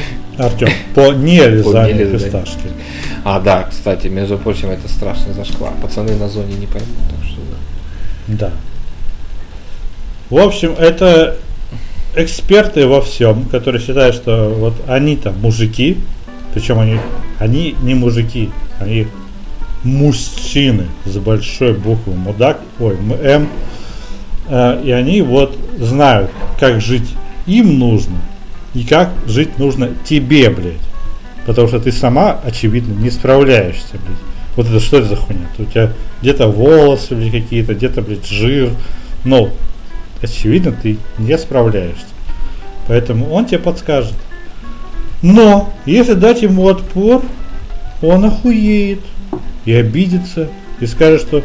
Артем, 0.44 0.68
по 0.94 1.12
нелизанию 1.12 2.18
фисташки. 2.18 2.68
А, 3.24 3.40
да, 3.40 3.64
кстати, 3.70 4.08
между 4.08 4.36
прочим, 4.36 4.70
это 4.70 4.88
страшный 4.88 5.32
зашквар. 5.32 5.72
Пацаны 5.80 6.14
на 6.16 6.28
зоне 6.28 6.54
не 6.54 6.66
поймут, 6.66 6.88
да. 8.36 8.50
В 10.30 10.38
общем, 10.38 10.74
это 10.78 11.36
эксперты 12.16 12.86
во 12.86 13.00
всем, 13.00 13.44
которые 13.44 13.80
считают, 13.80 14.14
что 14.14 14.48
вот 14.48 14.74
они 14.86 15.16
там 15.16 15.38
мужики, 15.40 15.98
причем 16.54 16.78
они, 16.78 16.98
они 17.38 17.74
не 17.82 17.94
мужики, 17.94 18.50
они 18.78 19.06
мужчины 19.84 20.86
с 21.04 21.16
большой 21.18 21.74
буквы 21.74 22.14
мудак, 22.14 22.60
ой, 22.78 22.96
м, 22.96 23.48
э, 24.48 24.82
и 24.84 24.90
они 24.90 25.22
вот 25.22 25.56
знают, 25.78 26.30
как 26.58 26.80
жить 26.80 27.08
им 27.46 27.78
нужно 27.78 28.16
и 28.74 28.84
как 28.84 29.10
жить 29.26 29.58
нужно 29.58 29.90
тебе, 30.04 30.50
блядь. 30.50 30.74
Потому 31.44 31.68
что 31.68 31.80
ты 31.80 31.90
сама, 31.90 32.38
очевидно, 32.44 32.92
не 32.92 33.10
справляешься, 33.10 33.92
блядь. 33.92 34.31
Вот 34.56 34.66
это 34.66 34.80
что 34.80 34.98
это 34.98 35.08
за 35.08 35.16
хуйня? 35.16 35.46
У 35.58 35.64
тебя 35.64 35.92
где-то 36.20 36.48
волосы, 36.48 37.14
блядь, 37.14 37.32
какие-то, 37.32 37.74
где-то, 37.74 38.02
блядь, 38.02 38.26
жир. 38.26 38.70
Но, 39.24 39.50
очевидно, 40.20 40.72
ты 40.72 40.98
не 41.18 41.38
справляешься. 41.38 42.04
Поэтому 42.86 43.30
он 43.30 43.46
тебе 43.46 43.58
подскажет. 43.58 44.14
Но, 45.22 45.72
если 45.86 46.14
дать 46.14 46.42
ему 46.42 46.68
отпор, 46.68 47.22
он 48.02 48.24
охуеет 48.24 49.00
и 49.64 49.72
обидится, 49.72 50.48
и 50.80 50.86
скажет, 50.86 51.22
что... 51.22 51.42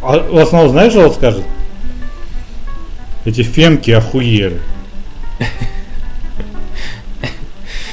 А 0.00 0.18
в 0.18 0.38
основном 0.38 0.70
знаешь, 0.70 0.92
что 0.92 1.08
он 1.08 1.12
скажет? 1.12 1.44
Эти 3.24 3.42
фемки 3.42 3.90
охуели. 3.90 4.60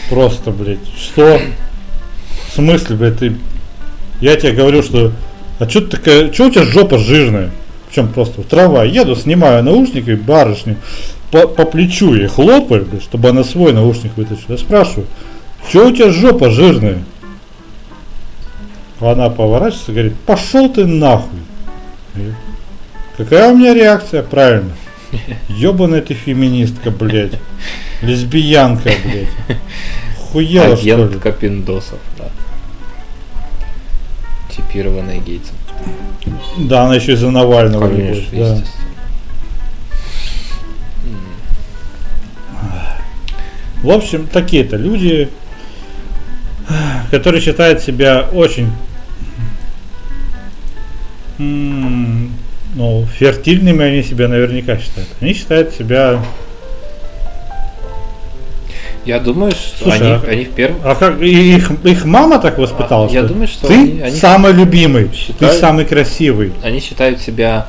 Просто, 0.10 0.52
блядь, 0.52 0.88
что? 0.96 1.42
В 2.50 2.56
смысле, 2.56 2.96
блядь, 2.96 3.18
ты... 3.20 3.36
Я 4.26 4.36
тебе 4.38 4.54
говорю, 4.54 4.82
что... 4.82 5.12
А 5.60 5.70
что 5.70 5.82
ты 5.82 5.98
такая... 5.98 6.34
Что 6.34 6.48
у 6.48 6.50
тебя 6.50 6.64
жопа 6.64 6.98
жирная? 6.98 7.52
Причем 7.88 8.08
просто 8.08 8.42
трава. 8.42 8.84
Еду, 8.84 9.16
снимаю 9.16 9.64
наушники, 9.64 10.16
барышню, 10.16 10.78
по, 11.30 11.48
по 11.48 11.64
плечу 11.64 12.16
ей 12.16 12.26
хлопаю, 12.26 12.86
блядь, 12.86 13.04
чтобы 13.04 13.30
она 13.30 13.44
свой 13.44 13.72
наушник 13.72 14.18
вытащила. 14.18 14.54
Я 14.54 14.58
спрашиваю, 14.58 15.06
что 15.70 15.88
у 15.88 15.92
тебя 15.92 16.10
жопа 16.10 16.50
жирная? 16.50 17.04
Она 19.00 19.30
поворачивается 19.30 19.92
и 19.92 19.94
говорит, 19.94 20.16
пошел 20.26 20.70
ты 20.70 20.88
нахуй. 20.88 21.40
И 22.16 22.32
какая 23.18 23.52
у 23.52 23.56
меня 23.56 23.76
реакция? 23.76 24.24
Правильно. 24.24 24.72
Ёбаная 25.50 26.02
ты 26.02 26.16
феминистка, 26.16 26.90
блядь. 26.90 27.34
Лесбиянка, 28.02 28.90
блядь. 29.04 29.60
Хуела, 30.18 30.74
Агент 30.74 30.80
что 30.80 31.14
ли? 31.14 31.20
Капиндосов, 31.20 32.00
да. 32.18 32.32
Чипированная 34.76 35.20
гейтсом. 35.20 35.56
Да, 36.58 36.84
она 36.84 36.96
еще 36.96 37.14
из-за 37.14 37.30
Навального. 37.32 37.88
Конечно, 37.88 38.36
любовь, 38.36 38.58
да. 38.60 38.64
В 43.82 43.90
общем, 43.90 44.28
такие-то 44.28 44.76
люди, 44.76 45.30
которые 47.10 47.42
считают 47.42 47.84
себя 47.84 48.28
очень 48.34 48.70
ну, 51.38 53.06
фертильными 53.14 53.82
они 53.82 54.04
себя 54.04 54.28
наверняка 54.28 54.78
считают. 54.78 55.08
Они 55.22 55.34
считают 55.34 55.74
себя 55.74 56.22
я 59.06 59.20
думаю, 59.20 59.52
что 59.52 59.84
Слушай, 59.84 60.00
они, 60.00 60.10
а, 60.10 60.22
они 60.28 60.46
в 60.46 60.52
первом. 60.52 60.82
А 60.84 60.96
как 60.96 61.22
их, 61.22 61.72
их 61.84 62.06
мама 62.06 62.40
так 62.40 62.58
воспитала? 62.58 63.08
А, 63.08 63.12
я 63.12 63.24
думаю, 63.24 63.48
что 63.48 63.68
ты 63.68 63.74
они, 63.74 64.02
они 64.02 64.16
самый 64.16 64.52
любимый, 64.52 65.12
считают, 65.14 65.54
ты 65.54 65.60
самый 65.60 65.86
красивый. 65.86 66.54
Они 66.64 66.80
считают 66.80 67.22
себя 67.22 67.68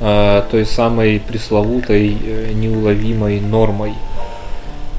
э, 0.00 0.42
той 0.50 0.64
самой 0.64 1.20
пресловутой 1.20 2.16
э, 2.24 2.52
неуловимой 2.54 3.40
нормой, 3.40 3.92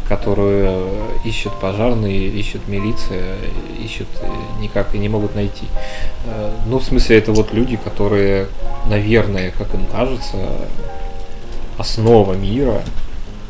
которую 0.08 0.90
ищут 1.26 1.54
пожарные, 1.60 2.28
ищут 2.28 2.68
милиция, 2.68 3.36
ищут 3.84 4.08
э, 4.22 4.28
никак 4.62 4.94
и 4.94 5.00
не 5.00 5.10
могут 5.10 5.34
найти. 5.34 5.66
Э, 6.26 6.52
ну, 6.68 6.78
в 6.78 6.84
смысле, 6.84 7.18
это 7.18 7.32
вот 7.32 7.52
люди, 7.52 7.78
которые, 7.78 8.48
наверное, 8.88 9.52
как 9.58 9.74
им 9.74 9.86
кажется, 9.86 10.38
основа 11.80 12.34
мира 12.34 12.82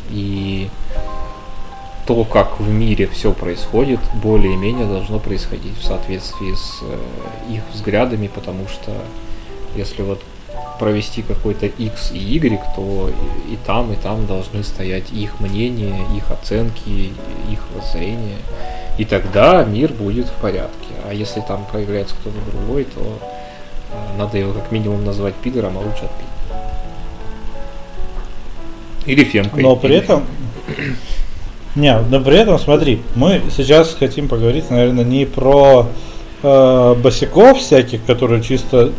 и 0.10 0.70
то, 2.10 2.24
как 2.24 2.60
в 2.60 2.68
мире 2.68 3.06
все 3.06 3.32
происходит, 3.32 4.00
более-менее 4.16 4.88
должно 4.88 5.20
происходить 5.20 5.78
в 5.78 5.84
соответствии 5.84 6.56
с 6.56 6.80
э, 6.82 7.54
их 7.54 7.62
взглядами, 7.72 8.26
потому 8.34 8.68
что 8.68 8.92
если 9.76 10.02
вот 10.02 10.20
провести 10.80 11.22
какой-то 11.22 11.68
X 11.68 12.10
и 12.12 12.18
Y, 12.18 12.60
то 12.76 13.12
и, 13.48 13.58
там, 13.64 13.94
и 13.94 13.96
там 13.96 14.26
должны 14.26 14.64
стоять 14.64 15.12
их 15.12 15.40
мнения, 15.40 16.04
их 16.18 16.32
оценки, 16.32 17.14
их 17.52 17.60
воззрения. 17.76 18.40
И 18.98 19.06
тогда 19.06 19.64
мир 19.64 19.94
будет 19.94 20.26
в 20.26 20.34
порядке. 20.42 20.90
А 21.08 21.14
если 21.14 21.42
там 21.42 21.64
появляется 21.72 22.16
кто-то 22.16 22.38
другой, 22.52 22.86
то 22.86 23.20
э, 23.92 24.18
надо 24.18 24.40
его 24.40 24.52
как 24.54 24.72
минимум 24.72 25.06
назвать 25.06 25.36
пидором, 25.36 25.78
а 25.78 25.82
лучше 25.82 26.06
отпить. 26.06 26.58
Или 29.06 29.24
фемкой. 29.24 29.62
Но 29.62 29.76
при 29.76 29.94
этом 29.98 30.24
не, 31.80 31.98
но 32.10 32.20
при 32.20 32.38
этом, 32.38 32.60
смотри, 32.60 33.02
мы 33.16 33.42
сейчас 33.56 33.96
хотим 33.98 34.28
поговорить, 34.28 34.70
наверное, 34.70 35.04
не 35.04 35.26
про 35.26 35.88
э, 36.44 36.96
босиков 37.02 37.60
всяких, 37.60 38.04
которые 38.06 38.44
чисто 38.44 38.92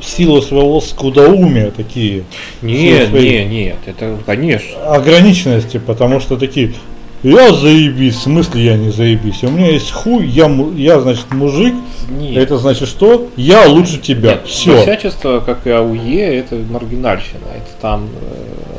в 0.00 0.04
силу 0.04 0.40
своего 0.40 0.80
скудоумия 0.80 1.70
такие. 1.70 2.24
Нет, 2.62 3.08
своей... 3.08 3.44
нет, 3.44 3.50
нет, 3.50 3.76
это 3.86 4.18
конечно. 4.24 4.94
Ограниченности, 4.94 5.78
потому 5.78 6.20
что 6.20 6.36
такие, 6.36 6.74
я 7.22 7.52
заебись, 7.52 8.14
в 8.14 8.22
смысле 8.22 8.64
я 8.64 8.76
не 8.76 8.90
заебись? 8.90 9.42
У 9.42 9.50
меня 9.50 9.72
есть 9.72 9.90
хуй, 9.90 10.24
я, 10.26 10.48
я 10.76 11.00
значит, 11.00 11.32
мужик. 11.32 11.74
Нет. 12.08 12.36
Это 12.36 12.58
значит 12.58 12.88
что? 12.88 13.28
Я 13.36 13.66
лучше 13.66 13.98
тебя. 13.98 14.38
Все. 14.46 14.80
Всячество, 14.82 15.40
как 15.40 15.66
и 15.66 15.70
АУЕ, 15.70 16.38
это 16.38 16.54
маргинальщина. 16.70 17.40
Это 17.56 17.80
там 17.80 18.08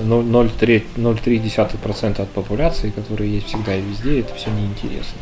0,3% 0.02 2.20
э, 2.20 2.22
от 2.22 2.30
популяции, 2.30 2.90
которые 2.90 3.36
есть 3.36 3.48
всегда 3.48 3.76
и 3.76 3.82
везде, 3.82 4.22
это 4.22 4.34
все 4.36 4.50
неинтересно. 4.50 5.20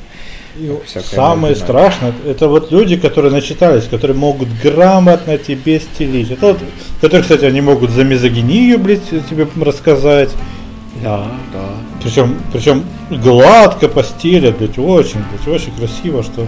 Самое 1.03 1.55
страшное, 1.55 2.13
это 2.25 2.47
вот 2.47 2.71
люди, 2.71 2.97
которые 2.97 3.31
начитались, 3.31 3.83
которые 3.83 4.17
могут 4.17 4.49
грамотно 4.63 5.37
тебе 5.37 5.79
стелить. 5.79 6.31
Это 6.31 6.47
вот, 6.47 6.57
которые, 6.99 7.21
кстати, 7.21 7.45
они 7.45 7.61
могут 7.61 7.91
за 7.91 8.03
мизогинию, 8.03 8.79
блядь, 8.79 9.07
тебе 9.07 9.47
рассказать. 9.61 10.31
Да, 11.03 11.27
да. 11.53 11.69
Причем, 12.01 12.39
причем 12.51 12.85
гладко 13.11 13.87
постелят, 13.87 14.57
блядь, 14.57 14.79
очень, 14.79 15.19
блядь, 15.29 15.47
очень 15.47 15.71
красиво, 15.73 16.23
что 16.23 16.47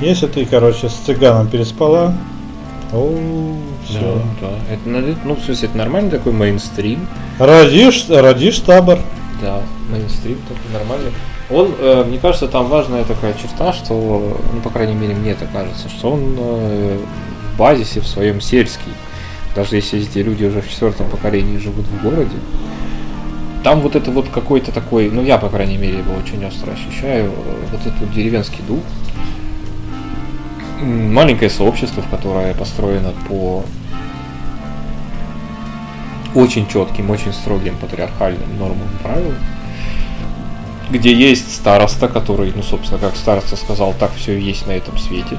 если 0.00 0.26
ты, 0.26 0.44
короче, 0.44 0.88
с 0.88 0.92
цыганом 0.92 1.48
переспала, 1.48 2.14
о, 2.96 3.56
все. 3.88 4.22
Да, 4.40 4.48
да. 4.48 4.72
Это, 4.72 5.16
ну, 5.24 5.34
в 5.34 5.40
смысле, 5.40 5.68
это 5.68 5.78
нормальный 5.78 6.10
такой 6.10 6.32
мейнстрим. 6.32 7.06
Родишь, 7.38 8.06
родишь 8.08 8.60
табор. 8.60 8.98
Да, 9.40 9.62
мейнстрим 9.90 10.38
такой 10.48 10.72
нормальный. 10.72 11.12
Он, 11.50 11.74
э, 11.78 12.04
мне 12.06 12.18
кажется, 12.18 12.48
там 12.48 12.68
важная 12.68 13.04
такая 13.04 13.34
черта, 13.34 13.72
что, 13.72 14.40
ну, 14.52 14.60
по 14.60 14.70
крайней 14.70 14.94
мере, 14.94 15.14
мне 15.14 15.32
это 15.32 15.46
кажется, 15.46 15.88
что 15.88 16.12
он 16.12 16.36
э, 16.38 16.98
в 17.52 17.58
базисе 17.58 18.00
в 18.00 18.06
своем 18.06 18.40
сельский. 18.40 18.92
Даже 19.54 19.76
если 19.76 20.00
эти 20.00 20.18
люди 20.18 20.44
уже 20.44 20.62
в 20.62 20.70
четвертом 20.70 21.08
поколении 21.08 21.58
живут 21.58 21.84
в 21.86 22.02
городе, 22.02 22.36
там 23.62 23.80
вот 23.80 23.96
это 23.96 24.10
вот 24.10 24.28
какой-то 24.28 24.72
такой, 24.72 25.10
ну 25.10 25.22
я, 25.22 25.38
по 25.38 25.48
крайней 25.48 25.76
мере, 25.76 25.98
его 25.98 26.14
очень 26.14 26.44
остро 26.44 26.72
ощущаю, 26.72 27.32
вот 27.70 27.80
этот 27.80 27.98
вот 27.98 28.12
деревенский 28.12 28.60
дух. 28.66 28.82
Маленькое 30.84 31.48
сообщество, 31.48 32.02
в 32.02 32.10
которое 32.10 32.52
построено 32.52 33.14
по 33.26 33.64
очень 36.34 36.66
четким, 36.68 37.10
очень 37.10 37.32
строгим 37.32 37.76
патриархальным 37.76 38.58
нормам 38.58 38.86
и 38.92 39.02
правилам, 39.02 39.36
где 40.90 41.14
есть 41.14 41.54
староста, 41.54 42.08
который, 42.08 42.52
ну, 42.54 42.62
собственно, 42.62 43.00
как 43.00 43.16
староста 43.16 43.56
сказал, 43.56 43.94
так 43.98 44.12
все 44.14 44.36
и 44.36 44.42
есть 44.42 44.66
на 44.66 44.72
этом 44.72 44.98
свете. 44.98 45.38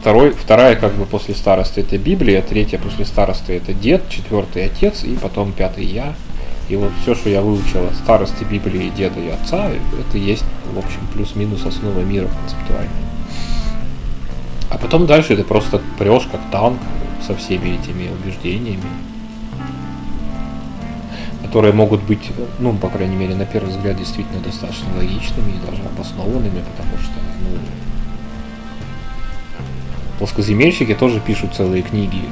Второй, 0.00 0.32
вторая, 0.32 0.74
как 0.74 0.94
бы, 0.94 1.04
после 1.04 1.34
старосты 1.34 1.82
это 1.82 1.98
Библия, 1.98 2.42
третья 2.42 2.78
после 2.78 3.04
старосты 3.04 3.54
это 3.54 3.72
дед, 3.72 4.08
четвертый 4.08 4.64
отец, 4.64 5.04
и 5.04 5.14
потом 5.14 5.52
пятый 5.52 5.84
я. 5.84 6.14
И 6.68 6.76
вот 6.76 6.90
все, 7.02 7.14
что 7.14 7.28
я 7.28 7.42
выучил 7.42 7.84
от 7.84 7.94
старости 7.94 8.44
Библии, 8.44 8.90
деда 8.96 9.20
и 9.20 9.28
отца, 9.28 9.68
это 9.68 10.18
есть, 10.18 10.44
в 10.72 10.78
общем, 10.78 11.00
плюс-минус 11.12 11.66
основа 11.66 12.00
мира 12.00 12.28
концептуальная. 12.28 13.09
А 14.70 14.78
потом 14.78 15.06
дальше 15.06 15.36
ты 15.36 15.42
просто 15.44 15.82
прешь 15.98 16.28
как 16.30 16.40
танк 16.50 16.78
со 17.26 17.34
всеми 17.34 17.70
этими 17.70 18.08
убеждениями, 18.08 18.88
которые 21.42 21.74
могут 21.74 22.02
быть, 22.04 22.30
ну, 22.60 22.72
по 22.74 22.88
крайней 22.88 23.16
мере, 23.16 23.34
на 23.34 23.44
первый 23.44 23.70
взгляд, 23.70 23.96
действительно 23.96 24.40
достаточно 24.40 24.86
логичными 24.96 25.50
и 25.50 25.66
даже 25.70 25.82
обоснованными, 25.82 26.62
потому 26.70 26.96
что, 27.02 27.12
ну, 27.42 27.58
плоскоземельщики 30.18 30.94
тоже 30.94 31.20
пишут 31.20 31.54
целые 31.54 31.82
книги, 31.82 32.22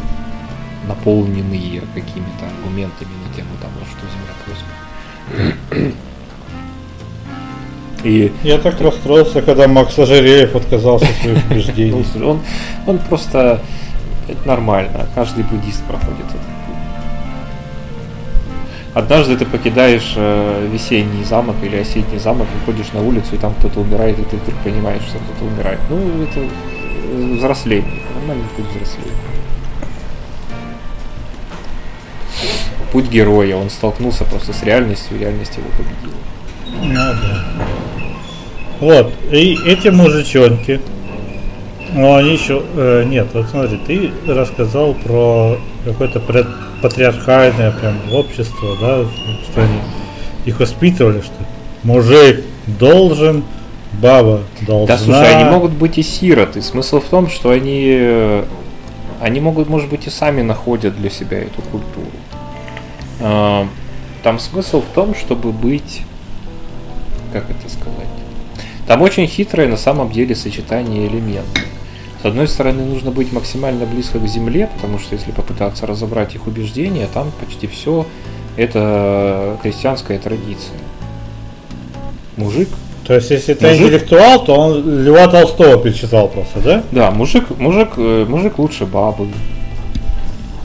наполненные 0.87 1.83
какими-то 1.95 2.47
аргументами 2.57 3.11
на 3.27 3.35
тему 3.35 3.51
того, 3.61 3.85
что 3.91 4.07
Земля 4.07 4.35
плоская. 4.45 6.08
И... 8.05 8.33
Я 8.43 8.59
так 8.59 8.81
расстроился, 8.81 9.43
когда 9.43 9.67
Макс 9.69 9.99
Ожереев 9.99 10.55
отказался 10.55 11.07
от 11.07 11.17
своих 11.17 11.51
убеждений. 11.51 12.05
Он, 12.23 12.41
он 12.87 12.99
просто... 12.99 13.61
Это 14.29 14.47
нормально. 14.47 15.07
Каждый 15.15 15.45
буддист 15.45 15.83
проходит 15.85 16.27
этот 16.27 16.59
Однажды 18.99 19.37
ты 19.37 19.45
покидаешь 19.45 20.15
э, 20.17 20.69
весенний 20.73 21.23
замок 21.23 21.55
или 21.63 21.77
осенний 21.77 22.19
замок, 22.19 22.49
выходишь 22.59 22.93
на 22.93 23.01
улицу, 23.01 23.37
и 23.37 23.39
там 23.39 23.55
кто-то 23.55 23.79
умирает, 23.79 24.19
и 24.19 24.23
ты 24.25 24.37
вдруг 24.37 24.59
понимаешь, 24.65 25.03
что 25.03 25.19
кто-то 25.19 25.45
умирает. 25.45 25.79
Ну, 25.89 25.99
это 26.25 26.41
э, 26.41 27.35
взросление, 27.37 28.03
нормальный 28.17 28.49
путь 28.57 28.67
взросления. 28.67 29.13
Путь 32.91 33.09
героя, 33.09 33.55
он 33.55 33.71
столкнулся 33.71 34.25
просто 34.25 34.53
с 34.53 34.65
реальностью, 34.65 35.17
и 35.17 35.21
реальность 35.21 35.57
его 35.57 35.69
победила. 35.77 36.19
Ну 36.83 36.95
да. 36.95 37.45
Вот, 38.81 39.13
и 39.33 39.59
эти 39.67 39.89
мужичонки, 39.89 40.81
ну 41.95 42.15
они 42.15 42.33
еще, 42.33 42.63
э, 42.77 43.05
нет, 43.05 43.27
вот 43.35 43.49
смотри, 43.49 43.81
ты 43.87 44.13
рассказал 44.33 44.95
про 44.95 45.59
какое-то 45.85 46.21
патриархальное 46.81 47.73
прям 47.73 47.97
общество, 48.13 48.77
да, 48.81 49.05
что 49.51 49.63
они 49.63 49.79
их 50.45 50.61
воспитывали, 50.61 51.21
что 51.21 51.35
мужик 51.83 52.45
должен, 52.67 53.43
баба 53.93 54.43
должна. 54.61 54.87
Да, 54.87 54.99
слушай, 55.03 55.35
они 55.35 55.51
могут 55.51 55.73
быть 55.73 55.99
и 55.99 56.03
сироты. 56.03 56.63
Смысл 56.63 57.01
в 57.01 57.07
том, 57.07 57.29
что 57.29 57.51
они, 57.51 57.85
э, 57.89 58.45
они 59.21 59.41
могут, 59.41 59.69
может 59.69 59.89
быть, 59.89 60.07
и 60.07 60.11
сами 60.11 60.43
находят 60.43 60.97
для 60.97 61.11
себя 61.11 61.39
эту 61.39 61.63
культуру. 61.63 62.07
А, 63.21 63.67
там 64.23 64.39
смысл 64.39 64.83
в 64.83 64.95
том, 64.95 65.15
чтобы 65.15 65.53
быть, 65.53 66.03
как 67.33 67.45
это 67.51 67.69
сказать, 67.69 68.09
там 68.87 69.03
очень 69.03 69.27
хитрое 69.27 69.69
на 69.69 69.77
самом 69.77 70.11
деле 70.11 70.35
сочетание 70.35 71.07
элементов. 71.07 71.65
С 72.23 72.25
одной 72.25 72.49
стороны, 72.49 72.85
нужно 72.85 73.11
быть 73.11 73.33
максимально 73.33 73.87
близко 73.87 74.19
к 74.19 74.27
земле, 74.27 74.69
потому 74.75 74.99
что 74.99 75.15
если 75.15 75.31
попытаться 75.31 75.87
разобрать 75.87 76.35
их 76.35 76.47
убеждения, 76.47 77.07
там 77.13 77.31
почти 77.39 77.67
все 77.67 78.07
это 78.57 79.57
крестьянская 79.63 80.19
традиция. 80.19 80.79
Мужик. 82.37 82.69
То 83.07 83.15
есть, 83.15 83.31
если 83.31 83.55
ты 83.55 83.67
мужик, 83.67 83.83
интеллектуал, 83.83 84.45
то 84.45 84.55
он 84.55 85.05
Льва 85.05 85.29
Толстого 85.29 85.83
перечитал 85.83 86.29
просто, 86.29 86.61
да? 86.61 86.83
Да, 86.91 87.11
мужик, 87.11 87.45
мужик, 87.59 87.91
э, 87.97 88.27
мужик 88.29 88.59
лучше 88.59 88.85
бабы. 88.85 89.29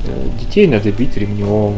Э, 0.08 0.28
детей 0.40 0.68
надо 0.68 0.92
бить 0.92 1.16
ремнем 1.16 1.76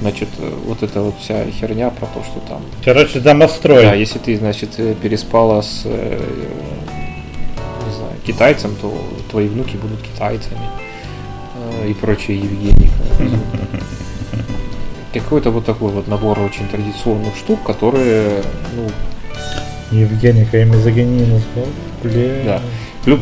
значит, 0.00 0.28
вот 0.64 0.82
эта 0.82 1.00
вот 1.00 1.14
вся 1.20 1.44
херня 1.50 1.90
про 1.90 2.06
то, 2.06 2.22
что 2.24 2.40
там... 2.48 2.62
Короче, 2.84 3.20
домострой. 3.20 3.82
Да, 3.82 3.94
если 3.94 4.18
ты, 4.18 4.36
значит, 4.36 4.76
переспала 5.00 5.62
с, 5.62 5.82
э, 5.84 6.20
не 7.86 7.94
знаю, 7.94 8.12
китайцем, 8.26 8.76
то 8.80 8.92
твои 9.30 9.48
внуки 9.48 9.76
будут 9.76 10.02
китайцами 10.02 10.68
э, 11.82 11.90
и 11.90 11.94
прочее 11.94 12.38
Евгеника. 12.38 12.92
Какой-то 15.12 15.50
вот 15.50 15.64
такой 15.64 15.92
вот 15.92 16.08
набор 16.08 16.38
очень 16.40 16.68
традиционных 16.68 17.36
штук, 17.36 17.62
которые, 17.62 18.42
ну... 18.74 18.88
Евгеника 19.92 20.60
и 20.60 20.64
мизогиния 20.64 21.26
назвал? 21.26 21.66
Да. 22.44 22.60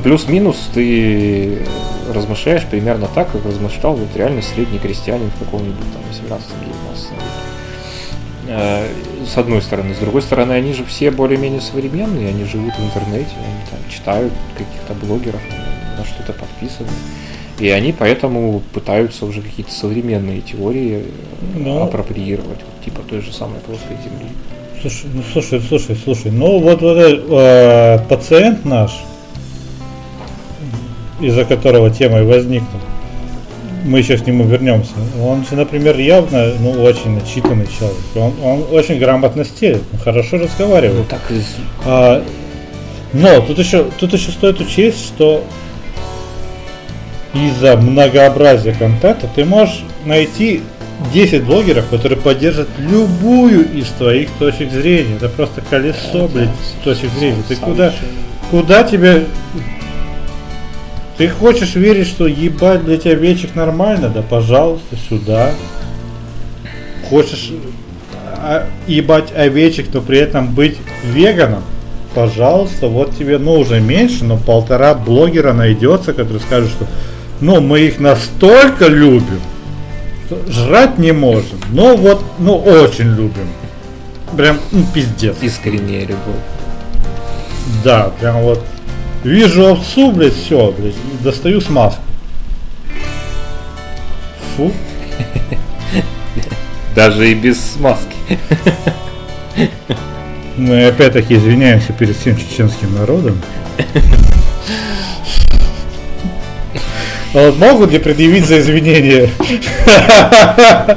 Плюс-минус 0.02 0.70
ты 0.72 1.58
размышляешь 2.12 2.64
примерно 2.64 3.06
так, 3.14 3.30
как 3.30 3.44
размышлял 3.44 3.94
вот 3.94 4.16
реально 4.16 4.40
средний 4.42 4.78
крестьянин 4.78 5.30
в 5.30 5.38
каком-нибудь 5.38 5.84
там 5.92 6.02
18-19 6.10 6.40
веке. 6.60 7.44
Э, 8.46 8.86
с 9.26 9.38
одной 9.38 9.62
стороны. 9.62 9.94
С 9.94 9.98
другой 9.98 10.22
стороны, 10.22 10.52
они 10.52 10.72
же 10.74 10.84
все 10.84 11.10
более-менее 11.10 11.60
современные, 11.60 12.28
они 12.28 12.44
живут 12.44 12.74
в 12.74 12.84
интернете, 12.84 13.30
они 13.36 13.70
там 13.70 13.80
читают 13.90 14.32
каких-то 14.56 14.94
блогеров, 14.94 15.40
на 15.98 16.04
что-то 16.04 16.32
подписывают. 16.32 16.92
И 17.58 17.68
они 17.68 17.92
поэтому 17.92 18.60
пытаются 18.72 19.26
уже 19.26 19.40
какие-то 19.40 19.72
современные 19.72 20.40
теории 20.40 21.04
ну, 21.54 21.82
апроприировать, 21.82 22.58
вот, 22.60 22.84
типа 22.84 23.00
той 23.08 23.20
же 23.20 23.32
самой 23.32 23.60
плоской 23.60 23.96
Земли. 24.02 24.30
Слушай, 24.80 25.10
ну 25.14 25.22
слушай, 25.32 25.60
слушай, 25.60 25.96
слушай, 25.96 26.30
ну 26.30 26.58
вот, 26.58 26.82
вот 26.82 26.96
э, 26.98 27.98
пациент 28.08 28.64
наш, 28.64 28.90
из-за 31.20 31.44
которого 31.44 31.90
тема 31.90 32.20
и 32.20 32.24
возникла. 32.24 32.80
Мы 33.84 33.98
еще 33.98 34.16
к 34.16 34.26
нему 34.26 34.44
вернемся. 34.44 34.92
Он 35.22 35.44
же, 35.44 35.56
например, 35.56 35.98
явно, 35.98 36.52
ну, 36.58 36.70
очень 36.82 37.10
начитанный 37.10 37.66
человек. 37.66 37.98
Он, 38.14 38.32
он 38.42 38.64
очень 38.70 38.98
грамотно 38.98 39.44
стелит, 39.44 39.82
хорошо 40.02 40.38
разговаривает. 40.38 41.00
Ну, 41.00 41.04
так 41.04 41.20
и... 41.30 41.42
а, 41.84 42.24
но 43.12 43.40
тут 43.42 43.58
еще, 43.58 43.86
тут 43.98 44.12
еще 44.14 44.30
стоит 44.30 44.60
учесть, 44.60 45.04
что 45.04 45.44
из-за 47.34 47.76
многообразия 47.76 48.72
контента 48.72 49.28
ты 49.34 49.44
можешь 49.44 49.84
найти 50.04 50.62
10 51.12 51.44
блогеров, 51.44 51.88
которые 51.88 52.18
поддержат 52.18 52.68
любую 52.78 53.70
из 53.72 53.88
твоих 53.88 54.30
точек 54.38 54.70
зрения. 54.70 55.16
Это 55.16 55.28
просто 55.28 55.60
колесо, 55.60 56.28
блядь, 56.28 56.48
точек 56.82 57.10
зрения. 57.18 57.42
Ты 57.46 57.56
куда, 57.56 57.92
куда 58.50 58.82
тебе 58.84 59.24
ты 61.16 61.28
хочешь 61.28 61.74
верить, 61.74 62.08
что 62.08 62.26
ебать 62.26 62.84
для 62.84 62.96
тебя 62.96 63.14
вечек 63.14 63.54
нормально? 63.54 64.08
Да 64.08 64.22
пожалуйста, 64.22 64.96
сюда. 65.08 65.52
Хочешь 67.08 67.52
а, 68.38 68.66
ебать 68.86 69.32
овечек, 69.36 69.86
но 69.92 70.00
при 70.00 70.18
этом 70.18 70.52
быть 70.54 70.76
веганом? 71.04 71.62
Пожалуйста, 72.14 72.88
вот 72.88 73.16
тебе, 73.16 73.38
ну 73.38 73.58
уже 73.58 73.80
меньше, 73.80 74.24
но 74.24 74.36
полтора 74.36 74.94
блогера 74.94 75.52
найдется, 75.52 76.12
который 76.12 76.40
скажет, 76.40 76.70
что 76.70 76.86
ну 77.40 77.60
мы 77.60 77.80
их 77.80 78.00
настолько 78.00 78.86
любим, 78.86 79.40
что 80.26 80.38
жрать 80.50 80.98
не 80.98 81.12
можем, 81.12 81.58
но 81.70 81.96
вот, 81.96 82.22
ну 82.38 82.56
очень 82.56 83.08
любим. 83.14 83.48
Прям, 84.36 84.58
ну 84.72 84.84
пиздец. 84.92 85.36
Искренняя 85.42 86.02
любовь. 86.02 86.42
Да, 87.84 88.10
прям 88.20 88.42
вот 88.42 88.60
Вижу 89.24 89.66
овцу, 89.68 90.12
блядь, 90.12 90.34
все, 90.34 90.70
блядь, 90.72 90.94
достаю 91.22 91.62
смазку. 91.62 92.02
Фу. 94.56 94.70
Даже 96.94 97.30
и 97.30 97.34
без 97.34 97.58
смазки. 97.58 98.14
Мы 100.58 100.86
опять-таки 100.86 101.34
извиняемся 101.34 101.94
перед 101.94 102.16
всем 102.16 102.36
чеченским 102.36 102.94
народом. 102.94 103.40
Вот 107.32 107.56
могут 107.58 107.92
ли 107.92 107.98
предъявить 107.98 108.46
за 108.46 108.60
извинения? 108.60 109.30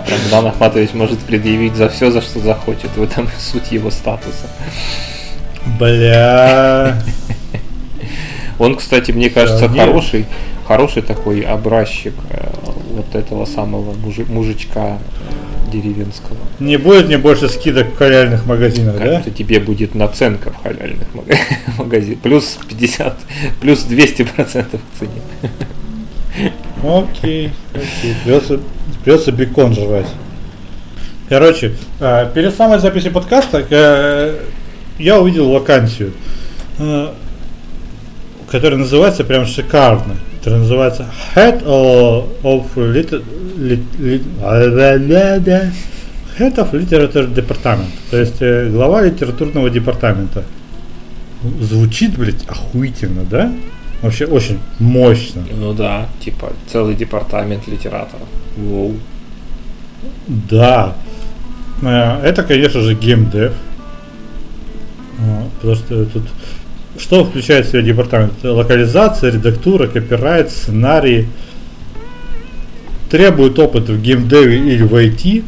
Рамзан 0.10 0.48
Ахматович 0.48 0.94
может 0.94 1.20
предъявить 1.20 1.76
за 1.76 1.88
все, 1.88 2.12
за 2.12 2.22
что 2.22 2.42
захочет. 2.42 2.96
В 2.98 3.02
этом 3.02 3.30
суть 3.40 3.72
его 3.72 3.90
статуса. 3.90 4.48
Бля. 5.80 7.02
Он, 8.60 8.76
кстати, 8.76 9.12
мне 9.12 9.30
кажется, 9.30 9.68
да, 9.70 9.86
хороший, 9.86 10.26
хороший 10.68 11.02
такой 11.02 11.42
образчик 11.42 12.14
э, 12.30 12.50
вот 12.94 13.14
этого 13.14 13.46
самого 13.46 13.94
мужи, 13.94 14.26
мужичка 14.28 14.98
э, 14.98 15.72
деревенского. 15.72 16.38
Не 16.60 16.78
будет 16.78 17.08
мне 17.08 17.18
больше 17.18 17.50
скидок 17.50 17.94
в 17.94 17.98
халяльных 17.98 18.46
магазинах, 18.46 18.98
как 18.98 19.04
да? 19.04 19.20
Это 19.20 19.32
тебе 19.32 19.60
будет 19.60 19.96
наценка 19.96 20.52
в 20.52 20.64
халяльных 20.64 21.08
магазинах. 21.78 22.20
Плюс 22.20 22.58
50, 22.68 23.18
плюс 23.62 23.84
200 23.84 24.24
процентов 24.24 24.82
к 24.82 25.00
цене. 25.00 25.22
Окей, 26.84 27.52
окей. 27.74 28.16
Придется, 28.24 28.60
придется 29.04 29.32
бекон 29.32 29.74
жрать. 29.74 30.08
Короче, 31.30 31.76
э, 32.00 32.32
перед 32.34 32.56
самой 32.56 32.80
записью 32.80 33.12
подкаста 33.12 33.66
э, 33.70 34.40
я 34.98 35.20
увидел 35.20 35.52
вакансию, 35.52 36.14
э, 38.48 38.52
которая 38.52 38.80
называется 38.80 39.24
прям 39.24 39.46
шикарно. 39.46 40.16
Которая 40.38 40.62
называется 40.62 41.06
Head 41.36 41.64
of, 41.64 42.76
Liter, 42.76 43.24
lit, 43.58 43.84
lit, 44.00 44.24
Head 46.40 46.56
of 46.56 46.72
Literature 46.72 47.34
Department. 47.34 47.90
То 48.12 48.18
есть 48.18 48.40
глава 48.72 49.02
литературного 49.02 49.70
департамента. 49.70 50.44
Звучит, 51.62 52.18
блядь, 52.18 52.46
охуительно, 52.48 53.24
да? 53.24 53.52
Вообще 54.02 54.26
очень 54.26 54.60
мощно. 54.80 55.44
Ну 55.60 55.74
да, 55.74 56.08
типа 56.24 56.54
целый 56.72 56.96
департамент 56.96 57.68
литераторов. 57.68 58.28
Воу. 58.56 58.96
Да. 60.28 60.96
Э, 61.82 62.22
это, 62.24 62.44
конечно 62.44 62.82
же, 62.82 62.94
геймдев. 62.94 63.54
Потому 65.56 65.76
что 65.76 66.06
тут 66.06 66.24
что 67.00 67.26
включает 67.26 67.66
в 67.66 67.70
себя 67.70 67.82
департамент? 67.82 68.34
Локализация, 68.44 69.32
редактура, 69.32 69.88
копирайт, 69.88 70.52
сценарий. 70.52 71.28
Требует 73.10 73.58
опыта 73.60 73.94
в 73.94 74.02
геймдеве 74.02 74.58
или 74.58 74.84
в 74.84 74.94
IT. 74.94 75.44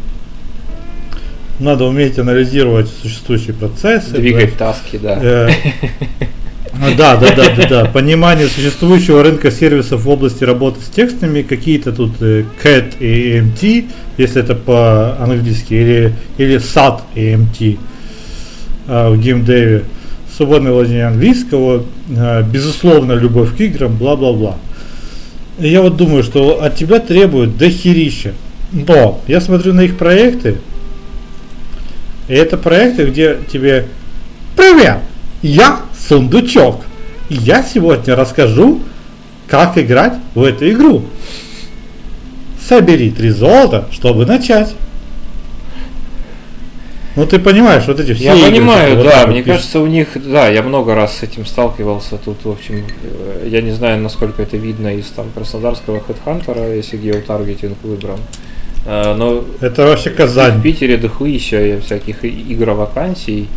Надо 1.59 1.85
уметь 1.85 2.17
анализировать 2.17 2.87
существующие 3.01 3.53
процессы. 3.53 4.11
Двигать 4.11 4.57
таски, 4.57 4.97
да. 4.97 5.19
Э, 5.21 5.49
а, 6.81 6.95
да, 6.95 7.17
да, 7.17 7.35
да, 7.35 7.55
да, 7.55 7.67
да. 7.67 7.85
Понимание 7.85 8.47
существующего 8.47 9.23
рынка 9.23 9.51
сервисов 9.51 10.03
в 10.03 10.09
области 10.09 10.45
работы 10.45 10.79
с 10.81 10.87
текстами, 10.87 11.41
какие-то 11.41 11.91
тут 11.91 12.21
э, 12.21 12.45
CAT 12.63 12.99
и 12.99 13.39
MT, 13.39 13.89
если 14.17 14.41
это 14.41 14.55
по-английски, 14.55 15.73
или, 15.73 16.13
или 16.37 16.55
SAT 16.57 17.01
и 17.15 17.33
MT 17.33 17.79
э, 18.87 19.09
в 19.09 19.19
геймдеве, 19.19 19.83
свободное 20.39 20.71
владение 20.71 21.05
английского, 21.05 21.83
э, 22.15 22.43
безусловно, 22.43 23.11
любовь 23.11 23.57
к 23.57 23.59
играм, 23.59 23.93
бла-бла-бла. 23.93 24.55
Я 25.57 25.81
вот 25.81 25.97
думаю, 25.97 26.23
что 26.23 26.63
от 26.63 26.77
тебя 26.77 26.99
требуют 26.99 27.57
дохерища. 27.57 28.31
Но 28.71 29.19
я 29.27 29.41
смотрю 29.41 29.73
на 29.73 29.81
их 29.81 29.97
проекты, 29.97 30.59
и 32.29 32.33
это 32.33 32.55
проекты, 32.55 33.07
где 33.07 33.37
тебе 33.51 33.87
Привет! 34.55 34.99
Я 35.41 35.81
Сундучок. 36.07 36.85
И 37.27 37.33
я 37.35 37.61
сегодня 37.61 38.15
расскажу, 38.15 38.79
как 39.49 39.77
играть 39.77 40.13
в 40.35 40.43
эту 40.43 40.71
игру. 40.71 41.03
Собери 42.65 43.11
три 43.11 43.31
золота, 43.31 43.89
чтобы 43.91 44.25
начать. 44.25 44.73
Ну 47.15 47.25
ты 47.25 47.39
понимаешь, 47.39 47.85
вот 47.87 47.99
эти 47.99 48.13
все. 48.13 48.25
Я 48.25 48.35
игры, 48.35 48.51
понимаю, 48.51 49.03
да. 49.03 49.21
Вот 49.21 49.29
мне 49.29 49.41
пишут. 49.41 49.57
кажется, 49.57 49.79
у 49.79 49.87
них, 49.87 50.09
да, 50.15 50.47
я 50.47 50.61
много 50.61 50.93
раз 50.95 51.17
с 51.17 51.23
этим 51.23 51.45
сталкивался. 51.45 52.17
Тут, 52.17 52.45
в 52.45 52.49
общем, 52.49 52.85
э, 53.03 53.47
я 53.49 53.61
не 53.61 53.71
знаю, 53.71 53.99
насколько 54.01 54.41
это 54.43 54.57
видно 54.57 54.95
из 54.95 55.07
там 55.07 55.31
краснодарского 55.33 56.01
хедхантера, 56.01 56.75
если 56.75 56.97
геотаргетинг 56.97 57.77
выбран. 57.83 58.19
Э, 58.85 59.15
но 59.15 59.43
это 59.59 59.87
вообще 59.87 60.11
Казань. 60.11 60.59
В 60.59 60.61
Питере 60.61 60.97
дохуища 60.97 61.81
всяких 61.83 62.23
игр 62.23 62.71
вакансий 62.71 63.47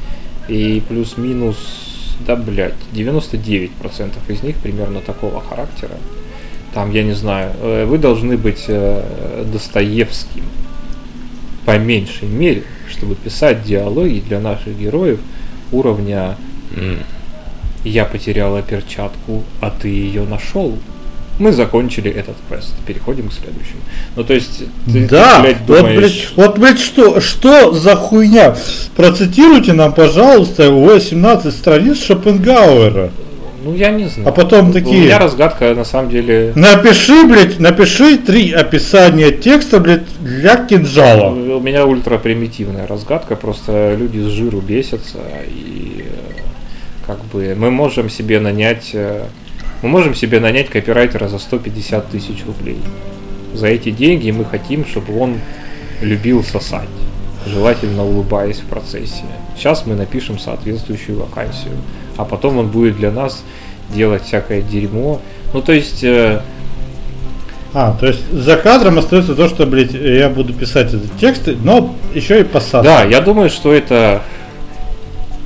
и 0.48 0.82
плюс-минус 0.88 1.56
да, 2.26 2.36
блядь, 2.36 2.74
99% 2.94 3.70
из 4.28 4.42
них 4.42 4.56
примерно 4.56 5.00
такого 5.00 5.40
характера. 5.40 5.96
Там, 6.72 6.90
я 6.92 7.02
не 7.02 7.12
знаю, 7.12 7.52
э, 7.60 7.84
вы 7.84 7.98
должны 7.98 8.38
быть 8.38 8.66
Достоевским 9.52 10.44
по 11.64 11.78
меньшей 11.78 12.28
мере, 12.28 12.64
чтобы 12.90 13.14
писать 13.14 13.62
диалоги 13.62 14.22
для 14.26 14.40
наших 14.40 14.78
героев 14.78 15.20
уровня 15.70 16.36
«Я 17.84 18.04
потеряла 18.04 18.62
перчатку, 18.62 19.42
а 19.60 19.70
ты 19.70 19.88
ее 19.88 20.24
нашел» 20.24 20.78
мы 21.38 21.52
закончили 21.52 22.10
этот 22.10 22.36
квест, 22.48 22.74
переходим 22.86 23.28
к 23.28 23.32
следующему. 23.32 23.80
Ну, 24.16 24.24
то 24.24 24.34
есть, 24.34 24.64
ты, 24.86 25.08
да, 25.08 25.36
ты, 25.36 25.42
блядь, 25.42 25.66
думаешь... 25.66 25.86
вот, 25.86 25.96
блядь, 25.96 26.32
вот, 26.36 26.58
блядь, 26.58 26.78
что, 26.78 27.20
что 27.20 27.72
за 27.72 27.96
хуйня? 27.96 28.56
Процитируйте 28.96 29.72
нам, 29.72 29.92
пожалуйста, 29.92 30.70
18 30.70 31.54
страниц 31.54 32.02
Шопенгауэра. 32.04 33.10
Ну, 33.64 33.74
я 33.74 33.90
не 33.90 34.08
знаю. 34.08 34.28
А 34.28 34.32
потом 34.32 34.72
такие... 34.72 35.02
У 35.02 35.04
меня 35.04 35.18
разгадка, 35.18 35.74
на 35.74 35.84
самом 35.84 36.10
деле... 36.10 36.52
Напиши, 36.54 37.24
блядь, 37.24 37.58
напиши 37.58 38.18
три 38.18 38.52
описания 38.52 39.30
текста, 39.30 39.78
блядь, 39.78 40.02
для 40.20 40.56
кинжала. 40.56 41.30
У 41.30 41.60
меня 41.60 41.86
ультра 41.86 42.18
примитивная 42.18 42.86
разгадка, 42.86 43.36
просто 43.36 43.94
люди 43.98 44.18
с 44.18 44.26
жиру 44.26 44.60
бесятся, 44.60 45.18
и 45.46 46.04
э, 46.06 46.40
как 47.06 47.24
бы 47.26 47.54
мы 47.56 47.70
можем 47.70 48.10
себе 48.10 48.40
нанять 48.40 48.90
э, 48.94 49.26
мы 49.82 49.88
можем 49.88 50.14
себе 50.14 50.38
нанять 50.38 50.70
копирайтера 50.70 51.26
за 51.28 51.38
150 51.38 52.08
тысяч 52.08 52.44
рублей. 52.46 52.78
За 53.52 53.66
эти 53.66 53.90
деньги 53.90 54.30
мы 54.30 54.44
хотим, 54.44 54.86
чтобы 54.86 55.18
он 55.18 55.40
любил 56.00 56.44
сосать, 56.44 56.88
желательно 57.46 58.04
улыбаясь 58.04 58.58
в 58.58 58.66
процессе. 58.66 59.24
Сейчас 59.56 59.86
мы 59.86 59.94
напишем 59.94 60.38
соответствующую 60.38 61.20
вакансию, 61.20 61.74
а 62.16 62.24
потом 62.24 62.58
он 62.58 62.68
будет 62.68 62.96
для 62.96 63.10
нас 63.10 63.42
делать 63.94 64.24
всякое 64.24 64.62
дерьмо. 64.62 65.20
Ну, 65.52 65.62
то 65.62 65.72
есть... 65.72 66.04
Э... 66.04 66.40
А, 67.74 67.96
то 67.98 68.06
есть 68.06 68.30
за 68.30 68.56
кадром 68.56 68.98
остается 68.98 69.34
то, 69.34 69.48
что, 69.48 69.64
блядь, 69.64 69.92
я 69.92 70.28
буду 70.28 70.52
писать 70.52 70.92
эти 70.92 71.08
тексты, 71.18 71.56
но 71.62 71.94
еще 72.14 72.40
и 72.40 72.44
посадка. 72.44 72.82
Да, 72.82 73.02
я 73.04 73.22
думаю, 73.22 73.48
что 73.48 73.72
это 73.72 74.22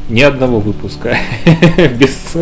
ни 0.09 0.23
одного 0.23 0.60
выпуска 0.60 1.16
без, 1.98 2.36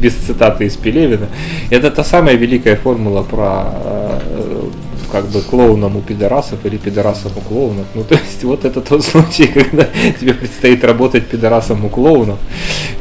без 0.00 0.14
цитаты 0.14 0.66
из 0.66 0.76
Пелевина. 0.76 1.28
Это 1.70 1.90
та 1.90 2.04
самая 2.04 2.34
великая 2.34 2.76
формула 2.76 3.22
про 3.22 3.72
э, 3.72 4.68
как 5.12 5.26
бы 5.26 5.42
клоуном 5.42 5.96
у 5.96 6.00
пидорасов 6.00 6.64
или 6.64 6.78
пидорасом 6.78 7.32
у 7.36 7.40
клоунов. 7.40 7.84
Ну, 7.94 8.02
то 8.02 8.14
есть, 8.14 8.42
вот 8.44 8.64
это 8.64 8.80
тот 8.80 9.04
случай, 9.04 9.46
когда 9.54 9.86
тебе 10.18 10.32
предстоит 10.32 10.82
работать 10.82 11.26
пидорасом 11.26 11.84
у 11.84 11.90
клоунов, 11.90 12.38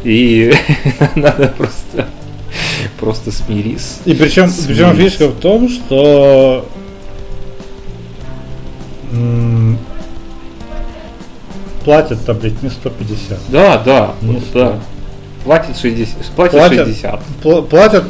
и 0.03 0.53
надо 1.15 1.47
просто 1.57 2.09
просто 2.99 3.31
смирись. 3.31 3.99
И 4.05 4.13
причем, 4.13 4.51
причем 4.67 4.95
фишка 4.95 5.27
в 5.27 5.39
том, 5.39 5.69
что 5.69 6.67
платят-то, 11.83 12.33
блядь, 12.33 12.61
не 12.61 12.69
150. 12.69 13.39
Да, 13.49 13.77
да, 13.83 14.11
не 14.21 14.39
100. 14.39 14.59
да. 14.59 14.79
Платят 15.43 15.77
60. 15.77 16.15
Платят, 16.35 16.59
платят 16.59 16.88
60. 16.88 17.21
Пл- 17.43 17.63
платят 17.63 18.03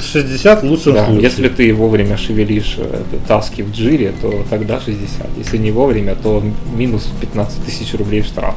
60 0.00 0.62
в 0.62 0.66
лучшем 0.66 0.94
да, 0.94 1.04
случае. 1.04 1.22
Если 1.22 1.48
ты 1.48 1.74
вовремя 1.74 2.16
шевелишь 2.16 2.76
э, 2.78 3.02
таски 3.26 3.62
в 3.62 3.72
джире, 3.72 4.12
то 4.20 4.44
тогда 4.48 4.80
60. 4.80 5.26
Если 5.38 5.58
не 5.58 5.70
вовремя, 5.70 6.14
то 6.14 6.42
минус 6.74 7.08
15 7.20 7.64
тысяч 7.64 7.94
рублей 7.94 8.22
штрафа. 8.22 8.56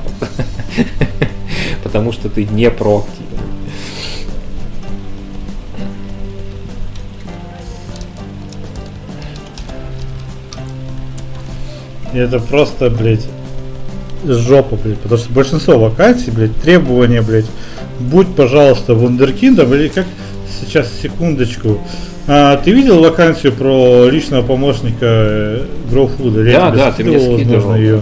Потому 1.83 2.11
что 2.11 2.29
ты 2.29 2.45
не 2.45 2.69
проактивен. 2.69 3.27
Это 12.13 12.39
просто, 12.39 12.89
блядь, 12.89 13.25
жопа, 14.25 14.75
блядь, 14.75 14.99
потому 14.99 15.19
что 15.19 15.31
большинство 15.31 15.77
вакансий, 15.77 16.31
блядь, 16.31 16.55
требования, 16.55 17.21
блядь, 17.21 17.45
будь, 17.99 18.35
пожалуйста, 18.35 18.95
вундеркиндом 18.95 19.73
или 19.75 19.89
как 19.89 20.05
сейчас, 20.59 20.91
секундочку, 21.01 21.79
а, 22.27 22.57
ты 22.57 22.71
видел 22.71 23.01
вакансию 23.01 23.53
про 23.53 24.07
личного 24.09 24.43
помощника 24.43 25.61
Гроуфуда? 25.89 26.43
Да, 26.43 26.71
да, 26.71 26.91
ты 26.91 27.03
мне 27.03 27.19
скидывал. 27.19 27.75
Ее? 27.75 28.01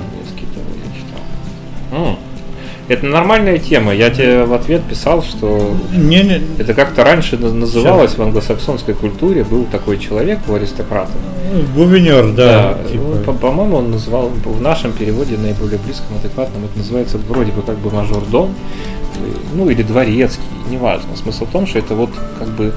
Это 2.88 3.06
нормальная 3.06 3.58
тема. 3.58 3.94
Я 3.94 4.10
тебе 4.10 4.46
в 4.46 4.54
ответ 4.54 4.82
писал, 4.84 5.22
что 5.22 5.76
не, 5.94 6.24
не. 6.24 6.42
это 6.58 6.74
как-то 6.74 7.04
раньше 7.04 7.38
называлось 7.38 8.12
Сейчас. 8.12 8.20
в 8.20 8.24
англосаксонской 8.24 8.94
культуре. 8.94 9.44
Был 9.44 9.66
такой 9.66 9.98
человек 9.98 10.40
у 10.48 10.54
аристократов. 10.54 11.16
Гувернер, 11.76 12.32
да. 12.32 12.78
да 12.82 12.90
типа. 12.90 13.04
ну, 13.26 13.34
по-моему, 13.34 13.78
он 13.78 13.92
называл 13.92 14.30
в 14.30 14.62
нашем 14.62 14.94
переводе 14.94 15.38
наиболее 15.38 15.80
близком, 15.80 16.16
адекватном, 16.18 16.66
это 16.66 16.78
называется 16.78 17.18
вроде 17.18 17.52
бы 17.52 17.62
как 17.62 17.78
бы 17.78 17.92
мажордом, 17.92 18.54
ну 19.54 19.70
или 19.70 19.84
дворецкий, 19.84 20.44
неважно. 20.70 21.16
Смысл 21.16 21.46
в 21.46 21.52
том, 21.52 21.68
что 21.68 21.80
это 21.80 21.96
вот 21.96 22.10
как 22.40 22.48
бы 22.50 22.74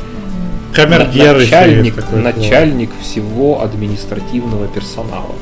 Камердер 0.72 1.38
начальник, 1.38 1.94
начальник 2.12 2.90
всего 3.00 3.62
административного 3.62 4.68
персонала. 4.68 5.34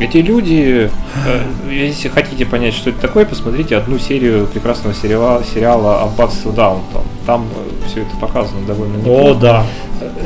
Эти 0.00 0.16
люди, 0.16 0.90
э, 1.24 1.70
если 1.70 2.08
хотите 2.08 2.44
понять, 2.44 2.74
что 2.74 2.90
это 2.90 3.00
такое, 3.00 3.24
посмотрите 3.24 3.76
одну 3.76 3.98
серию 3.98 4.48
прекрасного 4.48 4.92
сериала, 4.92 5.44
сериала 5.44 6.02
«Аббатство 6.02 6.52
Даунтон». 6.52 7.04
Там 7.26 7.46
э, 7.54 7.86
все 7.86 8.00
это 8.02 8.16
показано 8.20 8.66
довольно 8.66 8.96
неплохо. 8.96 9.30
О, 9.30 9.34
да. 9.34 9.66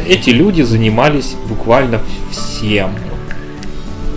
эти 0.08 0.30
люди 0.30 0.62
занимались 0.62 1.36
буквально 1.48 2.00
всем. 2.30 2.92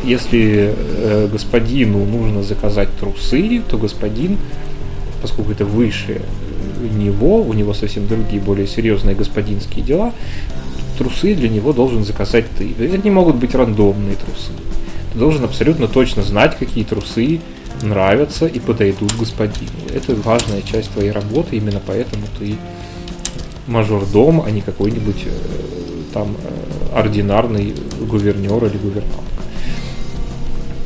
Если 0.05 0.73
э, 0.73 1.27
господину 1.29 2.05
нужно 2.05 2.43
заказать 2.43 2.87
трусы, 2.97 3.61
то 3.69 3.77
господин, 3.77 4.37
поскольку 5.21 5.51
это 5.51 5.65
выше 5.65 6.21
него, 6.81 7.41
у 7.41 7.53
него 7.53 7.73
совсем 7.73 8.07
другие, 8.07 8.41
более 8.41 8.67
серьезные 8.67 9.15
господинские 9.15 9.83
дела, 9.83 10.13
трусы 10.97 11.35
для 11.35 11.49
него 11.49 11.73
должен 11.73 12.03
заказать 12.03 12.45
ты. 12.57 12.73
Это 12.79 12.97
не 12.97 13.11
могут 13.11 13.35
быть 13.35 13.55
рандомные 13.55 14.15
трусы. 14.15 14.51
Ты 15.13 15.19
должен 15.19 15.43
абсолютно 15.43 15.87
точно 15.87 16.23
знать, 16.23 16.57
какие 16.57 16.83
трусы 16.83 17.39
нравятся 17.81 18.45
и 18.45 18.59
подойдут 18.59 19.13
господину. 19.17 19.71
Это 19.93 20.15
важная 20.15 20.61
часть 20.61 20.91
твоей 20.91 21.11
работы, 21.11 21.57
именно 21.57 21.81
поэтому 21.85 22.23
ты 22.39 22.55
мажордом, 23.67 24.41
а 24.45 24.51
не 24.51 24.61
какой-нибудь 24.61 25.23
э, 25.25 25.29
там 26.13 26.35
э, 26.43 26.97
ординарный 26.97 27.73
гувернер 27.99 28.63
или 28.65 28.77
гувернантка. 28.77 29.30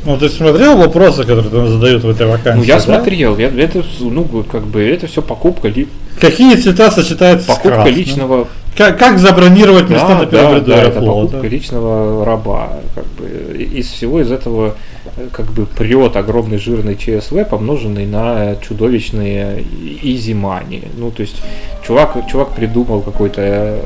Ну, 0.06 0.18
ты 0.18 0.30
смотрел 0.30 0.78
вопросы, 0.78 1.22
которые 1.24 1.50
там 1.50 1.68
задают 1.68 2.04
в 2.04 2.10
этой 2.10 2.28
вакансии? 2.28 2.60
Ну, 2.60 2.64
я 2.64 2.76
да? 2.76 2.82
смотрел. 2.82 3.38
Я, 3.38 3.48
это, 3.48 3.84
ну, 4.00 4.24
как 4.44 4.66
бы, 4.68 4.84
это 4.84 5.08
все 5.08 5.22
покупка 5.22 5.68
ли, 5.68 5.88
Какие 6.20 6.56
цвета 6.56 6.92
сочетаются 6.92 7.48
покупка 7.48 7.70
с 7.70 7.74
красным? 7.74 7.96
личного 7.96 8.48
Как, 8.78 8.98
как 8.98 9.20
забронировать 9.20 9.90
места 9.90 10.08
да, 10.10 10.20
на 10.20 10.26
да, 10.26 10.32
первом 10.32 10.56
ряду 10.56 10.66
да, 10.68 10.84
это 10.84 11.02
покупка 11.02 11.48
личного 11.48 12.26
раба. 12.26 12.74
Как 12.94 13.06
бы, 13.06 13.64
из 13.64 13.88
всего 13.88 14.22
из 14.22 14.32
этого 14.32 14.76
э, 15.18 15.28
как 15.32 15.52
бы 15.52 15.66
прет 15.66 16.16
огромный 16.16 16.58
жирный 16.58 16.96
ЧСВ, 16.96 17.46
помноженный 17.50 18.06
на 18.06 18.56
чудовищные 18.58 19.64
изи 20.02 20.34
money. 20.34 20.88
Ну, 20.96 21.12
то 21.12 21.22
есть, 21.22 21.42
чувак, 21.86 22.18
чувак 22.30 22.54
придумал 22.56 23.02
какой-то, 23.02 23.80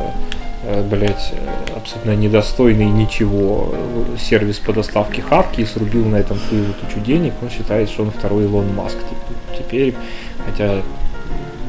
э, 0.63 0.83
блядь, 0.89 1.31
э, 1.33 1.75
абсолютно 1.75 2.15
недостойный 2.15 2.85
ничего 2.85 3.73
сервис 4.19 4.57
по 4.59 4.73
доставке 4.73 5.21
хавки 5.21 5.61
и 5.61 5.65
срубил 5.65 6.05
на 6.05 6.17
этом 6.17 6.37
свою 6.37 6.65
тучу 6.73 6.99
денег. 7.05 7.33
Он 7.41 7.49
считает, 7.49 7.89
что 7.89 8.03
он 8.03 8.11
второй 8.11 8.43
Илон 8.45 8.73
Маск. 8.75 8.97
Теп- 8.97 9.57
Теперь, 9.57 9.95
хотя 10.45 10.81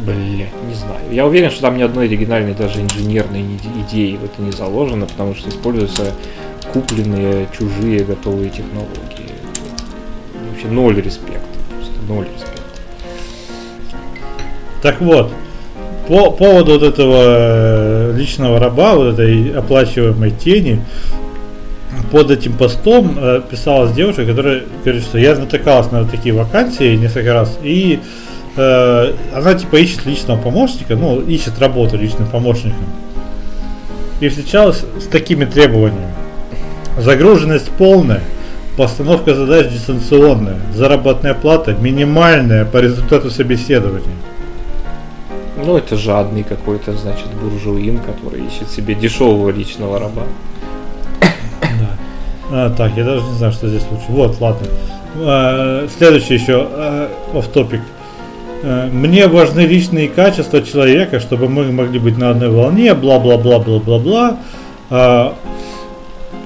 Блять, 0.05 0.49
не 0.67 0.73
знаю. 0.73 1.01
Я 1.11 1.27
уверен, 1.27 1.51
что 1.51 1.61
там 1.61 1.77
ни 1.77 1.83
одной 1.83 2.07
оригинальной 2.07 2.55
даже 2.55 2.81
инженерной 2.81 3.43
иде- 3.43 3.83
идеи 3.87 4.17
в 4.17 4.25
это 4.25 4.41
не 4.41 4.51
заложено, 4.51 5.05
потому 5.05 5.35
что 5.35 5.51
используются 5.51 6.15
купленные 6.73 7.49
чужие 7.57 8.03
готовые 8.05 8.49
технологии. 8.49 9.35
Вообще 10.51 10.69
ноль 10.69 11.03
респекта. 11.03 11.45
Просто 11.77 11.93
ноль 12.09 12.25
респекта. 12.33 12.63
Так 14.83 15.03
вот, 15.03 15.31
по 16.11 16.33
поводу 16.33 16.73
вот 16.73 16.83
этого 16.83 17.23
э, 17.25 18.15
личного 18.17 18.59
раба, 18.59 18.97
вот 18.97 19.15
этой 19.15 19.53
оплачиваемой 19.53 20.33
тени, 20.33 20.85
под 22.11 22.33
этим 22.33 22.55
постом 22.55 23.17
э, 23.17 23.41
писалась 23.49 23.93
девушка, 23.93 24.27
которая 24.27 24.63
говорит, 24.83 25.05
что 25.05 25.19
я 25.19 25.37
натыкалась 25.37 25.93
на 25.93 26.05
такие 26.05 26.35
вакансии 26.35 26.97
несколько 26.97 27.33
раз, 27.33 27.57
и 27.63 28.01
э, 28.57 29.13
она 29.33 29.55
типа 29.55 29.77
ищет 29.77 30.05
личного 30.05 30.37
помощника, 30.37 30.97
ну, 30.97 31.21
ищет 31.21 31.61
работу 31.61 31.97
личным 31.97 32.27
помощником. 32.27 32.87
И 34.19 34.29
встречалась 34.29 34.85
с 35.01 35.07
такими 35.07 35.45
требованиями. 35.45 36.13
Загруженность 36.99 37.71
полная, 37.79 38.23
постановка 38.77 39.33
задач 39.37 39.69
дистанционная, 39.69 40.57
заработная 40.75 41.35
плата 41.35 41.73
минимальная 41.81 42.65
по 42.65 42.79
результату 42.79 43.31
собеседования. 43.31 44.17
Ну, 45.65 45.77
это 45.77 45.97
жадный 45.97 46.43
какой-то, 46.43 46.95
значит, 46.95 47.29
буржуин, 47.41 47.99
который 47.99 48.47
ищет 48.47 48.71
себе 48.71 48.95
дешевого 48.95 49.51
личного 49.51 49.99
раба. 49.99 50.23
А, 52.53 52.71
так, 52.71 52.97
я 52.97 53.05
даже 53.05 53.23
не 53.25 53.35
знаю, 53.35 53.53
что 53.53 53.69
здесь 53.69 53.85
лучше. 53.91 54.07
Вот, 54.09 54.41
ладно. 54.41 54.67
А, 55.17 55.87
следующий 55.97 56.35
еще 56.35 56.67
оф 57.35 57.47
топик. 57.49 57.81
Мне 58.63 59.27
важны 59.29 59.61
личные 59.61 60.09
качества 60.09 60.61
человека, 60.61 61.21
чтобы 61.21 61.49
мы 61.49 61.71
могли 61.73 61.99
быть 61.99 62.19
на 62.19 62.31
одной 62.31 62.51
волне, 62.51 62.93
бла-бла-бла-бла-бла-бла. 62.95 64.39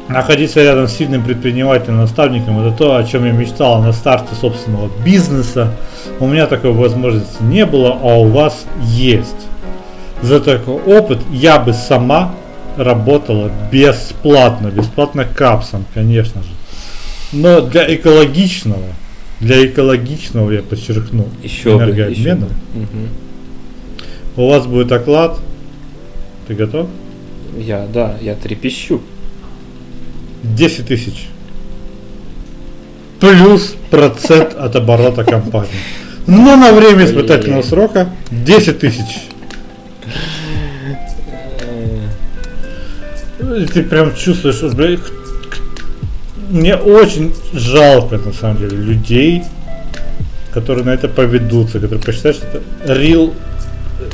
Находиться 0.08 0.62
рядом 0.62 0.86
с 0.86 0.92
сильным 0.92 1.22
предпринимателем, 1.22 1.96
наставником, 1.96 2.60
это 2.60 2.76
то, 2.76 2.96
о 2.96 3.04
чем 3.04 3.24
я 3.24 3.32
мечтал 3.32 3.80
на 3.80 3.92
старте 3.92 4.34
собственного 4.38 4.90
бизнеса. 5.04 5.72
У 6.20 6.26
меня 6.26 6.46
такой 6.46 6.72
возможности 6.72 7.42
не 7.42 7.64
было, 7.64 7.98
а 8.02 8.18
у 8.18 8.28
вас 8.28 8.66
есть. 8.82 9.46
За 10.20 10.40
такой 10.40 10.74
опыт 10.74 11.20
я 11.32 11.58
бы 11.58 11.72
сама 11.72 12.34
работала 12.76 13.50
бесплатно, 13.72 14.68
бесплатно 14.68 15.24
капсом, 15.24 15.86
конечно 15.94 16.42
же. 16.42 16.48
Но 17.32 17.62
для 17.62 17.92
экологичного, 17.94 18.84
для 19.40 19.66
экологичного 19.66 20.50
я 20.50 20.62
подчеркну, 20.62 21.28
Еще 21.42 21.76
бы, 21.76 21.84
еще 21.84 21.84
энергообмена, 21.84 22.46
бы. 22.46 22.80
Мгм. 22.80 23.08
у 24.36 24.48
вас 24.48 24.66
будет 24.66 24.92
оклад. 24.92 25.38
Ты 26.46 26.54
готов? 26.54 26.88
Я, 27.58 27.86
да, 27.92 28.16
я 28.20 28.34
трепещу. 28.34 29.00
10 30.44 30.86
тысяч. 30.86 31.28
Плюс 33.20 33.74
процент 33.90 34.54
от 34.54 34.76
оборота 34.76 35.24
компании. 35.24 35.70
Но 36.26 36.56
на 36.56 36.72
время 36.72 37.04
испытательного 37.06 37.62
срока 37.62 38.08
10 38.30 38.78
тысяч. 38.78 39.22
И 43.40 43.66
Ты 43.66 43.82
прям 43.82 44.14
чувствуешь, 44.14 44.56
что, 44.56 44.68
бля, 44.68 44.96
к- 44.96 45.00
к- 45.00 45.60
мне 46.50 46.76
очень 46.76 47.34
жалко, 47.52 48.16
на 48.18 48.32
самом 48.32 48.58
деле, 48.58 48.76
людей, 48.76 49.42
которые 50.52 50.84
на 50.84 50.90
это 50.90 51.08
поведутся, 51.08 51.78
которые 51.80 52.00
посчитают, 52.00 52.36
что 52.38 52.46
это 52.46 52.62
real, 52.94 53.32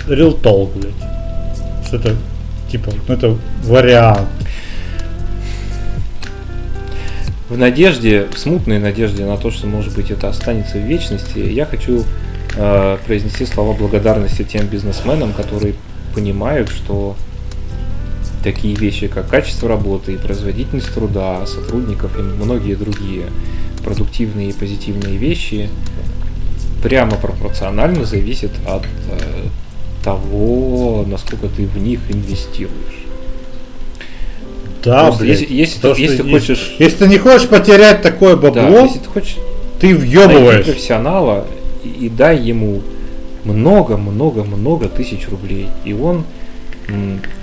real 0.09 0.40
talk, 0.40 0.70
блядь. 0.78 1.86
Что 1.86 1.97
это, 1.97 2.15
типа, 2.70 2.93
ну 3.09 3.15
это 3.15 3.36
вариант. 3.65 4.28
В 7.51 7.59
надежде, 7.59 8.28
в 8.32 8.39
смутной 8.39 8.78
надежде 8.78 9.27
на 9.27 9.36
то, 9.36 9.51
что, 9.51 9.66
может 9.66 9.93
быть, 9.97 10.12
это 10.12 10.28
останется 10.28 10.78
в 10.78 10.86
вечности, 10.86 11.40
я 11.40 11.66
хочу 11.66 12.05
э, 12.55 12.98
произнести 13.05 13.44
слова 13.44 13.77
благодарности 13.77 14.44
тем 14.44 14.68
бизнесменам, 14.68 15.32
которые 15.32 15.74
понимают, 16.14 16.68
что 16.68 17.16
такие 18.44 18.77
вещи, 18.77 19.09
как 19.09 19.28
качество 19.28 19.68
работы 19.68 20.14
и 20.14 20.16
производительность 20.16 20.94
труда 20.94 21.44
сотрудников 21.44 22.16
и 22.16 22.22
многие 22.22 22.77
другие 22.77 23.24
продуктивные 23.82 24.51
и 24.51 24.52
позитивные 24.52 25.16
вещи 25.16 25.68
прямо 26.85 27.16
пропорционально 27.16 28.05
зависят 28.05 28.52
от 28.64 28.85
э, 28.85 29.48
того, 30.05 31.05
насколько 31.05 31.48
ты 31.48 31.66
в 31.66 31.78
них 31.78 31.98
инвестируешь. 32.10 33.09
Да, 34.85 35.05
Просто 35.05 35.24
блядь. 35.24 35.40
если- 35.40 35.55
если 35.55 35.81
То, 35.81 35.94
ты- 35.94 36.01
если 36.02 36.23
ты 36.23 36.31
хочешь- 36.31 36.77
Если 36.78 36.97
ты 36.97 37.09
не 37.09 37.19
хочешь 37.19 37.48
потерять 37.48 38.02
такое 38.02 38.36
Да, 38.36 38.43
бабло, 38.51 38.81
если 38.81 38.98
ты 38.98 39.09
хочешь 39.09 39.36
ты 39.81 39.94
въебываешь. 39.94 40.65
профессионала 40.65 41.47
и, 41.85 41.89
и 42.07 42.09
дай 42.09 42.39
ему 42.39 42.81
много-много-много 43.44 44.89
тысяч 44.89 45.28
рублей. 45.28 45.69
И 45.85 45.93
он, 45.93 46.24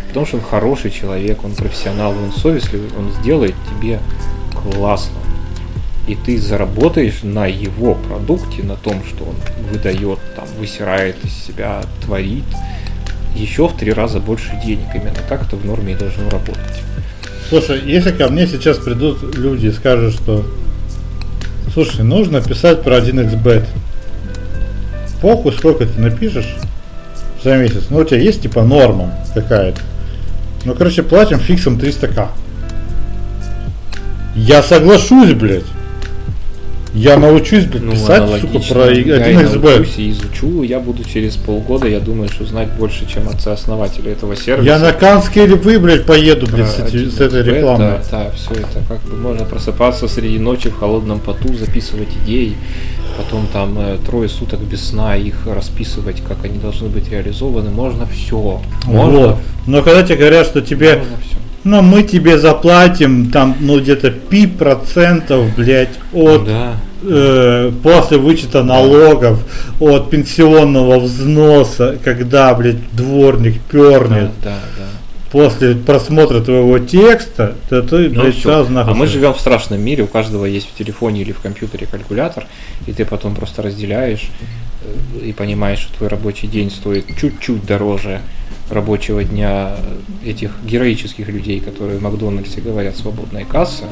потому 0.08 0.26
что 0.26 0.38
он 0.38 0.44
хороший 0.44 0.92
человек, 0.92 1.44
он 1.44 1.52
профессионал, 1.54 2.12
он 2.12 2.32
совестливый, 2.36 2.90
он 2.98 3.12
сделает 3.22 3.56
тебе 3.70 4.00
классно. 4.54 5.18
И 6.08 6.16
ты 6.16 6.38
заработаешь 6.40 7.20
на 7.24 7.46
его 7.48 7.94
продукте, 7.96 8.64
на 8.64 8.76
том, 8.78 9.02
что 9.08 9.26
он 9.26 9.36
выдает, 9.72 10.20
там, 10.36 10.46
высирает 10.58 11.18
из 11.26 11.34
себя, 11.34 11.82
творит, 12.02 12.46
еще 13.36 13.68
в 13.68 13.74
три 13.78 13.92
раза 13.92 14.20
больше 14.20 14.52
денег. 14.66 14.88
Именно 14.96 15.18
так 15.28 15.44
это 15.44 15.56
в 15.58 15.66
норме 15.66 15.94
и 15.94 15.96
должно 15.96 16.30
работать. 16.30 16.82
Слушай, 17.50 17.82
если 17.86 18.12
ко 18.12 18.28
мне 18.28 18.46
сейчас 18.46 18.78
придут 18.78 19.36
люди 19.38 19.68
и 19.68 19.72
скажут, 19.72 20.14
что 20.16 20.46
слушай, 21.74 22.04
нужно 22.04 22.42
писать 22.42 22.84
про 22.84 22.98
1xbet. 22.98 23.66
Похуй, 25.22 25.54
сколько 25.54 25.86
ты 25.86 26.00
напишешь 26.00 26.56
за 27.44 27.56
месяц. 27.56 27.86
Ну, 27.90 28.00
у 28.00 28.04
тебя 28.04 28.20
есть 28.20 28.42
типа 28.42 28.64
норма 28.64 29.14
какая-то. 29.34 29.80
Ну, 30.66 30.74
короче, 30.74 31.04
платим 31.04 31.40
фиксом 31.40 31.78
300к. 31.78 32.28
Я 34.36 34.62
соглашусь, 34.62 35.34
блядь. 35.34 35.64
Я 36.98 37.18
научусь, 37.18 37.66
блядь, 37.66 37.84
Ну, 37.84 37.92
писать, 37.92 38.42
сука, 38.42 38.60
про 38.74 38.92
Я 38.92 38.92
и 38.92 39.04
1xbet. 39.36 39.78
научусь 39.78 39.98
и 39.98 40.10
изучу. 40.12 40.64
Я 40.64 40.80
буду 40.80 41.04
через 41.04 41.36
полгода, 41.36 41.88
я 41.88 42.00
думаю, 42.00 42.30
что 42.30 42.46
знать 42.46 42.70
больше, 42.74 43.08
чем 43.08 43.30
отцы-основатели 43.30 44.12
этого 44.12 44.36
сервиса. 44.36 44.66
Я 44.66 44.80
на 44.80 44.92
Канские 44.94 45.46
львы, 45.46 45.80
блядь, 45.80 46.06
поеду, 46.06 46.48
Про 46.48 46.56
блядь, 46.58 46.70
с, 46.70 46.80
эти- 46.80 47.10
с 47.10 47.20
1xbet, 47.20 47.26
этой 47.28 47.44
рекламой. 47.44 47.88
Да, 47.88 48.02
да, 48.12 48.32
все 48.32 48.52
это 48.54 48.84
как 48.88 49.00
бы 49.02 49.16
можно 49.16 49.46
просыпаться 49.46 50.08
среди 50.08 50.40
ночи 50.40 50.70
в 50.70 50.78
холодном 50.78 51.20
поту, 51.20 51.54
записывать 51.54 52.10
идеи, 52.26 52.56
потом 53.18 53.48
там 53.54 53.78
э, 53.80 53.98
трое 54.06 54.28
суток 54.30 54.60
без 54.62 54.84
сна 54.90 55.16
их 55.16 55.46
расписывать, 55.46 56.22
как 56.28 56.44
они 56.46 56.58
должны 56.58 56.90
быть 56.90 57.10
реализованы. 57.12 57.70
Можно 57.70 58.06
все. 58.08 58.60
Можно 58.86 59.20
Вот. 59.20 59.38
Но 59.68 59.82
когда 59.84 60.04
тебе 60.04 60.18
говорят, 60.18 60.48
что 60.48 60.62
тебе, 60.62 61.04
ну 61.64 61.82
мы 61.82 62.04
тебе 62.04 62.40
заплатим 62.40 63.30
там, 63.30 63.56
ну 63.60 63.80
где-то 63.80 64.10
пи 64.12 64.48
процентов, 64.48 65.56
блядь, 65.56 65.90
от 66.14 66.46
да. 66.46 66.74
Э, 67.04 67.72
после 67.84 68.18
вычета 68.18 68.64
налогов, 68.64 69.40
от 69.80 70.10
пенсионного 70.10 71.00
взноса, 71.00 71.98
когда, 72.04 72.54
блядь, 72.54 72.92
дворник 72.94 73.62
пернет. 73.62 74.32
Да, 74.44 74.50
да, 74.50 74.62
да 74.78 74.88
после 75.32 75.76
просмотра 75.76 76.42
твоего 76.42 76.80
текста, 76.80 77.56
то 77.70 77.82
ты, 77.82 78.10
ну, 78.10 78.22
блядь, 78.22 78.38
сразу 78.38 78.72
нахуй. 78.72 78.94
А 78.94 78.96
мы 78.96 79.08
живем 79.08 79.34
в 79.34 79.40
страшном 79.40 79.82
мире, 79.82 80.04
у 80.04 80.08
каждого 80.08 80.46
есть 80.46 80.70
в 80.70 80.76
телефоне 80.78 81.22
или 81.22 81.32
в 81.32 81.40
компьютере 81.40 81.88
калькулятор, 81.88 82.46
и 82.86 82.94
ты 82.94 83.06
потом 83.06 83.36
просто 83.36 83.62
разделяешь 83.62 84.30
э, 84.82 85.26
и 85.26 85.34
понимаешь, 85.34 85.80
что 85.80 85.98
твой 85.98 86.10
рабочий 86.10 86.48
день 86.48 86.72
стоит 86.72 87.06
чуть-чуть 87.20 87.66
дороже 87.66 88.22
рабочего 88.70 89.24
дня 89.24 89.76
этих 90.26 90.52
героических 90.64 91.28
людей, 91.30 91.60
которые 91.60 92.00
в 92.00 92.02
Макдональдсе 92.02 92.62
говорят 92.62 92.98
свободная 92.98 93.46
касса, 93.46 93.86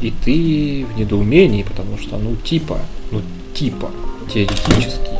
и 0.00 0.10
ты 0.24 0.86
в 0.86 0.98
недоумении, 0.98 1.62
потому 1.62 1.98
что, 1.98 2.16
ну, 2.16 2.36
типа, 2.36 2.78
ну, 3.10 3.22
типа, 3.54 3.90
теоретически 4.32 5.10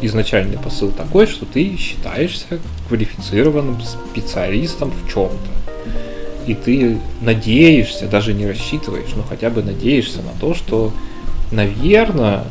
изначальный 0.00 0.58
посыл 0.58 0.90
такой, 0.90 1.26
что 1.26 1.44
ты 1.44 1.76
считаешься 1.76 2.60
квалифицированным 2.88 3.80
специалистом 3.80 4.92
в 4.92 5.12
чем-то. 5.12 5.50
И 6.46 6.54
ты 6.54 6.98
надеешься, 7.20 8.06
даже 8.06 8.32
не 8.32 8.46
рассчитываешь, 8.46 9.10
но 9.16 9.22
хотя 9.22 9.50
бы 9.50 9.62
надеешься 9.62 10.18
на 10.22 10.32
то, 10.40 10.54
что, 10.54 10.92
наверное, 11.50 12.44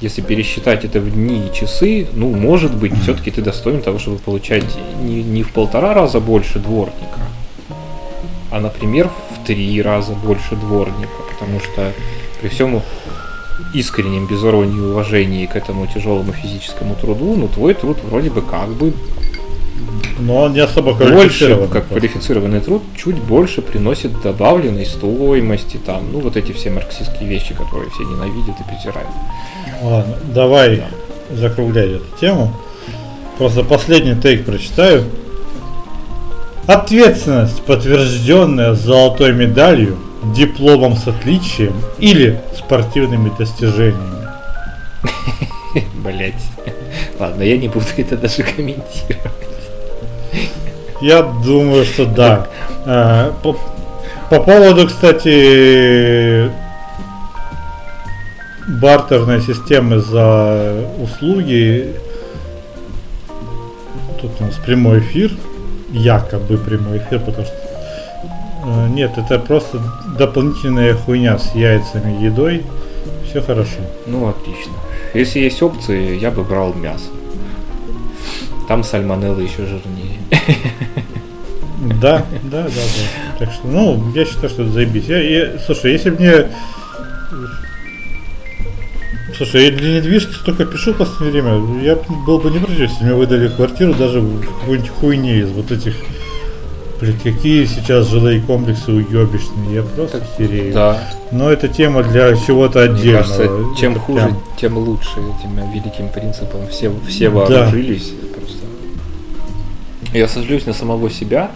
если 0.00 0.20
пересчитать 0.20 0.84
это 0.84 1.00
в 1.00 1.10
дни 1.10 1.48
и 1.48 1.54
часы, 1.54 2.06
ну, 2.14 2.30
может 2.30 2.76
быть, 2.76 2.92
все-таки 3.02 3.32
ты 3.32 3.42
достоин 3.42 3.82
того, 3.82 3.98
чтобы 3.98 4.18
получать 4.18 4.64
не, 5.02 5.24
не 5.24 5.42
в 5.42 5.50
полтора 5.50 5.92
раза 5.92 6.20
больше 6.20 6.60
дворника, 6.60 7.18
а, 8.50 8.60
например, 8.60 9.10
в 9.30 9.46
три 9.46 9.80
раза 9.82 10.12
больше 10.12 10.56
дворника, 10.56 11.22
потому 11.32 11.60
что 11.60 11.92
при 12.40 12.48
всем 12.48 12.82
искреннем, 13.74 14.26
без 14.26 14.42
иронии 14.42 14.78
и 14.78 14.80
уважении 14.80 15.46
к 15.46 15.56
этому 15.56 15.86
тяжелому 15.86 16.32
физическому 16.32 16.94
труду, 16.94 17.34
ну, 17.36 17.48
твой 17.48 17.74
труд 17.74 17.98
вроде 18.04 18.30
бы 18.30 18.42
как 18.42 18.68
бы 18.70 18.92
но 20.20 20.42
он 20.42 20.52
не 20.52 20.60
особо 20.60 20.94
больше, 20.94 21.68
как 21.72 21.88
квалифицированный 21.88 22.60
труд, 22.60 22.82
чуть 22.96 23.16
больше 23.16 23.62
приносит 23.62 24.20
добавленной 24.20 24.84
стоимости, 24.84 25.78
там, 25.84 26.12
ну, 26.12 26.20
вот 26.20 26.36
эти 26.36 26.52
все 26.52 26.70
марксистские 26.70 27.28
вещи, 27.28 27.54
которые 27.54 27.90
все 27.90 28.02
ненавидят 28.02 28.56
и 28.60 28.64
презирают. 28.64 29.10
Ладно, 29.80 30.16
давай 30.34 30.76
да. 30.76 31.36
закруглять 31.36 31.90
эту 31.90 32.18
тему. 32.20 32.52
Просто 33.38 33.62
последний 33.62 34.20
тейк 34.20 34.44
прочитаю. 34.44 35.04
Ответственность, 36.68 37.62
подтвержденная 37.62 38.74
золотой 38.74 39.32
медалью, 39.32 39.96
дипломом 40.34 40.98
с 40.98 41.08
отличием 41.08 41.72
или 41.98 42.38
спортивными 42.54 43.32
достижениями. 43.38 44.28
Блять. 46.04 46.34
Ладно, 47.18 47.42
я 47.42 47.56
не 47.56 47.68
буду 47.68 47.86
это 47.96 48.18
даже 48.18 48.42
комментировать. 48.42 49.32
Я 51.00 51.22
думаю, 51.22 51.86
что 51.86 52.04
да. 52.04 52.48
А, 52.84 53.32
по, 53.42 53.56
по 54.28 54.38
поводу, 54.38 54.88
кстати, 54.88 56.50
бартерной 58.68 59.40
системы 59.40 60.00
за 60.00 60.84
услуги, 61.00 61.94
тут 64.20 64.32
у 64.38 64.44
нас 64.44 64.56
прямой 64.56 64.98
эфир, 64.98 65.30
якобы 65.90 66.58
прямой 66.58 66.98
эфир, 66.98 67.20
потому 67.20 67.46
что 67.46 67.56
э, 68.64 68.88
нет, 68.88 69.16
это 69.16 69.38
просто 69.38 69.80
дополнительная 70.18 70.94
хуйня 70.94 71.38
с 71.38 71.54
яйцами, 71.54 72.22
едой. 72.22 72.64
Все 73.28 73.42
хорошо. 73.42 73.80
Ну, 74.06 74.28
отлично. 74.28 74.72
Если 75.14 75.40
есть 75.40 75.62
опции, 75.62 76.18
я 76.18 76.30
бы 76.30 76.44
брал 76.44 76.72
мясо. 76.74 77.10
Там 78.68 78.84
сальмонелла 78.84 79.40
еще 79.40 79.66
жирнее. 79.66 80.18
Да, 82.00 82.24
да, 82.42 82.64
да, 82.64 82.68
да. 82.68 83.38
Так 83.38 83.52
что, 83.52 83.68
ну, 83.68 84.12
я 84.12 84.24
считаю, 84.24 84.48
что 84.50 84.62
это 84.62 84.72
заебись. 84.72 85.04
Я, 85.06 85.22
я, 85.22 85.58
слушай, 85.64 85.92
если 85.92 86.10
мне 86.10 86.48
Слушай, 89.36 89.66
я 89.66 89.70
для 89.70 89.96
недвижки 89.96 90.32
столько 90.32 90.64
пишу 90.64 90.94
в 90.94 90.98
последнее 90.98 91.42
время, 91.42 91.82
я 91.82 91.96
был 92.26 92.38
бы 92.38 92.50
не 92.50 92.58
против, 92.58 92.78
если 92.78 93.04
мне 93.04 93.14
выдали 93.14 93.48
квартиру 93.48 93.94
даже 93.94 94.20
в 94.20 94.40
какой-нибудь 94.40 94.90
хуйне 94.90 95.38
из 95.38 95.50
вот 95.50 95.70
этих 95.70 95.94
Блин, 97.00 97.16
какие 97.22 97.64
сейчас 97.64 98.08
жилые 98.08 98.40
комплексы 98.40 98.90
уебищные, 98.90 99.74
я 99.74 99.82
просто 99.82 100.20
херею. 100.36 100.74
Да. 100.74 101.00
Но 101.30 101.48
это 101.48 101.68
тема 101.68 102.02
для 102.02 102.34
чего-то 102.36 102.82
отдельного. 102.82 103.22
Мне 103.22 103.36
кажется, 103.36 103.80
чем 103.80 103.92
это 103.92 104.00
хуже, 104.00 104.18
прям... 104.18 104.42
тем 104.60 104.78
лучше 104.78 105.10
этим 105.10 105.70
великим 105.72 106.08
принципом. 106.08 106.66
Все, 106.68 106.92
все 107.06 107.28
вооружились. 107.28 108.10
Да. 108.20 108.40
Просто. 108.40 108.58
Я 110.12 110.26
сожалеюсь 110.26 110.66
на 110.66 110.72
самого 110.72 111.08
себя. 111.08 111.52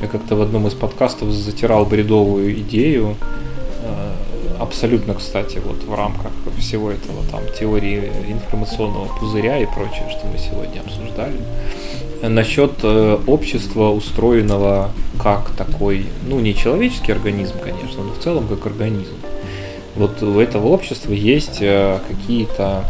Я 0.00 0.08
как-то 0.08 0.34
в 0.34 0.40
одном 0.40 0.66
из 0.66 0.72
подкастов 0.72 1.30
затирал 1.30 1.84
бредовую 1.84 2.58
идею. 2.60 3.16
Абсолютно, 4.58 5.14
кстати, 5.14 5.60
вот 5.64 5.82
в 5.84 5.94
рамках 5.94 6.32
всего 6.58 6.90
этого 6.90 7.22
там 7.30 7.42
теории 7.58 8.10
информационного 8.28 9.06
пузыря 9.18 9.58
и 9.58 9.66
прочее, 9.66 10.08
что 10.10 10.26
мы 10.26 10.38
сегодня 10.38 10.80
обсуждали 10.80 11.36
насчет 12.22 12.72
э, 12.82 13.18
общества, 13.26 13.90
устроенного 13.90 14.90
как 15.22 15.50
такой, 15.50 16.06
ну 16.26 16.40
не 16.40 16.54
человеческий 16.54 17.12
организм, 17.12 17.54
конечно, 17.62 18.02
но 18.02 18.12
в 18.12 18.18
целом 18.18 18.46
как 18.48 18.66
организм. 18.66 19.14
Вот 19.94 20.22
у 20.22 20.38
этого 20.40 20.68
общества 20.68 21.12
есть 21.12 21.58
э, 21.60 21.98
какие-то 22.08 22.84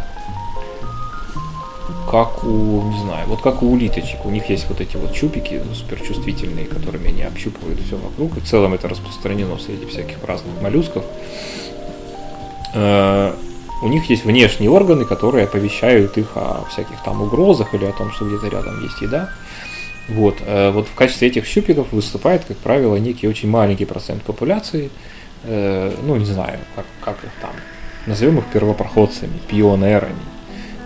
как 2.11 2.45
у, 2.45 2.83
не 2.83 2.99
знаю, 3.01 3.27
вот 3.27 3.41
как 3.41 3.63
у 3.63 3.73
улиточек. 3.73 4.25
У 4.25 4.31
них 4.31 4.49
есть 4.49 4.69
вот 4.69 4.81
эти 4.81 4.97
вот 4.97 5.13
чупики 5.13 5.61
суперчувствительные, 5.75 6.67
которыми 6.67 7.09
они 7.09 7.23
общупывают 7.23 7.81
все 7.81 7.97
вокруг. 7.97 8.37
И 8.37 8.41
в 8.41 8.45
целом 8.45 8.75
это 8.75 8.89
распространено 8.89 9.59
среди 9.59 9.87
всяких 9.87 10.23
разных 10.25 10.61
моллюсков. 10.63 11.05
Э, 12.75 13.35
у 13.83 13.89
них 13.89 14.09
есть 14.09 14.25
внешние 14.25 14.71
органы, 14.71 15.05
которые 15.05 15.45
оповещают 15.45 16.17
их 16.19 16.37
о 16.37 16.65
всяких 16.71 17.03
там 17.05 17.23
угрозах 17.23 17.75
или 17.75 17.85
о 17.85 17.93
том, 17.93 18.11
что 18.11 18.25
где-то 18.25 18.49
рядом 18.49 18.83
есть 18.83 19.01
еда. 19.01 19.31
Вот, 20.09 20.37
э, 20.47 20.71
вот 20.71 20.87
в 20.87 20.95
качестве 20.95 21.29
этих 21.29 21.47
щупиков 21.47 21.93
выступает, 21.93 22.45
как 22.45 22.57
правило, 22.59 22.97
некий 22.97 23.27
очень 23.27 23.51
маленький 23.51 23.85
процент 23.85 24.23
популяции, 24.23 24.91
э, 25.45 25.93
ну, 26.03 26.17
не 26.17 26.25
знаю, 26.25 26.59
как, 26.75 26.87
как 27.01 27.25
их 27.25 27.31
там, 27.41 27.51
назовем 28.07 28.39
их 28.39 28.47
первопроходцами, 28.47 29.39
пионерами, 29.49 30.15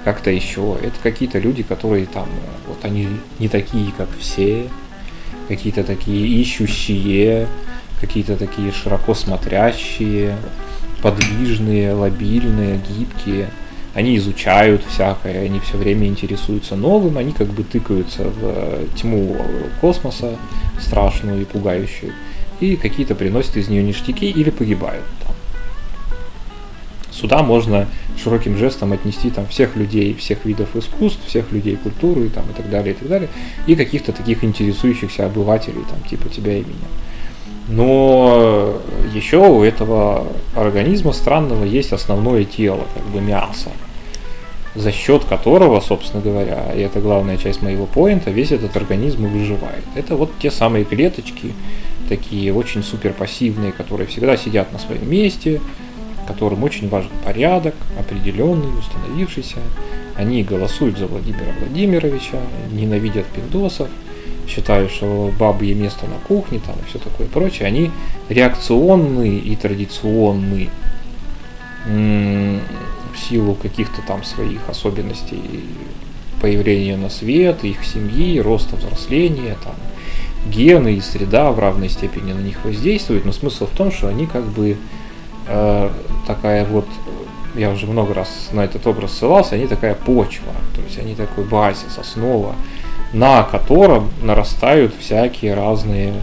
как-то 0.05 0.31
еще. 0.31 0.77
Это 0.82 0.94
какие-то 1.02 1.39
люди, 1.39 1.62
которые 1.62 2.06
там, 2.06 2.28
вот 2.66 2.85
они 2.85 3.09
не 3.39 3.48
такие, 3.48 3.93
как 3.97 4.09
все, 4.18 4.68
какие-то 5.48 5.85
такие 5.85 6.27
ищущие, 6.40 7.47
какие-то 8.01 8.36
такие 8.36 8.72
широко 8.72 9.14
смотрящие, 9.14 10.36
подвижные, 11.02 11.93
лобильные, 11.93 12.81
гибкие. 12.89 13.51
Они 13.93 14.16
изучают 14.16 14.85
всякое, 14.85 15.44
они 15.44 15.59
все 15.60 15.77
время 15.77 16.06
интересуются 16.06 16.77
новым, 16.77 17.18
они 17.18 17.32
как 17.32 17.48
бы 17.48 17.64
тыкаются 17.64 18.22
в 18.24 18.86
тьму 18.97 19.36
космоса 19.81 20.36
страшную 20.81 21.43
и 21.43 21.44
пугающую, 21.44 22.12
и 22.60 22.77
какие-то 22.77 23.14
приносят 23.16 23.56
из 23.56 23.68
нее 23.68 23.82
ништяки 23.82 24.31
или 24.31 24.51
погибают. 24.51 25.05
Сюда 27.10 27.42
можно 27.42 27.86
широким 28.22 28.56
жестом 28.56 28.92
отнести 28.92 29.30
там 29.30 29.46
всех 29.46 29.76
людей, 29.76 30.14
всех 30.14 30.44
видов 30.44 30.76
искусств, 30.76 31.20
всех 31.26 31.50
людей 31.52 31.76
культуры 31.76 32.28
там, 32.28 32.44
и 32.50 32.52
так 32.54 32.70
далее, 32.70 32.94
и 32.94 32.96
так 32.96 33.08
далее, 33.08 33.28
и 33.66 33.74
каких-то 33.74 34.12
таких 34.12 34.44
интересующихся 34.44 35.26
обывателей, 35.26 35.82
там, 35.90 36.00
типа 36.08 36.28
тебя 36.28 36.54
и 36.54 36.60
меня. 36.60 36.88
Но 37.68 38.80
еще 39.14 39.38
у 39.38 39.62
этого 39.62 40.26
организма 40.56 41.12
странного 41.12 41.64
есть 41.64 41.92
основное 41.92 42.44
тело, 42.44 42.84
как 42.94 43.04
бы 43.06 43.20
мясо, 43.20 43.70
за 44.74 44.92
счет 44.92 45.24
которого, 45.24 45.80
собственно 45.80 46.22
говоря, 46.22 46.72
и 46.74 46.80
это 46.80 47.00
главная 47.00 47.36
часть 47.36 47.62
моего 47.62 47.86
поинта, 47.86 48.30
весь 48.30 48.52
этот 48.52 48.76
организм 48.76 49.26
и 49.26 49.28
выживает. 49.28 49.84
Это 49.94 50.16
вот 50.16 50.30
те 50.40 50.50
самые 50.50 50.84
клеточки, 50.84 51.52
такие 52.08 52.52
очень 52.52 52.82
супер 52.82 53.12
пассивные, 53.12 53.72
которые 53.72 54.08
всегда 54.08 54.36
сидят 54.36 54.72
на 54.72 54.78
своем 54.78 55.08
месте, 55.08 55.60
которым 56.32 56.65
очень 56.65 56.89
важен 56.89 57.11
порядок, 57.24 57.74
определенный, 57.98 58.78
установившийся. 58.78 59.57
Они 60.16 60.43
голосуют 60.43 60.98
за 60.98 61.07
Владимира 61.07 61.52
Владимировича, 61.61 62.39
ненавидят 62.73 63.27
пиндосов– 63.27 63.89
считают, 64.51 64.90
что 64.90 65.32
бабье 65.39 65.74
место 65.74 66.07
на 66.07 66.16
кухне 66.27 66.61
там 66.65 66.74
и 66.77 66.89
все 66.89 66.98
такое 66.98 67.27
прочее, 67.27 67.69
они 67.69 67.90
реакционные 68.28 69.39
и 69.39 69.57
традиционные 69.57 70.69
в 71.86 73.19
силу 73.19 73.55
каких-то 73.55 74.02
там 74.07 74.23
своих 74.24 74.69
особенностей 74.69 75.40
появления 76.40 76.97
на 76.97 77.09
свет, 77.09 77.65
их 77.65 77.85
семьи, 77.85 78.39
роста 78.40 78.77
взросления, 78.77 79.57
там, 79.62 79.74
гены 80.51 80.94
и 80.94 81.01
среда 81.01 81.51
в 81.52 81.59
равной 81.59 81.89
степени 81.89 82.32
на 82.32 82.40
них 82.40 82.65
воздействуют, 82.65 83.24
но 83.24 83.32
смысл 83.32 83.66
в 83.66 83.77
том, 83.77 83.93
что 83.93 84.09
они 84.09 84.27
как 84.27 84.44
бы 84.44 84.77
э, 85.51 85.90
такая 86.27 86.64
вот, 86.64 86.86
я 87.55 87.70
уже 87.70 87.86
много 87.86 88.14
раз 88.14 88.51
на 88.52 88.60
этот 88.60 88.86
образ 88.86 89.12
ссылался, 89.12 89.56
они 89.56 89.66
такая 89.66 89.94
почва, 89.94 90.52
то 90.74 90.81
есть 90.82 90.98
они 90.98 91.14
такой 91.14 91.44
базис, 91.44 91.98
основа, 91.98 92.55
на 93.12 93.43
котором 93.43 94.10
нарастают 94.22 94.94
всякие 94.98 95.55
разные 95.55 96.14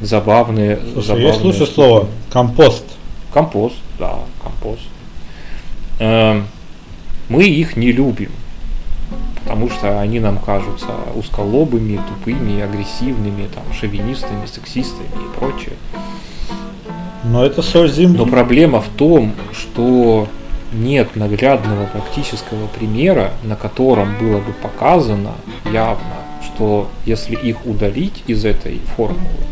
забавные... 0.00 0.78
Слушай, 0.92 1.06
забавные 1.06 1.28
есть 1.28 1.44
лучшее 1.44 1.66
слово 1.66 2.08
компост. 2.30 2.84
Компост, 3.32 3.76
да, 3.98 4.18
компост. 4.42 4.82
Эм, 5.98 6.46
мы 7.28 7.44
их 7.44 7.76
не 7.76 7.92
любим, 7.92 8.30
потому 9.42 9.70
что 9.70 10.00
они 10.00 10.20
нам 10.20 10.38
кажутся 10.38 10.88
узколобыми, 11.14 12.00
тупыми, 12.08 12.60
агрессивными, 12.60 13.48
там, 13.48 13.64
шовинистами, 13.72 14.46
сексистами 14.46 15.06
и 15.06 15.38
прочее. 15.38 15.74
Но 17.24 17.44
это 17.44 17.62
соль 17.62 17.90
земли. 17.90 18.18
Но 18.18 18.26
проблема 18.26 18.80
в 18.80 18.88
том, 18.88 19.34
что 19.52 20.28
нет 20.72 21.16
наглядного 21.16 21.86
практического 21.86 22.66
примера, 22.66 23.32
на 23.42 23.56
котором 23.56 24.16
было 24.18 24.38
бы 24.38 24.52
показано 24.52 25.32
явно, 25.72 26.16
что 26.42 26.88
если 27.06 27.34
их 27.34 27.64
удалить 27.64 28.22
из 28.26 28.44
этой 28.44 28.80
формулы, 28.96 29.44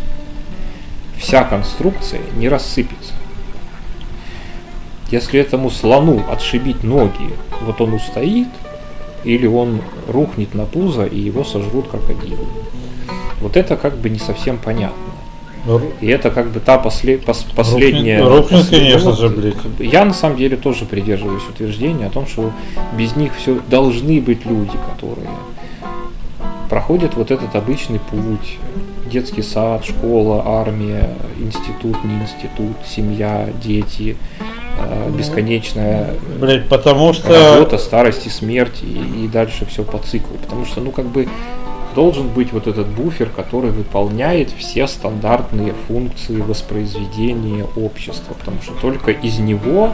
вся 1.18 1.44
конструкция 1.44 2.20
не 2.36 2.48
рассыпется. 2.48 3.14
Если 5.10 5.38
этому 5.38 5.70
слону 5.70 6.24
отшибить 6.30 6.82
ноги, 6.82 7.34
вот 7.60 7.80
он 7.80 7.94
устоит, 7.94 8.48
или 9.24 9.46
он 9.46 9.80
рухнет 10.08 10.54
на 10.54 10.64
пузо 10.64 11.04
и 11.04 11.18
его 11.18 11.44
сожрут 11.44 11.88
крокодилы. 11.88 12.46
Вот 13.40 13.56
это 13.56 13.76
как 13.76 13.96
бы 13.98 14.10
не 14.10 14.18
совсем 14.18 14.58
понятно. 14.58 15.11
И 16.00 16.06
это 16.08 16.30
как 16.30 16.50
бы 16.50 16.60
та 16.60 16.78
после, 16.78 17.18
пос, 17.18 17.46
последняя... 17.54 18.20
Рухнет, 18.20 18.50
рухнет 18.50 18.68
конечно 18.68 19.12
же, 19.12 19.28
блин. 19.28 19.54
Я 19.78 20.04
на 20.04 20.12
самом 20.12 20.36
деле 20.36 20.56
тоже 20.56 20.84
придерживаюсь 20.84 21.44
утверждения 21.48 22.06
о 22.06 22.10
том, 22.10 22.26
что 22.26 22.50
без 22.98 23.14
них 23.14 23.32
все 23.36 23.58
должны 23.68 24.20
быть 24.20 24.44
люди, 24.44 24.76
которые 24.92 25.30
проходят 26.68 27.14
вот 27.14 27.30
этот 27.30 27.54
обычный 27.54 28.00
путь. 28.00 28.58
Детский 29.06 29.42
сад, 29.42 29.84
школа, 29.84 30.42
армия, 30.44 31.10
институт, 31.38 32.02
не 32.02 32.14
институт, 32.14 32.76
семья, 32.86 33.50
дети, 33.62 34.16
э, 34.78 35.10
бесконечная 35.10 36.14
Блять, 36.40 36.66
потому 36.70 37.12
что... 37.12 37.56
работа, 37.56 37.76
старость 37.76 38.26
и 38.26 38.30
смерть, 38.30 38.82
и, 38.82 39.24
и 39.24 39.28
дальше 39.28 39.66
все 39.66 39.84
по 39.84 39.98
циклу. 39.98 40.38
Потому 40.40 40.64
что, 40.64 40.80
ну, 40.80 40.92
как 40.92 41.04
бы 41.04 41.28
должен 41.94 42.28
быть 42.28 42.52
вот 42.52 42.66
этот 42.66 42.88
буфер, 42.88 43.28
который 43.28 43.70
выполняет 43.70 44.50
все 44.50 44.86
стандартные 44.86 45.74
функции 45.88 46.40
воспроизведения 46.40 47.66
общества, 47.76 48.34
потому 48.34 48.60
что 48.62 48.74
только 48.74 49.10
из 49.10 49.38
него 49.38 49.92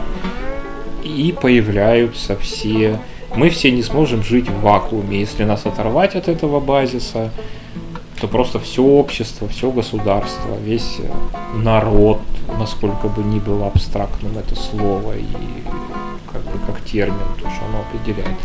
и 1.03 1.35
появляются 1.39 2.37
все... 2.37 2.99
Мы 3.35 3.49
все 3.49 3.71
не 3.71 3.83
сможем 3.83 4.23
жить 4.23 4.49
в 4.49 4.61
вакууме, 4.61 5.19
если 5.19 5.43
нас 5.43 5.65
оторвать 5.65 6.15
от 6.15 6.27
этого 6.27 6.59
базиса, 6.59 7.31
то 8.19 8.27
просто 8.27 8.59
все 8.59 8.83
общество, 8.83 9.47
все 9.47 9.71
государство, 9.71 10.55
весь 10.63 10.97
народ, 11.55 12.19
насколько 12.57 13.07
бы 13.07 13.23
ни 13.23 13.39
было 13.39 13.67
абстрактным 13.67 14.37
это 14.37 14.55
слово 14.55 15.13
и 15.13 15.25
как 16.31 16.41
бы 16.43 16.59
как 16.65 16.81
термин, 16.81 17.17
то, 17.41 17.49
что 17.49 17.65
оно 17.65 17.81
определяет, 17.81 18.37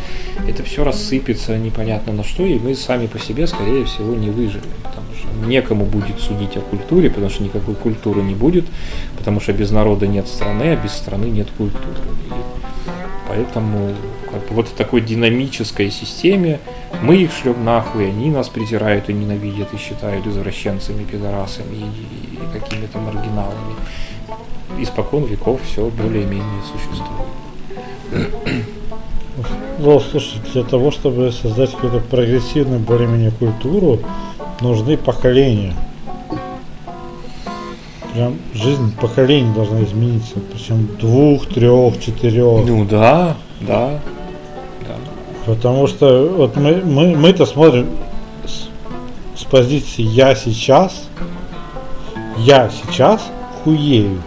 это 0.49 0.63
все 0.63 0.85
рассыпется 0.85 1.57
непонятно 1.59 2.13
на 2.13 2.25
что, 2.25 2.45
и 2.45 2.59
мы 2.59 2.75
сами 2.75 3.07
по 3.07 3.19
себе, 3.19 3.47
скорее 3.47 3.85
всего, 3.85 4.15
не 4.15 4.31
выживем, 4.31 4.71
потому 4.83 5.07
что 5.17 5.29
некому 5.47 5.85
будет 5.85 6.21
судить 6.21 6.57
о 6.57 6.61
культуре, 6.61 7.11
потому 7.11 7.31
что 7.31 7.43
никакой 7.43 7.75
культуры 7.75 8.23
не 8.23 8.35
будет, 8.35 8.65
потому 9.19 9.41
что 9.41 9.53
без 9.53 9.71
народа 9.71 10.07
нет 10.07 10.29
страны, 10.29 10.73
а 10.73 10.77
без 10.77 10.93
страны 10.93 11.27
нет 11.27 11.49
культуры. 11.57 11.97
И 12.27 12.33
поэтому 13.29 13.95
как 14.31 14.49
бы 14.49 14.55
вот 14.55 14.69
в 14.69 14.73
такой 14.73 15.01
динамической 15.01 15.91
системе 15.91 16.61
мы 17.03 17.17
их 17.17 17.33
шлем 17.33 17.65
нахуй, 17.65 18.09
они 18.09 18.31
нас 18.31 18.49
презирают 18.49 19.09
и 19.09 19.13
ненавидят 19.13 19.73
и 19.75 19.77
считают 19.77 20.27
извращенцами, 20.27 21.05
пидорасами 21.05 21.77
и, 21.77 22.35
и 22.35 22.59
какими-то 22.59 22.99
маргиналами. 22.99 23.75
Испокон 24.79 25.25
веков 25.25 25.61
все 25.63 25.89
более-менее 25.89 26.63
существует. 26.63 27.44
Ну, 29.79 30.01
слушай, 30.01 30.41
для 30.53 30.63
того, 30.63 30.91
чтобы 30.91 31.33
создать 31.33 31.73
какую-то 31.73 31.99
прогрессивную 31.99 32.81
более-менее 32.81 33.33
культуру, 33.33 34.01
нужны 34.61 34.97
поколения. 34.97 35.75
Прям 38.15 38.39
жизнь 38.55 38.95
поколений 39.01 39.53
должна 39.53 39.83
измениться. 39.83 40.37
Причем 40.53 40.89
двух, 41.01 41.47
трех, 41.47 42.01
четырех. 42.01 42.65
Ну 42.65 42.85
да, 42.85 43.37
да. 43.61 44.01
Потому 45.47 45.87
что 45.87 46.29
вот 46.29 46.57
мы, 46.57 46.77
мы, 46.77 47.17
мы-то 47.17 47.45
смотрим 47.45 47.89
с, 48.47 48.69
с 49.39 49.45
позиции 49.45 50.03
я 50.03 50.35
сейчас, 50.35 51.09
я 52.39 52.71
сейчас 52.71 53.21
хуею. 53.63 54.23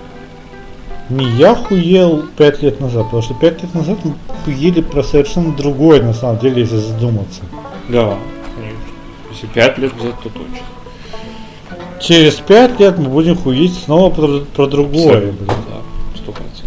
Не 1.10 1.26
я 1.38 1.56
хуел 1.56 2.26
пять 2.38 2.62
лет 2.62 2.82
назад, 2.82 3.06
потому 3.06 3.24
что 3.24 3.34
пять 3.34 3.64
лет 3.64 3.74
назад 3.74 3.98
мы 4.04 4.16
хуели 4.44 4.82
про 4.82 5.04
совершенно 5.04 5.56
другое, 5.56 6.02
на 6.02 6.14
самом 6.14 6.40
деле, 6.40 6.62
если 6.62 6.78
задуматься. 6.78 7.42
Да, 7.88 8.18
конечно. 8.56 8.80
Если 9.32 9.48
пять 9.48 9.78
лет 9.78 9.96
назад, 9.96 10.16
то 10.22 10.30
точно. 10.30 10.58
Через 12.02 12.36
пять 12.36 12.80
лет 12.80 12.98
мы 12.98 13.10
будем 13.10 13.38
хуить 13.38 13.74
снова 13.74 14.14
про, 14.14 14.40
про 14.42 14.68
другое. 14.68 15.32
Блин. 15.32 15.38
Да, 15.48 16.18
сто 16.18 16.32
процентов. 16.34 16.66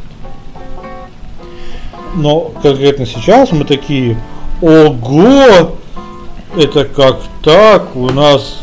Но 2.14 2.52
конкретно 2.62 3.06
сейчас 3.06 3.52
мы 3.52 3.64
такие, 3.64 4.16
ого, 4.62 5.76
это 6.56 6.84
как 6.84 7.20
так, 7.42 7.94
у 7.94 8.08
нас... 8.08 8.62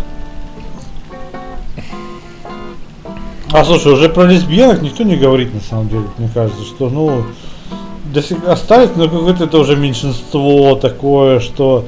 А 3.52 3.64
слушай, 3.64 3.94
уже 3.94 4.10
про 4.10 4.26
лесбиянок 4.26 4.82
никто 4.82 5.04
не 5.04 5.16
говорит 5.16 5.54
на 5.54 5.62
самом 5.62 5.90
деле, 5.90 6.04
мне 6.18 6.30
кажется, 6.34 6.64
что 6.64 6.90
ну 6.90 7.24
до 8.14 8.22
сих 8.22 8.44
остались, 8.46 8.90
но 8.96 9.08
какое-то 9.08 9.46
это 9.46 9.58
уже 9.58 9.76
меньшинство 9.76 10.76
такое, 10.76 11.40
что 11.40 11.86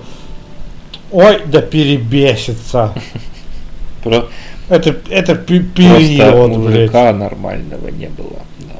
ой, 1.11 1.41
да 1.45 1.61
перебесится. 1.61 2.94
Про... 4.03 4.27
Это, 4.69 4.95
это 5.10 5.36
период, 5.36 5.73
блядь. 5.76 6.57
мужика 6.57 7.11
нормального 7.11 7.88
не 7.90 8.07
было. 8.07 8.40
Да. 8.60 8.76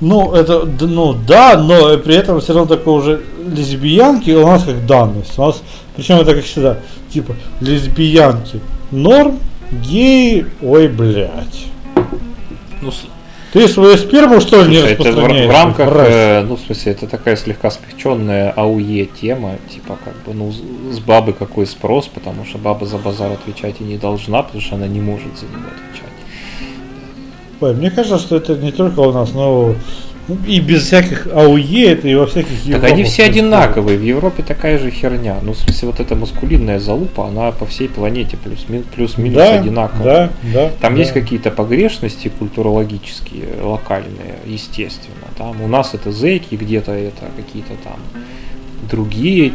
Ну, 0.00 0.34
это, 0.34 0.68
ну 0.80 1.14
да, 1.14 1.56
но 1.56 1.96
при 1.98 2.16
этом 2.16 2.40
все 2.40 2.54
равно 2.54 2.76
такое 2.76 2.94
уже 2.94 3.20
лесбиянки 3.46 4.32
у 4.32 4.46
нас 4.46 4.64
как 4.64 4.84
данность. 4.84 5.38
У 5.38 5.42
нас, 5.42 5.62
причем 5.94 6.16
это 6.16 6.34
как 6.34 6.44
всегда, 6.44 6.78
типа, 7.08 7.36
лесбиянки 7.60 8.60
норм, 8.90 9.38
геи, 9.72 10.46
ой, 10.62 10.88
блядь. 10.88 11.66
Ну, 12.80 12.92
Ты 13.52 13.68
свою 13.68 13.96
сперму 13.96 14.40
что 14.40 14.62
ли 14.62 14.70
не 14.70 14.78
слушай, 14.78 14.92
это 14.92 15.02
в, 15.02 15.06
распространяешь? 15.06 15.48
в 15.48 15.52
рамках, 15.52 15.88
э, 15.96 16.42
ну, 16.42 16.56
в 16.56 16.60
смысле, 16.60 16.92
это 16.92 17.06
такая 17.06 17.36
слегка 17.36 17.70
смягченная 17.70 18.50
АУЕ 18.50 19.06
тема, 19.06 19.56
типа, 19.70 19.98
как 20.04 20.14
бы, 20.24 20.34
ну, 20.34 20.52
с 20.52 20.98
бабы 20.98 21.32
какой 21.32 21.66
спрос, 21.66 22.08
потому 22.08 22.44
что 22.44 22.58
баба 22.58 22.84
за 22.86 22.98
базар 22.98 23.32
отвечать 23.32 23.76
и 23.80 23.84
не 23.84 23.96
должна, 23.96 24.42
потому 24.42 24.60
что 24.60 24.74
она 24.74 24.86
не 24.86 25.00
может 25.00 25.38
за 25.38 25.46
него 25.46 25.68
отвечать. 25.68 26.14
Ой, 27.60 27.74
мне 27.74 27.90
кажется, 27.90 28.18
что 28.18 28.36
это 28.36 28.56
не 28.56 28.72
только 28.72 29.00
у 29.00 29.12
нас, 29.12 29.32
но 29.32 29.74
и 30.46 30.60
без 30.60 30.84
всяких 30.84 31.26
АУЕ, 31.26 31.92
это 31.92 32.08
и 32.08 32.14
во 32.14 32.26
всяких 32.26 32.56
Так 32.56 32.66
Европах 32.66 32.92
они 32.92 33.04
все 33.04 33.24
одинаковые, 33.24 33.98
в 33.98 34.02
Европе 34.02 34.42
такая 34.42 34.78
же 34.78 34.90
херня. 34.90 35.36
Ну, 35.42 35.52
в 35.52 35.58
смысле, 35.58 35.88
вот 35.88 36.00
эта 36.00 36.16
маскулинная 36.16 36.78
залупа, 36.78 37.28
она 37.28 37.52
по 37.52 37.66
всей 37.66 37.88
планете 37.88 38.38
плюс-минус 38.38 38.86
плюс 38.94 39.18
минус 39.18 39.36
Да, 39.36 39.60
одинаковая. 39.60 40.30
да, 40.42 40.52
да. 40.52 40.70
Там 40.80 40.94
да. 40.94 41.00
есть 41.00 41.12
какие-то 41.12 41.50
погрешности 41.50 42.32
культурологические, 42.38 43.48
локальные, 43.62 44.36
естественно. 44.46 45.26
Там 45.36 45.60
у 45.60 45.68
нас 45.68 45.92
это 45.92 46.10
зэки, 46.10 46.54
где-то 46.54 46.92
это 46.92 47.26
какие-то 47.36 47.74
там 47.82 47.98
другие. 48.90 49.52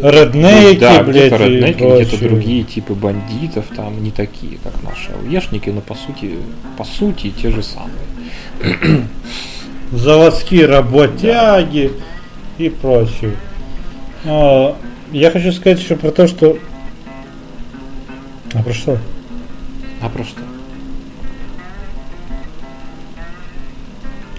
Реднеки, 0.00 0.78
да, 0.78 1.02
блядь, 1.02 1.32
где-то 1.32 1.44
реднеки, 1.44 1.82
где-то 1.82 2.18
другие 2.18 2.64
типы 2.64 2.94
бандитов, 2.94 3.66
там 3.74 4.02
не 4.02 4.10
такие, 4.10 4.58
как 4.62 4.74
наши 4.82 5.10
ауешники, 5.12 5.70
но 5.70 5.80
по 5.80 5.94
сути, 5.94 6.36
по 6.76 6.84
сути 6.84 7.30
те 7.30 7.50
же 7.50 7.62
самые. 7.62 9.06
Заводские 9.92 10.66
работяги 10.66 11.92
и 12.58 12.68
прочее. 12.68 13.36
А, 14.24 14.76
я 15.12 15.30
хочу 15.30 15.52
сказать 15.52 15.80
еще 15.80 15.96
про 15.96 16.10
то, 16.10 16.26
что... 16.26 16.58
А 18.54 18.62
про 18.62 18.72
что? 18.72 18.98
А 20.00 20.08
про 20.08 20.24
что? 20.24 20.40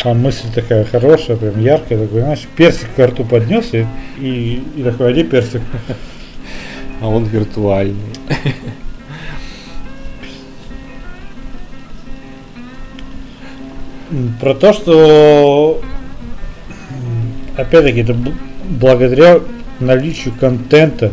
А 0.03 0.13
мысль 0.13 0.47
такая 0.53 0.85
хорошая, 0.85 1.35
прям 1.35 1.59
яркая, 1.59 1.97
такой, 1.97 2.21
знаешь, 2.21 2.45
персик 2.55 2.93
к 2.95 2.99
рту 2.99 3.23
поднес 3.23 3.73
и, 3.73 3.87
и, 4.19 4.63
и 4.75 4.83
такой, 4.83 5.09
один 5.09 5.27
персик. 5.27 5.61
А 7.01 7.07
он 7.09 7.25
виртуальный. 7.25 7.95
Про 14.39 14.53
то, 14.53 14.73
что 14.73 15.81
опять-таки 17.57 18.01
это 18.01 18.15
благодаря 18.69 19.39
наличию 19.79 20.33
контента 20.39 21.11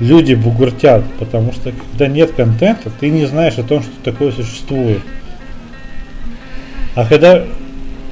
люди 0.00 0.34
бугуртят, 0.34 1.04
потому 1.18 1.52
что 1.52 1.72
когда 1.72 2.06
нет 2.08 2.32
контента, 2.32 2.90
ты 3.00 3.08
не 3.08 3.26
знаешь 3.26 3.58
о 3.58 3.62
том, 3.62 3.82
что 3.82 3.92
такое 4.02 4.32
существует. 4.32 5.00
А 6.94 7.06
когда... 7.06 7.44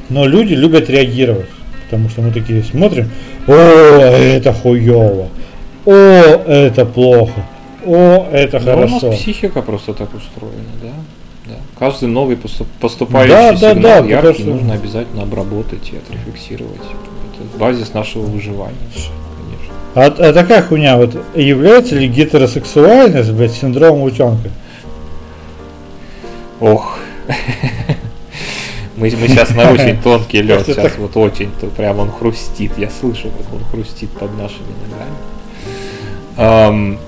Но 0.09 0.27
люди 0.27 0.53
любят 0.55 0.91
реагировать, 0.91 1.49
потому 1.85 2.11
что 2.11 2.21
мы 2.21 2.33
такие 2.33 2.63
смотрим, 2.63 3.09
о, 3.47 3.53
это 3.53 4.53
хуево, 4.53 5.29
о, 5.87 5.93
это 5.93 6.85
плохо, 6.85 7.47
о, 7.87 8.29
это 8.31 8.59
Ну, 8.59 8.65
хорошо. 8.65 9.07
У 9.07 9.11
нас 9.11 9.19
психика 9.19 9.63
просто 9.63 9.95
так 9.95 10.13
устроена, 10.15 10.57
да? 10.83 10.91
Да. 11.53 11.59
Каждый 11.79 12.09
новый 12.09 12.37
поступ- 12.37 12.67
поступающий 12.81 13.35
Да, 13.35 13.53
да, 13.53 13.75
сигнал 13.75 14.03
да, 14.03 14.09
яркий 14.09 14.15
потому 14.17 14.35
что- 14.35 14.45
нужно 14.47 14.75
обязательно 14.75 15.23
обработать 15.23 15.91
и 15.93 15.97
отрефлексировать. 15.97 16.77
Это 16.81 17.59
базис 17.59 17.93
нашего 17.95 18.23
выживания, 18.23 18.77
конечно. 18.95 19.15
А, 19.95 20.07
а 20.29 20.33
такая 20.33 20.63
хуйня, 20.63 20.97
вот 20.97 21.17
является 21.35 21.95
ли 21.97 22.09
гетеросексуальность, 22.09 23.31
блядь, 23.33 23.53
синдромом 23.53 24.03
утенка? 24.03 24.51
Ох. 26.61 26.99
Мы, 28.97 29.11
мы 29.11 29.27
сейчас 29.29 29.51
на 29.51 29.71
очень 29.73 29.97
тонкий 30.03 30.43
лед, 30.43 30.65
сейчас 30.67 30.97
вот 30.99 31.17
очень, 31.17 31.51
то 31.61 31.67
прям 31.67 31.99
он 31.99 32.11
хрустит, 32.11 32.73
я 32.79 32.89
слышу, 32.91 33.29
как 33.37 33.53
он 33.55 33.65
хрустит 33.71 34.11
под 34.11 34.31
нашими 34.39 34.67
ногами. 36.37 36.99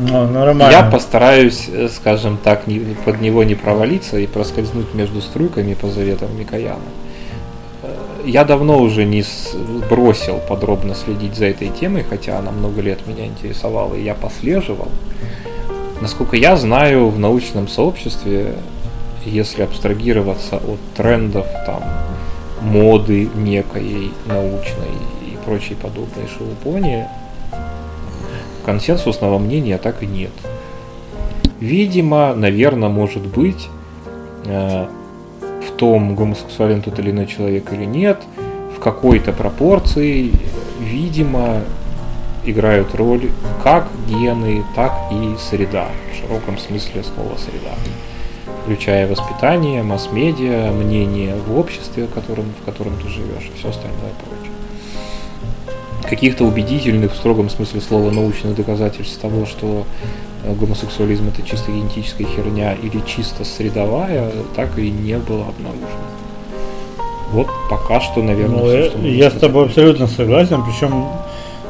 Ну, 0.00 0.28
нормально. 0.28 0.70
Я 0.70 0.82
постараюсь, 0.82 1.68
э, 1.68 1.88
скажем 1.88 2.38
так, 2.42 2.64
под 3.04 3.20
него 3.20 3.42
не 3.42 3.56
провалиться 3.56 4.18
и 4.18 4.26
проскользнуть 4.26 4.94
между 4.94 5.20
струйками 5.20 5.74
по 5.74 5.88
заветам 5.88 6.38
Микояна. 6.38 6.78
Э, 7.82 7.88
Я 8.24 8.44
давно 8.44 8.78
уже 8.78 9.04
не 9.04 9.24
бросил 9.90 10.38
подробно 10.48 10.94
следить 10.94 11.34
за 11.34 11.46
этой 11.46 11.68
темой, 11.70 12.04
хотя 12.08 12.38
она 12.38 12.52
много 12.52 12.80
лет 12.80 13.06
меня 13.06 13.26
интересовала, 13.26 13.94
и 13.94 14.04
я 14.04 14.14
послеживал. 14.14 14.88
Насколько 16.00 16.36
я 16.36 16.56
знаю, 16.56 17.08
в 17.08 17.18
научном 17.18 17.66
сообществе, 17.66 18.54
если 19.24 19.62
абстрагироваться 19.62 20.56
от 20.56 20.78
трендов, 20.96 21.46
там, 21.66 21.82
моды 22.60 23.28
некой 23.34 24.12
научной 24.26 24.94
и 25.22 25.36
прочей 25.44 25.74
подобной 25.74 26.28
шелупони, 26.36 27.06
консенсусного 28.68 29.38
мнения 29.38 29.78
так 29.78 30.02
и 30.02 30.06
нет. 30.06 30.30
Видимо, 31.58 32.34
наверное, 32.34 32.90
может 32.90 33.26
быть, 33.26 33.66
э, 34.44 34.86
в 35.40 35.70
том, 35.78 36.14
гомосексуален 36.14 36.82
тот 36.82 36.98
или 36.98 37.10
иной 37.10 37.24
человек 37.24 37.72
или 37.72 37.86
нет, 37.86 38.18
в 38.76 38.78
какой-то 38.78 39.32
пропорции, 39.32 40.30
видимо, 40.80 41.62
играют 42.44 42.94
роль 42.94 43.30
как 43.62 43.88
гены, 44.06 44.62
так 44.76 44.92
и 45.12 45.34
среда, 45.38 45.86
в 46.12 46.20
широком 46.20 46.58
смысле 46.58 47.02
слова 47.04 47.38
среда, 47.38 47.74
включая 48.64 49.08
воспитание, 49.08 49.82
масс-медиа, 49.82 50.72
мнение 50.72 51.36
в 51.36 51.58
обществе, 51.58 52.04
в 52.04 52.10
котором, 52.10 52.44
в 52.60 52.66
котором 52.66 52.96
ты 53.02 53.08
живешь 53.08 53.50
и 53.50 53.58
все 53.58 53.70
остальное 53.70 54.12
прочее 54.22 54.57
каких-то 56.08 56.44
убедительных 56.44 57.12
в 57.12 57.16
строгом 57.16 57.50
смысле 57.50 57.80
слова 57.80 58.10
научных 58.10 58.54
доказательств 58.56 59.18
того, 59.20 59.46
что 59.46 59.84
э, 60.44 60.52
гомосексуализм 60.54 61.28
это 61.28 61.42
чисто 61.46 61.70
генетическая 61.70 62.24
херня 62.24 62.74
или 62.74 63.00
чисто 63.06 63.44
средовая, 63.44 64.30
так 64.56 64.78
и 64.78 64.90
не 64.90 65.18
было 65.18 65.46
обнаружено. 65.48 66.08
Вот 67.32 67.48
пока 67.68 68.00
что, 68.00 68.22
наверное, 68.22 68.58
Ну, 68.58 68.66
всё, 68.66 68.78
я, 68.78 68.88
что 68.90 68.98
я 69.00 69.24
с 69.26 69.32
сказать. 69.32 69.40
тобой 69.40 69.64
абсолютно 69.66 70.06
согласен, 70.06 70.62
причем 70.64 71.04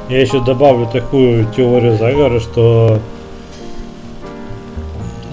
я 0.09 0.21
еще 0.21 0.41
добавлю 0.41 0.87
такую 0.87 1.47
теорию 1.57 1.99
заговора, 1.99 2.39
что 2.41 3.01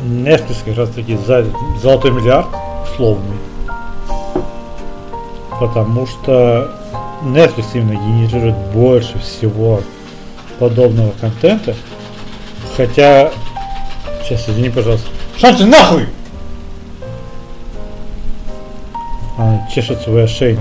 Netflix 0.03 0.57
как 0.65 0.77
раз 0.77 0.90
таки 0.90 1.15
за 1.15 1.45
золотой 1.82 2.11
миллиард 2.11 2.48
условный. 2.91 3.38
Потому 5.60 6.06
что 6.06 6.72
Netflix 7.24 7.66
именно 7.74 7.94
генерирует 7.94 8.56
больше 8.74 9.18
всего 9.20 9.82
подобного 10.60 11.12
контента. 11.20 11.76
Хотя... 12.76 13.32
Сейчас, 14.24 14.50
извини, 14.50 14.70
пожалуйста. 14.70 15.08
Шанти, 15.38 15.64
нахуй! 15.64 16.08
Она 19.38 19.68
чешет 19.74 20.02
свой 20.02 20.24
ошейник. 20.24 20.60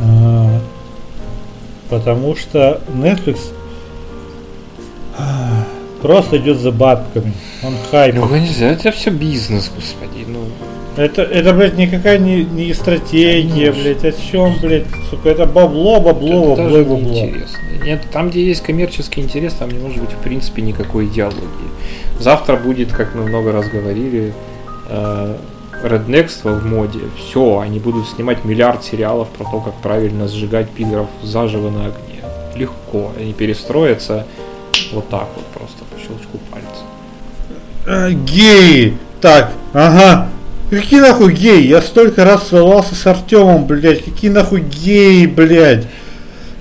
А, 0.00 0.60
Потому 1.90 2.36
что 2.36 2.80
Netflix 2.88 3.38
а, 5.18 5.64
просто 6.00 6.38
идет 6.38 6.58
за 6.58 6.72
бабками. 6.72 7.34
Он 7.62 7.74
хайп. 7.90 8.14
Ну, 8.14 8.34
нельзя, 8.34 8.68
это 8.68 8.92
все 8.92 9.10
бизнес, 9.10 9.70
господи. 9.74 10.24
Ну, 10.26 10.46
Это, 10.96 11.22
это, 11.22 11.54
блядь, 11.54 11.76
никакая 11.78 12.18
не, 12.18 12.44
не 12.44 12.74
стратегия, 12.74 13.72
Конечно. 13.72 13.82
блядь. 13.82 14.04
О 14.04 14.12
чем, 14.30 14.56
блядь, 14.60 14.84
сука, 15.10 15.30
это 15.30 15.46
бабло, 15.46 16.00
бабло, 16.00 16.52
это 16.52 16.62
бабло, 16.62 16.78
бабло. 16.78 16.96
неинтересно. 16.96 17.58
Нет, 17.84 18.02
там, 18.12 18.30
где 18.30 18.44
есть 18.44 18.62
коммерческий 18.62 19.22
интерес, 19.22 19.54
там 19.54 19.70
не 19.70 19.78
может 19.78 20.00
быть, 20.00 20.10
в 20.10 20.18
принципе, 20.22 20.62
никакой 20.62 21.06
идеологии. 21.06 21.48
Завтра 22.18 22.56
будет, 22.56 22.92
как 22.92 23.14
мы 23.14 23.22
много 23.24 23.52
раз 23.52 23.68
говорили, 23.68 24.34
э, 24.88 25.36
реднекство 25.82 26.50
в 26.50 26.64
моде. 26.64 27.00
Все, 27.16 27.58
они 27.58 27.78
будут 27.78 28.08
снимать 28.08 28.44
миллиард 28.44 28.84
сериалов 28.84 29.28
про 29.30 29.44
то, 29.44 29.60
как 29.60 29.74
правильно 29.74 30.28
сжигать 30.28 30.68
пидоров 30.70 31.08
заживо 31.22 31.70
на 31.70 31.86
огне. 31.86 32.20
Легко. 32.54 33.12
Они 33.18 33.32
перестроятся 33.32 34.26
вот 34.92 35.08
так 35.08 35.28
вот 35.34 35.46
просто 35.46 35.84
по 35.84 35.98
щелчку 35.98 36.38
пальца. 36.50 36.84
А, 37.86 38.10
геи! 38.10 38.96
Так, 39.20 39.52
ага. 39.72 40.28
Какие 40.72 41.00
нахуй 41.00 41.34
геи? 41.34 41.66
Я 41.66 41.82
столько 41.82 42.24
раз 42.24 42.48
ссылался 42.48 42.94
с 42.94 43.06
Артемом, 43.06 43.66
блядь. 43.66 44.02
Какие 44.02 44.30
нахуй 44.30 44.62
геи, 44.62 45.26
блядь? 45.26 45.86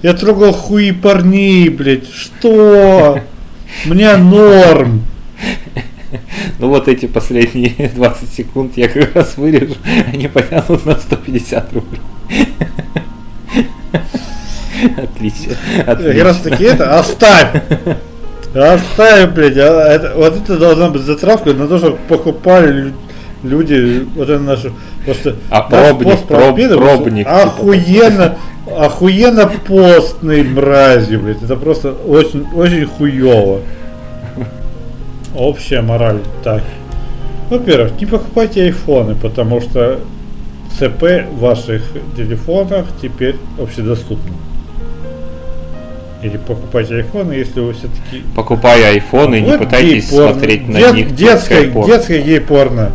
Я 0.01 0.13
трогал 0.13 0.51
хуи 0.51 0.91
парней, 0.91 1.69
блядь. 1.69 2.11
Что? 2.13 3.21
Мне 3.85 4.17
норм. 4.17 5.03
Ну 6.59 6.67
вот 6.67 6.89
эти 6.89 7.05
последние 7.05 7.89
20 7.95 8.33
секунд 8.33 8.73
я 8.75 8.89
как 8.89 9.15
раз 9.15 9.37
вырежу, 9.37 9.75
они 10.11 10.27
потянут 10.27 10.85
на 10.85 10.99
150 10.99 11.71
рублей. 11.71 12.01
Отлично. 14.97 15.55
Как 15.85 15.99
раз 16.21 16.41
таки 16.41 16.65
это 16.65 16.99
оставь. 16.99 17.63
Оставь, 18.53 19.29
блядь. 19.29 19.55
а 19.55 19.87
это- 19.87 20.15
вот 20.17 20.35
это 20.35 20.57
должна 20.57 20.89
быть 20.89 21.03
затравка 21.03 21.53
на 21.53 21.65
то, 21.69 21.77
чтобы 21.77 21.95
покупали 22.09 22.91
люди 23.43 24.05
вот 24.15 24.29
это 24.29 24.39
нашу 24.39 24.71
просто 25.05 25.35
А 25.49 25.67
наш 25.69 25.69
пробник, 25.69 26.03
пост 26.11 26.25
про 26.27 26.35
проб- 26.37 26.75
пробник, 26.77 27.17
типа. 27.27 27.43
охуенно, 27.43 28.37
охуенно 28.77 29.51
постный 29.67 30.43
мрази, 30.43 31.15
блядь. 31.15 31.41
Это 31.41 31.55
просто 31.55 31.91
очень, 31.91 32.45
очень 32.55 32.85
хуево. 32.85 33.61
Общая 35.35 35.81
мораль. 35.81 36.19
Так. 36.43 36.63
Во-первых, 37.49 37.99
не 37.99 38.05
покупайте 38.05 38.63
айфоны, 38.63 39.15
потому 39.15 39.61
что 39.61 39.99
ЦП 40.77 41.25
в 41.31 41.39
ваших 41.39 41.83
телефонах 42.15 42.85
теперь 43.01 43.35
общедоступно. 43.59 44.31
Или 46.21 46.37
покупайте 46.37 46.95
айфоны, 46.97 47.33
если 47.33 47.59
вы 47.61 47.73
все-таки 47.73 48.23
Покупая 48.35 48.89
айфоны, 48.91 49.39
не 49.41 49.57
пытайтесь 49.57 50.11
гей-порно. 50.11 50.33
смотреть 50.33 50.67
на 50.69 50.77
Дет- 50.79 50.93
них. 50.95 51.15
Детское, 51.15 51.65
детское 51.85 52.21
гей-порно. 52.21 52.91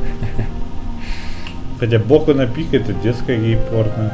Хотя 1.79 1.99
Боку 1.99 2.33
на 2.33 2.47
пик 2.47 2.73
это 2.73 2.93
детское 2.93 3.39
гей-порно. 3.39 4.13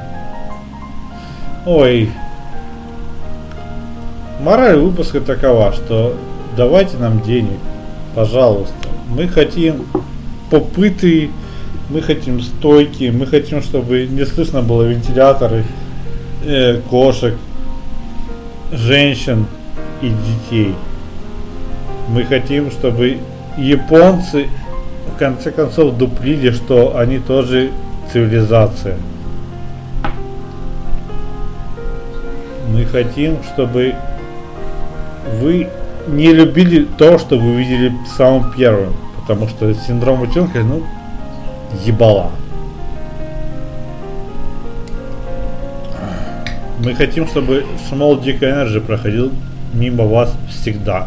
Ой. 1.64 2.10
Мораль 4.40 4.76
выпуска 4.78 5.20
такова, 5.20 5.72
что 5.72 6.16
давайте 6.56 6.96
нам 6.96 7.20
денег, 7.20 7.58
пожалуйста. 8.14 8.74
Мы 9.08 9.28
хотим 9.28 9.86
попыты, 10.50 11.30
мы 11.88 12.02
хотим 12.02 12.40
стойки, 12.40 13.12
мы 13.14 13.26
хотим, 13.26 13.62
чтобы 13.62 14.06
не 14.06 14.26
слышно 14.26 14.62
было 14.62 14.82
вентиляторы, 14.82 15.64
э, 16.44 16.80
кошек, 16.90 17.34
женщин 18.72 19.46
и 20.00 20.08
детей. 20.08 20.74
Мы 22.08 22.24
хотим, 22.24 22.72
чтобы 22.72 23.18
японцы 23.56 24.48
в 25.14 25.18
конце 25.18 25.50
концов 25.50 25.96
дуплили, 25.96 26.50
что 26.50 26.96
они 26.96 27.18
тоже 27.18 27.70
цивилизация. 28.12 28.96
Мы 32.68 32.84
хотим, 32.86 33.38
чтобы 33.44 33.94
вы 35.40 35.68
не 36.08 36.32
любили 36.32 36.86
то, 36.98 37.18
что 37.18 37.38
вы 37.38 37.56
видели 37.56 37.92
самым 38.16 38.52
первым. 38.52 38.94
Потому 39.20 39.48
что 39.48 39.72
синдром 39.74 40.22
утенка, 40.22 40.60
ну, 40.60 40.82
ебала. 41.84 42.30
Мы 46.84 46.94
хотим, 46.94 47.28
чтобы 47.28 47.64
Small 47.90 48.20
Dick 48.20 48.40
Energy 48.40 48.80
проходил 48.80 49.30
мимо 49.72 50.04
вас 50.04 50.34
всегда, 50.50 51.06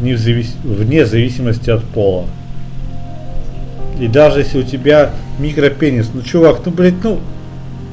не 0.00 0.14
в 0.14 0.18
завис... 0.18 0.56
вне 0.64 1.06
зависимости 1.06 1.70
от 1.70 1.84
пола. 1.84 2.26
И 3.98 4.06
даже 4.06 4.40
если 4.40 4.60
у 4.60 4.62
тебя 4.62 5.10
микропенис, 5.38 6.10
ну 6.12 6.22
чувак, 6.22 6.60
ну 6.64 6.72
блядь, 6.72 7.02
ну, 7.02 7.18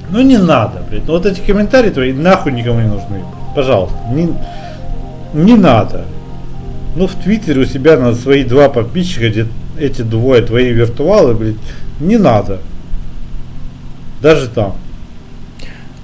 ну 0.10 0.22
не 0.22 0.38
надо, 0.38 0.84
блядь. 0.90 1.06
Ну 1.08 1.14
вот 1.14 1.26
эти 1.26 1.40
комментарии 1.40 1.90
твои 1.90 2.14
нахуй 2.14 2.52
никому 2.52 2.80
не 2.80 2.88
нужны. 2.88 3.24
Пожалуйста, 3.56 3.98
не, 4.12 4.30
не 5.34 5.56
надо. 5.56 6.06
Ну 6.96 7.08
в 7.08 7.16
Твиттере 7.16 7.62
у 7.62 7.66
себя 7.66 7.98
на 7.98 8.14
свои 8.14 8.44
два 8.44 8.70
подписчика, 8.70 9.30
где 9.30 9.48
эти 9.80 10.04
двое 10.04 10.42
твои 10.42 10.72
виртуалы, 10.72 11.34
блядь, 11.34 11.56
не 12.00 12.18
надо. 12.18 12.60
Даже 14.22 14.48
там. 14.48 14.76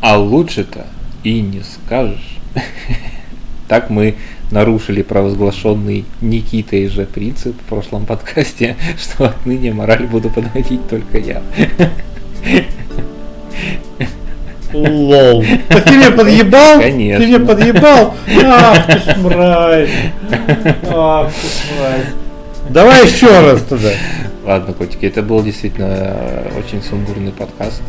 А 0.02 0.18
лучше-то 0.18 0.86
и 1.23 1.41
не 1.41 1.61
скажешь. 1.61 2.38
Так 3.68 3.90
мы 3.90 4.15
нарушили 4.52 5.02
провозглашенный 5.02 6.06
Никитой 6.22 6.88
же 6.88 7.06
принцип 7.06 7.56
в 7.60 7.69
прошлом 7.69 8.06
подкасте, 8.06 8.76
что 8.98 9.26
отныне 9.26 9.73
мораль 9.73 10.06
буду 10.06 10.30
подводить 10.30 10.88
только 10.88 11.18
я. 11.18 11.41
Лол. 14.73 15.44
Так 15.68 15.84
ты 15.84 15.98
меня 15.98 16.11
подъебал? 16.11 16.80
Конечно. 16.80 17.19
Ты 17.19 17.28
меня 17.28 17.45
подъебал? 17.45 18.15
Ах 18.45 18.88
ты 18.88 18.99
ж 18.99 19.18
мразь. 19.18 19.90
Ах 20.90 21.32
ты 21.34 21.48
ж 21.48 21.78
мразь. 21.78 22.07
Давай 22.69 23.06
еще 23.06 23.28
раз 23.28 23.64
тогда. 23.64 23.90
Ладно, 24.45 24.73
котики, 24.73 25.06
это 25.06 25.22
был 25.22 25.44
действительно 25.44 26.15
очень 26.57 26.82
сумбурный 26.82 27.32
подкаст. 27.32 27.82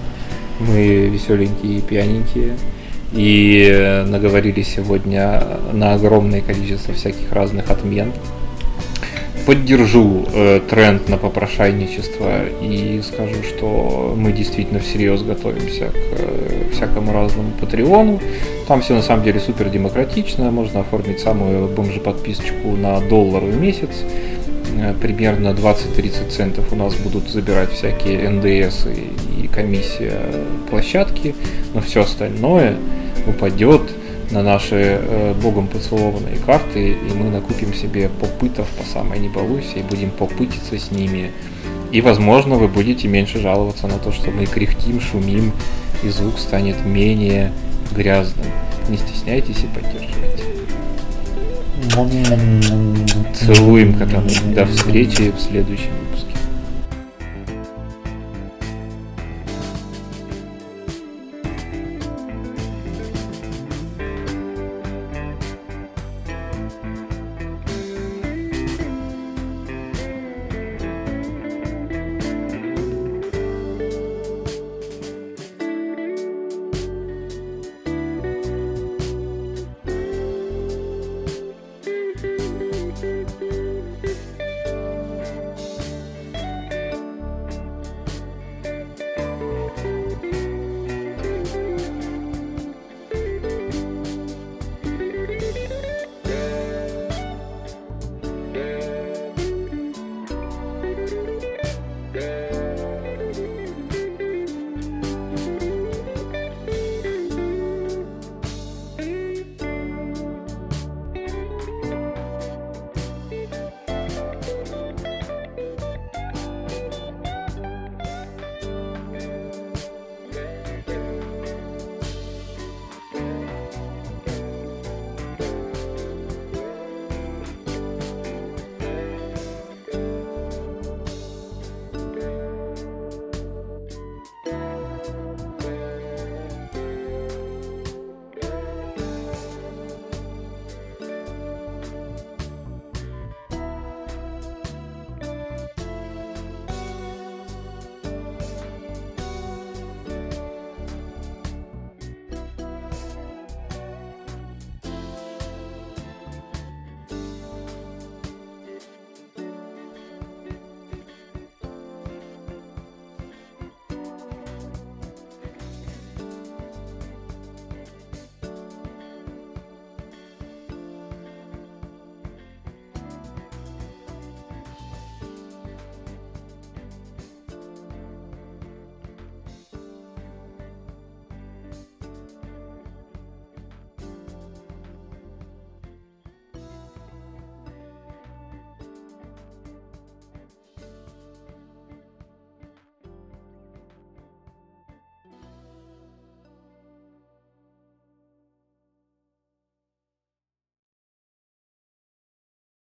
Мы 0.59 1.07
веселенькие 1.07 1.79
и 1.79 1.81
пьяненькие. 1.81 2.55
И 3.15 4.05
наговорили 4.07 4.63
сегодня 4.63 5.43
на 5.73 5.95
огромное 5.95 6.41
количество 6.41 6.95
всяких 6.95 7.31
разных 7.33 7.71
отмен. 7.71 8.13
Поддержу 9.45 10.25
э, 10.33 10.61
тренд 10.71 11.09
на 11.09 11.19
попрошайничество 11.19 12.47
и 12.63 13.01
скажу, 13.03 13.43
что 13.43 14.15
мы 14.17 14.31
действительно 14.31 14.79
всерьез 14.79 15.23
готовимся 15.23 15.87
к 15.87 15.95
э, 15.97 16.69
всякому 16.71 17.13
разному 17.13 17.51
Патреону. 17.61 18.21
Там 18.69 18.83
все 18.83 18.95
на 18.95 19.03
самом 19.03 19.25
деле 19.25 19.41
супер 19.41 19.69
демократично. 19.69 20.53
Можно 20.53 20.81
оформить 20.81 21.19
самую 21.19 21.67
бомжи 21.67 21.99
подписочку 21.99 22.77
на 22.77 23.01
доллар 23.01 23.43
в 23.43 23.61
месяц. 23.61 24.05
Э, 24.79 24.95
примерно 25.01 25.49
20-30 25.49 26.31
центов 26.31 26.73
у 26.73 26.77
нас 26.77 26.95
будут 26.95 27.29
забирать 27.29 27.73
всякие 27.73 28.29
НДС 28.29 28.87
и, 28.87 29.43
и 29.43 29.49
комиссия 29.49 30.21
площадки, 30.71 31.35
но 31.75 31.81
все 31.81 32.03
остальное 32.03 32.77
упадет 33.27 33.83
на 34.31 34.43
наши 34.43 34.99
э, 35.01 35.35
богом 35.35 35.67
поцелованные 35.67 36.37
карты, 36.47 36.93
и 36.93 37.15
мы 37.15 37.31
накупим 37.31 37.75
себе 37.75 38.09
попытов 38.09 38.67
по 38.69 38.85
самой 38.85 39.19
не 39.19 39.29
и 39.29 39.83
будем 39.83 40.11
попытиться 40.11 40.79
с 40.79 40.91
ними. 40.91 41.31
И, 41.91 42.01
возможно, 42.01 42.55
вы 42.55 42.69
будете 42.69 43.07
меньше 43.09 43.39
жаловаться 43.39 43.87
на 43.87 43.99
то, 43.99 44.13
что 44.13 44.31
мы 44.31 44.47
кряхтим, 44.47 45.01
шумим, 45.01 45.53
и 46.03 46.09
звук 46.09 46.39
станет 46.39 46.87
менее 46.87 47.53
грязным. 47.95 48.47
Не 48.89 48.97
стесняйтесь 48.97 49.65
и 49.65 49.67
поддерживайте. 49.67 50.32
Целуем, 53.35 53.95
кота. 53.95 54.23
До 54.55 54.67
встречи 54.67 55.31
в 55.31 55.41
следующем 55.41 56.02